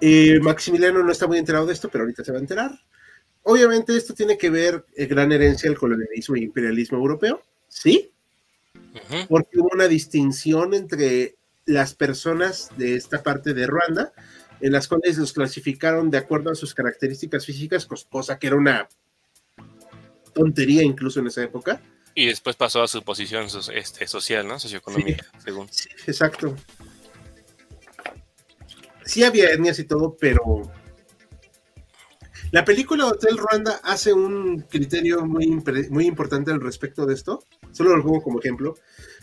Eh, 0.00 0.38
Maximiliano 0.40 1.02
no 1.02 1.10
está 1.10 1.26
muy 1.26 1.38
enterado 1.38 1.66
de 1.66 1.72
esto, 1.72 1.88
pero 1.88 2.04
ahorita 2.04 2.22
se 2.22 2.30
va 2.30 2.38
a 2.38 2.42
enterar. 2.42 2.70
Obviamente 3.42 3.96
esto 3.96 4.14
tiene 4.14 4.38
que 4.38 4.50
ver 4.50 4.86
eh, 4.94 5.06
gran 5.06 5.32
herencia 5.32 5.68
del 5.68 5.80
colonialismo 5.80 6.36
e 6.36 6.42
imperialismo 6.42 6.96
europeo, 6.96 7.42
¿sí? 7.66 8.13
Porque 9.28 9.58
hubo 9.58 9.68
una 9.72 9.88
distinción 9.88 10.74
entre 10.74 11.36
las 11.66 11.94
personas 11.94 12.70
de 12.76 12.96
esta 12.96 13.22
parte 13.22 13.54
de 13.54 13.66
Ruanda, 13.66 14.12
en 14.60 14.72
las 14.72 14.88
cuales 14.88 15.18
los 15.18 15.32
clasificaron 15.32 16.10
de 16.10 16.18
acuerdo 16.18 16.50
a 16.50 16.54
sus 16.54 16.74
características 16.74 17.46
físicas, 17.46 17.86
cosa 18.08 18.38
que 18.38 18.46
era 18.46 18.56
una 18.56 18.88
tontería 20.32 20.82
incluso 20.82 21.20
en 21.20 21.28
esa 21.28 21.42
época. 21.42 21.80
Y 22.14 22.26
después 22.26 22.54
pasó 22.56 22.82
a 22.82 22.88
su 22.88 23.02
posición 23.02 23.48
este, 23.74 24.06
social, 24.06 24.46
¿no? 24.46 24.58
Socioeconómica, 24.60 25.26
según. 25.42 25.68
Sí, 25.70 25.88
exacto. 26.06 26.54
Sí 29.04 29.24
había 29.24 29.50
etnias 29.50 29.78
y 29.78 29.84
todo, 29.84 30.16
pero 30.18 30.70
la 32.54 32.64
película 32.64 33.06
Hotel 33.06 33.36
Ruanda 33.36 33.80
hace 33.82 34.12
un 34.12 34.60
criterio 34.60 35.26
muy, 35.26 35.60
muy 35.90 36.06
importante 36.06 36.52
al 36.52 36.60
respecto 36.60 37.04
de 37.04 37.12
esto, 37.12 37.42
solo 37.72 37.96
lo 37.96 38.04
pongo 38.04 38.22
como 38.22 38.38
ejemplo, 38.38 38.76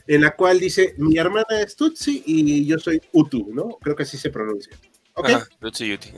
en 0.06 0.20
la 0.20 0.36
cual 0.36 0.60
dice, 0.60 0.96
mi 0.98 1.18
hermana 1.18 1.62
es 1.62 1.78
Tutsi 1.78 2.24
y 2.26 2.66
yo 2.66 2.78
soy 2.78 3.02
Utu, 3.14 3.48
¿no? 3.54 3.78
Creo 3.80 3.96
que 3.96 4.04
así 4.04 4.18
se 4.18 4.32
pronuncia. 4.32 4.78
¿Ok? 5.14 5.30
Tutsi 5.62 5.94
Uti. 5.94 6.12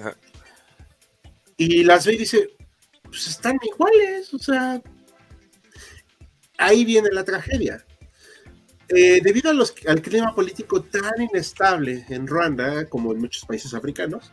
Y 1.55 1.83
las 1.83 2.07
ve 2.07 2.15
y 2.15 2.17
dice, 2.17 2.49
pues 3.03 3.27
están 3.27 3.59
iguales, 3.61 4.33
o 4.33 4.39
sea, 4.39 4.81
ahí 6.57 6.83
viene 6.83 7.09
la 7.11 7.23
tragedia. 7.23 7.85
Eh, 8.89 9.21
debido 9.21 9.51
a 9.51 9.53
los, 9.53 9.75
al 9.85 10.01
clima 10.01 10.33
político 10.33 10.81
tan 10.81 11.21
inestable 11.21 12.07
en 12.09 12.25
Ruanda, 12.25 12.89
como 12.89 13.11
en 13.11 13.19
muchos 13.19 13.45
países 13.45 13.75
africanos, 13.75 14.31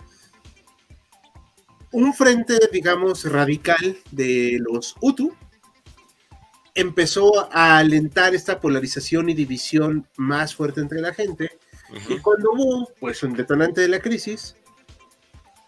un 1.92 2.14
frente, 2.14 2.58
digamos, 2.72 3.24
radical 3.24 3.98
de 4.10 4.58
los 4.60 4.94
Hutu 5.00 5.34
empezó 6.74 7.52
a 7.52 7.78
alentar 7.78 8.34
esta 8.34 8.60
polarización 8.60 9.28
y 9.28 9.34
división 9.34 10.06
más 10.16 10.54
fuerte 10.54 10.80
entre 10.80 11.00
la 11.00 11.12
gente. 11.12 11.58
Y 12.08 12.18
cuando 12.18 12.52
hubo, 12.52 12.92
pues, 13.00 13.22
un 13.22 13.34
detonante 13.34 13.80
de 13.80 13.88
la 13.88 14.00
crisis, 14.00 14.56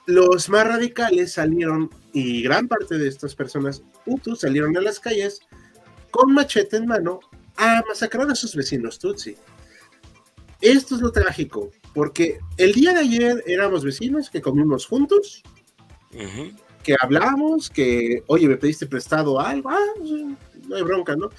los 0.07 0.49
más 0.49 0.67
radicales 0.67 1.33
salieron, 1.33 1.91
y 2.13 2.43
gran 2.43 2.69
parte 2.69 2.99
de 2.99 3.09
estas 3.09 3.35
personas 3.35 3.83
Hutu 4.07 4.37
salieron 4.37 4.77
a 4.77 4.81
las 4.81 5.01
calles 5.01 5.41
con 6.11 6.33
machete 6.33 6.77
en 6.77 6.87
mano 6.87 7.21
a 7.57 7.83
masacrar 7.89 8.31
a 8.31 8.35
sus 8.35 8.55
vecinos 8.55 8.99
Tutsi. 8.99 9.37
Esto 10.61 10.95
es 10.95 11.01
lo 11.01 11.11
trágico, 11.11 11.71
porque 11.95 12.39
el 12.57 12.73
día 12.73 12.93
de 12.93 13.01
ayer 13.01 13.43
éramos 13.47 13.85
vecinos 13.85 14.31
que 14.31 14.41
comimos 14.41 14.87
juntos, 14.87 15.43
que 16.83 16.97
hablamos, 17.01 17.71
que, 17.71 18.23
oye, 18.27 18.49
me 18.49 18.57
pediste 18.57 18.87
prestado 18.87 19.41
algo, 19.41 19.71
ah, 19.71 19.87
no 20.69 20.77
hay 20.77 20.83
bronca, 20.83 21.17
¿no? 21.17 21.31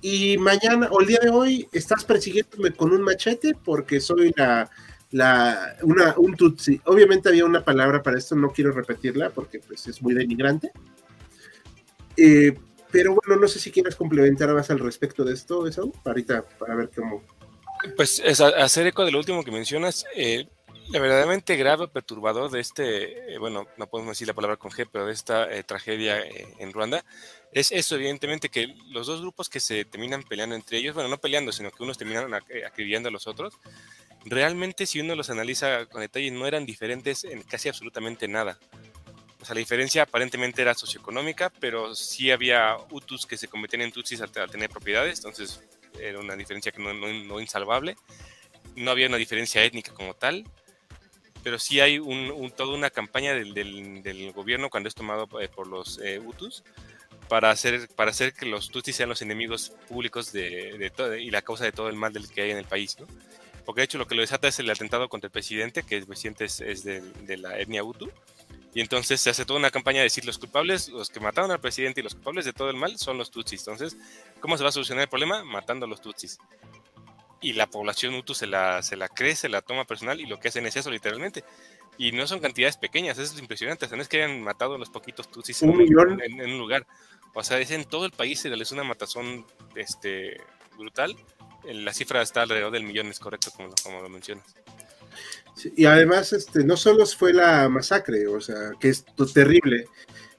Y 0.00 0.38
mañana, 0.38 0.88
o 0.90 1.00
el 1.00 1.06
día 1.06 1.18
de 1.20 1.30
hoy, 1.30 1.68
estás 1.72 2.04
persiguiéndome 2.04 2.72
con 2.72 2.92
un 2.92 3.02
machete 3.02 3.54
porque 3.64 4.00
soy 4.00 4.32
la, 4.36 4.70
la, 5.10 5.76
una, 5.82 6.14
un 6.18 6.36
tutsi. 6.36 6.80
Obviamente 6.84 7.28
había 7.28 7.44
una 7.44 7.64
palabra 7.64 8.02
para 8.02 8.18
esto, 8.18 8.36
no 8.36 8.52
quiero 8.52 8.72
repetirla 8.72 9.30
porque 9.30 9.58
pues, 9.58 9.86
es 9.88 10.00
muy 10.00 10.14
denigrante. 10.14 10.70
Eh, 12.16 12.56
pero 12.90 13.14
bueno, 13.14 13.40
no 13.40 13.48
sé 13.48 13.58
si 13.58 13.70
quieres 13.70 13.96
complementar 13.96 14.52
más 14.54 14.70
al 14.70 14.78
respecto 14.78 15.24
de 15.24 15.34
esto, 15.34 15.66
eso, 15.66 15.92
ahorita, 16.04 16.44
para 16.58 16.74
ver 16.74 16.90
cómo. 16.94 17.22
Pues 17.96 18.20
es 18.24 18.40
hacer 18.40 18.86
eco 18.86 19.04
de 19.04 19.12
lo 19.12 19.18
último 19.18 19.44
que 19.44 19.50
mencionas. 19.50 20.04
Eh, 20.16 20.48
la 20.90 21.00
verdaderamente 21.00 21.56
grave 21.56 21.88
perturbador 21.88 22.50
de 22.50 22.60
este, 22.60 23.34
eh, 23.34 23.38
bueno, 23.38 23.66
no 23.76 23.86
podemos 23.88 24.12
decir 24.12 24.26
la 24.26 24.34
palabra 24.34 24.56
con 24.56 24.70
G, 24.70 24.88
pero 24.90 25.06
de 25.06 25.12
esta 25.12 25.50
eh, 25.52 25.62
tragedia 25.62 26.18
eh, 26.20 26.48
en 26.58 26.72
Ruanda, 26.72 27.04
es 27.52 27.72
eso, 27.72 27.96
evidentemente, 27.96 28.48
que 28.48 28.74
los 28.88 29.06
dos 29.06 29.20
grupos 29.20 29.48
que 29.48 29.60
se 29.60 29.84
terminan 29.84 30.22
peleando 30.22 30.54
entre 30.54 30.78
ellos, 30.78 30.94
bueno, 30.94 31.10
no 31.10 31.18
peleando, 31.18 31.52
sino 31.52 31.70
que 31.70 31.82
unos 31.82 31.98
terminan 31.98 32.32
acribillando 32.32 33.10
a 33.10 33.12
los 33.12 33.26
otros, 33.26 33.54
realmente 34.24 34.86
si 34.86 35.00
uno 35.00 35.14
los 35.14 35.30
analiza 35.30 35.86
con 35.86 36.00
detalle, 36.00 36.30
no 36.30 36.46
eran 36.46 36.64
diferentes 36.64 37.24
en 37.24 37.42
casi 37.42 37.68
absolutamente 37.68 38.26
nada. 38.26 38.58
O 39.40 39.44
sea, 39.44 39.54
la 39.54 39.60
diferencia 39.60 40.02
aparentemente 40.02 40.62
era 40.62 40.74
socioeconómica, 40.74 41.50
pero 41.60 41.94
sí 41.94 42.30
había 42.30 42.76
Hutus 42.90 43.26
que 43.26 43.36
se 43.36 43.48
convertían 43.48 43.82
en 43.82 43.92
Tutsis 43.92 44.20
al, 44.20 44.30
tener 44.30 44.70
propiedades, 44.70 45.18
entonces 45.18 45.62
era 46.00 46.18
una 46.18 46.34
diferencia 46.34 46.72
que 46.72 46.82
no, 46.82 46.92
no, 46.94 47.12
no 47.12 47.40
insalvable. 47.40 47.96
No 48.74 48.90
había 48.90 49.08
una 49.08 49.16
diferencia 49.16 49.64
étnica 49.64 49.92
como 49.92 50.14
tal, 50.14 50.44
pero 51.42 51.58
sí 51.58 51.80
hay 51.80 51.98
un, 51.98 52.52
toda 52.56 52.74
una 52.74 52.90
campaña 52.90 53.34
del, 53.34 53.54
del, 53.54 54.32
gobierno 54.32 54.70
cuando 54.70 54.88
es 54.88 54.94
tomado 54.94 55.28
eh, 55.40 55.48
por 55.48 55.66
los 55.66 56.00
eh, 56.02 56.18
Hutus 56.18 56.62
para 57.28 57.50
hacer, 57.50 57.88
para 57.94 58.10
hacer 58.10 58.32
que 58.32 58.46
los 58.46 58.70
Tutsis 58.70 58.96
sean 58.96 59.08
los 59.08 59.22
enemigos 59.22 59.72
públicos 59.88 60.32
de, 60.32 60.78
de 60.78 61.22
y 61.22 61.30
la 61.30 61.42
causa 61.42 61.64
de 61.64 61.72
todo 61.72 61.88
el 61.88 61.96
mal 61.96 62.12
del 62.12 62.28
que 62.28 62.42
hay 62.42 62.50
en 62.50 62.58
el 62.58 62.64
país, 62.64 62.96
¿no? 62.98 63.06
Porque 63.64 63.82
de 63.82 63.84
hecho 63.84 63.98
lo 63.98 64.06
que 64.06 64.14
lo 64.14 64.22
desata 64.22 64.48
es 64.48 64.58
el 64.60 64.70
atentado 64.70 65.10
contra 65.10 65.26
el 65.26 65.30
presidente, 65.30 65.82
que 65.82 65.98
el 65.98 66.06
presidente 66.06 66.46
es, 66.46 66.60
es 66.60 66.84
de, 66.84 67.02
de, 67.02 67.36
la 67.36 67.58
etnia 67.58 67.84
Hutu, 67.84 68.10
y 68.72 68.80
entonces 68.80 69.20
se 69.20 69.28
hace 69.28 69.44
toda 69.44 69.58
una 69.58 69.70
campaña 69.70 69.98
de 69.98 70.04
decir 70.04 70.24
los 70.24 70.38
culpables, 70.38 70.88
los 70.88 71.10
que 71.10 71.20
mataron 71.20 71.50
al 71.50 71.60
presidente 71.60 72.00
y 72.00 72.04
los 72.04 72.14
culpables 72.14 72.46
de 72.46 72.54
todo 72.54 72.70
el 72.70 72.76
mal 72.76 72.98
son 72.98 73.18
los 73.18 73.30
Tutsis. 73.30 73.60
Entonces, 73.60 73.98
¿cómo 74.40 74.56
se 74.56 74.62
va 74.62 74.70
a 74.70 74.72
solucionar 74.72 75.02
el 75.02 75.08
problema? 75.10 75.44
Matando 75.44 75.84
a 75.84 75.88
los 75.88 76.00
Tutsis 76.00 76.38
y 77.40 77.52
la 77.52 77.68
población 77.68 78.14
Hutu 78.14 78.34
se 78.34 78.46
la, 78.46 78.82
se 78.82 78.96
la 78.96 79.08
cree, 79.08 79.36
se 79.36 79.48
la 79.48 79.62
toma 79.62 79.84
personal 79.84 80.20
y 80.20 80.26
lo 80.26 80.40
que 80.40 80.48
hacen 80.48 80.66
es 80.66 80.76
eso 80.76 80.90
literalmente. 80.90 81.44
Y 81.96 82.12
no 82.12 82.26
son 82.26 82.40
cantidades 82.40 82.76
pequeñas, 82.76 83.18
eso 83.18 83.34
es 83.34 83.40
impresionante. 83.40 83.88
no 83.88 84.02
es 84.02 84.08
que 84.08 84.22
hayan 84.22 84.42
matado 84.42 84.74
a 84.74 84.78
los 84.78 84.90
poquitos 84.90 85.28
Tutsis 85.30 85.62
en, 85.62 85.70
en, 85.70 86.40
un 86.40 86.58
lugar. 86.58 86.86
O 87.34 87.42
sea, 87.42 87.58
es 87.58 87.70
en 87.70 87.84
todo 87.84 88.06
el 88.06 88.12
país 88.12 88.44
les 88.44 88.72
una 88.72 88.84
matazón 88.84 89.44
este, 89.74 90.40
brutal. 90.76 91.16
La 91.64 91.92
cifra 91.92 92.22
está 92.22 92.42
alrededor 92.42 92.72
del 92.72 92.84
millón, 92.84 93.08
es 93.08 93.18
correcto, 93.18 93.50
como, 93.54 93.70
como 93.82 94.00
lo 94.00 94.08
mencionas. 94.08 94.46
y 95.76 95.84
además, 95.86 96.32
este, 96.32 96.64
no 96.64 96.76
solo 96.76 97.04
fue 97.04 97.32
la 97.32 97.68
masacre, 97.68 98.28
o 98.28 98.40
sea, 98.40 98.72
que 98.78 98.88
es 98.88 99.04
terrible, 99.34 99.86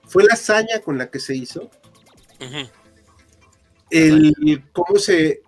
fue 0.08 0.24
la 0.24 0.34
hazaña 0.34 0.80
con 0.80 0.98
la 0.98 1.12
que 1.12 1.20
se 1.20 1.36
hizo. 1.36 1.70
El 3.90 4.64
cómo 4.72 4.98
se 4.98 5.42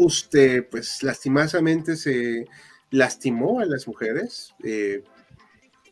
usted, 0.00 0.66
pues 0.68 1.02
lastimosamente 1.02 1.96
se 1.96 2.46
lastimó 2.90 3.60
a 3.60 3.66
las 3.66 3.86
mujeres. 3.86 4.54
Eh, 4.64 5.04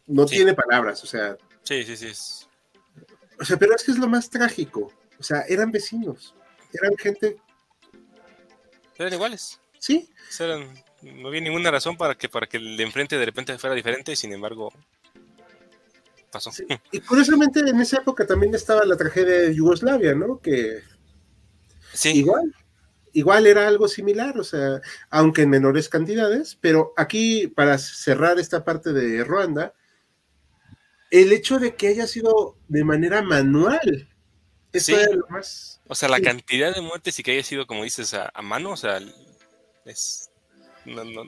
no 0.06 0.26
tiene 0.26 0.54
palabras, 0.54 1.02
o 1.04 1.06
sea. 1.06 1.36
Sí, 1.62 1.84
sí, 1.84 1.96
sí. 1.96 2.46
O 3.38 3.44
sea, 3.44 3.56
pero 3.58 3.74
es 3.74 3.84
que 3.84 3.92
es 3.92 3.98
lo 3.98 4.08
más 4.08 4.30
trágico. 4.30 4.92
O 5.18 5.22
sea, 5.22 5.42
eran 5.42 5.70
vecinos, 5.70 6.34
eran 6.72 6.96
gente. 6.96 7.36
Eran 8.96 9.12
iguales. 9.12 9.60
Sí. 9.78 10.10
no 11.02 11.28
había 11.28 11.40
ninguna 11.40 11.70
razón 11.70 11.96
para 11.96 12.16
que, 12.16 12.28
para 12.28 12.46
que 12.48 12.56
el 12.56 12.76
de 12.76 12.82
enfrente 12.82 13.16
de 13.16 13.26
repente 13.26 13.56
fuera 13.58 13.76
diferente, 13.76 14.16
sin 14.16 14.32
embargo, 14.32 14.72
pasó. 16.32 16.50
Y 16.90 17.00
curiosamente 17.00 17.60
en 17.60 17.80
esa 17.80 17.98
época 17.98 18.26
también 18.26 18.54
estaba 18.54 18.84
la 18.84 18.96
tragedia 18.96 19.42
de 19.42 19.54
Yugoslavia, 19.54 20.14
¿no? 20.14 20.40
Que 20.40 20.80
sí. 21.92 22.10
igual 22.10 22.52
igual 23.18 23.46
era 23.48 23.66
algo 23.66 23.88
similar, 23.88 24.38
o 24.38 24.44
sea, 24.44 24.80
aunque 25.10 25.42
en 25.42 25.50
menores 25.50 25.88
cantidades, 25.88 26.56
pero 26.60 26.92
aquí, 26.96 27.48
para 27.48 27.76
cerrar 27.78 28.38
esta 28.38 28.64
parte 28.64 28.92
de 28.92 29.24
Ruanda, 29.24 29.74
el 31.10 31.32
hecho 31.32 31.58
de 31.58 31.74
que 31.74 31.88
haya 31.88 32.06
sido 32.06 32.56
de 32.68 32.84
manera 32.84 33.22
manual, 33.22 34.08
eso 34.72 34.96
es 34.96 35.10
lo 35.10 35.26
más... 35.28 35.80
O 35.88 35.94
sea, 35.94 36.08
la 36.08 36.20
cantidad 36.20 36.72
de 36.72 36.80
muertes 36.80 37.18
y 37.18 37.22
que 37.24 37.32
haya 37.32 37.42
sido, 37.42 37.66
como 37.66 37.82
dices, 37.82 38.14
a, 38.14 38.30
mano, 38.42 38.70
o 38.70 38.76
sea, 38.76 39.00
es, 39.84 40.30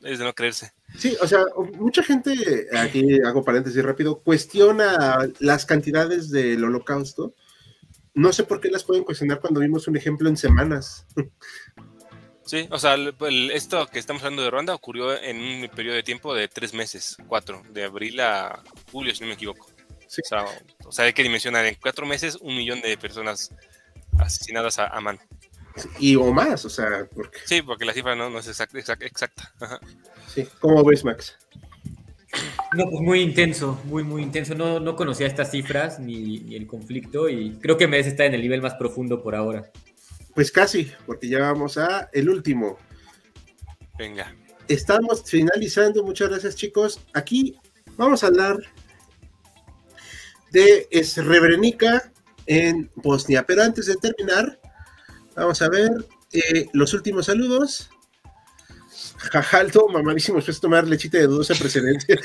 es 0.04 0.18
de 0.18 0.24
no 0.24 0.34
creerse. 0.34 0.72
Sí, 0.96 1.16
o 1.20 1.26
sea, 1.26 1.44
mucha 1.76 2.04
gente, 2.04 2.68
aquí 2.76 3.20
hago 3.24 3.44
paréntesis 3.44 3.82
rápido, 3.82 4.20
cuestiona 4.20 5.28
las 5.40 5.66
cantidades 5.66 6.30
del 6.30 6.62
holocausto, 6.62 7.34
no 8.14 8.32
sé 8.32 8.44
por 8.44 8.60
qué 8.60 8.70
las 8.70 8.84
pueden 8.84 9.04
cuestionar 9.04 9.40
cuando 9.40 9.60
vimos 9.60 9.86
un 9.88 9.96
ejemplo 9.96 10.28
en 10.28 10.36
semanas. 10.36 11.06
Sí, 12.50 12.66
o 12.72 12.80
sea, 12.80 12.96
esto 13.52 13.86
que 13.86 14.00
estamos 14.00 14.24
hablando 14.24 14.42
de 14.42 14.50
Ruanda 14.50 14.74
ocurrió 14.74 15.16
en 15.16 15.36
un 15.36 15.68
periodo 15.68 15.94
de 15.94 16.02
tiempo 16.02 16.34
de 16.34 16.48
tres 16.48 16.74
meses, 16.74 17.16
cuatro, 17.28 17.62
de 17.70 17.84
abril 17.84 18.18
a 18.18 18.60
julio, 18.90 19.14
si 19.14 19.20
no 19.20 19.28
me 19.28 19.34
equivoco. 19.34 19.68
Sí. 20.08 20.20
O, 20.84 20.90
sea, 20.90 21.04
hay 21.04 21.12
que 21.12 21.22
dimensionar 21.22 21.64
en 21.64 21.76
cuatro 21.80 22.06
meses 22.06 22.34
un 22.40 22.56
millón 22.56 22.80
de 22.80 22.98
personas 22.98 23.54
asesinadas 24.18 24.80
a, 24.80 25.00
mano. 25.00 25.20
Y 26.00 26.16
o 26.16 26.32
más, 26.32 26.64
o 26.64 26.70
sea, 26.70 27.06
porque... 27.14 27.38
Sí, 27.44 27.62
porque 27.62 27.84
la 27.84 27.92
cifra 27.92 28.16
no, 28.16 28.36
es 28.36 28.48
exacta. 28.48 28.76
exacta. 28.80 29.52
Sí, 30.26 30.44
¿cómo 30.58 30.84
ves, 30.84 31.04
Max? 31.04 31.38
No, 32.76 32.90
pues 32.90 33.00
muy 33.00 33.20
intenso, 33.20 33.80
muy, 33.84 34.02
muy 34.02 34.22
intenso. 34.22 34.56
No, 34.56 34.80
no 34.80 34.96
conocía 34.96 35.28
estas 35.28 35.52
cifras 35.52 36.00
ni, 36.00 36.52
el 36.56 36.66
conflicto 36.66 37.28
y 37.28 37.52
creo 37.60 37.76
que 37.76 37.86
merece 37.86 38.08
estar 38.08 38.26
en 38.26 38.34
el 38.34 38.42
nivel 38.42 38.60
más 38.60 38.74
profundo 38.74 39.22
por 39.22 39.36
ahora. 39.36 39.70
Pues 40.40 40.50
casi, 40.50 40.90
porque 41.04 41.28
ya 41.28 41.40
vamos 41.40 41.76
a 41.76 42.08
el 42.14 42.30
último. 42.30 42.78
Venga. 43.98 44.34
Estamos 44.68 45.22
finalizando, 45.26 46.02
muchas 46.02 46.30
gracias 46.30 46.54
chicos. 46.54 46.98
Aquí 47.12 47.58
vamos 47.98 48.24
a 48.24 48.28
hablar 48.28 48.56
de 50.50 50.88
Srebrenica 51.04 52.10
en 52.46 52.90
Bosnia. 52.94 53.44
Pero 53.46 53.64
antes 53.64 53.84
de 53.84 53.96
terminar, 53.96 54.58
vamos 55.36 55.60
a 55.60 55.68
ver 55.68 55.90
eh, 56.32 56.70
los 56.72 56.94
últimos 56.94 57.26
saludos. 57.26 57.90
Jajalto, 59.18 59.88
mamadísimo, 59.88 60.36
después 60.36 60.56
de 60.56 60.62
tomar 60.62 60.88
lechita 60.88 61.18
de 61.18 61.26
dudosa 61.26 61.54
precedencia. 61.54 62.18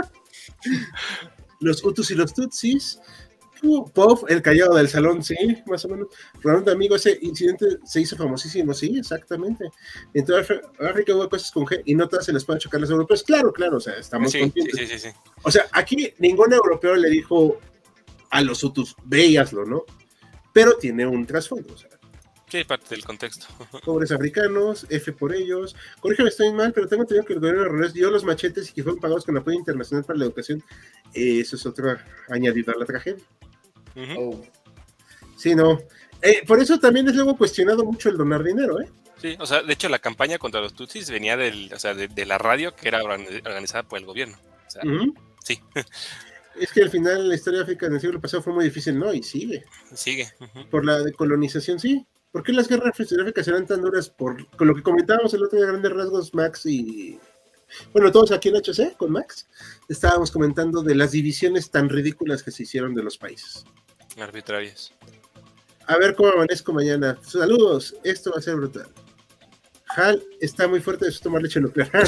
los 1.60 1.84
Utus 1.84 2.10
y 2.10 2.16
los 2.16 2.34
Tutsis. 2.34 2.98
Puff, 3.62 4.24
el 4.28 4.42
callado 4.42 4.74
del 4.74 4.88
salón, 4.88 5.22
sí, 5.22 5.36
más 5.66 5.84
o 5.84 5.88
menos. 5.88 6.08
Ronaldo, 6.42 6.72
amigo, 6.72 6.96
ese 6.96 7.18
incidente 7.22 7.78
se 7.84 8.00
hizo 8.00 8.16
famosísimo, 8.16 8.74
sí, 8.74 8.96
exactamente. 8.98 9.70
En 10.12 10.24
toda 10.24 10.40
África 10.40 11.14
hubo 11.14 11.28
cosas 11.28 11.50
con 11.52 11.64
G 11.64 11.80
y 11.84 11.94
no 11.94 12.08
todas 12.08 12.26
se 12.26 12.32
les 12.32 12.44
puede 12.44 12.58
chocar 12.58 12.80
los 12.80 12.90
europeos. 12.90 13.22
Claro, 13.22 13.52
claro, 13.52 13.76
o 13.76 13.80
sea, 13.80 13.94
estamos 13.94 14.32
Sí, 14.32 14.40
conscientes. 14.40 14.88
sí, 14.88 14.98
sí. 14.98 15.08
O 15.42 15.50
sea, 15.50 15.66
aquí 15.72 16.12
ningún 16.18 16.52
europeo 16.52 16.96
le 16.96 17.08
dijo 17.08 17.58
a 18.30 18.40
los 18.42 18.62
Hutus, 18.64 18.96
ve 19.04 19.26
y 19.26 19.36
hazlo, 19.36 19.64
¿no? 19.64 19.84
Pero 20.52 20.76
tiene 20.76 21.06
un 21.06 21.24
trasfondo, 21.26 21.74
o 21.74 21.76
sea, 21.76 21.88
Sí, 22.48 22.64
parte 22.64 22.94
del 22.94 23.02
contexto. 23.02 23.46
pobres 23.82 24.12
africanos, 24.12 24.84
F 24.90 25.10
por 25.14 25.34
ellos. 25.34 25.74
Corrígeme, 26.00 26.28
estoy 26.28 26.52
mal, 26.52 26.74
pero 26.74 26.86
tengo 26.86 27.04
entendido 27.04 27.24
que 27.24 27.32
el 27.32 27.38
gobierno 27.40 27.62
de 27.62 27.68
Rodríguez 27.68 27.94
dio 27.94 28.10
los 28.10 28.24
machetes 28.24 28.68
y 28.68 28.72
que 28.74 28.82
fueron 28.82 29.00
pagados 29.00 29.24
con 29.24 29.38
apoyo 29.38 29.56
internacional 29.58 30.04
para 30.04 30.18
la 30.18 30.26
educación. 30.26 30.62
Eso 31.14 31.56
es 31.56 31.64
otro 31.64 31.96
añadido 32.28 32.74
a 32.74 32.78
la 32.78 32.84
tragedia. 32.84 33.24
Ujú. 33.96 34.20
Oh. 34.20 34.42
Sí, 35.36 35.54
no. 35.54 35.78
Eh, 36.20 36.42
por 36.46 36.60
eso 36.60 36.78
también 36.78 37.08
es 37.08 37.14
luego 37.16 37.36
cuestionado 37.36 37.84
mucho 37.84 38.08
el 38.08 38.16
donar 38.16 38.42
dinero, 38.44 38.80
¿eh? 38.80 38.88
Sí, 39.20 39.36
o 39.38 39.46
sea, 39.46 39.62
de 39.62 39.72
hecho 39.72 39.88
la 39.88 39.98
campaña 40.00 40.38
contra 40.38 40.60
los 40.60 40.74
Tutsis 40.74 41.10
venía 41.10 41.36
del, 41.36 41.72
o 41.72 41.78
sea, 41.78 41.94
de, 41.94 42.08
de 42.08 42.26
la 42.26 42.38
radio 42.38 42.74
que 42.74 42.88
era 42.88 43.02
organ- 43.02 43.26
organizada 43.46 43.84
por 43.84 43.98
el 43.98 44.06
gobierno. 44.06 44.36
O 44.66 44.70
sea, 44.70 44.82
sí, 45.44 45.60
Es 46.60 46.72
que 46.72 46.82
al 46.82 46.90
final 46.90 47.28
la 47.28 47.34
historia 47.34 47.58
de 47.58 47.64
África 47.64 47.86
en 47.86 47.94
el 47.94 48.00
siglo 48.00 48.20
pasado 48.20 48.42
fue 48.42 48.52
muy 48.52 48.64
difícil, 48.64 48.98
¿no? 48.98 49.12
Y 49.12 49.22
sigue. 49.22 49.64
sigue. 49.94 50.28
Por 50.70 50.84
la 50.84 50.98
decolonización, 50.98 51.78
sí. 51.80 52.06
¿Por 52.30 52.42
qué 52.42 52.52
las 52.52 52.68
guerras 52.68 52.96
fisiográficas 52.96 53.46
eran 53.48 53.66
tan 53.66 53.80
duras? 53.82 54.08
Por 54.10 54.46
con 54.56 54.66
lo 54.68 54.74
que 54.74 54.82
comentábamos 54.82 55.32
el 55.34 55.42
otro 55.44 55.58
día, 55.58 55.66
grandes 55.68 55.92
rasgos, 55.92 56.34
Max 56.34 56.66
y. 56.66 57.18
Bueno, 57.92 58.12
todos 58.12 58.32
aquí 58.32 58.48
en 58.50 58.56
HC 58.56 58.96
con 58.96 59.12
Max 59.12 59.48
estábamos 59.88 60.30
comentando 60.30 60.82
de 60.82 60.94
las 60.94 61.12
divisiones 61.12 61.70
tan 61.70 61.88
ridículas 61.88 62.42
que 62.42 62.50
se 62.50 62.64
hicieron 62.64 62.94
de 62.94 63.02
los 63.02 63.16
países. 63.18 63.64
Arbitrarias. 64.18 64.92
A 65.86 65.96
ver 65.96 66.14
cómo 66.14 66.30
amanezco 66.30 66.72
mañana. 66.72 67.18
Saludos, 67.22 67.96
esto 68.04 68.30
va 68.30 68.38
a 68.38 68.42
ser 68.42 68.56
brutal. 68.56 68.88
Hal 69.88 70.22
está 70.40 70.68
muy 70.68 70.80
fuerte 70.80 71.06
de 71.06 71.12
su 71.12 71.20
tomar 71.20 71.42
leche 71.42 71.60
nuclear. 71.60 71.90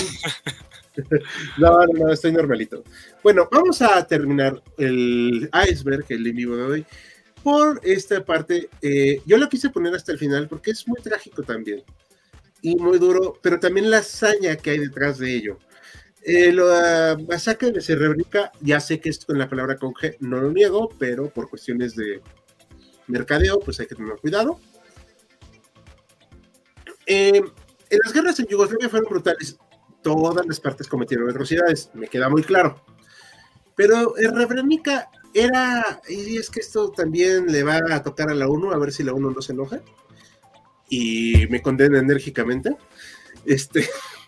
no, 1.58 1.86
no, 1.86 2.06
no, 2.06 2.12
estoy 2.12 2.32
normalito. 2.32 2.82
Bueno, 3.22 3.48
vamos 3.50 3.82
a 3.82 4.06
terminar 4.06 4.62
el 4.78 5.50
iceberg, 5.68 6.06
el 6.08 6.26
en 6.26 6.36
vivo 6.36 6.56
de 6.56 6.62
hoy, 6.62 6.86
por 7.42 7.80
esta 7.82 8.24
parte. 8.24 8.68
eh, 8.80 9.20
yo 9.26 9.36
lo 9.36 9.48
quise 9.48 9.70
poner 9.70 9.94
hasta 9.94 10.12
el 10.12 10.18
final 10.18 10.48
porque 10.48 10.70
es 10.70 10.86
muy 10.86 11.00
trágico 11.02 11.42
también 11.42 11.82
y 12.64 12.76
muy 12.76 12.98
duro, 12.98 13.38
pero 13.42 13.60
también 13.60 13.90
la 13.90 13.98
hazaña 13.98 14.56
que 14.56 14.70
hay 14.70 14.78
detrás 14.78 15.18
de 15.18 15.34
ello. 15.34 15.58
Eh, 16.26 16.52
la 16.52 17.18
masacre 17.28 17.70
de 17.70 17.82
Srebrenica, 17.82 18.50
ya 18.62 18.80
sé 18.80 18.98
que 18.98 19.10
esto 19.10 19.26
con 19.26 19.38
la 19.38 19.48
palabra 19.48 19.76
con 19.76 19.92
G 19.92 20.16
no 20.20 20.40
lo 20.40 20.50
niego, 20.50 20.88
pero 20.98 21.28
por 21.28 21.50
cuestiones 21.50 21.94
de 21.94 22.22
mercadeo, 23.06 23.60
pues 23.60 23.78
hay 23.78 23.86
que 23.86 23.94
tener 23.94 24.16
cuidado. 24.16 24.58
Eh, 27.06 27.42
en 27.90 27.98
las 28.02 28.14
guerras 28.14 28.40
en 28.40 28.46
Yugoslavia 28.46 28.88
fueron 28.88 29.10
brutales. 29.10 29.58
Todas 30.02 30.46
las 30.46 30.60
partes 30.60 30.88
cometieron 30.88 31.28
atrocidades, 31.28 31.90
me 31.92 32.08
queda 32.08 32.30
muy 32.30 32.42
claro. 32.42 32.82
Pero 33.76 34.16
en 34.16 34.30
Srebrenica 34.30 35.10
era, 35.34 36.00
y 36.08 36.38
es 36.38 36.48
que 36.48 36.60
esto 36.60 36.90
también 36.90 37.52
le 37.52 37.64
va 37.64 37.80
a 37.90 38.02
tocar 38.02 38.30
a 38.30 38.34
la 38.34 38.48
ONU, 38.48 38.72
a 38.72 38.78
ver 38.78 38.92
si 38.92 39.02
la 39.02 39.12
ONU 39.12 39.30
no 39.30 39.42
se 39.42 39.52
enoja 39.52 39.82
y 40.88 41.46
me 41.50 41.60
condena 41.60 41.98
enérgicamente. 41.98 42.76
Este, 43.44 43.86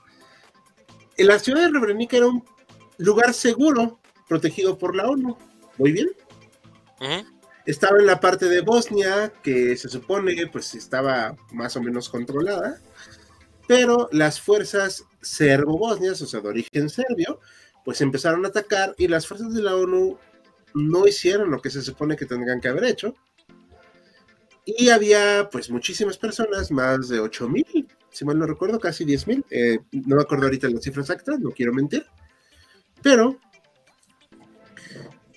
en 1.17 1.27
la 1.27 1.39
ciudad 1.39 1.63
de 1.63 1.71
Srebrenica 1.71 2.17
era 2.17 2.27
un 2.27 2.45
lugar 2.99 3.35
seguro, 3.35 3.99
protegido 4.29 4.79
por 4.79 4.95
la 4.95 5.09
ONU. 5.09 5.37
Muy 5.79 5.93
bien. 5.93 6.09
Estaba 7.65 7.99
en 7.99 8.07
la 8.07 8.21
parte 8.21 8.47
de 8.47 8.61
Bosnia, 8.61 9.33
que 9.43 9.77
se 9.77 9.89
supone 9.89 10.47
pues 10.47 10.75
estaba 10.75 11.37
más 11.53 11.77
o 11.77 11.83
menos 11.83 12.09
controlada, 12.09 12.81
pero 13.67 14.09
las 14.13 14.41
fuerzas 14.41 15.05
serbo-bosnias, 15.21 16.23
o 16.23 16.27
sea, 16.27 16.41
de 16.41 16.49
origen 16.49 16.89
serbio, 16.89 17.41
pues 17.85 18.01
empezaron 18.01 18.45
a 18.45 18.49
atacar 18.49 18.95
y 18.99 19.09
las 19.09 19.27
fuerzas 19.27 19.53
de 19.53 19.63
la 19.63 19.77
ONU 19.77 20.19
no 20.75 21.07
hicieron 21.07 21.51
lo 21.51 21.61
que 21.61 21.71
se 21.71 21.83
supone 21.83 22.17
que 22.17 22.27
tendrían 22.27 22.61
que 22.61 22.69
haber 22.69 22.85
hecho. 22.85 23.15
Y 24.65 24.89
había 24.89 25.49
pues 25.51 25.71
muchísimas 25.71 26.19
personas, 26.19 26.71
más 26.71 27.09
de 27.09 27.21
8 27.21 27.49
mil, 27.49 27.89
si 28.17 28.25
mal 28.25 28.39
no 28.39 28.47
recuerdo, 28.47 28.81
casi 28.81 29.05
10 29.05 29.27
mil. 29.27 29.45
eh, 29.51 29.79
no 29.93 30.17
me 30.17 30.23
acuerdo 30.23 30.45
ahorita 30.45 30.71
la 30.71 30.81
cifra 30.81 31.03
exacta, 31.03 31.37
no 31.39 31.51
quiero 31.51 31.73
mentir. 31.75 32.07
Pero 33.03 33.39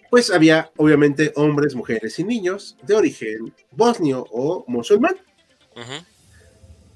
pues 0.09 0.31
había 0.31 0.71
obviamente 0.77 1.33
hombres, 1.35 1.75
mujeres 1.75 2.17
y 2.19 2.23
niños 2.23 2.77
de 2.83 2.95
origen 2.95 3.53
bosnio 3.71 4.25
o 4.31 4.63
musulmán. 4.67 5.15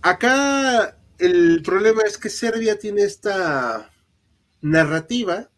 Acá 0.02 0.98
el 1.20 1.62
problema 1.64 2.02
es 2.04 2.18
que 2.18 2.30
Serbia 2.30 2.80
tiene 2.80 3.04
esta 3.04 3.92
narrativa 4.62 5.50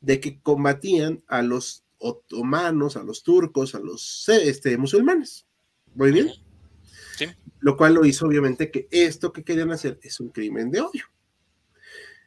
de 0.00 0.20
que 0.20 0.40
combatían 0.40 1.22
a 1.28 1.42
los 1.42 1.84
otomanos, 1.98 2.96
a 2.96 3.02
los 3.02 3.22
turcos, 3.22 3.74
a 3.74 3.80
los 3.80 4.28
este, 4.28 4.76
musulmanes. 4.76 5.46
Muy 5.94 6.10
bien. 6.10 6.43
Lo 7.64 7.78
cual 7.78 7.94
lo 7.94 8.04
hizo 8.04 8.26
obviamente 8.26 8.70
que 8.70 8.88
esto 8.90 9.32
que 9.32 9.42
querían 9.42 9.72
hacer 9.72 9.98
es 10.02 10.20
un 10.20 10.28
crimen 10.28 10.70
de 10.70 10.82
odio. 10.82 11.06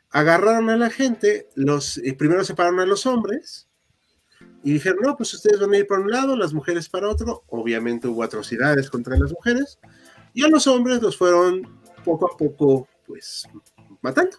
Agarraron 0.09 0.71
a 0.71 0.77
la 0.77 0.89
gente, 0.89 1.47
los 1.53 1.99
eh, 1.99 2.15
primero 2.15 2.43
separaron 2.43 2.79
a 2.79 2.87
los 2.87 3.05
hombres 3.05 3.67
y 4.63 4.73
dijeron, 4.73 4.97
no, 5.03 5.15
pues 5.15 5.31
ustedes 5.35 5.59
van 5.59 5.75
a 5.75 5.77
ir 5.77 5.85
para 5.85 6.01
un 6.01 6.09
lado, 6.09 6.35
las 6.35 6.53
mujeres 6.53 6.89
para 6.89 7.07
otro. 7.07 7.43
Obviamente 7.49 8.07
hubo 8.07 8.23
atrocidades 8.23 8.89
contra 8.89 9.15
las 9.15 9.31
mujeres 9.31 9.77
y 10.33 10.43
a 10.43 10.47
los 10.47 10.65
hombres 10.65 11.03
los 11.03 11.15
fueron 11.15 11.61
poco 12.03 12.33
a 12.33 12.35
poco, 12.35 12.87
pues, 13.05 13.47
matando. 14.01 14.37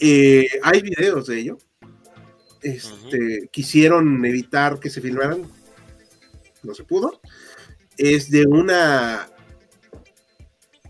Eh, 0.00 0.48
hay 0.60 0.82
videos 0.82 1.28
de 1.28 1.38
ello. 1.38 1.58
Este, 2.60 3.48
Quisieron 3.52 4.24
evitar 4.24 4.80
que 4.80 4.90
se 4.90 5.00
filmaran, 5.00 5.48
no 6.64 6.74
se 6.74 6.82
pudo. 6.82 7.20
Es 7.96 8.30
de 8.30 8.46
una 8.46 9.28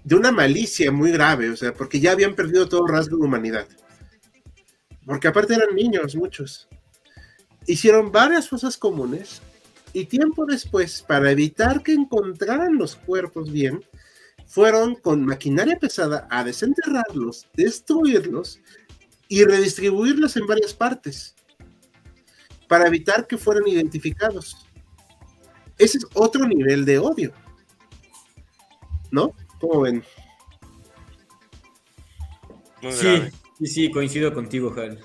de 0.05 0.15
una 0.15 0.31
malicia 0.31 0.93
muy 0.93 1.11
grave, 1.13 1.51
o 1.51 1.57
sea, 1.57 1.73
porque 1.73 1.99
ya 1.99 2.13
habían 2.13 2.35
perdido 2.35 2.69
todo 2.69 2.87
rasgo 2.87 3.17
de 3.17 3.25
humanidad. 3.25 3.67
Porque 5.07 5.29
aparte 5.29 5.55
eran 5.55 5.75
niños, 5.75 6.15
muchos. 6.15 6.69
Hicieron 7.67 8.13
varias 8.13 8.49
fosas 8.49 8.77
comunes 8.77 9.41
y 9.95 10.05
tiempo 10.05 10.45
después, 10.45 11.03
para 11.03 11.31
evitar 11.31 11.83
que 11.83 11.93
encontraran 11.93 12.77
los 12.77 12.97
cuerpos 12.97 13.51
bien, 13.51 13.83
fueron 14.47 14.95
con 14.95 15.25
maquinaria 15.25 15.79
pesada 15.79 16.29
a 16.31 16.45
desenterrarlos, 16.45 17.49
destruirlos 17.55 18.61
y 19.29 19.45
redistribuirlos 19.45 20.37
en 20.37 20.47
varias 20.47 20.75
partes 20.75 21.35
para 22.69 22.87
evitar 22.87 23.27
que 23.27 23.39
fueran 23.39 23.67
identificados. 23.67 24.67
Ese 25.79 25.99
es 25.99 26.07
otro 26.15 26.47
nivel 26.47 26.85
de 26.85 26.99
odio. 26.99 27.33
¿No? 29.11 29.33
¿Cómo 29.61 29.81
ven? 29.83 30.03
Muy 32.83 32.93
Sí, 32.93 33.07
grave. 33.07 33.33
sí, 33.59 33.67
sí, 33.67 33.91
coincido 33.91 34.33
contigo, 34.35 34.73
Hal. 34.77 35.01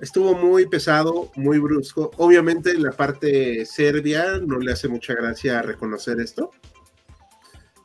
Estuvo 0.00 0.34
muy 0.34 0.66
pesado, 0.66 1.30
muy 1.36 1.58
brusco. 1.58 2.10
Obviamente 2.16 2.74
la 2.76 2.90
parte 2.90 3.64
serbia 3.66 4.38
no 4.44 4.58
le 4.58 4.72
hace 4.72 4.88
mucha 4.88 5.14
gracia 5.14 5.62
reconocer 5.62 6.18
esto. 6.20 6.50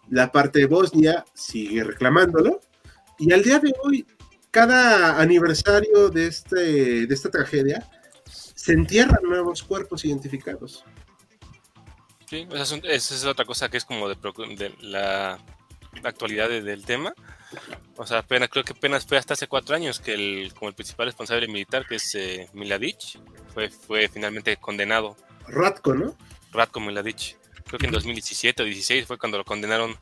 La 0.10 0.31
parte 0.31 0.60
de 0.60 0.65
Bosnia 0.65 1.26
sigue 1.35 1.84
reclamándolo. 1.84 2.60
Y 3.19 3.31
al 3.34 3.44
día 3.44 3.60
de 3.60 3.73
hoy, 3.84 4.06
cada 4.49 5.19
aniversario 5.19 6.10
de, 6.10 6.27
este, 6.27 7.06
de 7.06 7.14
esta 7.14 7.30
tragedia, 7.30 7.88
se 8.26 8.73
entierran 8.73 9.22
nuevos 9.23 9.61
cuerpos 9.61 10.03
identificados. 10.06 10.84
Sí, 12.30 12.48
esa 12.52 12.64
es, 12.64 12.72
un- 12.72 12.86
esa 12.86 13.16
es 13.16 13.26
otra 13.26 13.45
cosa 13.45 13.70
que 13.70 13.78
es 13.78 13.86
como 13.86 14.10
de, 14.10 14.16
de 14.16 14.76
la, 14.82 15.40
actualidad 16.04 16.49
de- 16.49 16.62
del 16.62 16.86
tema. 16.86 17.14
O 17.95 18.06
sea, 18.06 18.20
apenas, 18.20 18.49
creo 18.49 18.64
que 18.66 18.74
apenas 18.74 19.06
fue 19.06 19.18
hasta 19.18 19.34
hace 19.34 19.48
cuatro 19.48 19.76
años 19.76 19.99
que 19.99 20.14
el, 20.14 20.54
como 20.54 20.70
el 20.70 20.76
principal 20.76 21.06
responsable 21.08 21.48
militar, 21.48 21.86
que 21.88 21.95
es 21.95 22.14
eh, 22.16 22.49
Miladic, 22.54 23.20
fue, 23.54 23.70
fue 23.70 24.08
finalmente 24.10 24.58
condenado. 24.58 25.16
Ratko, 25.48 25.94
¿no? 25.95 26.16
Ratko 26.52 26.80
Miladic. 26.82 27.38
Creo 27.66 27.80
que 27.80 27.86
en 27.86 27.91
2017 27.94 28.62
o 28.64 28.66
16 28.66 29.06
fue 29.08 29.18
cuando 29.18 29.38
lo 29.38 29.45
condenaron 29.45 29.95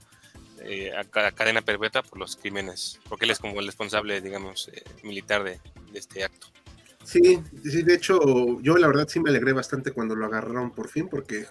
eh, 0.61 0.91
a, 0.93 1.01
a 1.19 1.31
cadena 1.31 1.61
perpetua 1.61 2.01
por 2.01 2.17
los 2.19 2.35
crímenes, 2.35 2.99
porque 3.07 3.25
él 3.25 3.31
es 3.31 3.39
como 3.39 3.59
el 3.59 3.67
responsable, 3.67 4.19
digamos, 4.21 4.67
eh, 4.73 4.83
militar 5.03 5.43
de, 5.43 5.59
de 5.91 5.99
este 5.99 6.23
acto. 6.23 6.47
Sí, 7.03 7.39
sí, 7.63 7.83
de 7.83 7.93
hecho, 7.93 8.19
yo 8.61 8.77
la 8.77 8.87
verdad 8.87 9.07
sí 9.07 9.19
me 9.19 9.29
alegré 9.29 9.53
bastante 9.53 9.91
cuando 9.91 10.15
lo 10.15 10.25
agarraron 10.25 10.71
por 10.71 10.89
fin, 10.89 11.07
porque 11.07 11.45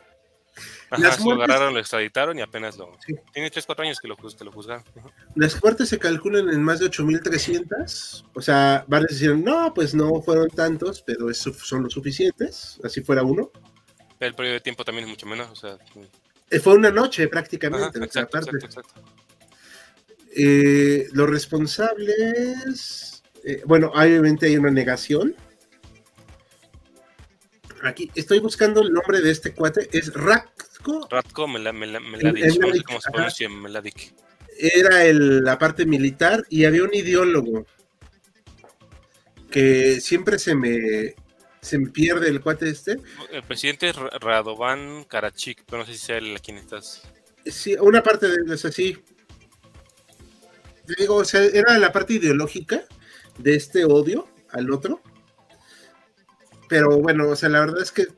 Ajá, 0.91 1.03
Las 1.03 1.19
lo 1.19 1.25
muertes- 1.25 1.45
agarraron, 1.45 1.75
lo 1.75 1.81
extraditaron 1.81 2.39
y 2.39 2.43
apenas 2.43 2.77
lo. 2.77 2.97
Sí. 3.05 3.15
Tiene 3.33 3.51
3, 3.51 3.67
4 3.67 3.85
años 3.85 3.99
que 4.01 4.09
lo, 4.09 4.17
que 4.17 4.45
lo 4.45 4.53
juzgaron. 4.53 4.85
Ajá. 4.99 5.11
Las 5.35 5.61
muertes 5.63 5.89
se 5.89 5.99
calculan 5.99 6.49
en 6.49 6.63
más 6.63 6.79
de 6.81 6.87
8.300. 6.87 8.25
O 8.35 8.41
sea, 8.41 8.85
varios 8.87 9.11
decían, 9.13 9.43
no, 9.43 9.73
pues 9.75 9.95
no 9.95 10.23
fueron 10.23 10.49
tantos, 10.49 11.03
pero 11.03 11.29
es 11.31 11.39
son 11.39 11.83
los 11.85 11.93
suficientes. 11.93 12.79
Así 12.85 13.01
fuera 13.03 13.23
uno. 13.23 13.51
Pero 14.19 14.29
el 14.29 14.35
periodo 14.35 14.55
de 14.55 14.61
tiempo 14.61 14.85
también 14.85 15.05
es 15.07 15.11
mucho 15.11 15.27
menos. 15.27 15.51
O 15.51 15.57
sea, 15.57 15.77
Eh, 16.51 16.61
Fue 16.61 16.75
una 16.75 16.91
noche 16.91 17.23
ajá, 17.25 17.31
prácticamente. 17.31 17.99
sea, 18.11 18.23
exacto, 18.23 18.57
exacto. 18.57 18.95
Eh, 20.37 21.09
los 21.13 21.29
responsables, 21.31 23.23
eh, 23.45 23.63
bueno, 23.67 23.91
obviamente 23.95 24.47
hay 24.47 24.57
una 24.57 24.71
negación. 24.71 25.35
Aquí 27.85 28.11
estoy 28.15 28.39
buscando 28.41 28.81
el 28.83 28.93
nombre 28.93 29.21
de 29.21 29.31
este 29.31 29.53
cuate, 29.55 29.89
es 29.93 30.13
Ratko, 30.15 31.07
Ratko 31.11 31.47
Mela- 31.47 31.73
Mela- 31.73 32.01
Meladic, 32.01 32.37
El- 32.37 32.43
el 32.43 32.49
no 32.49 32.53
sé 32.55 32.59
Meladic, 32.61 32.85
cómo 32.87 33.01
se 33.01 33.09
ajá. 33.09 33.13
pronuncia 33.13 33.49
Meladic. 33.49 34.15
era 34.57 35.05
el- 35.05 35.43
la 35.43 35.59
parte 35.59 35.85
militar 35.85 36.45
y 36.49 36.65
había 36.65 36.85
un 36.85 36.95
ideólogo 36.95 37.67
que 39.51 40.01
siempre 40.01 40.39
se 40.39 40.55
me, 40.55 41.15
se 41.61 41.79
me 41.79 41.91
pierde 41.91 42.29
el 42.29 42.41
cuate 42.41 42.69
este. 42.69 42.99
El 43.31 43.43
presidente 43.43 43.89
es 43.89 43.97
Ra- 43.97 44.11
Radovan 44.21 45.05
Karachik, 45.05 45.65
pero 45.67 45.79
no 45.79 45.87
sé 45.87 45.93
si 45.95 45.99
sea 45.99 46.19
el 46.19 46.37
a 46.37 46.39
quien 46.39 46.59
estás. 46.59 47.03
Sí, 47.47 47.75
una 47.81 48.03
parte 48.03 48.29
de 48.29 48.35
él 48.37 48.53
es 48.53 48.65
así. 48.65 48.97
Te 50.87 50.95
Digo, 50.99 51.17
o 51.17 51.25
sea, 51.25 51.43
era 51.45 51.79
la 51.79 51.93
parte 51.93 52.15
ideológica 52.15 52.85
de 53.39 53.55
este 53.57 53.85
odio 53.85 54.29
al 54.51 54.71
otro. 54.71 55.01
Pero 56.75 56.99
bueno, 56.99 57.29
o 57.29 57.37
sea, 57.37 57.49
la 57.51 57.61
verdad 57.61 57.81
es 57.81 57.93
que 57.93 58.09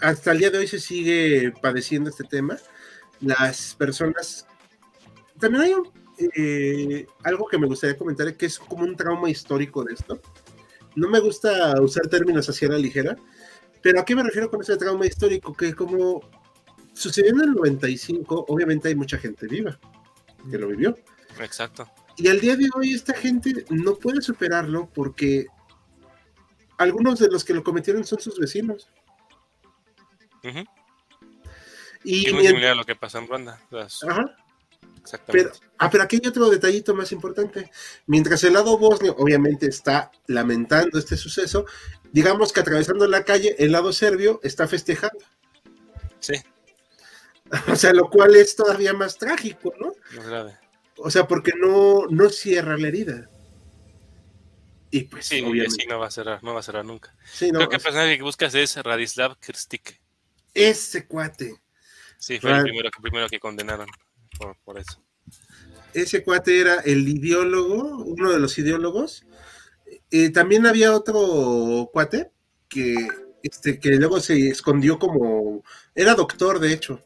hasta 0.00 0.30
el 0.30 0.38
día 0.38 0.50
de 0.50 0.58
hoy 0.58 0.68
se 0.68 0.78
sigue 0.78 1.52
padeciendo 1.60 2.08
este 2.08 2.22
tema. 2.22 2.56
Las 3.20 3.74
personas. 3.74 4.46
También 5.40 5.64
hay 5.64 5.74
un, 5.74 5.90
eh, 6.36 7.04
algo 7.24 7.48
que 7.48 7.58
me 7.58 7.66
gustaría 7.66 7.98
comentar, 7.98 8.32
que 8.36 8.46
es 8.46 8.60
como 8.60 8.84
un 8.84 8.94
trauma 8.94 9.28
histórico 9.28 9.82
de 9.82 9.94
esto. 9.94 10.20
No 10.94 11.08
me 11.08 11.18
gusta 11.18 11.82
usar 11.82 12.06
términos 12.06 12.48
así 12.48 12.64
a 12.64 12.68
la 12.68 12.78
ligera, 12.78 13.16
pero 13.82 13.98
¿a 13.98 14.04
qué 14.04 14.14
me 14.14 14.22
refiero 14.22 14.52
con 14.52 14.60
ese 14.60 14.76
trauma 14.76 15.04
histórico? 15.04 15.52
Que 15.52 15.74
como 15.74 16.20
sucedió 16.92 17.32
en 17.32 17.40
el 17.40 17.54
95, 17.54 18.44
obviamente 18.46 18.86
hay 18.86 18.94
mucha 18.94 19.18
gente 19.18 19.48
viva 19.48 19.80
que 20.48 20.58
lo 20.58 20.68
vivió. 20.68 20.96
Exacto. 21.40 21.90
Y 22.16 22.28
al 22.28 22.38
día 22.38 22.54
de 22.54 22.68
hoy 22.72 22.94
esta 22.94 23.14
gente 23.14 23.64
no 23.68 23.96
puede 23.96 24.22
superarlo 24.22 24.88
porque 24.94 25.48
algunos 26.78 27.18
de 27.18 27.28
los 27.28 27.44
que 27.44 27.54
lo 27.54 27.62
cometieron 27.62 28.04
son 28.04 28.20
sus 28.20 28.38
vecinos. 28.38 28.88
Y 32.04 32.26
Es 32.26 32.32
muy 32.32 32.46
similar 32.46 32.72
a 32.72 32.74
lo 32.76 32.84
que 32.84 32.94
pasa 32.94 33.18
en 33.18 33.26
Ruanda. 33.26 33.60
Ajá, 33.72 34.36
exactamente. 35.00 35.50
pero, 35.50 35.50
ah, 35.78 35.90
pero 35.90 36.04
aquí 36.04 36.20
hay 36.22 36.28
otro 36.28 36.48
detallito 36.48 36.94
más 36.94 37.10
importante. 37.10 37.70
Mientras 38.06 38.44
el 38.44 38.52
lado 38.52 38.78
bosnio 38.78 39.16
obviamente 39.18 39.66
está 39.66 40.12
lamentando 40.26 40.98
este 40.98 41.16
suceso, 41.16 41.66
digamos 42.12 42.52
que 42.52 42.60
atravesando 42.60 43.08
la 43.08 43.24
calle, 43.24 43.56
el 43.58 43.72
lado 43.72 43.92
serbio 43.92 44.38
está 44.44 44.68
festejando. 44.68 45.24
Sí, 46.20 46.34
O 47.72 47.76
sea, 47.76 47.92
lo 47.92 48.08
cual 48.10 48.36
es 48.36 48.56
todavía 48.56 48.92
más 48.92 49.18
trágico, 49.18 49.72
¿no? 49.78 49.94
más 50.16 50.26
grave. 50.26 50.58
O 50.98 51.10
sea, 51.10 51.26
porque 51.26 51.52
no, 51.56 52.06
no 52.08 52.30
cierra 52.30 52.76
la 52.78 52.88
herida. 52.88 53.30
Y 54.96 55.04
pues, 55.04 55.26
Sí, 55.26 55.40
obviamente. 55.40 55.66
así 55.66 55.86
no 55.88 55.98
va 55.98 56.06
a 56.06 56.10
cerrar, 56.10 56.42
no 56.42 56.54
va 56.54 56.60
a 56.60 56.62
cerrar 56.62 56.84
nunca. 56.84 57.14
Sí, 57.32 57.50
no, 57.52 57.58
Creo 57.58 57.68
que 57.68 57.76
el 57.76 57.82
personaje 57.82 58.16
que 58.16 58.22
buscas 58.22 58.54
es 58.54 58.76
Radislav 58.76 59.38
Kirstik. 59.38 60.00
ese 60.54 61.06
cuate, 61.06 61.54
Sí, 62.18 62.38
fue 62.40 62.50
el 62.56 62.62
primero, 62.62 62.90
que- 62.90 63.02
primero 63.02 63.28
que 63.28 63.38
condenaron 63.38 63.86
por, 64.38 64.56
por 64.64 64.78
eso. 64.78 65.02
ese 65.92 66.24
cuate 66.24 66.58
era 66.60 66.76
el 66.80 67.06
ideólogo, 67.08 68.04
uno 68.04 68.32
de 68.32 68.38
los 68.40 68.56
ideólogos. 68.58 69.24
Eh, 70.10 70.30
también 70.30 70.66
había 70.66 70.94
otro 70.94 71.90
cuate 71.92 72.30
que, 72.68 72.94
este, 73.42 73.78
que 73.78 73.90
luego 73.96 74.18
se 74.20 74.48
escondió 74.48 74.98
como, 74.98 75.62
era 75.94 76.14
doctor 76.14 76.58
de 76.58 76.72
hecho, 76.72 77.04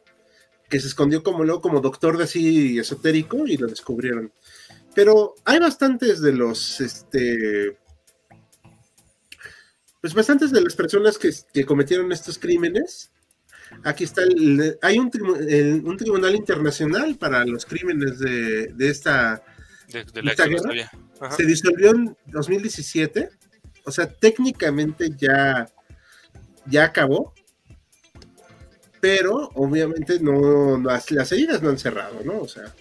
que 0.68 0.78
se 0.80 0.86
escondió 0.86 1.22
como 1.24 1.42
luego 1.44 1.60
como 1.60 1.80
doctor 1.80 2.16
de 2.16 2.24
así 2.24 2.78
esotérico 2.78 3.46
y 3.48 3.56
lo 3.56 3.66
descubrieron. 3.66 4.32
Pero 4.94 5.34
hay 5.44 5.58
bastantes 5.60 6.20
de 6.20 6.32
los, 6.32 6.80
este, 6.80 7.78
pues 10.00 10.14
bastantes 10.14 10.50
de 10.50 10.60
las 10.62 10.74
personas 10.74 11.18
que, 11.18 11.30
que 11.52 11.64
cometieron 11.64 12.10
estos 12.12 12.38
crímenes. 12.38 13.10
Aquí 13.84 14.04
está, 14.04 14.22
el- 14.22 14.78
hay 14.82 14.98
un, 14.98 15.10
el- 15.48 15.82
un 15.84 15.96
tribunal 15.96 16.34
internacional 16.34 17.16
para 17.16 17.44
los 17.44 17.64
crímenes 17.66 18.18
de, 18.18 18.68
de 18.68 18.88
esta, 18.90 19.42
De, 19.92 20.04
de 20.04 20.22
la 20.22 20.30
¿Esta 20.32 20.46
guerra? 20.46 20.68
Se 21.36 21.44
disolvió 21.44 21.90
en 21.90 22.16
2017, 22.26 23.28
o 23.84 23.90
sea, 23.92 24.10
técnicamente 24.12 25.10
ya, 25.16 25.68
ya 26.66 26.84
acabó, 26.84 27.32
pero 29.00 29.50
obviamente 29.54 30.18
no, 30.20 30.76
no- 30.78 30.90
las 31.10 31.32
heridas 31.32 31.62
no 31.62 31.68
han 31.70 31.78
cerrado, 31.78 32.22
¿no? 32.24 32.40
O 32.40 32.48
sea, 32.48 32.74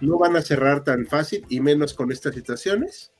no 0.00 0.18
van 0.18 0.36
a 0.36 0.42
cerrar 0.42 0.84
tan 0.84 1.06
fácil 1.06 1.44
y 1.48 1.60
menos 1.60 1.94
con 1.94 2.12
estas 2.12 2.34
situaciones. 2.34 3.12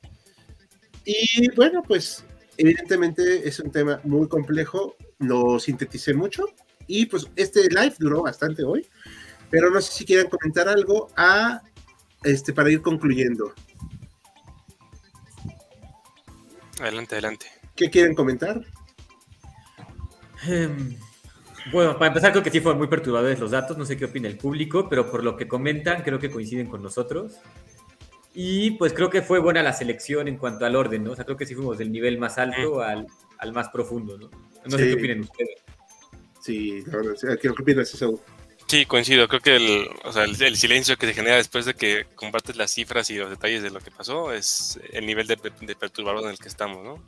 Y 1.05 1.51
bueno, 1.55 1.83
pues 1.83 2.25
evidentemente 2.57 3.49
es 3.49 3.61
un 3.61 3.71
tema 3.71 4.01
muy 4.05 4.29
complejo, 4.29 4.97
lo 5.19 5.59
sinteticé 5.59 6.15
mucho 6.15 6.45
y 6.87 7.07
pues 7.07 7.29
este 7.37 7.69
live 7.69 7.95
duró 7.99 8.23
bastante 8.23 8.65
hoy, 8.65 8.87
pero 9.51 9.71
no 9.71 9.81
sé 9.81 9.93
si 9.93 10.05
quieran 10.05 10.29
comentar 10.29 10.69
algo 10.69 11.09
a, 11.17 11.63
este, 12.25 12.53
para 12.53 12.71
ir 12.71 12.83
concluyendo. 12.83 13.55
Adelante, 16.81 17.15
adelante. 17.15 17.47
¿Qué 17.75 17.91
quieren 17.91 18.15
comentar? 18.15 18.63
Em, 20.47 20.97
Bueno, 21.73 21.95
para 21.99 22.09
empezar, 22.09 22.31
creo 22.33 22.45
que 22.45 22.51
sí 22.51 22.61
fueron 22.61 22.79
muy 22.79 22.87
perturbadores 22.89 23.41
los 23.41 23.51
datos. 23.51 23.77
No 23.77 23.85
sé 23.85 23.97
qué 23.97 24.05
opina 24.05 24.29
el 24.29 24.37
público, 24.39 24.89
pero 24.89 25.11
por 25.11 25.25
lo 25.25 25.37
que 25.37 25.49
comentan, 25.49 26.03
creo 26.03 26.19
que 26.19 26.31
coinciden 26.31 26.69
con 26.69 26.83
nosotros. 26.83 27.35
Y 28.35 28.73
pues 28.73 28.93
creo 28.93 29.11
que 29.11 29.23
fue 29.23 29.39
buena 29.39 29.63
la 29.63 29.73
selección 29.73 30.29
en 30.29 30.37
cuanto 30.37 30.67
al 30.67 30.77
orden, 30.77 31.03
¿no? 31.05 31.13
O 31.13 31.17
sea, 31.17 31.25
creo 31.25 31.37
que 31.37 31.47
sí 31.47 31.55
fuimos 31.55 31.79
del 31.79 31.91
nivel 31.91 32.19
más 32.19 32.39
alto 32.39 32.83
al, 32.83 33.07
al 33.39 33.53
más 33.53 33.71
profundo, 33.71 34.19
¿no? 34.19 34.31
No 34.67 34.77
sé 34.77 34.85
Sí. 34.85 34.89
qué 34.91 34.95
opinan 34.95 35.21
ustedes. 35.21 35.63
Sí, 36.41 36.83
la 36.87 36.97
verdad, 36.99 37.15
sí. 37.17 37.27
¿qué 37.41 37.49
opinas 37.49 37.93
eso? 37.95 38.23
Sí, 38.67 38.85
coincido. 38.85 39.27
Creo 39.27 39.41
que 39.41 39.57
el, 39.57 39.89
o 40.05 40.13
sea, 40.13 40.25
el, 40.25 40.41
el 40.43 40.57
silencio 40.57 40.97
que 40.97 41.07
se 41.07 41.15
genera 41.15 41.37
después 41.37 41.65
de 41.65 41.75
que 41.75 42.07
compartes 42.15 42.57
las 42.57 42.71
cifras 42.73 43.09
y 43.11 43.17
los 43.17 43.31
detalles 43.31 43.63
de 43.63 43.71
lo 43.71 43.81
que 43.81 43.91
pasó 43.91 44.33
es 44.33 44.79
el 44.93 45.07
nivel 45.07 45.27
de, 45.27 45.37
de 45.63 45.75
perturbador 45.77 46.25
en 46.25 46.31
el 46.31 46.39
que 46.39 46.49
estamos, 46.49 46.85
¿no? 46.85 47.03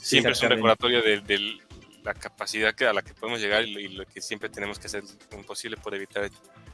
Siempre 0.00 0.32
es 0.32 0.42
un 0.42 0.48
recordatorio 0.48 1.02
de, 1.02 1.20
de 1.20 1.58
la 2.04 2.14
capacidad 2.14 2.74
que, 2.74 2.86
a 2.86 2.92
la 2.92 3.02
que 3.02 3.14
podemos 3.14 3.40
llegar 3.40 3.64
y 3.64 3.72
lo, 3.74 3.80
y 3.80 3.88
lo 3.88 4.06
que 4.06 4.20
siempre 4.20 4.48
tenemos 4.48 4.78
que 4.78 4.86
hacer 4.86 5.02
imposible 5.32 5.76
por 5.76 5.94
evitar 5.94 6.24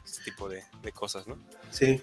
este 0.05 0.23
tipo 0.23 0.47
de, 0.49 0.63
de 0.81 0.91
cosas, 0.91 1.27
¿no? 1.27 1.37
Sí. 1.69 2.01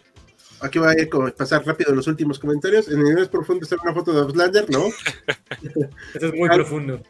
Aquí 0.60 0.78
voy 0.78 0.94
a 1.00 1.10
como 1.10 1.30
pasar 1.32 1.64
rápido 1.66 1.94
los 1.94 2.06
últimos 2.06 2.38
comentarios. 2.38 2.88
En 2.88 2.98
el 2.98 3.04
nivel 3.04 3.28
profundo 3.28 3.64
está 3.64 3.76
una 3.82 3.92
foto 3.94 4.12
de 4.12 4.20
Outlander, 4.20 4.70
¿no? 4.70 4.86
Eso 6.14 6.26
es 6.28 6.32
muy 6.34 6.48
Ah. 6.50 6.54
profundo. 6.54 7.02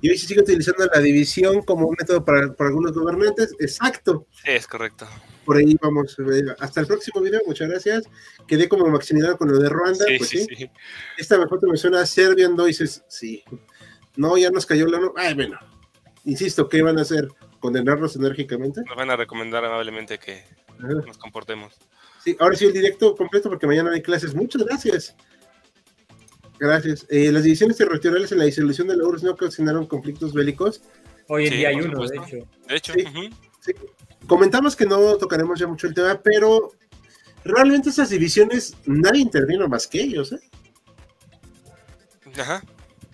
Y 0.00 0.10
hoy 0.10 0.16
se 0.18 0.28
sigue 0.28 0.40
utilizando 0.42 0.86
la 0.92 1.00
división 1.00 1.62
como 1.62 1.86
un 1.88 1.96
método 1.98 2.24
para, 2.24 2.52
para 2.54 2.68
algunos 2.68 2.92
gobernantes. 2.92 3.54
Exacto. 3.58 4.26
Es 4.44 4.66
correcto. 4.66 5.08
Por 5.44 5.56
ahí 5.56 5.74
vamos. 5.82 6.16
eh, 6.20 6.44
Hasta 6.60 6.80
el 6.80 6.86
próximo 6.86 7.20
video. 7.20 7.40
Muchas 7.46 7.68
gracias. 7.68 8.04
Quedé 8.46 8.68
como 8.68 8.86
Maximiliano 8.88 9.36
con 9.36 9.50
lo 9.50 9.58
de 9.58 9.68
Ruanda. 9.68 10.04
Sí, 10.06 10.18
pues 10.18 10.30
sí, 10.30 10.38
sí. 10.48 10.54
sí. 10.56 10.70
Esta 11.16 11.44
foto 11.48 11.66
me 11.66 11.76
suena 11.76 12.00
a 12.02 12.06
Serbian 12.06 12.54
Voices. 12.54 13.02
Sí. 13.08 13.42
No, 14.18 14.36
ya 14.36 14.50
nos 14.50 14.66
cayó 14.66 14.86
la. 14.88 14.98
no- 14.98 15.12
Ay, 15.16 15.32
bueno. 15.34 15.56
Insisto, 16.24 16.68
¿qué 16.68 16.82
van 16.82 16.98
a 16.98 17.02
hacer? 17.02 17.28
¿Condenarnos 17.60 18.16
enérgicamente? 18.16 18.82
Nos 18.84 18.96
van 18.96 19.10
a 19.10 19.16
recomendar 19.16 19.64
amablemente 19.64 20.18
que 20.18 20.42
Ajá. 20.78 20.88
nos 21.06 21.16
comportemos. 21.18 21.74
Sí, 22.24 22.36
ahora 22.40 22.56
sí 22.56 22.64
el 22.66 22.72
directo 22.72 23.14
completo 23.16 23.48
porque 23.48 23.66
mañana 23.68 23.92
hay 23.92 24.02
clases. 24.02 24.34
Muchas 24.34 24.64
gracias. 24.64 25.14
Gracias. 26.58 27.06
Eh, 27.08 27.30
las 27.30 27.44
divisiones 27.44 27.76
territoriales 27.76 28.32
en 28.32 28.38
la 28.38 28.44
disolución 28.44 28.88
de 28.88 28.96
la 28.96 29.04
URSS 29.04 29.22
no 29.22 29.30
ocasionaron 29.30 29.86
conflictos 29.86 30.32
bélicos. 30.32 30.82
Hoy 31.28 31.44
en 31.46 31.52
Sí, 31.52 31.58
día 31.58 31.68
hay 31.68 31.76
uno, 31.76 32.04
de 32.04 32.16
hecho. 32.16 32.48
De 32.66 32.76
hecho, 32.76 32.92
Sí. 32.94 33.04
ujú, 33.06 33.28
Comentamos 34.26 34.74
que 34.74 34.84
no 34.84 35.16
tocaremos 35.16 35.60
ya 35.60 35.68
mucho 35.68 35.86
el 35.86 35.94
tema, 35.94 36.20
pero 36.20 36.72
realmente 37.44 37.90
esas 37.90 38.10
divisiones 38.10 38.74
nadie 38.84 39.20
intervino 39.22 39.68
más 39.68 39.86
que 39.86 40.02
ellos. 40.02 40.32
¿eh? 40.32 40.40
ajá, 42.40 42.62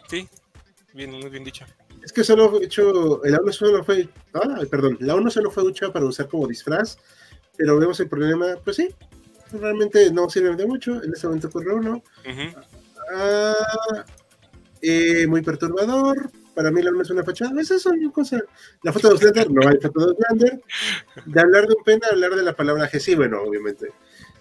sí, 0.09 0.29
bien, 0.95 1.11
muy 1.11 1.29
bien 1.29 1.45
dicho. 1.45 1.65
Es 2.03 2.13
que 2.13 2.25
solo 2.25 2.61
hecho, 2.63 3.21
la 3.25 3.39
ONU 3.39 3.53
solo 3.53 3.85
fue, 3.85 4.09
ah, 4.35 4.61
perdón, 4.71 4.97
la 5.01 5.15
ONU 5.15 5.31
solo 5.31 5.51
fue 5.51 5.69
hecha 5.69 5.93
para 5.93 6.07
usar 6.07 6.29
como 6.29 6.47
disfraz, 6.47 6.99
pero 7.57 7.79
vemos 7.79 7.99
el 8.01 8.09
problema, 8.09 8.57
pues 8.65 8.77
sí, 8.77 8.89
realmente 9.53 10.11
no 10.13 10.29
sirve 10.29 10.55
de 10.57 10.67
mucho. 10.67 11.03
En 11.03 11.13
este 11.13 11.27
momento 11.27 11.49
ocurre 11.49 11.75
uno. 11.75 12.03
Ujú. 12.25 12.61
Ah, 13.15 14.05
eh, 14.83 15.27
muy 15.27 15.43
perturbador. 15.43 16.31
Para 16.55 16.71
mí 16.71 16.83
la 16.83 16.91
luna 16.91 17.03
es 17.03 17.11
una 17.11 17.25
fachada. 17.25 17.61
Es 17.61 17.87
una 17.87 18.13
cosa. 18.13 18.41
La 18.83 18.93
foto 18.93 19.11
de 19.11 19.19
Slender, 19.19 19.51
no 19.51 19.69
hay 19.69 19.79
foto 19.81 20.07
de 20.07 20.15
Slender. 20.15 20.61
De 21.27 21.41
hablar 21.41 21.67
de 21.67 21.75
un 21.75 21.85
pena, 21.85 22.07
hablar 22.11 22.35
de 22.35 22.43
la 22.43 22.55
palabra 22.55 22.89
que 22.89 23.01
sí, 23.01 23.15
bueno, 23.15 23.43
obviamente. 23.43 23.89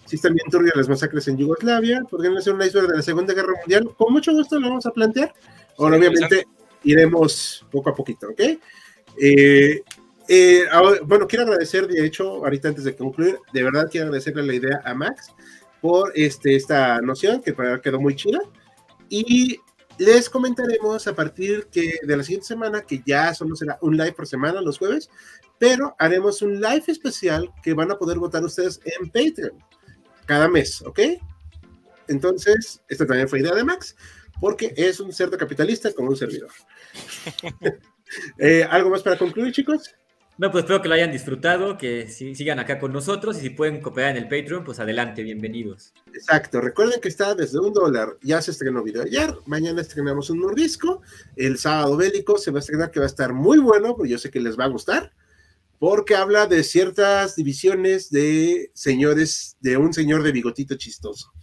Si 0.05 0.17
están 0.17 0.33
bien 0.33 0.49
turbias 0.49 0.75
las 0.75 0.89
masacres 0.89 1.27
en 1.27 1.37
Yugoslavia, 1.37 2.01
podrían 2.09 2.37
hacer 2.37 2.53
un 2.53 2.61
iceberg 2.61 2.89
de 2.89 2.97
la 2.97 3.01
Segunda 3.01 3.33
Guerra 3.33 3.53
Mundial. 3.59 3.89
Con 3.97 4.13
mucho 4.13 4.33
gusto 4.33 4.59
lo 4.59 4.69
vamos 4.69 4.85
a 4.85 4.91
plantear. 4.91 5.33
Ahora, 5.77 5.97
obviamente, 5.97 6.45
iremos 6.83 7.65
poco 7.71 7.89
a 7.89 7.95
poquito, 7.95 8.27
¿ok? 8.29 8.41
Eh, 9.21 9.81
eh, 10.27 10.63
bueno, 11.05 11.27
quiero 11.27 11.43
agradecer, 11.43 11.87
de 11.87 12.05
hecho, 12.05 12.43
ahorita 12.43 12.69
antes 12.69 12.83
de 12.83 12.95
concluir, 12.95 13.37
de 13.51 13.63
verdad 13.63 13.87
quiero 13.91 14.07
agradecerle 14.07 14.43
la 14.43 14.53
idea 14.53 14.81
a 14.85 14.93
Max 14.93 15.31
por 15.81 16.11
este, 16.15 16.55
esta 16.55 17.01
noción 17.01 17.41
que 17.41 17.53
para 17.53 17.81
quedó 17.81 17.99
muy 17.99 18.15
chida. 18.15 18.39
Y 19.09 19.59
les 19.97 20.29
comentaremos 20.29 21.07
a 21.07 21.15
partir 21.15 21.67
que 21.71 21.99
de 22.01 22.17
la 22.17 22.23
siguiente 22.23 22.47
semana, 22.47 22.81
que 22.81 23.03
ya 23.05 23.33
solo 23.33 23.55
será 23.55 23.77
un 23.81 23.97
live 23.97 24.13
por 24.13 24.27
semana 24.27 24.61
los 24.61 24.77
jueves, 24.77 25.09
pero 25.59 25.95
haremos 25.99 26.41
un 26.41 26.59
live 26.59 26.83
especial 26.87 27.51
que 27.61 27.73
van 27.73 27.91
a 27.91 27.97
poder 27.97 28.17
votar 28.17 28.43
ustedes 28.43 28.79
en 28.85 29.09
Patreon 29.09 29.63
cada 30.25 30.47
mes, 30.47 30.81
¿ok? 30.81 30.99
Entonces, 32.07 32.81
esta 32.87 33.05
también 33.05 33.27
fue 33.27 33.39
idea 33.39 33.53
de 33.53 33.63
Max, 33.63 33.95
porque 34.43 34.73
es 34.75 34.99
un 34.99 35.13
cerdo 35.13 35.37
capitalista 35.37 35.93
con 35.93 36.05
un 36.05 36.17
servidor. 36.17 36.51
Eh, 38.37 38.63
¿Algo 38.69 38.91
más 38.91 39.01
para 39.01 39.17
concluir, 39.17 39.51
chicos? 39.51 39.89
No, 40.37 40.51
pues 40.51 40.65
espero 40.65 40.83
que 40.83 40.87
lo 40.87 40.93
hayan 40.93 41.11
disfrutado, 41.11 41.79
que 41.79 42.07
sigan 42.07 42.59
acá 42.59 42.77
con 42.77 42.93
nosotros 42.93 43.37
y 43.37 43.41
si 43.41 43.49
pueden 43.49 43.81
cooperar 43.81 44.11
en 44.11 44.17
el 44.17 44.29
Patreon, 44.29 44.63
pues 44.63 44.79
adelante, 44.79 45.23
bienvenidos. 45.23 45.93
Exacto, 46.13 46.61
recuerden 46.61 47.01
que 47.01 47.07
está 47.07 47.33
desde 47.33 47.59
un 47.59 47.73
dólar, 47.73 48.17
ya 48.21 48.39
se 48.39 48.51
estrenó 48.51 48.83
video 48.83 49.01
ayer, 49.01 49.33
mañana 49.47 49.81
estrenamos 49.81 50.29
un 50.29 50.41
mordisco, 50.41 51.01
el 51.35 51.57
sábado 51.57 51.97
bélico 51.97 52.37
se 52.37 52.51
va 52.51 52.59
a 52.59 52.59
estrenar 52.59 52.91
que 52.91 52.99
va 52.99 53.05
a 53.05 53.07
estar 53.07 53.33
muy 53.33 53.57
bueno, 53.57 53.95
porque 53.95 54.11
yo 54.11 54.19
sé 54.19 54.29
que 54.29 54.41
les 54.41 54.59
va 54.59 54.65
a 54.65 54.69
gustar 54.69 55.11
porque 55.79 56.15
habla 56.15 56.45
de 56.45 56.63
ciertas 56.63 57.35
divisiones 57.35 58.11
de 58.11 58.69
señores, 58.75 59.57
de 59.59 59.77
un 59.77 59.91
señor 59.91 60.21
de 60.21 60.33
bigotito 60.33 60.75
chistoso. 60.75 61.33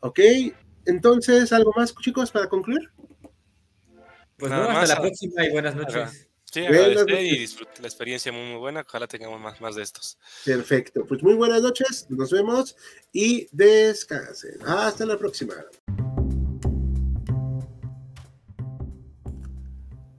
¿Ok? 0.00 0.20
Entonces, 0.88 1.52
¿algo 1.52 1.72
más, 1.76 1.94
chicos, 1.96 2.30
para 2.30 2.48
concluir? 2.48 2.90
Pues 4.38 4.50
nada 4.50 4.80
hasta 4.80 4.94
la 4.94 5.00
próxima 5.02 5.44
y 5.44 5.50
buenas 5.50 5.76
noches. 5.76 6.28
Sí, 6.50 6.64
agradecer 6.64 7.20
y 7.20 7.38
disfruté 7.40 7.82
la 7.82 7.88
experiencia 7.88 8.32
muy, 8.32 8.46
muy 8.46 8.56
buena. 8.56 8.80
Ojalá 8.88 9.06
tengamos 9.06 9.38
más, 9.38 9.60
más 9.60 9.74
de 9.74 9.82
estos. 9.82 10.16
Perfecto. 10.46 11.04
Pues 11.06 11.22
muy 11.22 11.34
buenas 11.34 11.60
noches. 11.60 12.06
Nos 12.08 12.32
vemos 12.32 12.74
y 13.12 13.48
descansen. 13.52 14.56
Hasta 14.66 15.04
la 15.04 15.18
próxima. 15.18 15.54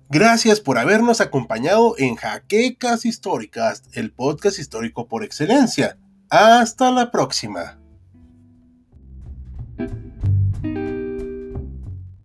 Gracias 0.10 0.60
por 0.60 0.78
habernos 0.78 1.20
acompañado 1.20 1.96
en 1.98 2.16
Jaquecas 2.16 3.06
Históricas, 3.06 3.84
el 3.94 4.12
podcast 4.12 4.60
histórico 4.60 5.08
por 5.08 5.24
excelencia. 5.24 5.98
Hasta 6.30 6.92
la 6.92 7.10
próxima. 7.10 7.80